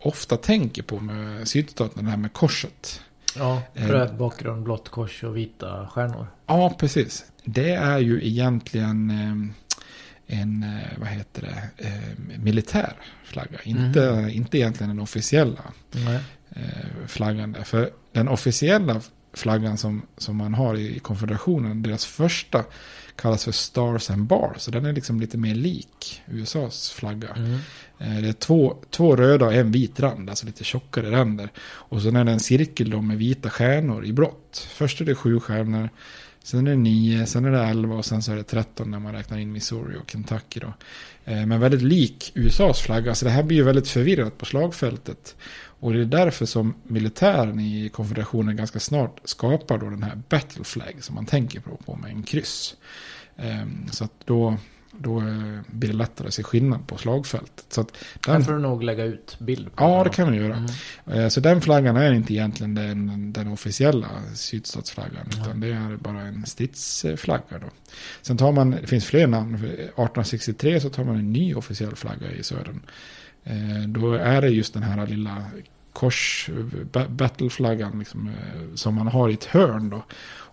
ofta 0.01 0.37
tänker 0.37 0.83
på 0.83 1.01
med 1.01 1.49
sydstaterna, 1.49 2.03
den 2.03 2.11
här 2.11 2.17
med 2.17 2.33
korset. 2.33 3.01
Ja, 3.39 3.62
Eh. 3.74 3.87
röd 3.89 4.16
bakgrund, 4.16 4.62
blått 4.62 4.89
kors 4.89 5.24
och 5.24 5.37
vita 5.37 5.89
stjärnor. 5.93 6.26
Ja, 6.47 6.74
precis. 6.78 7.24
Det 7.45 7.70
är 7.74 7.99
ju 7.99 8.26
egentligen 8.26 9.11
eh, 9.11 10.41
en, 10.41 10.62
eh, 10.62 10.99
vad 10.99 11.09
heter 11.09 11.43
det, 11.43 11.87
militär 12.39 12.93
flagga. 13.24 13.59
Inte, 13.64 14.28
inte 14.32 14.59
egentligen 14.59 14.89
den 14.89 15.01
officiella 15.01 15.62
Nej. 15.93 16.20
flaggan. 17.07 17.53
Där. 17.53 17.62
För 17.62 17.91
den 18.12 18.28
officiella 18.28 19.01
flaggan 19.32 19.78
som, 19.78 20.03
som 20.16 20.37
man 20.37 20.55
har 20.55 20.74
i 20.74 20.99
konfederationen, 20.99 21.82
deras 21.82 22.05
första 22.05 22.64
kallas 23.16 23.45
för 23.45 23.53
Stars 23.53 24.11
and 24.11 24.26
Bars. 24.26 24.61
Så 24.62 24.70
den 24.70 24.84
är 24.87 24.93
liksom 24.93 25.20
lite 25.20 25.39
mer 25.39 25.55
lik 25.55 26.22
USAs 26.26 26.91
flagga. 26.91 27.28
Mm. 27.28 27.59
Eh, 27.99 28.17
det 28.17 28.29
är 28.29 28.33
två, 28.33 28.77
två 28.91 29.17
röda 29.17 29.47
och 29.47 29.55
en 29.55 29.71
vit 29.71 30.01
rand, 30.01 30.31
alltså 30.31 30.47
lite 30.47 30.65
tjockare 30.65 31.11
ränder. 31.11 31.49
Och 31.59 32.03
sen 32.03 32.17
är 32.17 32.25
det 32.25 32.33
en 32.33 32.41
cirkel 32.41 32.91
då 32.91 33.03
med 33.03 33.19
vita 33.19 33.51
stjärnor 33.51 34.05
i 34.05 34.13
blått. 34.13 34.69
Först 34.71 35.01
är 35.01 35.05
det 35.05 35.15
sju 35.15 35.41
stjärnor, 35.41 35.89
Sen 36.47 36.67
är 36.67 36.71
det 36.71 36.77
nio, 36.77 37.27
sen 37.27 37.45
är 37.45 37.51
det 37.51 37.65
11 37.65 37.95
och 37.95 38.05
sen 38.05 38.23
så 38.23 38.33
är 38.33 38.37
det 38.37 38.43
13 38.43 38.91
när 38.91 38.99
man 38.99 39.13
räknar 39.13 39.39
in 39.39 39.53
Missouri 39.53 39.97
och 39.97 40.11
Kentucky 40.11 40.61
då. 40.61 40.73
Eh, 41.25 41.47
men 41.47 41.61
väldigt 41.61 41.83
lik 41.83 42.33
USAs 42.35 42.81
flagga. 42.81 43.15
Så 43.15 43.25
det 43.25 43.31
här 43.31 43.43
blir 43.43 43.57
ju 43.57 43.63
väldigt 43.63 43.89
förvirrat 43.89 44.39
på 44.39 44.45
slagfältet. 44.45 45.37
Och 45.81 45.93
det 45.93 46.01
är 46.01 46.05
därför 46.05 46.47
som 46.47 46.75
militären 46.83 47.61
i 47.61 47.89
konfederationen 47.89 48.57
ganska 48.57 48.81
snart 48.81 49.21
skapar 49.25 49.79
då 49.79 49.91
den 49.91 50.03
här 50.03 50.23
battle 50.29 50.65
flag 50.65 50.95
som 51.01 51.15
man 51.15 51.27
tänker 51.27 51.61
på, 51.61 51.77
på 51.77 51.97
med 51.97 52.11
en 52.11 52.23
kryss. 52.23 52.77
Ehm, 53.37 53.89
så 53.91 54.05
att 54.05 54.13
då, 54.25 54.57
då 54.99 55.19
eh, 55.19 55.61
blir 55.67 55.91
det 55.91 55.97
lättare 55.97 56.29
att 56.29 56.35
se 56.35 56.43
skillnad 56.43 56.87
på 56.87 56.97
slagfältet. 56.97 57.65
Så 57.69 57.81
att 57.81 57.93
Den 58.27 58.35
den, 58.35 58.45
får 58.45 58.53
du 58.53 58.59
nog 58.59 58.83
lägga 58.83 59.05
ut 59.05 59.37
bild 59.41 59.67
på. 59.77 59.85
ja, 59.85 60.05
det 60.05 60.11
kan 60.11 60.27
man 60.27 60.35
göra. 60.37 60.57
Mm. 61.07 61.21
Eh, 61.21 61.29
Så 61.29 61.41
den 61.41 61.61
flaggan 61.61 61.97
är 61.97 62.13
inte 62.13 62.33
egentligen 62.35 62.75
den, 62.75 63.33
den 63.33 63.49
officiella 63.49 64.09
sydstatsflaggan. 64.35 65.27
Utan 65.41 65.61
det 65.61 65.67
är 65.69 65.97
bara 65.97 66.21
en 66.21 66.47
stridsflagga 66.47 67.59
då. 67.61 67.67
Sen 68.23 68.37
tar 68.37 68.53
man, 68.53 68.71
det 68.71 68.87
finns 68.87 69.05
fler 69.05 69.27
namn. 69.27 69.59
För 69.59 69.67
1863 69.67 70.81
så 70.81 70.91
tar 70.91 71.05
man 71.05 71.17
en 71.17 71.33
ny 71.33 71.55
officiell 71.55 71.97
flagga 71.97 72.31
i 72.31 72.43
södern. 72.43 72.81
Eh, 73.45 73.89
Då 73.89 74.13
är 74.15 74.41
det 74.43 74.49
just 74.49 74.75
den 74.75 74.83
här 74.83 75.07
lilla 75.07 75.45
kors, 75.93 76.51
ba- 76.93 77.09
battleflaggan 77.09 77.99
liksom, 77.99 78.31
som 78.75 78.95
man 78.95 79.07
har 79.07 79.29
i 79.31 79.33
ett 79.35 79.45
hörn 79.45 79.91
då. 79.91 80.05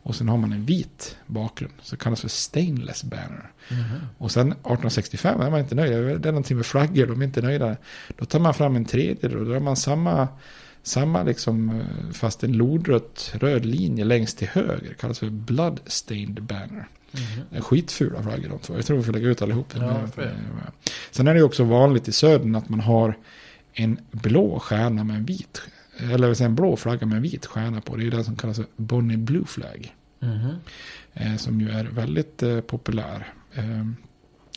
Och 0.03 0.15
sen 0.15 0.29
har 0.29 0.37
man 0.37 0.53
en 0.53 0.65
vit 0.65 1.17
bakgrund. 1.25 1.73
Så 1.81 1.97
kallas 1.97 2.21
för 2.21 2.27
stainless 2.27 3.03
banner. 3.03 3.51
Och 4.17 4.31
sen 4.31 4.47
1865 4.47 5.41
är 5.41 5.49
man 5.49 5.59
inte 5.59 5.75
nöjd. 5.75 6.21
Det 6.21 6.29
är 6.29 6.31
någonting 6.31 6.57
med 6.57 6.65
flaggor, 6.65 7.05
de 7.07 7.21
är 7.21 7.25
inte 7.25 7.41
nöjda. 7.41 7.75
Då 8.17 8.25
tar 8.25 8.39
man 8.39 8.53
fram 8.53 8.75
en 8.75 8.85
tredje, 8.85 9.29
då 9.29 9.43
drar 9.43 9.59
man 9.59 9.75
samma, 9.75 10.27
samma 10.83 11.23
liksom, 11.23 11.69
eh, 11.69 12.11
fast 12.13 12.43
en 12.43 12.51
lodrött 12.53 13.33
röd 13.39 13.65
linje 13.65 14.05
längst 14.05 14.37
till 14.37 14.47
höger. 14.47 14.89
Det 14.89 14.93
kallas 15.01 15.19
för 15.19 15.29
blood 15.29 15.79
stained 15.85 16.43
banner. 16.43 16.87
Är 17.51 17.61
skitfula 17.61 18.23
flaggor 18.23 18.49
de 18.49 18.59
två. 18.59 18.75
Jag 18.75 18.85
tror 18.85 18.97
vi 18.97 19.03
får 19.03 19.13
lägga 19.13 19.27
ut 19.27 19.41
allihop. 19.41 19.73
Ja, 19.75 19.79
det. 20.15 20.31
Sen 21.11 21.27
är 21.27 21.33
det 21.33 21.43
också 21.43 21.63
vanligt 21.63 22.07
i 22.07 22.11
södern 22.11 22.55
att 22.55 22.69
man 22.69 22.79
har 22.79 23.17
en 23.73 23.99
blå 24.11 24.59
stjärna 24.59 25.03
med 25.03 25.15
en 25.15 25.25
vit. 25.25 25.61
Eller 26.11 26.41
en 26.41 26.55
blå 26.55 26.75
flagga 26.75 27.05
med 27.07 27.15
en 27.15 27.21
vit 27.23 27.45
stjärna 27.45 27.81
på. 27.81 27.95
Det 27.95 28.07
är 28.07 28.11
det 28.11 28.23
som 28.23 28.35
kallas 28.35 28.59
Bonnie 28.75 29.17
Blue 29.17 29.45
Flag. 29.45 29.95
Eh, 31.13 31.35
som 31.35 31.61
ju 31.61 31.69
är 31.69 31.85
väldigt 31.85 32.43
eh, 32.43 32.61
populär. 32.61 33.33
Eh, 33.53 33.85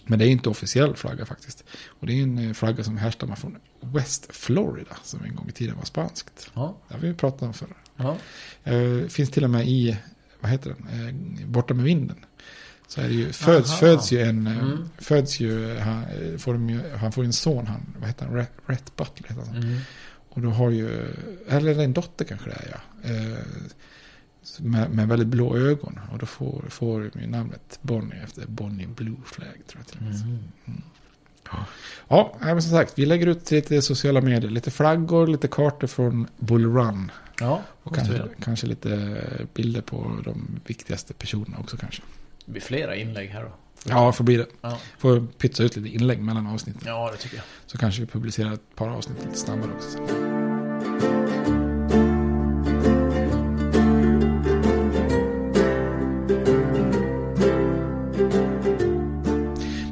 men 0.08 0.18
det 0.18 0.26
är 0.26 0.28
inte 0.28 0.48
officiell 0.48 0.96
flagga 0.96 1.26
faktiskt. 1.26 1.64
Och 1.86 2.06
det 2.06 2.12
är 2.12 2.22
en 2.22 2.54
flagga 2.54 2.84
som 2.84 2.96
härstammar 2.96 3.36
från 3.36 3.56
West 3.80 4.26
Florida. 4.30 4.96
Som 5.02 5.24
en 5.24 5.34
gång 5.36 5.48
i 5.48 5.52
tiden 5.52 5.76
var 5.76 5.84
spanskt. 5.84 6.50
Ja. 6.54 6.76
Det 6.88 6.94
har 6.94 7.00
vi 7.00 7.14
pratat 7.14 7.42
om 7.42 7.54
förr. 7.54 7.76
Ja. 7.96 8.16
Finns 9.08 9.30
till 9.30 9.44
och 9.44 9.50
med 9.50 9.66
i, 9.68 9.96
vad 10.40 10.50
heter 10.50 10.74
den, 10.78 11.38
Borta 11.52 11.74
med 11.74 11.84
vinden. 11.84 12.16
Så 12.88 13.00
är 13.00 13.08
det 13.08 13.14
ju, 13.14 13.32
föds, 13.32 13.70
Aha. 13.70 13.78
föds 13.78 14.12
ju 14.12 14.20
en, 14.20 14.46
Mm. 14.46 14.88
föds 14.98 15.40
ju, 15.40 15.76
han, 15.78 16.04
får 16.38 16.52
de 16.52 16.70
ju, 16.70 16.80
han 16.96 17.12
får 17.12 17.24
en 17.24 17.32
son, 17.32 17.66
han, 17.66 17.94
vad 17.98 18.08
heter 18.08 18.26
han, 18.26 18.36
Rhett 18.66 18.96
Butler 18.96 19.28
heter 19.28 19.46
han. 19.46 19.56
Mm. 19.62 19.78
Och 20.36 20.42
då 20.42 20.50
har 20.50 20.70
ju, 20.70 21.14
eller 21.48 21.82
en 21.82 21.92
dotter 21.92 22.24
kanske 22.24 22.50
det 22.50 22.56
är 22.56 22.70
ja. 22.72 23.10
Eh, 23.10 23.38
med, 24.58 24.90
med 24.90 25.08
väldigt 25.08 25.28
blå 25.28 25.56
ögon. 25.56 26.00
Och 26.12 26.18
då 26.18 26.26
får, 26.26 26.64
får 26.68 27.02
ju 27.02 27.26
namnet 27.26 27.78
Bonnie 27.82 28.22
efter 28.24 28.46
Bonnie 28.46 28.86
Blue 28.86 29.16
Flag 29.24 29.48
tror 29.66 29.80
jag 29.80 29.86
till 29.86 29.96
och 29.98 30.02
med. 30.02 30.14
Mm. 30.66 30.82
Ja, 32.08 32.36
nej, 32.40 32.54
men 32.54 32.62
som 32.62 32.70
sagt, 32.70 32.98
vi 32.98 33.06
lägger 33.06 33.26
ut 33.26 33.50
lite 33.50 33.82
sociala 33.82 34.20
medier. 34.20 34.50
Lite 34.50 34.70
flaggor, 34.70 35.26
lite 35.26 35.48
kartor 35.48 35.86
från 35.86 36.26
Bull 36.36 36.66
Run. 36.76 37.10
Ja, 37.40 37.62
Och 37.82 37.94
kanske, 37.94 38.22
kanske 38.42 38.66
lite 38.66 39.20
bilder 39.54 39.80
på 39.80 40.20
de 40.24 40.60
viktigaste 40.66 41.14
personerna 41.14 41.58
också 41.58 41.76
kanske. 41.76 42.02
Det 42.44 42.52
blir 42.52 42.62
flera 42.62 42.96
inlägg 42.96 43.28
här 43.28 43.42
då. 43.42 43.52
Ja, 43.88 44.12
får 44.12 44.24
bli 44.24 44.36
det. 44.36 44.46
Ja. 44.60 44.78
Får 44.98 45.26
pytsa 45.38 45.62
ut 45.62 45.76
lite 45.76 45.88
inlägg 45.88 46.22
mellan 46.22 46.46
avsnitten. 46.46 46.82
Ja, 46.86 47.10
det 47.12 47.16
tycker 47.16 47.36
jag. 47.36 47.44
Så 47.66 47.78
kanske 47.78 48.00
vi 48.00 48.06
publicerar 48.06 48.52
ett 48.52 48.74
par 48.76 48.88
avsnitt 48.88 49.24
lite 49.24 49.38
snabbare 49.38 49.70
också. 49.76 49.90
sen. 49.90 50.36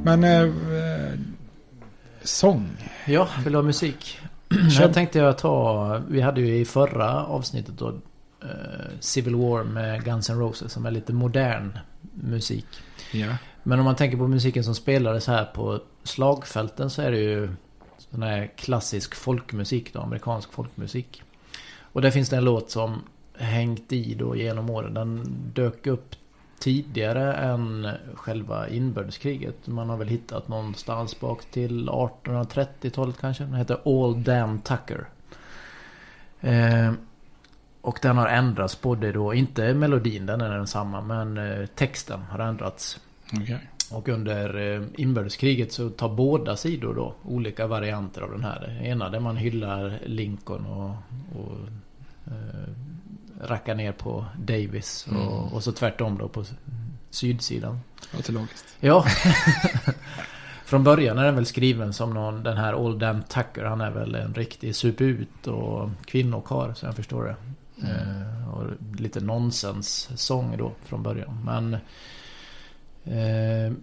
Men 0.04 0.24
eh, 0.24 0.42
eh, 0.42 1.18
sång. 2.22 2.90
Ja, 3.06 3.28
vill 3.44 3.52
du 3.52 3.58
ha 3.58 3.62
musik? 3.62 4.18
Jag 4.78 4.94
tänkte 4.94 5.18
jag 5.18 5.38
ta, 5.38 6.00
vi 6.08 6.20
hade 6.20 6.40
ju 6.40 6.56
i 6.56 6.64
förra 6.64 7.24
avsnittet 7.24 7.78
då 7.78 7.88
eh, 8.42 8.48
Civil 9.00 9.34
War 9.34 9.64
med 9.64 10.04
Guns 10.04 10.30
N' 10.30 10.38
Roses 10.38 10.72
som 10.72 10.86
är 10.86 10.90
lite 10.90 11.12
modern 11.12 11.78
musik. 12.14 12.66
Ja. 13.12 13.36
Men 13.66 13.78
om 13.78 13.84
man 13.84 13.96
tänker 13.96 14.16
på 14.16 14.28
musiken 14.28 14.64
som 14.64 14.74
spelades 14.74 15.26
här 15.26 15.44
på 15.44 15.80
slagfälten 16.02 16.90
så 16.90 17.02
är 17.02 17.10
det 17.10 17.18
ju 17.18 17.48
sån 17.98 18.22
här 18.22 18.50
klassisk 18.56 19.14
folkmusik 19.14 19.92
då, 19.92 20.00
amerikansk 20.00 20.52
folkmusik. 20.52 21.22
Och 21.80 22.02
där 22.02 22.10
finns 22.10 22.28
det 22.28 22.36
en 22.36 22.44
låt 22.44 22.70
som 22.70 23.02
hängt 23.36 23.92
i 23.92 24.14
då 24.14 24.36
genom 24.36 24.70
åren. 24.70 24.94
Den 24.94 25.24
dök 25.54 25.86
upp 25.86 26.14
tidigare 26.58 27.34
än 27.34 27.88
själva 28.14 28.68
inbördeskriget. 28.68 29.66
Man 29.66 29.88
har 29.88 29.96
väl 29.96 30.08
hittat 30.08 30.48
någonstans 30.48 31.20
bak 31.20 31.44
till 31.44 31.88
1830-talet 31.88 33.18
kanske. 33.20 33.44
Den 33.44 33.54
heter 33.54 33.80
All 33.84 34.22
Damn 34.24 34.60
Tucker. 34.60 35.08
Eh, 36.40 36.92
och 37.80 37.98
den 38.02 38.16
har 38.16 38.28
ändrats 38.28 38.80
både 38.80 39.12
då, 39.12 39.34
inte 39.34 39.74
melodin, 39.74 40.26
den 40.26 40.40
är 40.40 40.56
densamma, 40.56 41.00
men 41.00 41.38
eh, 41.38 41.66
texten 41.66 42.20
har 42.22 42.38
ändrats. 42.38 43.00
Okej. 43.42 43.70
Och 43.90 44.08
under 44.08 44.74
eh, 44.74 44.82
inbördeskriget 44.96 45.72
så 45.72 45.90
tar 45.90 46.08
båda 46.08 46.56
sidor 46.56 46.94
då 46.94 47.14
olika 47.22 47.66
varianter 47.66 48.22
av 48.22 48.30
den 48.30 48.44
här. 48.44 48.80
Ena 48.82 49.10
där 49.10 49.20
man 49.20 49.36
hyllar 49.36 49.98
Lincoln 50.06 50.66
och, 50.66 50.90
och 51.38 51.58
eh, 52.26 52.68
rackar 53.40 53.74
ner 53.74 53.92
på 53.92 54.24
Davis. 54.38 55.06
Mm. 55.10 55.22
Och, 55.22 55.52
och 55.52 55.64
så 55.64 55.72
tvärtom 55.72 56.18
då 56.18 56.28
på 56.28 56.44
sydsidan. 57.10 57.80
Låter 58.16 58.32
logiskt. 58.32 58.76
Ja. 58.80 59.04
Från 60.64 60.84
början 60.84 61.18
är 61.18 61.24
den 61.24 61.34
väl 61.34 61.46
skriven 61.46 61.92
som 61.92 62.14
någon, 62.14 62.42
den 62.42 62.56
här 62.56 62.74
Old 62.74 63.00
Damn 63.00 63.22
Tucker. 63.22 63.64
Han 63.64 63.80
är 63.80 63.90
väl 63.90 64.14
en 64.14 64.34
riktig 64.34 64.76
suput 64.76 65.46
och 65.46 65.90
kvinnokar 66.04 66.74
så 66.74 66.86
jag 66.86 66.96
förstår 66.96 67.24
det. 67.24 67.36
Eh, 67.88 68.54
och 68.54 68.64
lite 68.98 69.20
nonsens-sång 69.20 70.56
då 70.58 70.72
från 70.84 71.02
början. 71.02 71.40
Men 71.44 71.76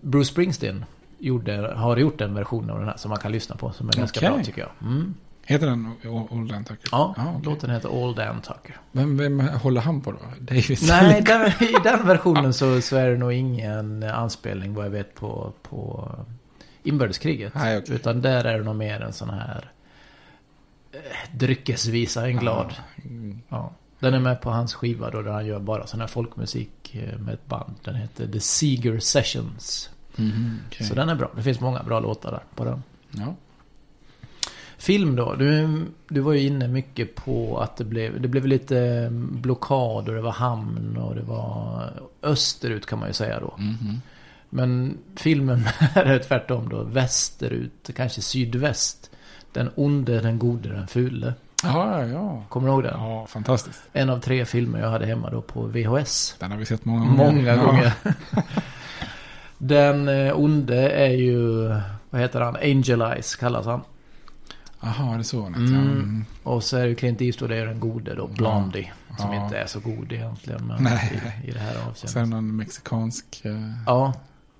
Bruce 0.02 0.32
Springsteen 0.32 0.86
gjorde, 1.20 1.74
har 1.76 1.98
gjort 1.98 2.22
en 2.22 2.34
version 2.34 2.70
av 2.70 2.80
den 2.80 2.88
här 2.88 2.98
som 2.98 3.10
man 3.10 3.18
kan 3.20 3.32
lyssna 3.32 3.56
på. 3.56 3.72
Som 3.72 3.88
är 3.90 3.94
ganska 3.94 4.20
Okej. 4.20 4.30
bra 4.30 4.44
tycker 4.44 4.62
jag. 4.62 4.72
Mm. 4.82 5.14
Heter 5.46 5.68
den 5.68 5.92
Old 6.06 6.50
Dan 6.52 6.64
Tucker? 6.66 6.90
Ja, 6.92 7.16
Ah, 7.18 7.30
okej. 7.30 7.42
låten 7.46 7.70
heter 7.70 7.90
Old 7.90 8.16
Damn 8.18 8.42
Tucker. 8.42 8.78
Vem, 8.92 9.18
vem 9.18 9.40
håller 9.40 9.82
han 9.82 10.02
på 10.02 10.12
då? 10.12 10.18
Davis? 10.40 10.88
Nej, 10.90 11.22
där, 11.22 11.64
i 11.64 11.76
den 11.84 12.08
versionen 12.08 12.54
så, 12.54 12.82
så 12.82 12.96
är 12.98 13.10
det 13.10 13.18
nog 13.18 13.34
ingen 13.34 14.04
anspelning 14.04 14.74
vad 14.74 14.86
jag 14.86 14.90
vet 14.90 15.16
på, 15.16 15.54
på 15.62 16.10
inbördeskriget. 16.84 17.54
Nej, 17.56 17.78
okej. 17.78 17.96
Utan 17.96 18.22
där 18.22 18.44
är 18.44 18.58
det 18.58 18.64
nog 18.64 18.76
mer 18.76 19.02
en 19.02 19.14
sån 19.14 19.30
här 19.30 19.72
eh, 20.92 21.00
dryckesvisa, 21.34 22.28
en 22.28 22.38
glad. 22.38 22.74
Mm. 23.06 23.42
Ja. 23.50 23.72
Den 24.02 24.14
är 24.14 24.20
med 24.20 24.42
på 24.42 24.50
hans 24.50 24.74
skiva 24.74 25.10
då 25.10 25.22
där 25.22 25.32
han 25.32 25.46
gör 25.46 25.60
bara 25.60 25.88
sån 25.88 26.00
här 26.00 26.08
folkmusik 26.08 26.96
eh, 26.96 27.20
med 27.20 27.34
ett 27.34 27.48
band. 27.48 27.76
Den 27.84 27.96
heter 27.96 28.28
The 28.28 28.40
Seeger 28.40 29.00
Sessions. 29.00 29.90
Mhm, 30.16 30.60
okej. 30.68 30.88
Så 30.88 30.94
den 30.94 31.10
är 31.10 31.16
bra. 31.16 31.32
Det 31.36 31.44
finns 31.44 31.60
många 31.60 31.84
bra 31.84 32.00
låtar 32.00 32.32
där 32.32 32.44
på 32.56 32.66
den. 32.66 32.84
Ja. 33.12 33.36
Film 34.78 35.16
då? 35.16 35.36
Du, 35.36 35.82
du 36.08 36.20
var 36.20 36.34
ju 36.34 36.40
inne 36.40 36.68
mycket 36.68 37.16
på 37.16 37.60
att 37.60 37.78
det 37.78 37.84
blev, 37.84 38.22
det 38.22 38.28
blev 38.28 38.46
lite 38.46 39.08
blockad 39.12 40.10
och 40.10 40.16
det 40.16 40.22
var 40.22 40.32
hamn 40.32 40.98
och 40.98 41.16
det 41.16 41.22
var 41.22 41.90
österut 42.22 42.86
kan 42.86 43.00
man 43.00 43.08
ju 43.08 43.14
säga 43.14 43.40
då. 43.40 43.54
Mhm. 43.58 44.02
Men 44.50 44.98
filmen 45.16 45.64
är 45.94 46.20
tvärtom 46.20 46.70
då. 46.70 46.84
Västerut, 46.84 47.90
kanske 47.96 48.22
sydväst. 48.22 49.12
Den 49.52 49.70
onde, 49.76 50.20
den 50.22 50.40
gode, 50.40 50.70
den 50.70 50.88
fule. 50.88 51.34
Ja, 51.64 52.06
ja. 52.06 52.44
Kommer 52.50 52.68
du 52.68 52.74
ihåg 52.74 52.84
den? 52.84 52.94
Ja, 53.00 53.28
fantastiskt. 53.28 53.82
En 53.94 54.10
av 54.10 54.20
tre 54.20 54.46
filmer 54.46 54.80
jag 54.80 54.90
hade 54.90 55.06
hemma 55.06 55.30
då 55.30 55.42
på 55.42 55.62
VHS. 55.62 56.36
Den 56.40 56.52
har 56.52 56.58
vi 56.58 56.66
sett 56.66 56.86
många 56.86 57.06
gånger. 57.06 57.26
Många 57.26 57.56
Ja. 57.56 57.66
gånger. 57.66 57.94
Den 59.58 60.08
eh, 60.08 60.40
onde 60.40 60.90
är 60.92 61.10
ju, 61.12 61.68
vad 62.10 62.22
heter 62.22 62.42
han? 62.42 62.56
Angel 62.56 63.02
Eyes 63.02 63.36
kallas 63.36 63.66
han. 63.66 63.82
Jaha, 64.80 65.14
är 65.14 65.18
det 65.18 65.24
så? 65.24 65.46
Mm. 65.46 65.66
Mm. 65.78 66.26
Och 66.44 66.64
så 66.64 66.78
är 66.78 66.88
det 66.88 66.96
Clint 66.96 67.22
Eastwood, 67.22 67.52
är 67.52 67.66
den 67.66 67.80
gode 67.80 68.16
då, 68.16 68.28
Blondie. 68.28 68.92
Som 69.18 69.34
Ja. 69.34 69.44
inte 69.44 69.58
är 69.58 69.66
så 69.66 69.80
god 69.80 70.12
egentligen. 70.12 70.68
Men 70.68 70.84
Nej. 70.84 71.22
I, 71.44 71.50
i 71.50 71.52
det 71.52 71.60
här 71.60 71.74
Sen 71.74 71.82
avseendet. 71.90 72.30
någon 72.30 72.56
mexikansk... 72.56 73.42
Uh, 73.46 73.72
Ja, 73.86 74.14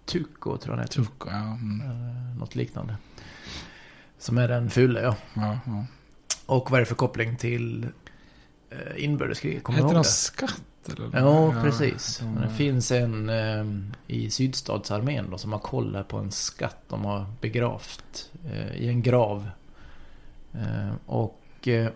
Tuco 0.06 0.58
tror 0.58 0.60
jag 0.66 0.70
han 0.70 0.80
heter. 0.80 0.94
Tuco, 0.96 1.30
ja. 1.30 1.36
Mm. 1.38 1.82
Eh, 1.82 2.38
Något 2.40 2.56
liknande. 2.56 2.96
Som 4.20 4.38
är 4.38 4.48
den 4.48 4.70
fule, 4.70 5.02
ja. 5.02 5.16
ja, 5.34 5.58
ja. 5.66 5.86
Och 6.46 6.72
vad 6.72 6.78
är 6.78 6.82
det 6.82 6.86
för 6.86 6.96
koppling 6.96 7.36
till 7.36 7.88
eh, 8.70 9.04
inbördeskriget? 9.04 9.64
Kommer 9.64 9.80
Heter 9.80 9.98
det? 9.98 10.04
skatt 10.04 10.62
Eller? 10.98 11.10
Ja, 11.14 11.54
Ja, 11.56 11.62
precis. 11.64 12.18
de- 12.20 12.42
det 12.42 12.50
finns 12.50 12.92
en 12.92 13.30
eh, 13.30 13.66
i 14.08 14.30
sydstatsarmén 14.30 15.28
då, 15.32 15.38
som 15.38 15.52
har 15.52 15.60
koll 15.60 16.04
på 16.08 16.18
en 16.18 16.32
skatt 16.32 16.78
de 16.88 17.06
har 17.06 17.26
begravt 17.42 18.30
eh, 18.46 18.76
i 18.76 18.88
en 18.88 19.02
grav. 19.02 19.50
Eh, 20.54 20.92
och 21.06 21.68
eh, 21.68 21.90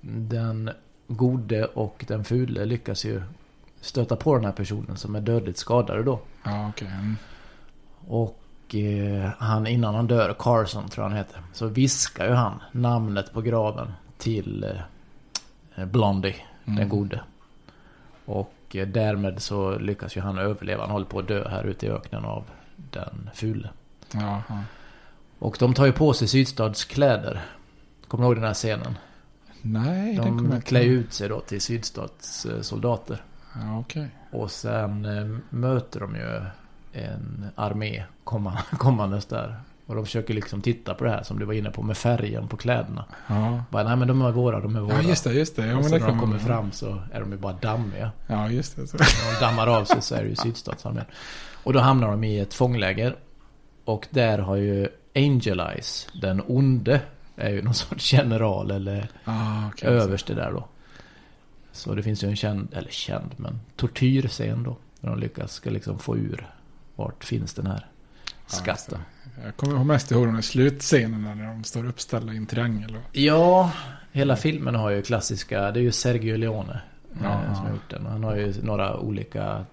den 0.00 0.70
gode 1.08 1.64
och 1.64 2.04
den 2.08 2.24
fule 2.24 2.64
lyckas 2.64 3.04
ju 3.04 3.22
stöta 3.80 4.16
på 4.16 4.34
den 4.34 4.44
här 4.44 4.52
personen 4.52 4.96
som 4.96 5.14
är 5.14 5.20
dödligt 5.20 5.58
skadad 5.58 6.04
då. 6.04 6.20
Ja, 6.44 6.68
okej. 6.68 6.88
Mm. 6.88 7.16
Och 8.72 8.78
eh, 8.78 9.30
han 9.38 9.66
innan 9.66 9.94
han 9.94 10.06
dör, 10.06 10.36
Carson 10.38 10.88
tror 10.88 11.04
jag 11.04 11.08
han 11.10 11.18
heter, 11.18 11.40
så 11.52 11.66
viskar 11.66 12.26
ju 12.26 12.32
han 12.32 12.62
namnet 12.72 13.32
på 13.32 13.40
graven 13.40 13.92
till 14.18 14.66
eh, 15.74 15.84
Blondie, 15.84 16.34
den 16.64 16.76
Mm. 16.76 16.88
gode. 16.88 17.20
Och 18.24 18.54
eh, 18.74 18.88
därmed 18.88 19.42
så 19.42 19.78
lyckas 19.78 20.16
ju 20.16 20.20
han 20.20 20.38
överleva. 20.38 20.82
Han 20.82 20.90
håller 20.90 21.06
på 21.06 21.18
att 21.18 21.28
dö 21.28 21.48
här 21.48 21.64
ute 21.64 21.86
i 21.86 21.90
öknen 21.90 22.24
av 22.24 22.44
den 22.76 23.30
fule. 23.34 23.70
Ja, 24.12 24.42
ja. 24.48 24.58
Och 25.38 25.56
de 25.60 25.74
tar 25.74 25.86
ju 25.86 25.92
på 25.92 26.12
sig 26.12 26.28
sydstatskläder. 26.28 27.40
Kommer 28.08 28.24
du 28.24 28.28
ihåg 28.28 28.36
den 28.36 28.44
här 28.44 28.54
scenen? 28.54 28.98
Nej, 29.62 30.16
den 30.16 30.24
kommer 30.24 30.42
De 30.42 30.52
jag 30.52 30.64
klär 30.64 30.80
inte 30.80 30.92
ut 30.94 31.12
sig 31.12 31.28
då 31.28 31.40
till 31.40 31.60
sydstatssoldater. 31.60 33.22
Ja, 33.54 33.78
okej. 33.78 34.08
Och 34.30 34.50
sen 34.50 35.02
möter 35.50 36.00
de 36.00 36.14
ju 36.16 36.42
en 36.92 37.46
armé 37.54 38.04
komma, 38.24 38.58
kommandes 38.78 39.26
där. 39.26 39.56
Och 39.86 39.94
de 39.94 40.04
försöker 40.04 40.34
liksom 40.34 40.60
titta 40.62 40.94
på 40.94 41.04
det 41.04 41.10
här 41.10 41.22
som 41.22 41.38
du 41.38 41.44
var 41.44 41.52
inne 41.54 41.70
på 41.70 41.82
med 41.82 41.96
färgen 41.96 42.48
på 42.48 42.56
kläderna. 42.56 43.04
Ja. 43.26 43.64
Bara, 43.70 43.84
nej 43.84 43.96
men 43.96 44.08
de 44.08 44.22
är 44.22 44.30
våra, 44.30 44.60
de 44.60 44.76
är 44.76 44.80
våra. 44.80 44.94
ja, 44.94 45.02
just 45.02 45.24
det, 45.24 45.32
just 45.32 45.56
det. 45.56 45.66
Ja, 45.66 45.76
och 45.78 45.84
så 45.84 45.90
när 45.90 45.98
de 45.98 46.04
kommer 46.06 46.20
kommer 46.20 46.38
fram 46.38 46.72
så 46.72 47.02
är 47.12 47.20
de 47.20 47.30
ju 47.32 47.38
bara 47.38 47.52
dammiga. 47.52 48.10
Ja, 48.26 48.48
just 48.50 48.76
det. 48.76 48.86
Så. 48.86 48.96
När 48.96 49.34
de 49.40 49.46
dammar 49.46 49.66
av 49.66 49.84
sig 49.84 50.02
så 50.02 50.14
är 50.14 50.22
det 50.22 50.28
ju 50.28 50.36
sydstatsarmén. 50.36 51.04
Och 51.64 51.72
då 51.72 51.78
hamnar 51.80 52.10
de 52.10 52.24
i 52.24 52.38
ett 52.38 52.54
fångläger. 52.54 53.16
Och 53.84 54.06
där 54.10 54.38
har 54.38 54.56
ju 54.56 54.88
Angel 55.14 55.60
Eyes, 55.60 56.08
den 56.22 56.42
onde, 56.46 57.00
är 57.36 57.50
ju 57.50 57.62
någon 57.62 57.74
sorts 57.84 58.12
general 58.12 58.70
eller 58.70 59.08
Ah, 59.24 59.68
okej. 59.72 59.88
överste 59.88 60.34
där 60.34 60.50
då. 60.52 60.68
Så 61.72 61.94
det 61.94 62.02
finns 62.02 62.24
ju 62.24 62.28
en 62.28 62.36
känd, 62.36 62.68
eller 62.74 62.90
känd, 62.90 63.30
men 63.36 63.60
tortyrscen 63.76 64.62
då. 64.62 64.76
När 65.00 65.10
de 65.10 65.18
lyckas 65.18 65.52
ska 65.52 65.70
liksom 65.70 65.98
få 65.98 66.16
ur 66.16 66.46
vart 67.02 67.24
finns 67.24 67.54
den 67.54 67.66
här 67.66 67.86
skatten. 68.46 68.98
Jag 69.44 69.56
kommer 69.56 69.84
mest 69.84 70.10
ihåg 70.10 70.26
de 70.26 70.34
här 70.34 70.42
slutscenerna 70.42 71.34
när 71.34 71.46
de 71.46 71.64
står 71.64 71.86
uppställda 71.86 72.32
i 72.32 72.36
en 72.36 72.46
triangel. 72.46 72.96
Och... 72.96 73.16
Ja, 73.16 73.72
hela 74.12 74.36
filmen 74.36 74.74
har 74.74 74.90
ju 74.90 75.02
klassiska, 75.02 75.70
det 75.70 75.80
är 75.80 75.82
ju 75.82 75.92
Sergio 75.92 76.36
Leone 76.36 76.80
Ja. 77.22 77.40
eh, 77.48 77.54
som 77.54 77.64
har 77.64 77.70
gjort 77.72 77.90
den. 77.90 78.06
Han 78.06 78.24
har 78.24 78.36
ju 78.36 78.54
några 78.62 78.96
olika 78.98 79.64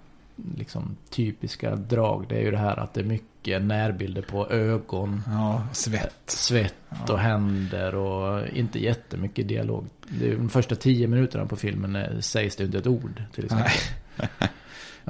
liksom 0.57 0.97
typiska 1.09 1.75
drag. 1.75 2.25
Det 2.29 2.35
är 2.35 2.41
ju 2.41 2.51
det 2.51 2.57
här 2.57 2.79
att 2.79 2.93
det 2.93 3.01
är 3.01 3.05
mycket 3.05 3.61
närbilder 3.61 4.21
på 4.21 4.49
ögon, 4.49 5.21
Ja, 5.27 5.67
svett. 5.73 6.15
svett 6.25 7.09
och 7.09 7.19
händer 7.19 7.95
och 7.95 8.47
inte 8.47 8.79
jättemycket 8.83 9.47
dialog. 9.47 9.85
De 10.09 10.49
första 10.49 10.75
tio 10.75 11.07
minuterna 11.07 11.45
på 11.45 11.55
filmen 11.55 11.95
eh, 11.95 12.19
sägs 12.19 12.55
det 12.55 12.63
inte 12.63 12.77
ett 12.77 12.87
ord 12.87 13.23
till 13.35 13.45
exempel. 13.45 13.71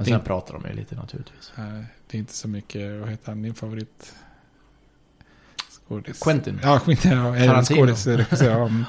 Men 0.00 0.04
sen 0.06 0.18
Det- 0.18 0.24
pratar 0.24 0.54
de 0.54 0.68
ju 0.68 0.74
lite 0.76 0.94
naturligtvis. 0.94 1.52
Nej, 1.56 1.84
Det 2.06 2.16
är 2.16 2.18
inte 2.18 2.32
så 2.34 2.48
mycket, 2.48 3.00
vad 3.00 3.08
heter 3.10 3.26
han, 3.28 3.42
din 3.42 3.54
favorit? 3.54 4.14
Skådis. 5.70 6.20
Quentin. 6.22 6.60
Ja, 6.62 6.78
Quentin. 6.78 7.10
Ja, 7.12 7.34
Tarantino. 7.34 7.78
skådis, 7.96 8.06
ja. 8.40 8.70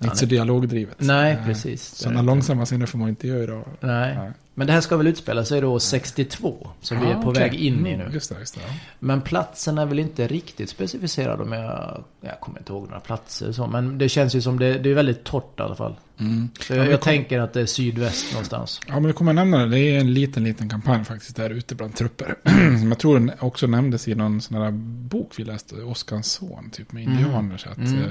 mm. 0.00 0.06
Inte 0.10 0.16
så 0.16 0.26
dialogdrivet. 0.26 0.96
Nej, 0.98 1.32
Eh, 1.32 1.44
precis. 1.46 1.84
Sådana 1.94 2.22
långsamma 2.22 2.64
scener 2.64 2.86
får 2.86 2.98
man 2.98 3.08
inte 3.08 3.28
göra 3.28 3.42
idag. 3.42 3.64
Nej. 3.80 4.14
Nej. 4.18 4.30
Men 4.54 4.66
det 4.66 4.72
här 4.72 4.80
ska 4.80 4.96
väl 4.96 5.06
utspela 5.06 5.44
sig 5.44 5.60
då 5.60 5.80
62. 5.80 6.68
Som 6.80 7.00
vi 7.00 7.06
är 7.06 7.10
Ja, 7.10 7.22
på 7.22 7.30
okej. 7.30 7.42
väg 7.42 7.54
in 7.54 7.86
i 7.86 7.92
Mm, 7.94 8.06
nu. 8.08 8.14
Just 8.14 8.30
det, 8.34 8.38
just 8.38 8.54
det. 8.54 8.60
Ja. 8.66 8.74
Men 8.98 9.20
platsen 9.22 9.78
är 9.78 9.86
väl 9.86 9.98
inte 9.98 10.26
riktigt 10.26 10.70
specificerad 10.70 11.40
om 11.40 11.52
jag... 11.52 12.04
Jag 12.20 12.40
kommer 12.40 12.58
inte 12.58 12.72
ihåg 12.72 12.82
några 12.88 13.00
platser 13.00 13.52
så. 13.52 13.66
Men 13.66 13.98
det 13.98 14.08
känns 14.08 14.34
ju 14.34 14.40
som 14.42 14.58
det, 14.58 14.78
det 14.78 14.90
är 14.90 14.94
väldigt 14.94 15.24
torrt 15.24 15.60
i 15.60 15.62
alla 15.62 15.74
fall. 15.74 15.94
Mm. 16.18 16.48
Så 16.60 16.72
Ja, 16.72 16.76
jag, 16.76 16.84
vi 16.84 16.90
jag 16.90 17.00
kom- 17.00 17.04
tänker 17.04 17.38
att 17.40 17.52
det 17.52 17.60
är 17.60 17.66
sydväst 17.66 18.32
någonstans. 18.32 18.80
Ja, 18.86 18.94
men 18.94 19.02
det 19.02 19.12
kommer 19.12 19.32
nämna 19.32 19.58
det. 19.58 19.68
Det 19.68 19.78
är 19.80 20.00
en 20.00 20.14
liten, 20.14 20.44
liten 20.44 20.68
kampanj 20.68 21.04
faktiskt 21.04 21.36
där 21.36 21.50
ute 21.50 21.74
bland 21.74 21.96
trupper. 21.96 22.34
Som 22.80 22.88
jag 22.88 22.98
tror 22.98 23.14
den 23.18 23.32
också 23.38 23.66
nämndes 23.66 24.08
i 24.08 24.14
någon 24.14 24.40
sån 24.40 24.56
här 24.62 24.70
bok 25.08 25.32
vi 25.36 25.44
läste, 25.44 25.74
Oskars 25.82 26.24
son, 26.24 26.70
typ 26.72 26.92
med 26.92 27.02
Mm. 27.06 27.18
indianer. 27.18 27.56
Så 27.56 27.68
att, 27.70 27.76
Mm. 27.78 28.02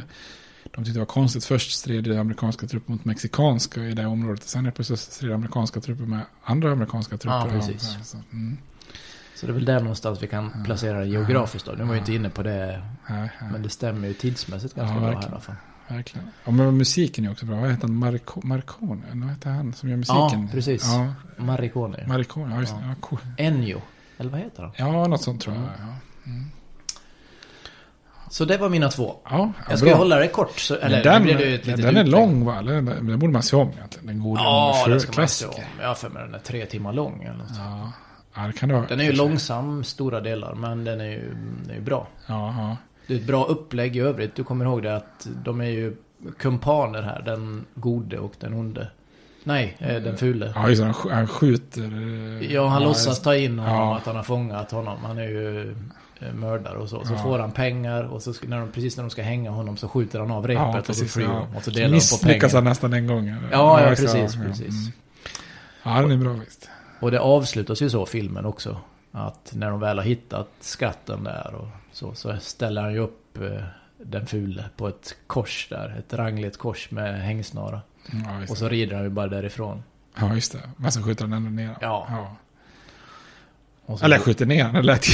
De 0.75 0.83
tyckte 0.83 0.91
det 0.93 0.99
var 0.99 1.05
konstigt. 1.05 1.45
Först 1.45 1.71
stred 1.71 2.11
amerikanska 2.19 2.67
trupper 2.67 2.91
mot 2.91 3.05
mexikanska 3.05 3.81
i 3.81 3.93
det 3.93 4.05
området. 4.05 4.43
Sen 4.43 4.65
är 4.65 4.71
plötsligt 4.71 4.99
stred 4.99 5.31
amerikanska 5.33 5.79
trupper 5.81 6.03
med 6.03 6.21
andra 6.43 6.71
amerikanska 6.71 7.17
trupper. 7.17 7.37
Ja, 7.37 7.47
precis. 7.51 7.97
Så, 8.03 8.17
mm. 8.31 8.57
Så 9.35 9.45
det 9.45 9.51
är 9.51 9.53
väl 9.53 9.65
där 9.65 9.79
någonstans 9.79 10.23
vi 10.23 10.27
kan 10.27 10.63
placera 10.65 10.99
det 10.99 11.05
geografiskt 11.05 11.65
då. 11.65 11.71
Nu 11.71 11.83
var 11.83 11.93
ju 11.93 11.99
inte 11.99 12.13
inne 12.13 12.29
på 12.29 12.43
det. 12.43 12.81
Men 13.51 13.61
det 13.63 13.69
stämmer 13.69 14.07
ju 14.07 14.13
tidsmässigt 14.13 14.75
ganska 14.75 14.95
Ja, 14.95 14.99
bra 15.01 15.09
här 15.09 15.23
i 15.23 15.25
alla 15.25 15.39
fall. 15.39 15.55
verkligen. 15.87 16.27
Ja, 16.45 16.51
men 16.51 16.77
musiken 16.77 17.25
är 17.25 17.31
också 17.31 17.45
bra. 17.45 17.55
Vad 17.59 17.69
heter 17.69 17.81
han? 17.87 17.95
Marco, 17.95 18.41
Marcone? 18.47 19.01
Vad 19.13 19.29
heter 19.29 19.49
han 19.49 19.73
som 19.73 19.89
gör 19.89 19.97
musiken? 19.97 20.41
Ja, 20.41 20.47
precis. 20.51 20.83
Ja, 20.85 21.13
Maricone. 21.37 22.07
Marcone. 22.07 22.53
Ja, 22.55 22.59
just 22.61 22.75
det. 22.75 22.81
Ja. 22.81 22.87
Ja, 22.89 22.95
cool. 22.99 23.19
Ennio. 23.37 23.81
Eller 24.17 24.29
vad 24.31 24.39
heter 24.39 24.63
han? 24.63 24.71
ja, 24.77 25.07
något 25.07 25.21
sånt 25.23 25.41
tror 25.41 25.55
jag. 25.55 25.63
Mm. 26.33 26.45
Så 28.29 28.45
det 28.45 28.57
var 28.57 28.69
mina 28.69 28.89
två. 28.89 29.15
ja, 29.23 29.29
ja 29.29 29.51
Jag 29.69 29.79
ska 29.79 29.95
hålla 29.95 30.15
det 30.15 30.27
kort. 30.27 30.59
Så, 30.59 30.75
eller, 30.75 31.03
den, 31.03 31.23
blev 31.23 31.37
det 31.37 31.65
den, 31.65 31.81
den 31.81 31.97
är 31.97 32.03
lång 32.03 32.45
va? 32.45 32.59
Eller, 32.59 32.73
den 32.81 33.19
borde 33.19 33.33
man 33.33 33.43
se 33.43 33.55
om 33.55 33.69
egentligen. 33.69 34.07
Den 34.07 34.19
gode 34.19 34.41
Ja, 34.41 34.85
det 34.87 34.99
ska 34.99 35.21
man 35.21 35.27
se 35.27 35.45
om. 35.45 35.53
Jag 35.81 35.87
har 35.87 35.95
för 35.95 36.09
mig 36.09 36.23
den 36.23 36.35
är 36.35 36.39
tre 36.39 36.65
timmar 36.65 36.93
lång 36.93 37.23
eller 37.23 37.37
något. 37.37 37.47
Ja, 37.57 37.91
ja, 38.35 38.41
det 38.47 38.53
kan 38.53 38.69
det 38.69 38.75
vara. 38.75 38.85
Den 38.87 38.99
är 38.99 39.03
ju 39.03 39.11
långsam 39.11 39.83
stora 39.83 40.19
delar, 40.21 40.55
men 40.55 40.83
den 40.83 41.01
är 41.01 41.05
ju, 41.05 41.29
den 41.61 41.69
är 41.71 41.75
ju 41.75 41.81
bra. 41.81 42.07
Ja, 42.27 42.53
ja. 42.57 42.77
Det 43.07 43.13
är 43.13 43.17
ett 43.17 43.27
bra 43.27 43.45
upplägg 43.45 43.95
i 43.95 43.99
övrigt. 43.99 44.35
Du 44.35 44.43
kommer 44.43 44.65
ihåg 44.65 44.83
det 44.83 44.95
att 44.95 45.27
de 45.43 45.61
är 45.61 45.65
ju 45.69 45.95
kumpaner 46.37 47.01
här. 47.01 47.21
Den 47.25 47.65
gode 47.75 48.17
och 48.19 48.33
den 48.39 48.53
onde. 48.53 48.87
Nej, 49.43 49.75
eh, 49.79 49.95
den 49.95 50.17
fule. 50.17 50.51
ja 50.55 50.69
just. 50.69 50.83
Han 50.83 50.93
Han 51.11 51.27
skjuter. 51.27 51.81
eh, 52.41 52.53
Ja, 52.53 52.67
han 52.67 52.81
ja, 52.81 52.87
låtsas 52.87 53.21
ta 53.21 53.35
in 53.35 53.59
honom, 53.59 53.75
Ja. 53.75 53.97
att 53.97 54.05
han 54.05 54.15
har 54.15 54.23
fångat 54.23 54.71
honom. 54.71 54.97
Han 55.03 55.17
är 55.17 55.23
ju 55.27 55.75
mördare 56.33 56.77
och 56.77 56.89
så. 56.89 57.05
Så 57.05 57.13
Ja. 57.13 57.17
får 57.23 57.39
han 57.39 57.51
pengar 57.51 58.03
och 58.03 58.21
så 58.21 58.33
när 58.47 58.59
de, 58.59 58.71
precis 58.71 58.97
när 58.97 59.03
de 59.03 59.09
ska 59.09 59.21
hänga 59.21 59.51
honom 59.51 59.77
så 59.77 59.87
skjuter 59.87 60.19
han 60.19 60.31
av 60.31 60.47
repet 60.47 60.61
Ja, 60.61 60.69
och 60.79 60.85
så 60.85 60.91
precis. 60.93 61.13
flyr 61.13 61.23
Ja. 61.25 61.47
Och 61.55 61.63
så 61.63 61.71
Så 61.71 61.71
delar 61.71 61.83
de 61.85 61.89
på 61.89 61.93
misslyckas 61.95 62.53
han 62.53 62.61
pengar. 62.61 62.69
nästan 62.71 62.93
en 62.93 63.07
gång. 63.07 63.27
eller? 63.27 63.49
Ja, 63.51 63.81
ja, 63.81 63.87
precis, 63.89 64.35
ja, 64.35 64.43
precis. 64.47 64.67
mm. 64.69 64.91
Ja, 65.83 66.01
den 66.01 66.11
är 66.11 66.17
bra 66.17 66.33
visst. 66.33 66.69
Och 66.99 67.11
det 67.11 67.19
avslutas 67.19 67.81
ju 67.81 67.89
så, 67.89 68.05
filmen 68.05 68.45
också. 68.45 68.77
Att 69.11 69.51
när 69.55 69.69
de 69.69 69.79
väl 69.79 69.97
har 69.97 70.05
hittat 70.05 70.47
skatten 70.59 71.23
där 71.23 71.55
och 71.55 71.67
så, 71.91 72.13
så 72.13 72.37
ställer 72.41 72.81
han 72.81 72.93
ju 72.93 72.99
upp 72.99 73.37
eh, 73.41 73.63
den 73.97 74.27
fule 74.27 74.65
på 74.77 74.87
ett 74.87 75.15
kors 75.27 75.67
där. 75.69 75.95
Ett 75.99 76.13
rangligt 76.13 76.57
kors 76.57 76.91
med 76.91 77.21
hängsnara. 77.21 77.81
Ja, 78.11 78.41
Och 78.49 78.57
så 78.57 78.69
rider 78.69 78.95
han 78.95 79.03
ju 79.03 79.09
bara 79.09 79.27
därifrån. 79.27 79.83
Ja, 80.19 80.33
just 80.33 80.51
det. 80.51 80.59
Men 80.77 80.91
så 80.91 81.03
skjuter 81.03 81.23
han 81.23 81.33
ändå 81.33 81.49
ner. 81.49 81.75
Ja. 81.81 82.07
ja. 82.09 82.35
Så, 83.97 84.05
Eller 84.05 84.19
skjuter 84.19 84.45
ner 84.45 84.63
honom. 84.65 84.81
Det 84.81 84.87
lät 84.87 85.05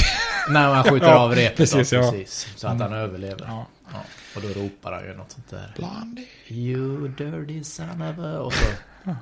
Nej, 0.48 0.66
man 0.68 0.84
skjuter 0.84 1.06
Ja, 1.06 1.18
av 1.18 1.34
repet 1.34 1.56
precis, 1.56 1.90
då, 1.90 1.96
ja. 1.96 2.10
precis. 2.10 2.48
Så 2.56 2.68
att 2.68 2.80
han 2.80 2.92
överlever. 2.92 3.44
Ja. 3.48 3.66
Ja. 3.92 3.98
Och 4.36 4.42
då 4.42 4.48
ropar 4.48 4.92
han 4.92 5.04
ju 5.04 5.14
något 5.14 5.30
sånt 5.32 5.50
där. 5.50 5.72
Blondie. 5.76 6.26
You 6.48 7.08
dirty 7.08 7.64
son 7.64 8.02
of 8.02 8.18
a... 8.18 8.38
Och 8.40 8.52
så 8.52 8.64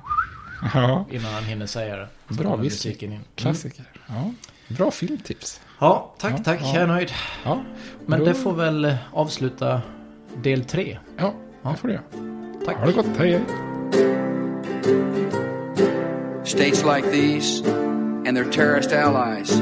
Ja, 0.73 1.05
innan 1.11 1.33
han 1.33 1.43
hinner 1.43 1.65
säga 1.65 1.95
det. 1.97 2.07
Så 2.27 2.33
Bra 2.33 2.57
musiken 2.57 3.09
in. 3.09 3.15
Mm. 3.15 3.27
klassiker. 3.35 3.85
Ja. 4.07 4.31
Bra 4.67 4.91
filmtips. 4.91 5.61
Ja, 5.79 6.13
tack, 6.19 6.33
Ja, 6.33 6.37
tack. 6.43 6.59
ja. 6.61 6.67
Jag 6.73 6.83
är 6.83 6.87
nöjd. 6.87 7.11
Ja, 7.45 7.63
Men 8.05 8.19
Då- 8.19 8.25
det 8.25 8.33
får 8.33 8.53
väl 8.53 8.95
avsluta 9.13 9.81
del 10.35 10.65
tre. 10.65 10.99
ja 11.17 11.33
Ja. 11.63 11.69
det 11.71 11.77
får 11.77 11.91
göra. 11.91 12.01
Tack. 12.65 12.77
Ha 12.77 12.85
det 12.85 12.91
gott. 12.91 13.05
Hej, 13.17 13.31
hej. 13.31 13.41
States 16.45 16.83
like 16.83 17.11
these 17.11 17.63
and 18.27 18.35
their 18.37 18.51
terrorist 18.51 18.91
allies 18.93 19.61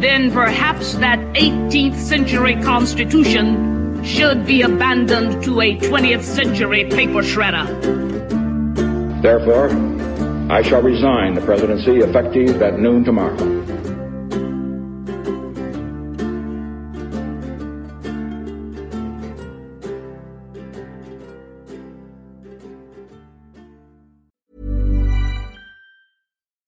then 0.00 0.30
perhaps 0.30 0.94
that 0.94 1.18
18th 1.34 1.96
century 1.96 2.56
Constitution 2.62 4.02
should 4.04 4.44
be 4.44 4.62
abandoned 4.62 5.42
to 5.44 5.60
a 5.60 5.76
20th 5.78 6.22
century 6.22 6.84
paper 6.84 7.22
shredder. 7.22 7.64
Therefore, 9.22 9.70
I 10.52 10.62
shall 10.62 10.82
resign 10.82 11.34
the 11.34 11.40
presidency 11.40 11.98
effective 11.98 12.60
at 12.60 12.78
noon 12.78 13.04
tomorrow. 13.04 13.64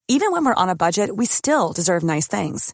Even 0.09 0.31
when 0.31 0.45
we're 0.45 0.55
on 0.55 0.69
a 0.69 0.75
budget, 0.75 1.15
we 1.15 1.25
still 1.27 1.73
deserve 1.73 2.01
nice 2.01 2.27
things. 2.27 2.73